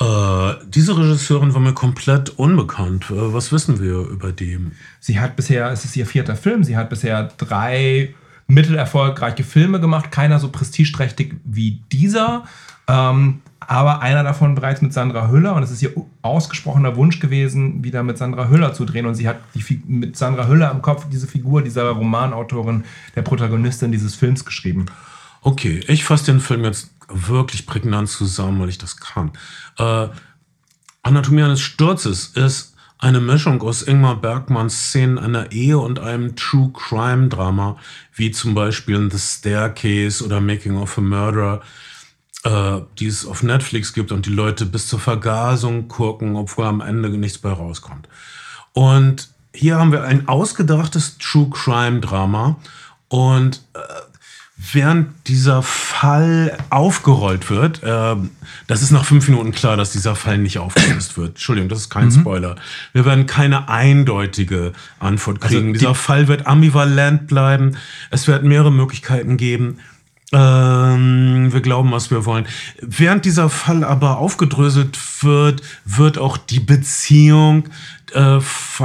Äh, 0.00 0.54
diese 0.68 0.96
Regisseurin 0.96 1.54
war 1.54 1.60
mir 1.60 1.72
komplett 1.72 2.30
unbekannt. 2.30 3.06
Äh, 3.10 3.32
was 3.32 3.52
wissen 3.52 3.80
wir 3.80 4.08
über 4.08 4.32
die? 4.32 4.58
Sie 5.00 5.20
hat 5.20 5.36
bisher, 5.36 5.70
es 5.70 5.84
ist 5.84 5.96
ihr 5.96 6.06
vierter 6.06 6.36
Film, 6.36 6.64
sie 6.64 6.76
hat 6.76 6.90
bisher 6.90 7.30
drei 7.38 8.14
mittelerfolgreiche 8.48 9.42
Filme 9.42 9.80
gemacht, 9.80 10.10
keiner 10.10 10.38
so 10.38 10.50
prestigeträchtig 10.50 11.34
wie 11.44 11.80
dieser, 11.90 12.44
ähm, 12.88 13.40
aber 13.60 14.00
einer 14.00 14.22
davon 14.22 14.54
bereits 14.54 14.80
mit 14.82 14.92
Sandra 14.92 15.28
Hüller 15.28 15.54
und 15.54 15.62
es 15.62 15.70
ist 15.70 15.82
ihr 15.82 15.92
ausgesprochener 16.22 16.94
Wunsch 16.96 17.18
gewesen, 17.18 17.82
wieder 17.82 18.02
mit 18.02 18.16
Sandra 18.16 18.48
Hüller 18.48 18.74
zu 18.74 18.84
drehen 18.84 19.06
und 19.06 19.14
sie 19.14 19.28
hat 19.28 19.40
die, 19.54 19.82
mit 19.86 20.16
Sandra 20.16 20.46
Hüller 20.46 20.70
im 20.70 20.82
Kopf 20.82 21.06
diese 21.10 21.26
Figur 21.26 21.62
dieser 21.62 21.90
Romanautorin, 21.90 22.84
der 23.16 23.22
Protagonistin 23.22 23.90
dieses 23.90 24.14
Films 24.14 24.44
geschrieben. 24.44 24.86
Okay, 25.42 25.80
ich 25.88 26.04
fasse 26.04 26.26
den 26.26 26.40
Film 26.40 26.64
jetzt 26.64 26.90
wirklich 27.08 27.66
prägnant 27.66 28.08
zusammen, 28.08 28.60
weil 28.60 28.68
ich 28.68 28.78
das 28.78 28.96
kann. 28.98 29.32
Äh, 29.78 30.08
Anatomie 31.02 31.42
eines 31.42 31.60
Sturzes 31.60 32.28
ist 32.34 32.74
eine 32.98 33.20
Mischung 33.20 33.60
aus 33.62 33.82
Ingmar 33.82 34.16
Bergmanns 34.16 34.88
Szenen 34.88 35.18
einer 35.18 35.52
Ehe 35.52 35.78
und 35.78 35.98
einem 35.98 36.34
True 36.34 36.72
Crime 36.72 37.28
Drama, 37.28 37.76
wie 38.14 38.30
zum 38.30 38.54
Beispiel 38.54 39.10
The 39.10 39.18
Staircase 39.18 40.24
oder 40.24 40.40
Making 40.40 40.76
of 40.76 40.96
a 40.98 41.00
Murderer, 41.00 41.62
äh, 42.44 42.80
die 42.98 43.06
es 43.06 43.26
auf 43.26 43.42
Netflix 43.42 43.92
gibt 43.92 44.12
und 44.12 44.26
die 44.26 44.30
Leute 44.30 44.66
bis 44.66 44.86
zur 44.88 45.00
Vergasung 45.00 45.88
gucken, 45.88 46.36
obwohl 46.36 46.66
am 46.66 46.80
Ende 46.80 47.08
nichts 47.10 47.38
bei 47.38 47.50
rauskommt. 47.50 48.08
Und 48.72 49.28
hier 49.54 49.78
haben 49.78 49.92
wir 49.92 50.04
ein 50.04 50.28
ausgedachtes 50.28 51.16
True 51.18 51.48
Crime 51.50 52.00
Drama 52.00 52.56
und 53.08 53.62
äh, 53.74 53.78
während 54.72 55.08
dieser 55.28 55.62
Fall 55.62 56.56
aufgerollt 56.70 57.50
wird, 57.50 57.82
äh, 57.82 58.16
das 58.66 58.82
ist 58.82 58.90
nach 58.90 59.04
fünf 59.04 59.28
Minuten 59.28 59.52
klar, 59.52 59.76
dass 59.76 59.92
dieser 59.92 60.14
Fall 60.16 60.38
nicht 60.38 60.58
aufgelöst 60.58 61.16
wird. 61.18 61.30
Entschuldigung, 61.30 61.68
das 61.68 61.80
ist 61.80 61.90
kein 61.90 62.10
Spoiler. 62.10 62.56
Wir 62.92 63.04
werden 63.04 63.26
keine 63.26 63.68
eindeutige 63.68 64.72
Antwort 64.98 65.40
kriegen. 65.40 65.72
die- 65.72 65.78
dieser 65.80 65.94
Fall 65.94 66.26
wird 66.28 66.46
ambivalent 66.46 67.26
bleiben. 67.26 67.76
Es 68.10 68.26
wird 68.28 68.44
mehrere 68.44 68.72
Möglichkeiten 68.72 69.36
geben. 69.36 69.78
Ähm, 70.32 71.52
wir 71.52 71.60
glauben, 71.60 71.92
was 71.92 72.10
wir 72.10 72.24
wollen. 72.24 72.46
Während 72.80 73.24
dieser 73.24 73.48
Fall 73.48 73.84
aber 73.84 74.18
aufgedröselt 74.18 74.98
wird, 75.22 75.62
wird 75.84 76.18
auch 76.18 76.36
die 76.36 76.58
Beziehung 76.58 77.68
äh, 78.12 78.40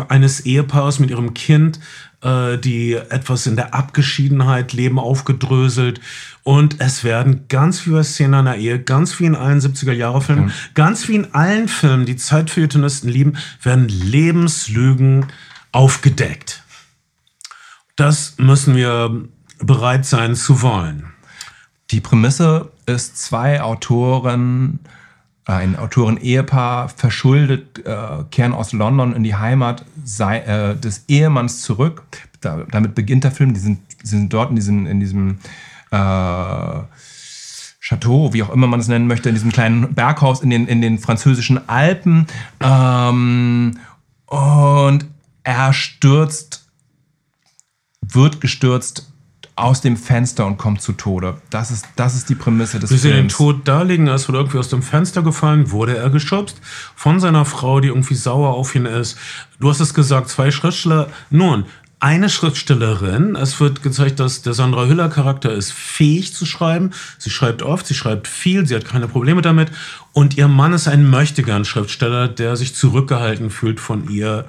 eines 0.07 0.41
Ehepaares 0.41 0.99
mit 0.99 1.09
ihrem 1.09 1.33
Kind, 1.33 1.79
äh, 2.21 2.59
die 2.59 2.93
etwas 2.93 3.47
in 3.47 3.55
der 3.55 3.73
Abgeschiedenheit 3.73 4.73
leben, 4.73 4.99
aufgedröselt. 4.99 5.99
Und 6.43 6.79
es 6.79 7.03
werden 7.03 7.47
ganz 7.47 7.79
viele 7.79 8.03
Szenen 8.03 8.35
einer 8.35 8.55
Ehe, 8.57 8.79
ganz 8.79 9.19
wie 9.19 9.25
in 9.25 9.35
allen 9.35 9.61
70er-Jahre-Filmen, 9.61 10.51
ganz 10.75 11.07
wie 11.07 11.15
in 11.15 11.33
allen 11.33 11.67
Filmen, 11.67 12.05
die 12.05 12.17
Zeitfeuilletonisten 12.17 13.09
lieben, 13.09 13.37
werden 13.63 13.87
Lebenslügen 13.89 15.27
aufgedeckt. 15.71 16.63
Das 17.95 18.35
müssen 18.37 18.75
wir 18.75 19.27
bereit 19.59 20.05
sein 20.05 20.35
zu 20.35 20.61
wollen. 20.61 21.10
Die 21.91 21.99
Prämisse 21.99 22.71
ist 22.85 23.17
zwei 23.17 23.61
Autoren, 23.61 24.79
äh, 25.45 25.51
ein 25.51 25.75
Autoren-Ehepaar 25.75 26.87
verschuldet, 26.87 27.85
äh, 27.85 28.23
kehren 28.31 28.53
aus 28.53 28.71
London 28.71 29.13
in 29.13 29.23
die 29.23 29.35
Heimat 29.35 29.85
sei, 30.05 30.39
äh, 30.39 30.75
des 30.77 31.03
Ehemanns 31.09 31.61
zurück. 31.61 32.03
Da, 32.39 32.63
damit 32.71 32.95
beginnt 32.95 33.25
der 33.25 33.31
Film. 33.31 33.53
Die 33.53 33.59
sind, 33.59 33.79
sind 34.03 34.31
dort 34.31 34.51
in 34.51 34.55
diesem, 34.55 34.87
in 34.87 35.01
diesem 35.01 35.39
äh, 35.91 36.79
Chateau, 37.81 38.33
wie 38.33 38.43
auch 38.43 38.51
immer 38.51 38.67
man 38.67 38.79
es 38.79 38.87
nennen 38.87 39.07
möchte, 39.07 39.27
in 39.27 39.35
diesem 39.35 39.51
kleinen 39.51 39.93
Berghaus 39.93 40.41
in 40.41 40.49
den, 40.49 40.67
in 40.67 40.81
den 40.81 40.97
französischen 40.97 41.67
Alpen. 41.67 42.25
Ähm, 42.61 43.77
und 44.27 45.05
er 45.43 45.73
stürzt, 45.73 46.69
wird 48.01 48.39
gestürzt 48.39 49.10
aus 49.61 49.81
dem 49.81 49.95
Fenster 49.95 50.45
und 50.45 50.57
kommt 50.57 50.81
zu 50.81 50.93
Tode. 50.93 51.37
Das 51.49 51.71
ist, 51.71 51.85
das 51.95 52.15
ist 52.15 52.29
die 52.29 52.35
Prämisse 52.35 52.79
des 52.79 52.89
Wir 52.89 52.97
sehen 52.97 53.11
den 53.11 53.29
Films. 53.29 53.37
Tod 53.37 53.67
da 53.67 53.83
liegen, 53.83 54.07
er 54.07 54.15
ist 54.15 54.27
wohl 54.27 54.35
irgendwie 54.35 54.57
aus 54.57 54.69
dem 54.69 54.81
Fenster 54.81 55.21
gefallen, 55.21 55.71
wurde 55.71 55.95
er 55.95 56.09
geschubst 56.09 56.59
von 56.95 57.19
seiner 57.19 57.45
Frau, 57.45 57.79
die 57.79 57.89
irgendwie 57.89 58.15
sauer 58.15 58.55
auf 58.55 58.73
ihn 58.75 58.85
ist. 58.85 59.17
Du 59.59 59.69
hast 59.69 59.79
es 59.79 59.93
gesagt, 59.93 60.29
zwei 60.29 60.51
Schriftsteller. 60.51 61.09
Nun, 61.29 61.65
eine 61.99 62.29
Schriftstellerin, 62.29 63.35
es 63.35 63.59
wird 63.59 63.83
gezeigt, 63.83 64.19
dass 64.19 64.41
der 64.41 64.53
Sandra 64.53 64.87
Hüller 64.87 65.07
Charakter 65.07 65.53
ist 65.53 65.71
fähig 65.71 66.33
zu 66.33 66.47
schreiben. 66.47 66.89
Sie 67.19 67.29
schreibt 67.29 67.61
oft, 67.61 67.85
sie 67.85 67.93
schreibt 67.93 68.27
viel, 68.27 68.65
sie 68.65 68.73
hat 68.75 68.85
keine 68.85 69.07
Probleme 69.07 69.43
damit. 69.43 69.71
Und 70.11 70.35
ihr 70.35 70.47
Mann 70.47 70.73
ist 70.73 70.87
ein 70.87 71.07
Möchtegern-Schriftsteller, 71.07 72.27
der 72.27 72.55
sich 72.55 72.73
zurückgehalten 72.73 73.51
fühlt 73.51 73.79
von 73.79 74.09
ihr. 74.09 74.45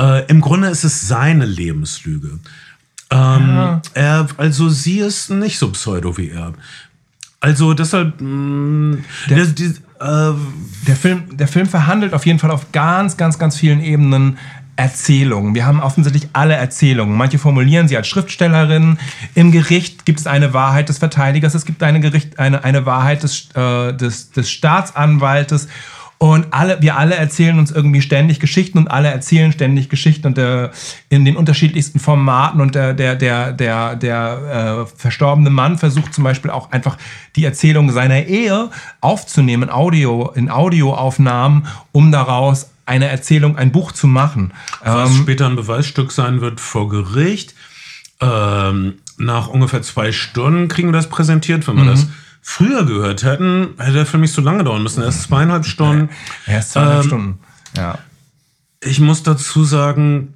Äh, 0.00 0.26
Im 0.26 0.40
Grunde 0.40 0.68
ist 0.68 0.82
es 0.82 1.06
seine 1.06 1.46
Lebenslüge. 1.46 2.40
Ähm, 3.12 3.80
er, 3.94 4.26
also 4.36 4.68
sie 4.68 4.98
ist 4.98 5.30
nicht 5.30 5.58
so 5.58 5.70
pseudo 5.70 6.16
wie 6.16 6.30
er. 6.30 6.54
Also 7.40 7.74
deshalb. 7.74 8.20
Mh, 8.20 8.98
der, 9.28 9.46
die, 9.46 9.74
äh, 10.00 10.32
Der 10.86 10.96
Film, 10.96 11.36
der 11.36 11.48
Film 11.48 11.66
verhandelt 11.66 12.14
auf 12.14 12.24
jeden 12.26 12.38
Fall 12.38 12.50
auf 12.50 12.72
ganz, 12.72 13.16
ganz, 13.16 13.38
ganz 13.38 13.56
vielen 13.56 13.80
Ebenen 13.80 14.38
Erzählungen. 14.76 15.54
Wir 15.54 15.66
haben 15.66 15.80
offensichtlich 15.80 16.28
alle 16.32 16.54
Erzählungen. 16.54 17.16
Manche 17.16 17.38
formulieren 17.38 17.88
sie 17.88 17.96
als 17.96 18.08
Schriftstellerin. 18.08 18.98
Im 19.34 19.52
Gericht 19.52 20.06
gibt 20.06 20.18
es 20.20 20.26
eine 20.26 20.54
Wahrheit 20.54 20.88
des 20.88 20.98
Verteidigers, 20.98 21.54
es 21.54 21.66
gibt 21.66 21.82
eine, 21.82 22.00
Gericht, 22.00 22.38
eine, 22.38 22.64
eine 22.64 22.86
Wahrheit 22.86 23.22
des, 23.22 23.50
äh, 23.54 23.92
des, 23.92 24.30
des 24.30 24.50
Staatsanwaltes. 24.50 25.68
Und 26.22 26.46
alle, 26.52 26.80
wir 26.80 26.96
alle 26.96 27.16
erzählen 27.16 27.58
uns 27.58 27.72
irgendwie 27.72 28.00
ständig 28.00 28.38
Geschichten 28.38 28.78
und 28.78 28.88
alle 28.88 29.08
erzählen 29.08 29.50
ständig 29.50 29.88
Geschichten 29.88 30.28
und 30.28 30.36
der, 30.36 30.70
in 31.08 31.24
den 31.24 31.36
unterschiedlichsten 31.36 31.98
Formaten. 31.98 32.60
Und 32.60 32.76
der, 32.76 32.94
der, 32.94 33.16
der, 33.16 33.52
der, 33.52 33.96
der 33.96 34.86
äh, 34.86 34.96
verstorbene 34.96 35.50
Mann 35.50 35.78
versucht 35.78 36.14
zum 36.14 36.22
Beispiel 36.22 36.52
auch 36.52 36.70
einfach 36.70 36.96
die 37.34 37.44
Erzählung 37.44 37.90
seiner 37.90 38.22
Ehe 38.26 38.70
aufzunehmen, 39.00 39.68
Audio, 39.68 40.30
in 40.36 40.48
Audioaufnahmen, 40.48 41.66
um 41.90 42.12
daraus 42.12 42.70
eine 42.86 43.08
Erzählung, 43.08 43.56
ein 43.56 43.72
Buch 43.72 43.90
zu 43.90 44.06
machen. 44.06 44.52
was 44.80 45.10
Ähm, 45.10 45.22
später 45.22 45.46
ein 45.46 45.56
Beweisstück 45.56 46.12
sein 46.12 46.40
wird 46.40 46.60
vor 46.60 46.88
Gericht. 46.88 47.56
Ähm, 48.20 48.94
nach 49.18 49.48
ungefähr 49.48 49.82
zwei 49.82 50.12
Stunden 50.12 50.68
kriegen 50.68 50.86
wir 50.86 50.92
das 50.92 51.08
präsentiert. 51.08 51.66
Wenn 51.66 51.78
wir 51.78 51.84
das 51.84 52.06
früher 52.42 52.84
gehört 52.84 53.22
hätten, 53.22 53.74
hätte 53.78 53.92
der 53.92 54.06
Film 54.06 54.22
nicht 54.22 54.34
so 54.34 54.42
lange 54.42 54.64
dauern 54.64 54.82
müssen. 54.82 55.02
Erst 55.02 55.22
zweieinhalb 55.22 55.64
Stunden. 55.64 56.10
erst 56.46 56.72
zweieinhalb 56.72 57.02
Ähm, 57.02 57.06
Stunden. 57.08 57.38
Ja. 57.76 57.98
Ich 58.84 58.98
muss 59.00 59.22
dazu 59.22 59.64
sagen, 59.64 60.34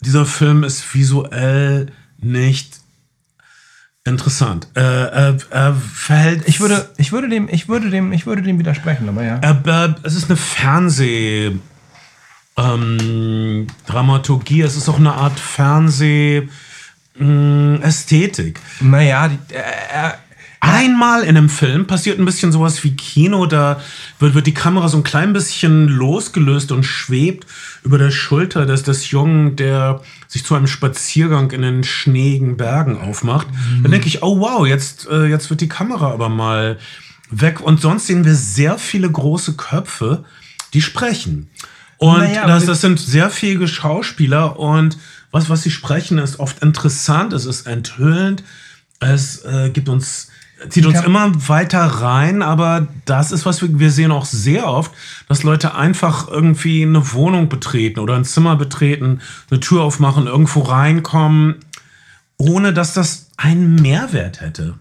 dieser 0.00 0.24
Film 0.26 0.62
ist 0.64 0.94
visuell 0.94 1.90
nicht 2.18 2.78
interessant. 4.04 4.68
Äh, 4.74 4.80
er, 4.80 5.36
er 5.50 5.74
verhält. 5.74 6.42
Ich 6.46 6.60
würde, 6.60 6.88
ich 6.98 7.10
würde 7.10 7.28
dem, 7.28 7.48
ich 7.50 7.68
würde 7.68 7.90
dem, 7.90 8.12
ich 8.12 8.26
würde 8.26 8.42
dem 8.42 8.58
widersprechen, 8.58 9.08
aber 9.08 9.24
ja. 9.24 9.38
Er, 9.40 9.60
er, 9.66 9.96
es 10.04 10.14
ist 10.14 10.26
eine 10.30 10.36
Fernseh. 10.36 11.52
Ähm, 12.56 13.66
Dramaturgie, 13.86 14.60
es 14.62 14.76
ist 14.76 14.88
auch 14.88 14.98
eine 14.98 15.12
Art 15.14 15.38
Fernseh. 15.40 16.48
mh, 17.18 17.78
Ästhetik. 17.82 18.60
Naja, 18.80 19.28
die, 19.28 19.38
äh, 19.54 19.62
er, 19.92 20.18
Einmal 20.66 21.22
in 21.22 21.36
einem 21.36 21.48
Film 21.48 21.86
passiert 21.86 22.18
ein 22.18 22.24
bisschen 22.24 22.50
sowas 22.50 22.82
wie 22.84 22.96
Kino, 22.96 23.46
da 23.46 23.80
wird, 24.18 24.34
wird 24.34 24.46
die 24.46 24.54
Kamera 24.54 24.88
so 24.88 24.96
ein 24.96 25.04
klein 25.04 25.32
bisschen 25.32 25.88
losgelöst 25.88 26.72
und 26.72 26.84
schwebt 26.84 27.46
über 27.82 27.98
der 27.98 28.10
Schulter 28.10 28.64
des, 28.64 28.82
des 28.82 29.10
Jungen, 29.10 29.56
der 29.56 30.00
sich 30.26 30.44
zu 30.44 30.54
einem 30.54 30.66
Spaziergang 30.66 31.50
in 31.50 31.62
den 31.62 31.84
schneeigen 31.84 32.56
Bergen 32.56 32.98
aufmacht. 32.98 33.46
Dann 33.82 33.92
denke 33.92 34.06
ich, 34.06 34.22
oh 34.22 34.40
wow, 34.40 34.66
jetzt, 34.66 35.06
äh, 35.08 35.26
jetzt 35.26 35.50
wird 35.50 35.60
die 35.60 35.68
Kamera 35.68 36.10
aber 36.12 36.28
mal 36.28 36.78
weg. 37.30 37.60
Und 37.60 37.80
sonst 37.80 38.06
sehen 38.06 38.24
wir 38.24 38.34
sehr 38.34 38.78
viele 38.78 39.10
große 39.10 39.54
Köpfe, 39.54 40.24
die 40.72 40.80
sprechen. 40.82 41.50
Und 41.98 42.18
Naja, 42.18 42.46
das, 42.46 42.66
das 42.66 42.80
sind 42.80 42.98
sehr 42.98 43.30
fähige 43.30 43.68
Schauspieler 43.68 44.58
und 44.58 44.98
was, 45.30 45.50
was 45.50 45.62
sie 45.62 45.70
sprechen, 45.70 46.18
ist 46.18 46.38
oft 46.38 46.62
interessant, 46.62 47.32
es 47.32 47.44
ist 47.44 47.66
enthüllend, 47.66 48.44
es 49.00 49.44
äh, 49.44 49.70
gibt 49.70 49.88
uns, 49.88 50.28
zieht 50.68 50.86
uns 50.86 51.02
immer 51.02 51.48
weiter 51.48 51.84
rein, 51.84 52.42
aber 52.42 52.86
das 53.04 53.32
ist, 53.32 53.46
was 53.46 53.62
wir, 53.62 53.78
wir 53.78 53.90
sehen 53.90 54.10
auch 54.10 54.24
sehr 54.24 54.66
oft, 54.66 54.92
dass 55.28 55.42
Leute 55.42 55.74
einfach 55.74 56.28
irgendwie 56.28 56.82
eine 56.82 57.12
Wohnung 57.12 57.48
betreten 57.48 58.00
oder 58.00 58.14
ein 58.14 58.24
Zimmer 58.24 58.56
betreten, 58.56 59.20
eine 59.50 59.60
Tür 59.60 59.82
aufmachen, 59.82 60.26
irgendwo 60.26 60.60
reinkommen, 60.60 61.56
ohne 62.36 62.72
dass 62.72 62.94
das 62.94 63.28
einen 63.36 63.76
Mehrwert 63.76 64.40
hätte. 64.40 64.74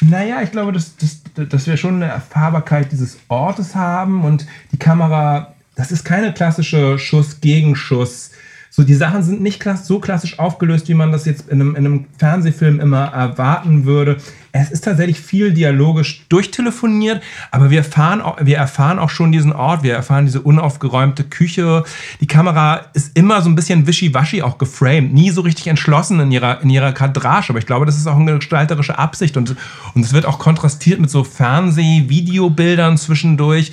Naja, 0.00 0.42
ich 0.42 0.50
glaube, 0.50 0.72
dass, 0.72 0.96
dass, 0.96 1.20
dass 1.48 1.66
wir 1.66 1.76
schon 1.76 1.96
eine 1.96 2.06
Erfahrbarkeit 2.06 2.92
dieses 2.92 3.18
Ortes 3.28 3.74
haben 3.74 4.24
und 4.24 4.46
die 4.72 4.76
Kamera, 4.76 5.54
das 5.76 5.92
ist 5.92 6.04
keine 6.04 6.32
klassische 6.32 6.98
Schuss-Gegenschuss. 6.98 8.30
So, 8.76 8.82
die 8.82 8.96
Sachen 8.96 9.22
sind 9.22 9.40
nicht 9.40 9.60
klass 9.60 9.86
so 9.86 10.00
klassisch 10.00 10.40
aufgelöst, 10.40 10.88
wie 10.88 10.94
man 10.94 11.12
das 11.12 11.26
jetzt 11.26 11.48
in 11.48 11.60
einem, 11.60 11.76
in 11.76 11.86
einem 11.86 12.06
Fernsehfilm 12.18 12.80
immer 12.80 13.04
erwarten 13.04 13.84
würde. 13.84 14.16
Es 14.50 14.72
ist 14.72 14.82
tatsächlich 14.82 15.20
viel 15.20 15.52
dialogisch 15.52 16.26
durchtelefoniert, 16.28 17.22
aber 17.52 17.70
wir 17.70 17.78
erfahren, 17.78 18.20
auch, 18.20 18.36
wir 18.40 18.56
erfahren 18.56 18.98
auch 18.98 19.10
schon 19.10 19.30
diesen 19.30 19.52
Ort, 19.52 19.84
wir 19.84 19.94
erfahren 19.94 20.24
diese 20.24 20.40
unaufgeräumte 20.40 21.22
Küche. 21.22 21.84
Die 22.20 22.26
Kamera 22.26 22.86
ist 22.94 23.16
immer 23.16 23.42
so 23.42 23.48
ein 23.48 23.54
bisschen 23.54 23.86
wischiwaschi 23.86 24.42
auch 24.42 24.58
geframed, 24.58 25.14
nie 25.14 25.30
so 25.30 25.42
richtig 25.42 25.68
entschlossen 25.68 26.18
in 26.18 26.32
ihrer, 26.32 26.60
in 26.60 26.68
ihrer 26.68 26.90
Kadrage, 26.90 27.50
aber 27.50 27.60
ich 27.60 27.66
glaube, 27.66 27.86
das 27.86 27.96
ist 27.96 28.08
auch 28.08 28.18
eine 28.18 28.34
gestalterische 28.34 28.98
Absicht 28.98 29.36
und, 29.36 29.54
und 29.94 30.04
es 30.04 30.12
wird 30.12 30.26
auch 30.26 30.40
kontrastiert 30.40 30.98
mit 30.98 31.10
so 31.10 31.22
Fernseh-Videobildern 31.22 32.98
zwischendurch. 32.98 33.70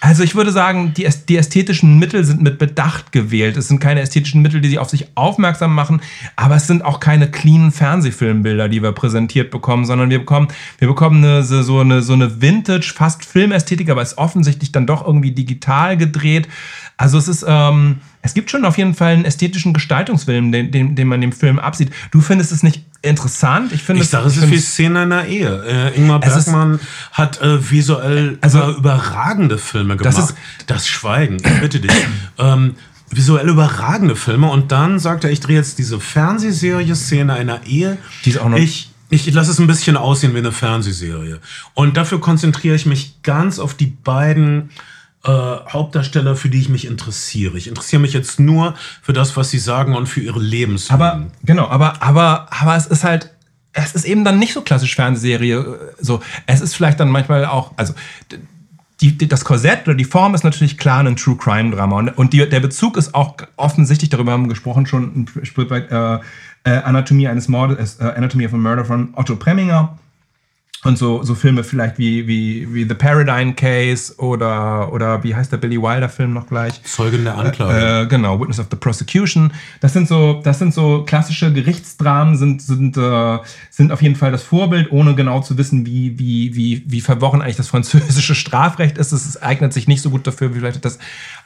Also 0.00 0.22
ich 0.22 0.34
würde 0.34 0.50
sagen, 0.50 0.94
die, 0.96 1.06
die 1.28 1.36
ästhetischen 1.36 1.98
Mittel 1.98 2.24
sind 2.24 2.40
mit 2.40 2.58
Bedacht 2.58 3.12
gewählt. 3.12 3.58
Es 3.58 3.68
sind 3.68 3.80
keine 3.80 4.00
ästhetischen 4.00 4.40
Mittel, 4.40 4.62
die 4.62 4.70
sie 4.70 4.78
auf 4.78 4.88
sich 4.88 5.08
aufmerksam 5.14 5.74
machen, 5.74 6.00
aber 6.36 6.56
es 6.56 6.66
sind 6.66 6.82
auch 6.84 7.00
keine 7.00 7.30
cleanen 7.30 7.70
Fernsehfilmbilder, 7.70 8.70
die 8.70 8.82
wir 8.82 8.92
präsentiert 8.92 9.50
bekommen, 9.50 9.84
sondern 9.84 10.08
wir 10.08 10.20
bekommen, 10.20 10.48
wir 10.78 10.88
bekommen 10.88 11.22
eine, 11.22 11.42
so, 11.42 11.80
eine, 11.80 12.00
so 12.00 12.14
eine 12.14 12.40
Vintage, 12.40 12.92
fast 12.94 13.26
Filmästhetik, 13.26 13.90
aber 13.90 14.00
es 14.00 14.12
ist 14.12 14.18
offensichtlich 14.18 14.72
dann 14.72 14.86
doch 14.86 15.06
irgendwie 15.06 15.32
digital 15.32 15.98
gedreht. 15.98 16.48
Also 17.00 17.16
es 17.16 17.28
ist, 17.28 17.44
ähm, 17.48 17.96
es 18.20 18.34
gibt 18.34 18.50
schon 18.50 18.64
auf 18.66 18.76
jeden 18.76 18.94
Fall 18.94 19.14
einen 19.14 19.24
ästhetischen 19.24 19.72
Gestaltungsfilm, 19.72 20.52
den, 20.52 20.70
den, 20.70 20.94
den 20.94 21.08
man 21.08 21.22
dem 21.22 21.32
Film 21.32 21.58
absieht. 21.58 21.90
Du 22.10 22.20
findest 22.20 22.52
es 22.52 22.62
nicht 22.62 22.84
interessant? 23.00 23.72
Ich 23.72 23.82
finde 23.82 24.02
Ich 24.02 24.10
sage, 24.10 24.26
es 24.26 24.36
ist 24.36 24.50
wie 24.50 24.58
Szene 24.58 25.00
einer 25.00 25.24
Ehe. 25.24 25.64
Äh, 25.66 25.96
Ingmar 25.96 26.20
Es 26.22 26.36
ist- 26.36 26.44
Bergmann 26.44 26.78
hat 27.12 27.40
äh, 27.40 27.70
visuell 27.70 28.36
Also- 28.42 28.58
über, 28.58 28.76
überragende 28.76 29.56
Filme 29.56 29.96
gemacht. 29.96 30.14
Das 30.18 30.22
ist- 30.30 30.34
das 30.66 30.86
Schweigen, 30.88 31.36
ich 31.38 31.60
bitte 31.62 31.80
dich. 31.80 31.90
ähm, 32.38 32.74
visuell 33.10 33.48
überragende 33.48 34.14
Filme 34.14 34.50
und 34.50 34.70
dann 34.70 34.98
sagt 34.98 35.24
er, 35.24 35.30
ich 35.30 35.40
drehe 35.40 35.56
jetzt 35.56 35.78
diese 35.78 35.98
Fernsehserie 36.00 36.94
Szene 36.94 37.32
einer 37.32 37.64
Ehe. 37.66 37.96
Die 38.26 38.30
ist 38.30 38.38
auch 38.38 38.50
noch- 38.50 38.58
ich 38.58 38.88
ich, 39.12 39.26
ich 39.26 39.34
lasse 39.34 39.50
es 39.50 39.58
ein 39.58 39.66
bisschen 39.66 39.96
aussehen 39.96 40.34
wie 40.34 40.38
eine 40.38 40.52
Fernsehserie. 40.52 41.40
Und 41.74 41.96
dafür 41.96 42.20
konzentriere 42.20 42.76
ich 42.76 42.86
mich 42.86 43.22
ganz 43.24 43.58
auf 43.58 43.74
die 43.74 43.86
beiden 43.86 44.70
äh, 45.24 45.30
Hauptdarsteller, 45.30 46.34
für 46.34 46.48
die 46.48 46.60
ich 46.60 46.68
mich 46.68 46.86
interessiere. 46.86 47.58
Ich 47.58 47.68
interessiere 47.68 48.00
mich 48.00 48.12
jetzt 48.12 48.40
nur 48.40 48.74
für 49.02 49.12
das, 49.12 49.36
was 49.36 49.50
sie 49.50 49.58
sagen 49.58 49.94
und 49.94 50.06
für 50.06 50.20
ihre 50.20 50.40
Lebenslügen. 50.40 51.02
Aber 51.02 51.26
genau, 51.42 51.68
aber 51.68 52.02
aber 52.02 52.48
aber 52.50 52.76
es 52.76 52.86
ist 52.86 53.04
halt 53.04 53.30
es 53.72 53.94
ist 53.94 54.04
eben 54.04 54.24
dann 54.24 54.38
nicht 54.38 54.52
so 54.52 54.62
klassisch 54.62 54.94
Fernsehserie 54.96 55.58
äh, 55.58 55.76
so 56.00 56.20
es 56.46 56.60
ist 56.60 56.74
vielleicht 56.74 57.00
dann 57.00 57.10
manchmal 57.10 57.44
auch 57.44 57.72
also 57.76 57.94
die, 59.00 59.16
die, 59.16 59.28
das 59.28 59.44
Korsett 59.44 59.86
oder 59.86 59.94
die 59.94 60.04
Form 60.04 60.34
ist 60.34 60.44
natürlich 60.44 60.76
klar 60.76 61.00
ein 61.00 61.16
True 61.16 61.36
Crime 61.36 61.74
Drama 61.74 61.96
und, 61.96 62.08
und 62.10 62.32
die, 62.32 62.48
der 62.48 62.60
Bezug 62.60 62.96
ist 62.96 63.14
auch 63.14 63.36
offensichtlich 63.56 64.10
darüber 64.10 64.32
haben 64.32 64.44
wir 64.44 64.48
gesprochen 64.50 64.86
schon 64.86 65.26
ein 65.36 65.88
äh, 65.90 66.18
äh, 66.64 66.70
Anatomie 66.82 67.28
eines 67.28 67.48
Mordes 67.48 68.00
äh, 68.00 68.04
Anatomy 68.04 68.46
of 68.46 68.54
a 68.54 68.56
Murder 68.56 68.84
von 68.86 69.10
Otto 69.14 69.36
Preminger 69.36 69.98
und 70.82 70.96
so, 70.96 71.22
so 71.22 71.34
Filme 71.34 71.62
vielleicht 71.62 71.98
wie, 71.98 72.26
wie, 72.26 72.66
wie 72.72 72.88
The 72.88 72.94
Paradigm 72.94 73.54
Case 73.54 74.14
oder, 74.16 74.90
oder 74.92 75.22
wie 75.22 75.34
heißt 75.34 75.52
der 75.52 75.58
Billy 75.58 75.76
Wilder 75.76 76.08
Film 76.08 76.32
noch 76.32 76.46
gleich? 76.46 76.82
Zeugen 76.84 77.24
der 77.24 77.36
Anklage. 77.36 78.04
Äh, 78.04 78.06
genau, 78.06 78.40
Witness 78.40 78.58
of 78.60 78.68
the 78.70 78.76
Prosecution. 78.76 79.52
Das 79.80 79.92
sind 79.92 80.08
so, 80.08 80.40
das 80.42 80.58
sind 80.58 80.72
so 80.72 81.04
klassische 81.04 81.52
Gerichtsdramen, 81.52 82.38
sind, 82.38 82.62
sind, 82.62 82.96
äh, 82.96 83.38
sind 83.68 83.92
auf 83.92 84.00
jeden 84.00 84.16
Fall 84.16 84.32
das 84.32 84.42
Vorbild, 84.42 84.90
ohne 84.90 85.14
genau 85.14 85.42
zu 85.42 85.58
wissen, 85.58 85.84
wie, 85.84 86.18
wie, 86.18 86.56
wie, 86.56 86.82
wie 86.86 87.02
verworren 87.02 87.42
eigentlich 87.42 87.56
das 87.56 87.68
französische 87.68 88.34
Strafrecht 88.34 88.96
ist. 88.96 89.12
Es 89.12 89.42
eignet 89.42 89.74
sich 89.74 89.86
nicht 89.86 90.00
so 90.00 90.08
gut 90.08 90.26
dafür 90.26 90.54
wie 90.54 90.60
vielleicht 90.60 90.82
das 90.82 90.98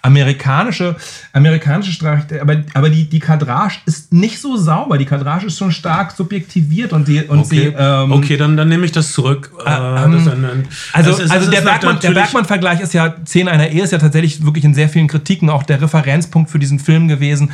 amerikanische, 0.02 0.94
amerikanische 1.32 1.90
Strafrecht. 1.90 2.40
Aber, 2.40 2.62
aber 2.72 2.88
die, 2.88 3.08
die 3.08 3.18
Kadrage 3.18 3.74
ist 3.86 4.12
nicht 4.12 4.40
so 4.40 4.56
sauber. 4.56 4.96
Die 4.96 5.06
Kadrage 5.06 5.46
ist 5.46 5.58
schon 5.58 5.72
stark 5.72 6.12
subjektiviert 6.12 6.92
und 6.92 7.08
die, 7.08 7.22
und 7.22 7.40
Okay, 7.40 7.48
sie, 7.48 7.74
ähm, 7.76 8.12
okay 8.12 8.36
dann, 8.36 8.56
dann 8.56 8.68
nehme 8.68 8.84
ich 8.84 8.92
das 8.92 9.10
zurück. 9.10 9.23
Äh, 9.24 9.36
ähm, 9.66 10.12
das 10.12 10.22
ist 10.22 10.28
ein- 10.28 10.44
ein- 10.44 10.68
Also, 10.92 11.10
es 11.10 11.30
also 11.30 11.44
es 11.46 11.50
der 11.50 11.58
ist 11.60 11.64
Bergmann, 11.64 11.98
der 12.00 12.10
Bergmann-Vergleich 12.10 12.80
ist 12.80 12.92
ja, 12.94 13.14
Szene 13.26 13.50
einer 13.50 13.68
Ehe 13.68 13.82
ist 13.82 13.92
ja 13.92 13.98
tatsächlich 13.98 14.44
wirklich 14.44 14.64
in 14.64 14.74
sehr 14.74 14.88
vielen 14.88 15.08
Kritiken 15.08 15.50
auch 15.50 15.62
der 15.62 15.80
Referenzpunkt 15.80 16.50
für 16.50 16.58
diesen 16.58 16.78
Film 16.78 17.08
gewesen. 17.08 17.50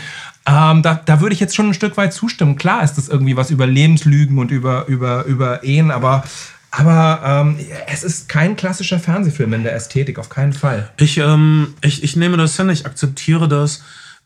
Ähm, 0.46 0.82
da, 0.82 0.94
da 1.04 1.20
würde 1.20 1.34
ich 1.34 1.40
jetzt 1.40 1.54
schon 1.54 1.68
ein 1.68 1.74
Stück 1.74 1.96
weit 1.96 2.12
zustimmen. 2.12 2.56
Klar 2.56 2.82
ist 2.82 2.94
das 2.94 3.08
irgendwie 3.08 3.36
was 3.36 3.50
über 3.50 3.66
Lebenslügen 3.66 4.38
und 4.38 4.50
über, 4.50 4.86
über, 4.86 5.24
über 5.26 5.62
Ehen, 5.64 5.90
aber, 5.90 6.24
aber 6.70 7.20
ähm, 7.24 7.56
es 7.86 8.02
ist 8.02 8.28
kein 8.28 8.56
klassischer 8.56 8.98
Fernsehfilm 8.98 9.52
in 9.52 9.62
der 9.64 9.74
Ästhetik, 9.74 10.18
auf 10.18 10.28
keinen 10.28 10.52
Fall. 10.52 10.88
Ich, 10.98 11.18
ähm, 11.18 11.74
ich, 11.82 12.02
ich 12.02 12.16
nehme 12.16 12.36
das 12.36 12.56
hin, 12.56 12.68
ich 12.70 12.86
akzeptiere 12.86 13.48
das. 13.48 13.82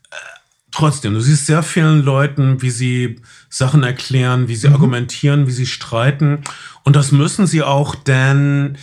Äh, 0.09 0.15
trotzdem, 0.71 1.13
du 1.13 1.19
siehst 1.19 1.45
sehr 1.47 1.63
vielen 1.63 2.01
Leuten, 2.03 2.61
wie 2.61 2.69
sie 2.71 3.19
Sachen 3.49 3.83
erklären, 3.83 4.47
wie 4.47 4.55
sie 4.55 4.67
argumentieren, 4.67 5.47
wie 5.47 5.51
sie 5.51 5.65
streiten. 5.65 6.39
Und 6.83 6.95
das 6.95 7.11
müssen 7.11 7.47
sie 7.47 7.63
auch, 7.63 7.95
denn 7.95 8.77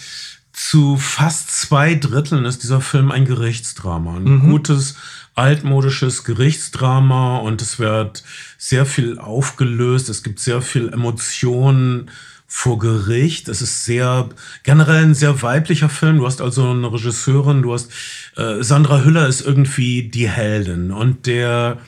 zu 0.52 0.97
fast 0.97 1.51
zwei 1.51 1.94
Dritteln 1.94 2.44
ist 2.44 2.62
dieser 2.62 2.80
Film 2.80 3.10
ein 3.10 3.24
Gerichtsdrama. 3.24 4.16
Ein 4.16 4.40
gutes, 4.40 4.97
altmodisches 5.34 6.24
Gerichtsdrama 6.24 7.39
und 7.39 7.62
es 7.62 7.78
wird 7.78 8.22
sehr 8.59 8.84
viel 8.84 9.18
aufgelöst. 9.18 10.09
Es 10.09 10.22
gibt 10.22 10.40
sehr 10.40 10.60
viel 10.60 10.90
Emotionen 10.93 12.10
vor 12.47 12.78
Gericht. 12.78 13.48
Es 13.48 13.62
ist 13.62 13.86
sehr 13.86 14.28
generell 14.62 15.05
ein 15.05 15.14
sehr 15.14 15.40
weiblicher 15.40 15.89
Film. 15.89 16.18
Du 16.18 16.26
hast 16.26 16.43
also 16.43 16.70
eine 16.70 16.93
Regisseurin, 16.93 17.62
du 17.62 17.72
hast 17.72 17.90
äh, 18.36 18.62
Sandra 18.62 19.02
Hüller 19.02 19.26
ist 19.26 19.40
irgendwie 19.40 20.02
die 20.02 20.28
Heldin 20.28 20.93
und 20.93 21.26
der 21.26 21.78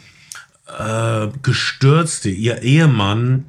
äh, 0.67 1.29
gestürzte, 1.43 2.31
ihr 2.31 2.63
Ehemann 2.63 3.47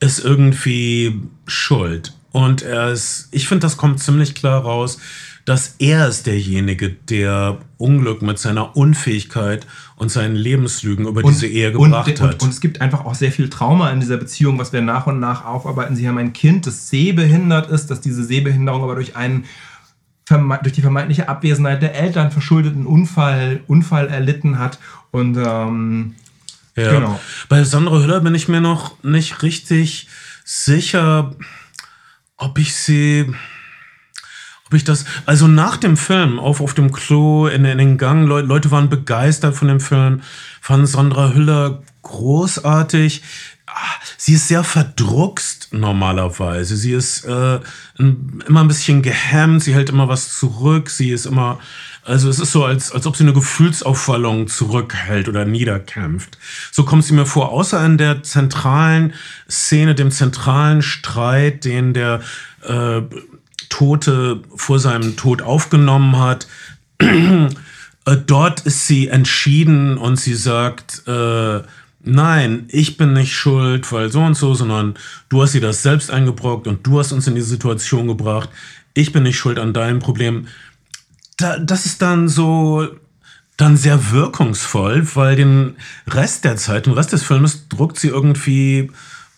ist 0.00 0.24
irgendwie 0.24 1.20
schuld 1.46 2.14
und 2.32 2.62
er 2.62 2.90
ist, 2.90 3.28
ich 3.30 3.48
finde, 3.48 3.66
das 3.66 3.76
kommt 3.76 4.00
ziemlich 4.00 4.34
klar 4.34 4.62
raus 4.62 4.98
dass 5.44 5.74
er 5.78 6.08
ist 6.08 6.26
derjenige, 6.26 6.90
der 6.90 7.58
Unglück 7.76 8.22
mit 8.22 8.38
seiner 8.38 8.76
Unfähigkeit 8.76 9.66
und 9.96 10.10
seinen 10.10 10.36
Lebenslügen 10.36 11.06
über 11.06 11.24
und, 11.24 11.32
diese 11.32 11.48
Ehe 11.48 11.72
gebracht 11.72 12.08
und, 12.08 12.20
hat. 12.20 12.34
Und, 12.34 12.42
und, 12.44 12.48
es 12.50 12.60
gibt 12.60 12.80
einfach 12.80 13.04
auch 13.04 13.14
sehr 13.14 13.32
viel 13.32 13.50
Trauma 13.50 13.90
in 13.90 14.00
dieser 14.00 14.18
Beziehung, 14.18 14.58
was 14.58 14.72
wir 14.72 14.82
nach 14.82 15.06
und 15.06 15.18
nach 15.18 15.44
aufarbeiten. 15.44 15.96
Sie 15.96 16.06
haben 16.06 16.18
ein 16.18 16.32
Kind, 16.32 16.66
das 16.66 16.88
sehbehindert 16.88 17.70
ist, 17.70 17.90
dass 17.90 18.00
diese 18.00 18.22
Sehbehinderung 18.22 18.82
aber 18.82 18.94
durch 18.94 19.16
einen 19.16 19.44
durch 20.62 20.72
die 20.72 20.80
vermeintliche 20.80 21.28
Abwesenheit 21.28 21.82
der 21.82 21.94
Eltern 21.94 22.30
verschuldeten 22.30 22.86
Unfall, 22.86 23.60
Unfall 23.66 24.08
erlitten 24.08 24.58
hat. 24.58 24.78
Und 25.10 25.36
ähm, 25.36 26.14
ja. 26.76 26.92
genau. 26.92 27.20
Bei 27.48 27.64
Sandra 27.64 28.00
Hüller 28.00 28.20
bin 28.20 28.34
ich 28.34 28.48
mir 28.48 28.60
noch 28.60 29.02
nicht 29.02 29.42
richtig 29.42 30.08
sicher, 30.44 31.34
ob 32.36 32.58
ich 32.58 32.74
sie 32.74 33.32
ob 34.72 34.76
ich 34.76 34.84
das, 34.84 35.04
also 35.26 35.48
nach 35.48 35.76
dem 35.76 35.98
Film, 35.98 36.38
auf, 36.38 36.62
auf 36.62 36.72
dem 36.72 36.92
Klo, 36.92 37.46
in, 37.46 37.66
in 37.66 37.76
den 37.76 37.98
Gang, 37.98 38.26
Leute, 38.26 38.46
Leute 38.48 38.70
waren 38.70 38.88
begeistert 38.88 39.54
von 39.54 39.68
dem 39.68 39.80
Film, 39.80 40.22
fanden 40.62 40.86
Sandra 40.86 41.34
Hüller 41.34 41.82
großartig. 42.00 43.22
Ah, 43.74 43.94
sie 44.18 44.34
ist 44.34 44.48
sehr 44.48 44.64
verdruckst 44.64 45.68
normalerweise. 45.72 46.76
Sie 46.76 46.92
ist 46.92 47.24
äh, 47.24 47.60
immer 47.98 48.60
ein 48.60 48.68
bisschen 48.68 49.02
gehemmt, 49.02 49.62
sie 49.62 49.74
hält 49.74 49.88
immer 49.88 50.08
was 50.08 50.36
zurück, 50.38 50.90
sie 50.90 51.10
ist 51.10 51.24
immer, 51.24 51.58
also 52.04 52.28
es 52.28 52.38
ist 52.38 52.52
so, 52.52 52.64
als, 52.64 52.92
als 52.92 53.06
ob 53.06 53.16
sie 53.16 53.24
eine 53.24 53.32
Gefühlsauffallung 53.32 54.48
zurückhält 54.48 55.28
oder 55.28 55.46
niederkämpft. 55.46 56.36
So 56.70 56.84
kommt 56.84 57.04
sie 57.04 57.14
mir 57.14 57.24
vor, 57.24 57.50
außer 57.50 57.84
in 57.84 57.96
der 57.96 58.22
zentralen 58.22 59.14
Szene, 59.48 59.94
dem 59.94 60.10
zentralen 60.10 60.82
Streit, 60.82 61.64
den 61.64 61.94
der 61.94 62.20
äh, 62.62 63.00
Tote 63.70 64.42
vor 64.54 64.78
seinem 64.78 65.16
Tod 65.16 65.40
aufgenommen 65.40 66.18
hat. 66.18 66.46
Äh, 68.04 68.16
dort 68.16 68.62
ist 68.62 68.88
sie 68.88 69.06
entschieden 69.06 69.96
und 69.96 70.16
sie 70.16 70.34
sagt, 70.34 71.06
äh, 71.06 71.60
nein, 72.04 72.66
ich 72.68 72.96
bin 72.96 73.12
nicht 73.12 73.34
schuld, 73.34 73.90
weil 73.92 74.10
so 74.10 74.20
und 74.20 74.34
so, 74.34 74.54
sondern 74.54 74.94
du 75.28 75.42
hast 75.42 75.52
sie 75.52 75.60
das 75.60 75.82
selbst 75.82 76.10
eingebrockt 76.10 76.66
und 76.66 76.86
du 76.86 76.98
hast 76.98 77.12
uns 77.12 77.26
in 77.26 77.34
diese 77.34 77.48
Situation 77.48 78.06
gebracht. 78.06 78.50
Ich 78.94 79.12
bin 79.12 79.22
nicht 79.22 79.38
schuld 79.38 79.58
an 79.58 79.72
deinem 79.72 79.98
Problem. 79.98 80.46
Da, 81.36 81.58
das 81.58 81.86
ist 81.86 82.02
dann 82.02 82.28
so 82.28 82.88
dann 83.56 83.76
sehr 83.76 84.10
wirkungsvoll, 84.10 85.06
weil 85.14 85.36
den 85.36 85.76
Rest 86.08 86.44
der 86.44 86.56
Zeit, 86.56 86.86
den 86.86 86.94
Rest 86.94 87.12
des 87.12 87.22
Films 87.22 87.68
druckt 87.68 87.98
sie 87.98 88.08
irgendwie 88.08 88.90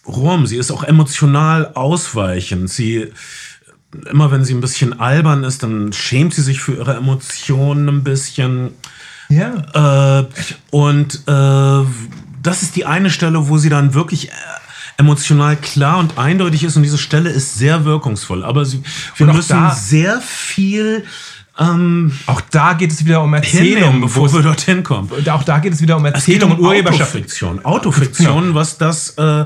rum. 0.06 0.46
Sie 0.46 0.56
ist 0.56 0.70
auch 0.70 0.84
emotional 0.84 1.72
ausweichend. 1.74 2.70
Sie 2.70 3.12
immer 4.10 4.30
wenn 4.30 4.44
sie 4.44 4.54
ein 4.54 4.60
bisschen 4.60 4.98
albern 4.98 5.44
ist, 5.44 5.62
dann 5.62 5.92
schämt 5.92 6.34
sie 6.34 6.42
sich 6.42 6.60
für 6.60 6.74
ihre 6.74 6.96
Emotionen 6.96 7.88
ein 7.88 8.04
bisschen. 8.04 8.70
Ja. 9.28 10.20
Äh, 10.20 10.26
und 10.70 11.22
äh, 11.26 11.84
das 12.44 12.62
ist 12.62 12.76
die 12.76 12.86
eine 12.86 13.10
Stelle, 13.10 13.48
wo 13.48 13.58
sie 13.58 13.68
dann 13.68 13.94
wirklich 13.94 14.28
äh, 14.28 14.32
emotional 14.96 15.56
klar 15.56 15.98
und 15.98 16.18
eindeutig 16.18 16.62
ist 16.64 16.76
und 16.76 16.82
diese 16.82 16.98
Stelle 16.98 17.30
ist 17.30 17.56
sehr 17.56 17.84
wirkungsvoll. 17.84 18.44
Aber 18.44 18.64
sie, 18.64 18.82
wir 19.16 19.26
müssen 19.26 19.70
sehr 19.74 20.20
viel 20.20 21.04
ähm, 21.56 22.10
auch 22.26 22.40
da 22.40 22.72
geht 22.72 22.90
es 22.90 23.04
wieder 23.04 23.22
um 23.22 23.32
Erzählung, 23.32 24.00
bevor 24.00 24.32
wir 24.32 24.42
dorthin 24.42 24.82
kommen. 24.82 25.08
Auch 25.28 25.44
da 25.44 25.60
geht 25.60 25.72
es 25.72 25.80
wieder 25.80 25.96
um 25.96 26.04
Erzählung 26.04 26.50
um 26.50 26.58
und 26.58 26.64
Urheberschaft. 26.64 27.12
Autofiktion, 27.12 27.64
Autofiktion, 27.64 28.54
was 28.54 28.76
das 28.76 29.10
äh, 29.10 29.44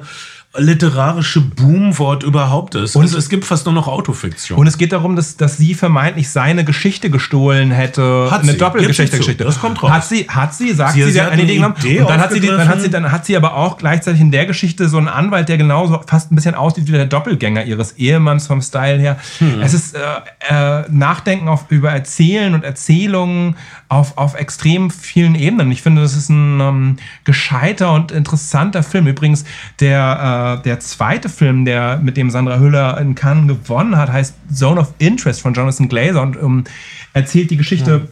literarische 0.57 1.43
Boomwort 1.43 2.23
überhaupt 2.23 2.75
ist. 2.75 2.97
Und 2.97 3.03
also 3.03 3.19
es 3.19 3.29
gibt 3.29 3.45
fast 3.45 3.67
nur 3.67 3.75
noch 3.75 3.87
Autofiktion. 3.87 4.59
Und 4.59 4.67
es 4.67 4.79
geht 4.79 4.93
darum, 4.93 5.15
dass, 5.15 5.37
dass 5.37 5.59
sie 5.59 5.75
vermeintlich 5.75 6.31
seine 6.31 6.65
Geschichte 6.65 7.11
gestohlen 7.11 7.71
hätte. 7.71 8.29
Hat 8.31 8.43
eine 8.43 8.53
sie. 8.53 8.59
Doppelgeschichte. 8.59 9.19
Geschichte. 9.19 9.45
Das 9.45 9.61
kommt 9.61 9.83
raus. 9.83 9.91
Hat 9.91 10.07
sie, 10.07 10.27
hat 10.29 10.55
sie, 10.55 10.73
sagt 10.73 10.95
sie, 10.95 11.03
sie, 11.03 11.13
sie 11.13 11.21
hat 11.23 11.33
eine 11.33 11.43
Idee 11.43 11.57
genommen. 11.57 11.75
Und 11.77 12.11
dann 12.11 12.21
hat, 12.21 12.33
sie 12.33 12.41
die, 12.41 12.47
dann, 12.47 12.67
hat 12.67 12.81
sie, 12.81 12.91
dann 12.91 13.13
hat 13.13 13.27
sie 13.27 13.37
aber 13.37 13.55
auch 13.55 13.77
gleichzeitig 13.77 14.23
in 14.23 14.31
der 14.31 14.47
Geschichte 14.47 14.89
so 14.89 14.97
einen 14.97 15.09
Anwalt, 15.09 15.51
der 15.51 15.59
genauso 15.59 16.01
fast 16.07 16.33
ein 16.33 16.35
bisschen 16.37 16.55
aussieht 16.55 16.89
wie 16.89 16.93
der 16.93 17.07
Doppelgänger 17.07 17.65
ihres 17.65 17.93
Ehemanns 17.93 18.47
vom 18.47 18.63
Style 18.63 18.99
her. 18.99 19.19
Hm. 19.39 19.61
Es 19.61 19.75
ist 19.75 19.97
äh, 19.97 20.81
äh, 20.81 20.85
Nachdenken 20.89 21.49
auf, 21.49 21.67
über 21.69 21.91
Erzählen 21.91 22.55
und 22.55 22.65
Erzählungen 22.65 23.57
auf, 23.89 24.17
auf 24.17 24.35
extrem 24.35 24.91
vielen 24.91 25.35
Ebenen. 25.35 25.71
Ich 25.73 25.83
finde, 25.83 26.01
das 26.01 26.17
ist 26.17 26.31
ein 26.31 26.61
ähm, 26.61 26.97
gescheiter 27.25 27.93
und 27.93 28.13
interessanter 28.13 28.83
Film. 28.83 29.07
Übrigens, 29.07 29.45
der, 29.81 29.99
äh, 30.21 30.38
der 30.65 30.81
zweite 30.81 31.29
Film, 31.29 31.65
der 31.65 31.99
mit 31.99 32.17
dem 32.17 32.31
Sandra 32.31 32.59
Hüller 32.59 32.99
in 33.01 33.15
Cannes 33.15 33.49
gewonnen 33.49 33.97
hat, 33.97 34.13
heißt 34.13 34.35
Zone 34.53 34.81
of 34.81 34.95
Interest 34.99 35.41
von 35.41 35.55
Jonathan 35.55 35.89
Glazer 35.89 36.23
und 36.23 36.37
ähm, 36.37 36.65
erzählt 37.13 37.51
die 37.51 37.57
Geschichte 37.57 38.09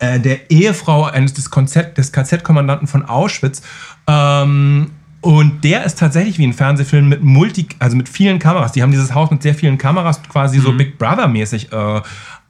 ja. 0.00 0.08
äh, 0.08 0.20
der 0.20 0.50
Ehefrau 0.50 1.04
eines 1.04 1.34
des, 1.34 1.50
des 1.96 2.12
KZ-Kommandanten 2.12 2.86
von 2.86 3.04
Auschwitz. 3.04 3.62
Ähm, 4.06 4.92
und 5.20 5.64
der 5.64 5.84
ist 5.84 5.98
tatsächlich 5.98 6.38
wie 6.38 6.46
ein 6.46 6.54
Fernsehfilm 6.54 7.08
mit 7.08 7.22
Multi, 7.22 7.68
also 7.78 7.96
mit 7.96 8.08
vielen 8.08 8.38
Kameras. 8.38 8.72
Die 8.72 8.82
haben 8.82 8.90
dieses 8.90 9.14
Haus 9.14 9.30
mit 9.30 9.42
sehr 9.42 9.54
vielen 9.54 9.76
Kameras 9.76 10.22
quasi 10.22 10.58
mhm. 10.58 10.62
so 10.62 10.72
Big 10.72 10.98
Brother-mäßig 10.98 11.72
äh, 11.72 12.00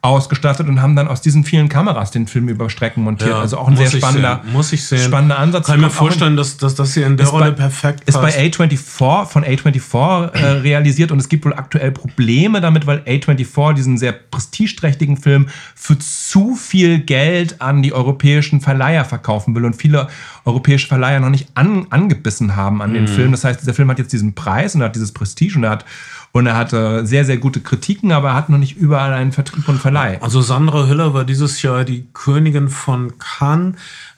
ausgestattet 0.03 0.67
und 0.67 0.81
haben 0.81 0.95
dann 0.95 1.07
aus 1.07 1.21
diesen 1.21 1.43
vielen 1.43 1.69
Kameras 1.69 2.09
den 2.09 2.25
Film 2.25 2.49
über 2.49 2.71
Strecken 2.71 3.03
montiert. 3.03 3.29
Ja, 3.29 3.39
also 3.39 3.59
auch 3.59 3.67
ein 3.67 3.77
sehr 3.77 3.91
spannender, 3.91 4.41
muss 4.51 4.73
ich 4.73 4.83
sehen. 4.83 4.99
spannender 4.99 5.37
Ansatz. 5.37 5.67
Kann 5.67 5.75
ich 5.75 5.85
mir 5.85 5.91
vorstellen, 5.91 6.35
dass, 6.35 6.57
dass 6.57 6.73
das 6.73 6.95
hier 6.95 7.05
in 7.05 7.17
der 7.17 7.27
Rolle 7.27 7.51
bei, 7.51 7.57
perfekt 7.57 8.05
passt. 8.05 8.17
Ist 8.17 8.21
bei 8.21 8.65
A24 8.65 9.25
von 9.25 9.43
A24 9.45 10.33
äh, 10.33 10.41
realisiert 10.61 11.11
und 11.11 11.19
es 11.19 11.29
gibt 11.29 11.45
wohl 11.45 11.53
aktuell 11.53 11.91
Probleme 11.91 12.61
damit, 12.61 12.87
weil 12.87 12.99
A24 13.01 13.73
diesen 13.73 13.99
sehr 13.99 14.13
prestigeträchtigen 14.13 15.17
Film 15.17 15.49
für 15.75 15.99
zu 15.99 16.55
viel 16.55 16.99
Geld 17.01 17.61
an 17.61 17.83
die 17.83 17.93
europäischen 17.93 18.59
Verleiher 18.59 19.05
verkaufen 19.05 19.53
will 19.53 19.65
und 19.65 19.75
viele 19.75 20.07
europäische 20.45 20.87
Verleiher 20.87 21.19
noch 21.19 21.29
nicht 21.29 21.49
an, 21.53 21.85
angebissen 21.91 22.55
haben 22.55 22.81
an 22.81 22.95
den 22.95 23.03
mhm. 23.03 23.07
Film. 23.07 23.31
Das 23.31 23.43
heißt, 23.43 23.61
dieser 23.61 23.75
Film 23.75 23.91
hat 23.91 23.99
jetzt 23.99 24.13
diesen 24.13 24.33
Preis 24.33 24.73
und 24.73 24.81
er 24.81 24.85
hat 24.85 24.95
dieses 24.95 25.11
Prestige 25.11 25.57
und 25.57 25.63
er 25.63 25.69
hat 25.69 25.85
und 26.33 26.47
er 26.47 26.55
hatte 26.55 27.05
sehr, 27.05 27.25
sehr 27.25 27.37
gute 27.37 27.59
Kritiken, 27.59 28.11
aber 28.11 28.29
er 28.29 28.35
hat 28.35 28.49
noch 28.49 28.57
nicht 28.57 28.77
überall 28.77 29.13
einen 29.13 29.31
Vertrieb 29.33 29.67
und 29.67 29.79
Verleih. 29.79 30.21
Also 30.21 30.41
Sandra 30.41 30.87
Hüller 30.87 31.13
war 31.13 31.25
dieses 31.25 31.61
Jahr 31.61 31.83
die 31.83 32.07
Königin 32.13 32.69
von 32.69 33.17
Cannes. 33.17 33.75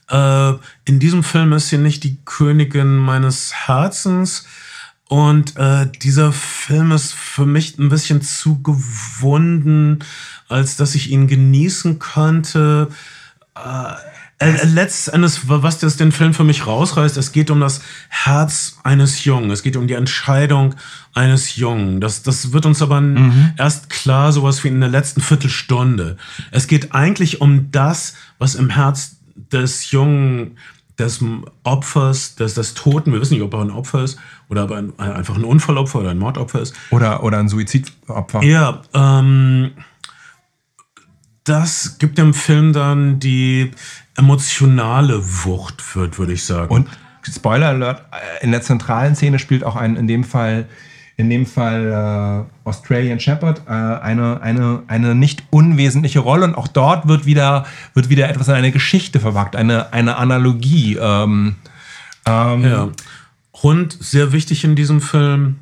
Äh, 0.08 0.52
in 0.84 1.00
diesem 1.00 1.24
Film 1.24 1.52
ist 1.52 1.70
sie 1.70 1.78
nicht 1.78 2.04
die 2.04 2.18
Königin 2.24 2.96
meines 2.96 3.52
Herzens. 3.66 4.46
Und 5.08 5.56
äh, 5.56 5.86
dieser 6.02 6.32
Film 6.32 6.92
ist 6.92 7.12
für 7.12 7.46
mich 7.46 7.78
ein 7.78 7.88
bisschen 7.88 8.22
zu 8.22 8.62
gewunden, 8.62 9.98
als 10.48 10.76
dass 10.76 10.94
ich 10.94 11.10
ihn 11.10 11.26
genießen 11.26 11.98
könnte. 11.98 12.88
Äh, 13.54 13.94
äh, 14.44 14.66
letzten 14.66 15.10
Endes, 15.16 15.48
was 15.48 15.78
das 15.78 15.96
den 15.96 16.12
Film 16.12 16.34
für 16.34 16.44
mich 16.44 16.66
rausreißt, 16.66 17.16
es 17.16 17.32
geht 17.32 17.50
um 17.50 17.60
das 17.60 17.80
Herz 18.08 18.78
eines 18.82 19.24
Jungen. 19.24 19.50
Es 19.50 19.62
geht 19.62 19.76
um 19.76 19.86
die 19.86 19.94
Entscheidung 19.94 20.74
eines 21.14 21.56
Jungen. 21.56 22.00
Das, 22.00 22.22
das 22.22 22.52
wird 22.52 22.66
uns 22.66 22.82
aber 22.82 23.00
mhm. 23.00 23.54
erst 23.56 23.90
klar, 23.90 24.32
sowas 24.32 24.64
wie 24.64 24.68
in 24.68 24.80
der 24.80 24.88
letzten 24.88 25.20
Viertelstunde. 25.20 26.16
Es 26.50 26.66
geht 26.66 26.94
eigentlich 26.94 27.40
um 27.40 27.70
das, 27.70 28.14
was 28.38 28.54
im 28.54 28.70
Herz 28.70 29.16
des 29.34 29.90
Jungen, 29.90 30.56
des 30.98 31.24
Opfers, 31.64 32.36
des, 32.36 32.54
des 32.54 32.74
Toten, 32.74 33.12
wir 33.12 33.20
wissen 33.20 33.34
nicht, 33.34 33.42
ob 33.42 33.52
er 33.54 33.62
ein 33.62 33.70
Opfer 33.70 34.04
ist 34.04 34.18
oder 34.48 34.64
ob 34.64 34.70
er 34.70 34.78
ein, 34.78 34.98
einfach 34.98 35.36
ein 35.36 35.44
Unfallopfer 35.44 36.00
oder 36.00 36.10
ein 36.10 36.18
Mordopfer 36.18 36.60
ist. 36.60 36.74
Oder, 36.90 37.24
oder 37.24 37.38
ein 37.38 37.48
Suizidopfer. 37.48 38.42
Ja, 38.44 38.82
ähm, 38.94 39.72
das 41.44 41.98
gibt 41.98 42.16
dem 42.18 42.32
Film 42.32 42.72
dann 42.72 43.18
die 43.18 43.72
emotionale 44.16 45.22
Wucht 45.44 45.96
wird, 45.96 46.18
würde 46.18 46.32
ich 46.32 46.44
sagen. 46.44 46.72
Und 46.72 46.88
Spoiler 47.32 47.68
Alert, 47.68 48.02
in 48.42 48.50
der 48.50 48.62
zentralen 48.62 49.14
Szene 49.14 49.38
spielt 49.38 49.64
auch 49.64 49.76
ein, 49.76 49.96
in 49.96 50.06
dem 50.06 50.24
Fall, 50.24 50.66
in 51.16 51.30
dem 51.30 51.46
Fall 51.46 52.46
äh, 52.66 52.68
Australian 52.68 53.20
Shepherd 53.20 53.62
äh, 53.66 53.70
eine, 53.70 54.40
eine, 54.42 54.82
eine 54.88 55.14
nicht 55.14 55.44
unwesentliche 55.50 56.20
Rolle. 56.20 56.44
Und 56.44 56.54
auch 56.54 56.68
dort 56.68 57.08
wird 57.08 57.24
wieder, 57.24 57.64
wird 57.94 58.08
wieder 58.08 58.28
etwas 58.28 58.48
in 58.48 58.54
eine 58.54 58.72
Geschichte 58.72 59.20
verpackt, 59.20 59.56
eine, 59.56 59.92
eine 59.92 60.16
Analogie. 60.16 60.98
Ähm, 61.00 61.56
ähm, 62.26 62.64
ja. 62.64 62.88
Hund, 63.62 63.96
sehr 64.00 64.32
wichtig 64.32 64.64
in 64.64 64.76
diesem 64.76 65.00
Film. 65.00 65.60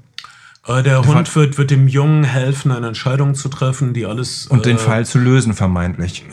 Äh, 0.66 0.82
der 0.82 1.04
Hund 1.04 1.34
wird, 1.36 1.58
wird 1.58 1.70
dem 1.70 1.88
Jungen 1.88 2.24
helfen, 2.24 2.72
eine 2.72 2.88
Entscheidung 2.88 3.34
zu 3.34 3.48
treffen, 3.48 3.94
die 3.94 4.06
alles. 4.06 4.46
Und 4.46 4.64
den 4.64 4.76
äh, 4.76 4.80
Fall 4.80 5.04
zu 5.04 5.18
lösen, 5.18 5.54
vermeintlich. 5.54 6.24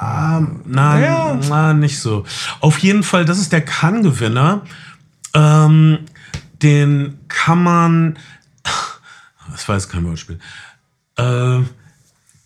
Ja 0.00 0.46
Na, 0.64 1.00
Ja. 1.00 1.38
na, 1.48 1.72
nicht 1.74 1.98
so. 2.00 2.24
Auf 2.60 2.78
jeden 2.78 3.02
Fall, 3.02 3.24
das 3.24 3.38
ist 3.38 3.52
der 3.52 3.62
Kann-Gewinner. 3.62 4.62
Ähm, 5.34 5.98
den 6.62 7.18
kann 7.28 7.62
man, 7.62 8.18
das 9.52 9.68
war 9.68 9.76
jetzt 9.76 9.90
kein 9.90 10.04
Beispiel, 10.04 10.38
äh, 11.16 11.60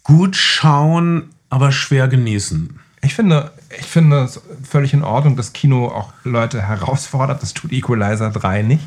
gut 0.03 0.37
schauen, 0.37 1.31
aber 1.49 1.71
schwer 1.73 2.09
genießen. 2.09 2.79
Ich 3.03 3.15
finde, 3.15 3.53
ich 3.79 3.87
finde 3.87 4.25
es 4.25 4.41
völlig 4.69 4.93
in 4.93 5.03
Ordnung, 5.03 5.37
dass 5.37 5.53
Kino 5.53 5.87
auch 5.89 6.13
Leute 6.25 6.61
herausfordert. 6.61 7.43
Das 7.43 7.55
tut 7.55 7.73
Equalizer 7.73 8.31
3 8.31 8.63
nicht. 8.63 8.87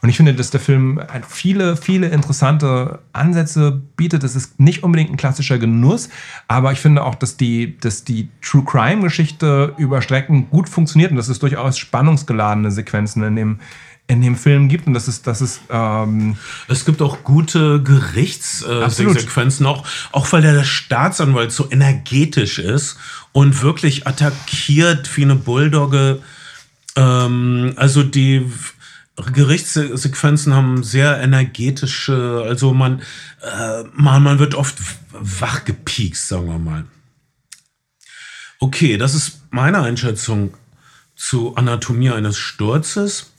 Und 0.00 0.08
ich 0.08 0.16
finde, 0.16 0.34
dass 0.34 0.50
der 0.50 0.60
Film 0.60 1.00
viele, 1.28 1.76
viele 1.76 2.08
interessante 2.08 3.00
Ansätze 3.12 3.82
bietet. 3.96 4.22
Es 4.22 4.36
ist 4.36 4.60
nicht 4.60 4.84
unbedingt 4.84 5.10
ein 5.10 5.16
klassischer 5.16 5.58
Genuss, 5.58 6.08
aber 6.46 6.72
ich 6.72 6.78
finde 6.78 7.04
auch, 7.04 7.16
dass 7.16 7.36
die, 7.36 7.76
dass 7.78 8.04
die 8.04 8.28
True 8.40 8.64
Crime-Geschichte 8.64 9.74
über 9.76 10.00
Strecken 10.00 10.50
gut 10.50 10.68
funktioniert 10.68 11.10
und 11.10 11.16
dass 11.16 11.28
es 11.28 11.40
durchaus 11.40 11.78
spannungsgeladene 11.78 12.70
Sequenzen 12.70 13.24
in 13.24 13.34
dem, 13.34 13.60
in 14.06 14.22
dem 14.22 14.36
Film 14.36 14.68
gibt. 14.68 14.86
Und 14.86 14.94
das 14.94 15.08
ist, 15.08 15.26
das 15.26 15.40
ist 15.40 15.62
ähm, 15.68 16.36
Es 16.68 16.84
gibt 16.84 17.02
auch 17.02 17.24
gute. 17.24 17.82
Gerichtssequenzen, 17.82 19.66
auch, 19.66 19.84
auch 20.12 20.32
weil 20.32 20.42
der 20.42 20.62
Staatsanwalt 20.64 21.50
so 21.50 21.68
energetisch 21.70 22.58
ist 22.58 22.96
und 23.32 23.62
wirklich 23.62 24.06
attackiert 24.06 25.16
wie 25.16 25.22
eine 25.22 25.34
Bulldogge. 25.34 26.22
Ähm, 26.96 27.74
also 27.76 28.02
die 28.02 28.46
Gerichtssequenzen 29.32 30.54
haben 30.54 30.82
sehr 30.82 31.20
energetische, 31.20 32.42
also 32.46 32.72
man, 32.72 33.02
äh, 33.42 33.84
man, 33.94 34.22
man 34.22 34.38
wird 34.38 34.54
oft 34.54 34.78
wachgepiekst, 35.12 36.28
sagen 36.28 36.46
wir 36.46 36.58
mal. 36.58 36.84
Okay, 38.60 38.96
das 38.96 39.14
ist 39.14 39.40
meine 39.50 39.80
Einschätzung 39.80 40.54
zu 41.14 41.56
Anatomie 41.56 42.10
eines 42.10 42.38
Sturzes, 42.38 43.32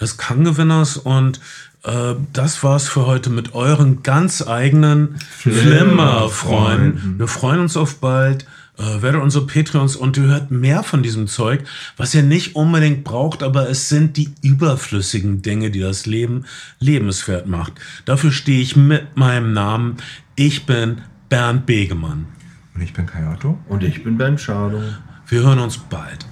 des 0.00 0.18
Kann-Gewinners 0.18 0.98
und 0.98 1.40
äh, 1.84 2.14
das 2.32 2.62
war's 2.62 2.88
für 2.88 3.06
heute 3.06 3.30
mit 3.30 3.54
euren 3.54 4.02
ganz 4.02 4.46
eigenen 4.46 5.18
Flimmerfreunden. 5.38 7.18
Wir 7.18 7.28
freuen 7.28 7.60
uns 7.60 7.76
auf 7.76 7.96
bald. 7.96 8.46
Äh, 8.78 9.00
werdet 9.00 9.22
unsere 9.22 9.46
Patreons 9.46 9.96
und 9.96 10.16
ihr 10.18 10.24
hört 10.24 10.50
mehr 10.50 10.82
von 10.82 11.02
diesem 11.02 11.28
Zeug, 11.28 11.64
was 11.96 12.14
ihr 12.14 12.22
nicht 12.22 12.56
unbedingt 12.56 13.04
braucht, 13.04 13.42
aber 13.42 13.70
es 13.70 13.88
sind 13.88 14.18
die 14.18 14.34
überflüssigen 14.42 15.40
Dinge, 15.40 15.70
die 15.70 15.80
das 15.80 16.04
Leben 16.04 16.44
lebenswert 16.78 17.46
macht. 17.46 17.72
Dafür 18.04 18.32
stehe 18.32 18.60
ich 18.60 18.76
mit 18.76 19.16
meinem 19.16 19.54
Namen. 19.54 19.96
Ich 20.34 20.66
bin 20.66 20.98
Bernd 21.30 21.64
Begemann. 21.64 22.26
und 22.74 22.82
ich 22.82 22.92
bin 22.92 23.06
Kai 23.06 23.26
Otto. 23.32 23.58
Und 23.68 23.82
ich 23.82 24.04
bin 24.04 24.18
Ben 24.18 24.36
Schadung. 24.36 24.84
Wir 25.26 25.42
hören 25.42 25.58
uns 25.58 25.78
bald. 25.78 26.26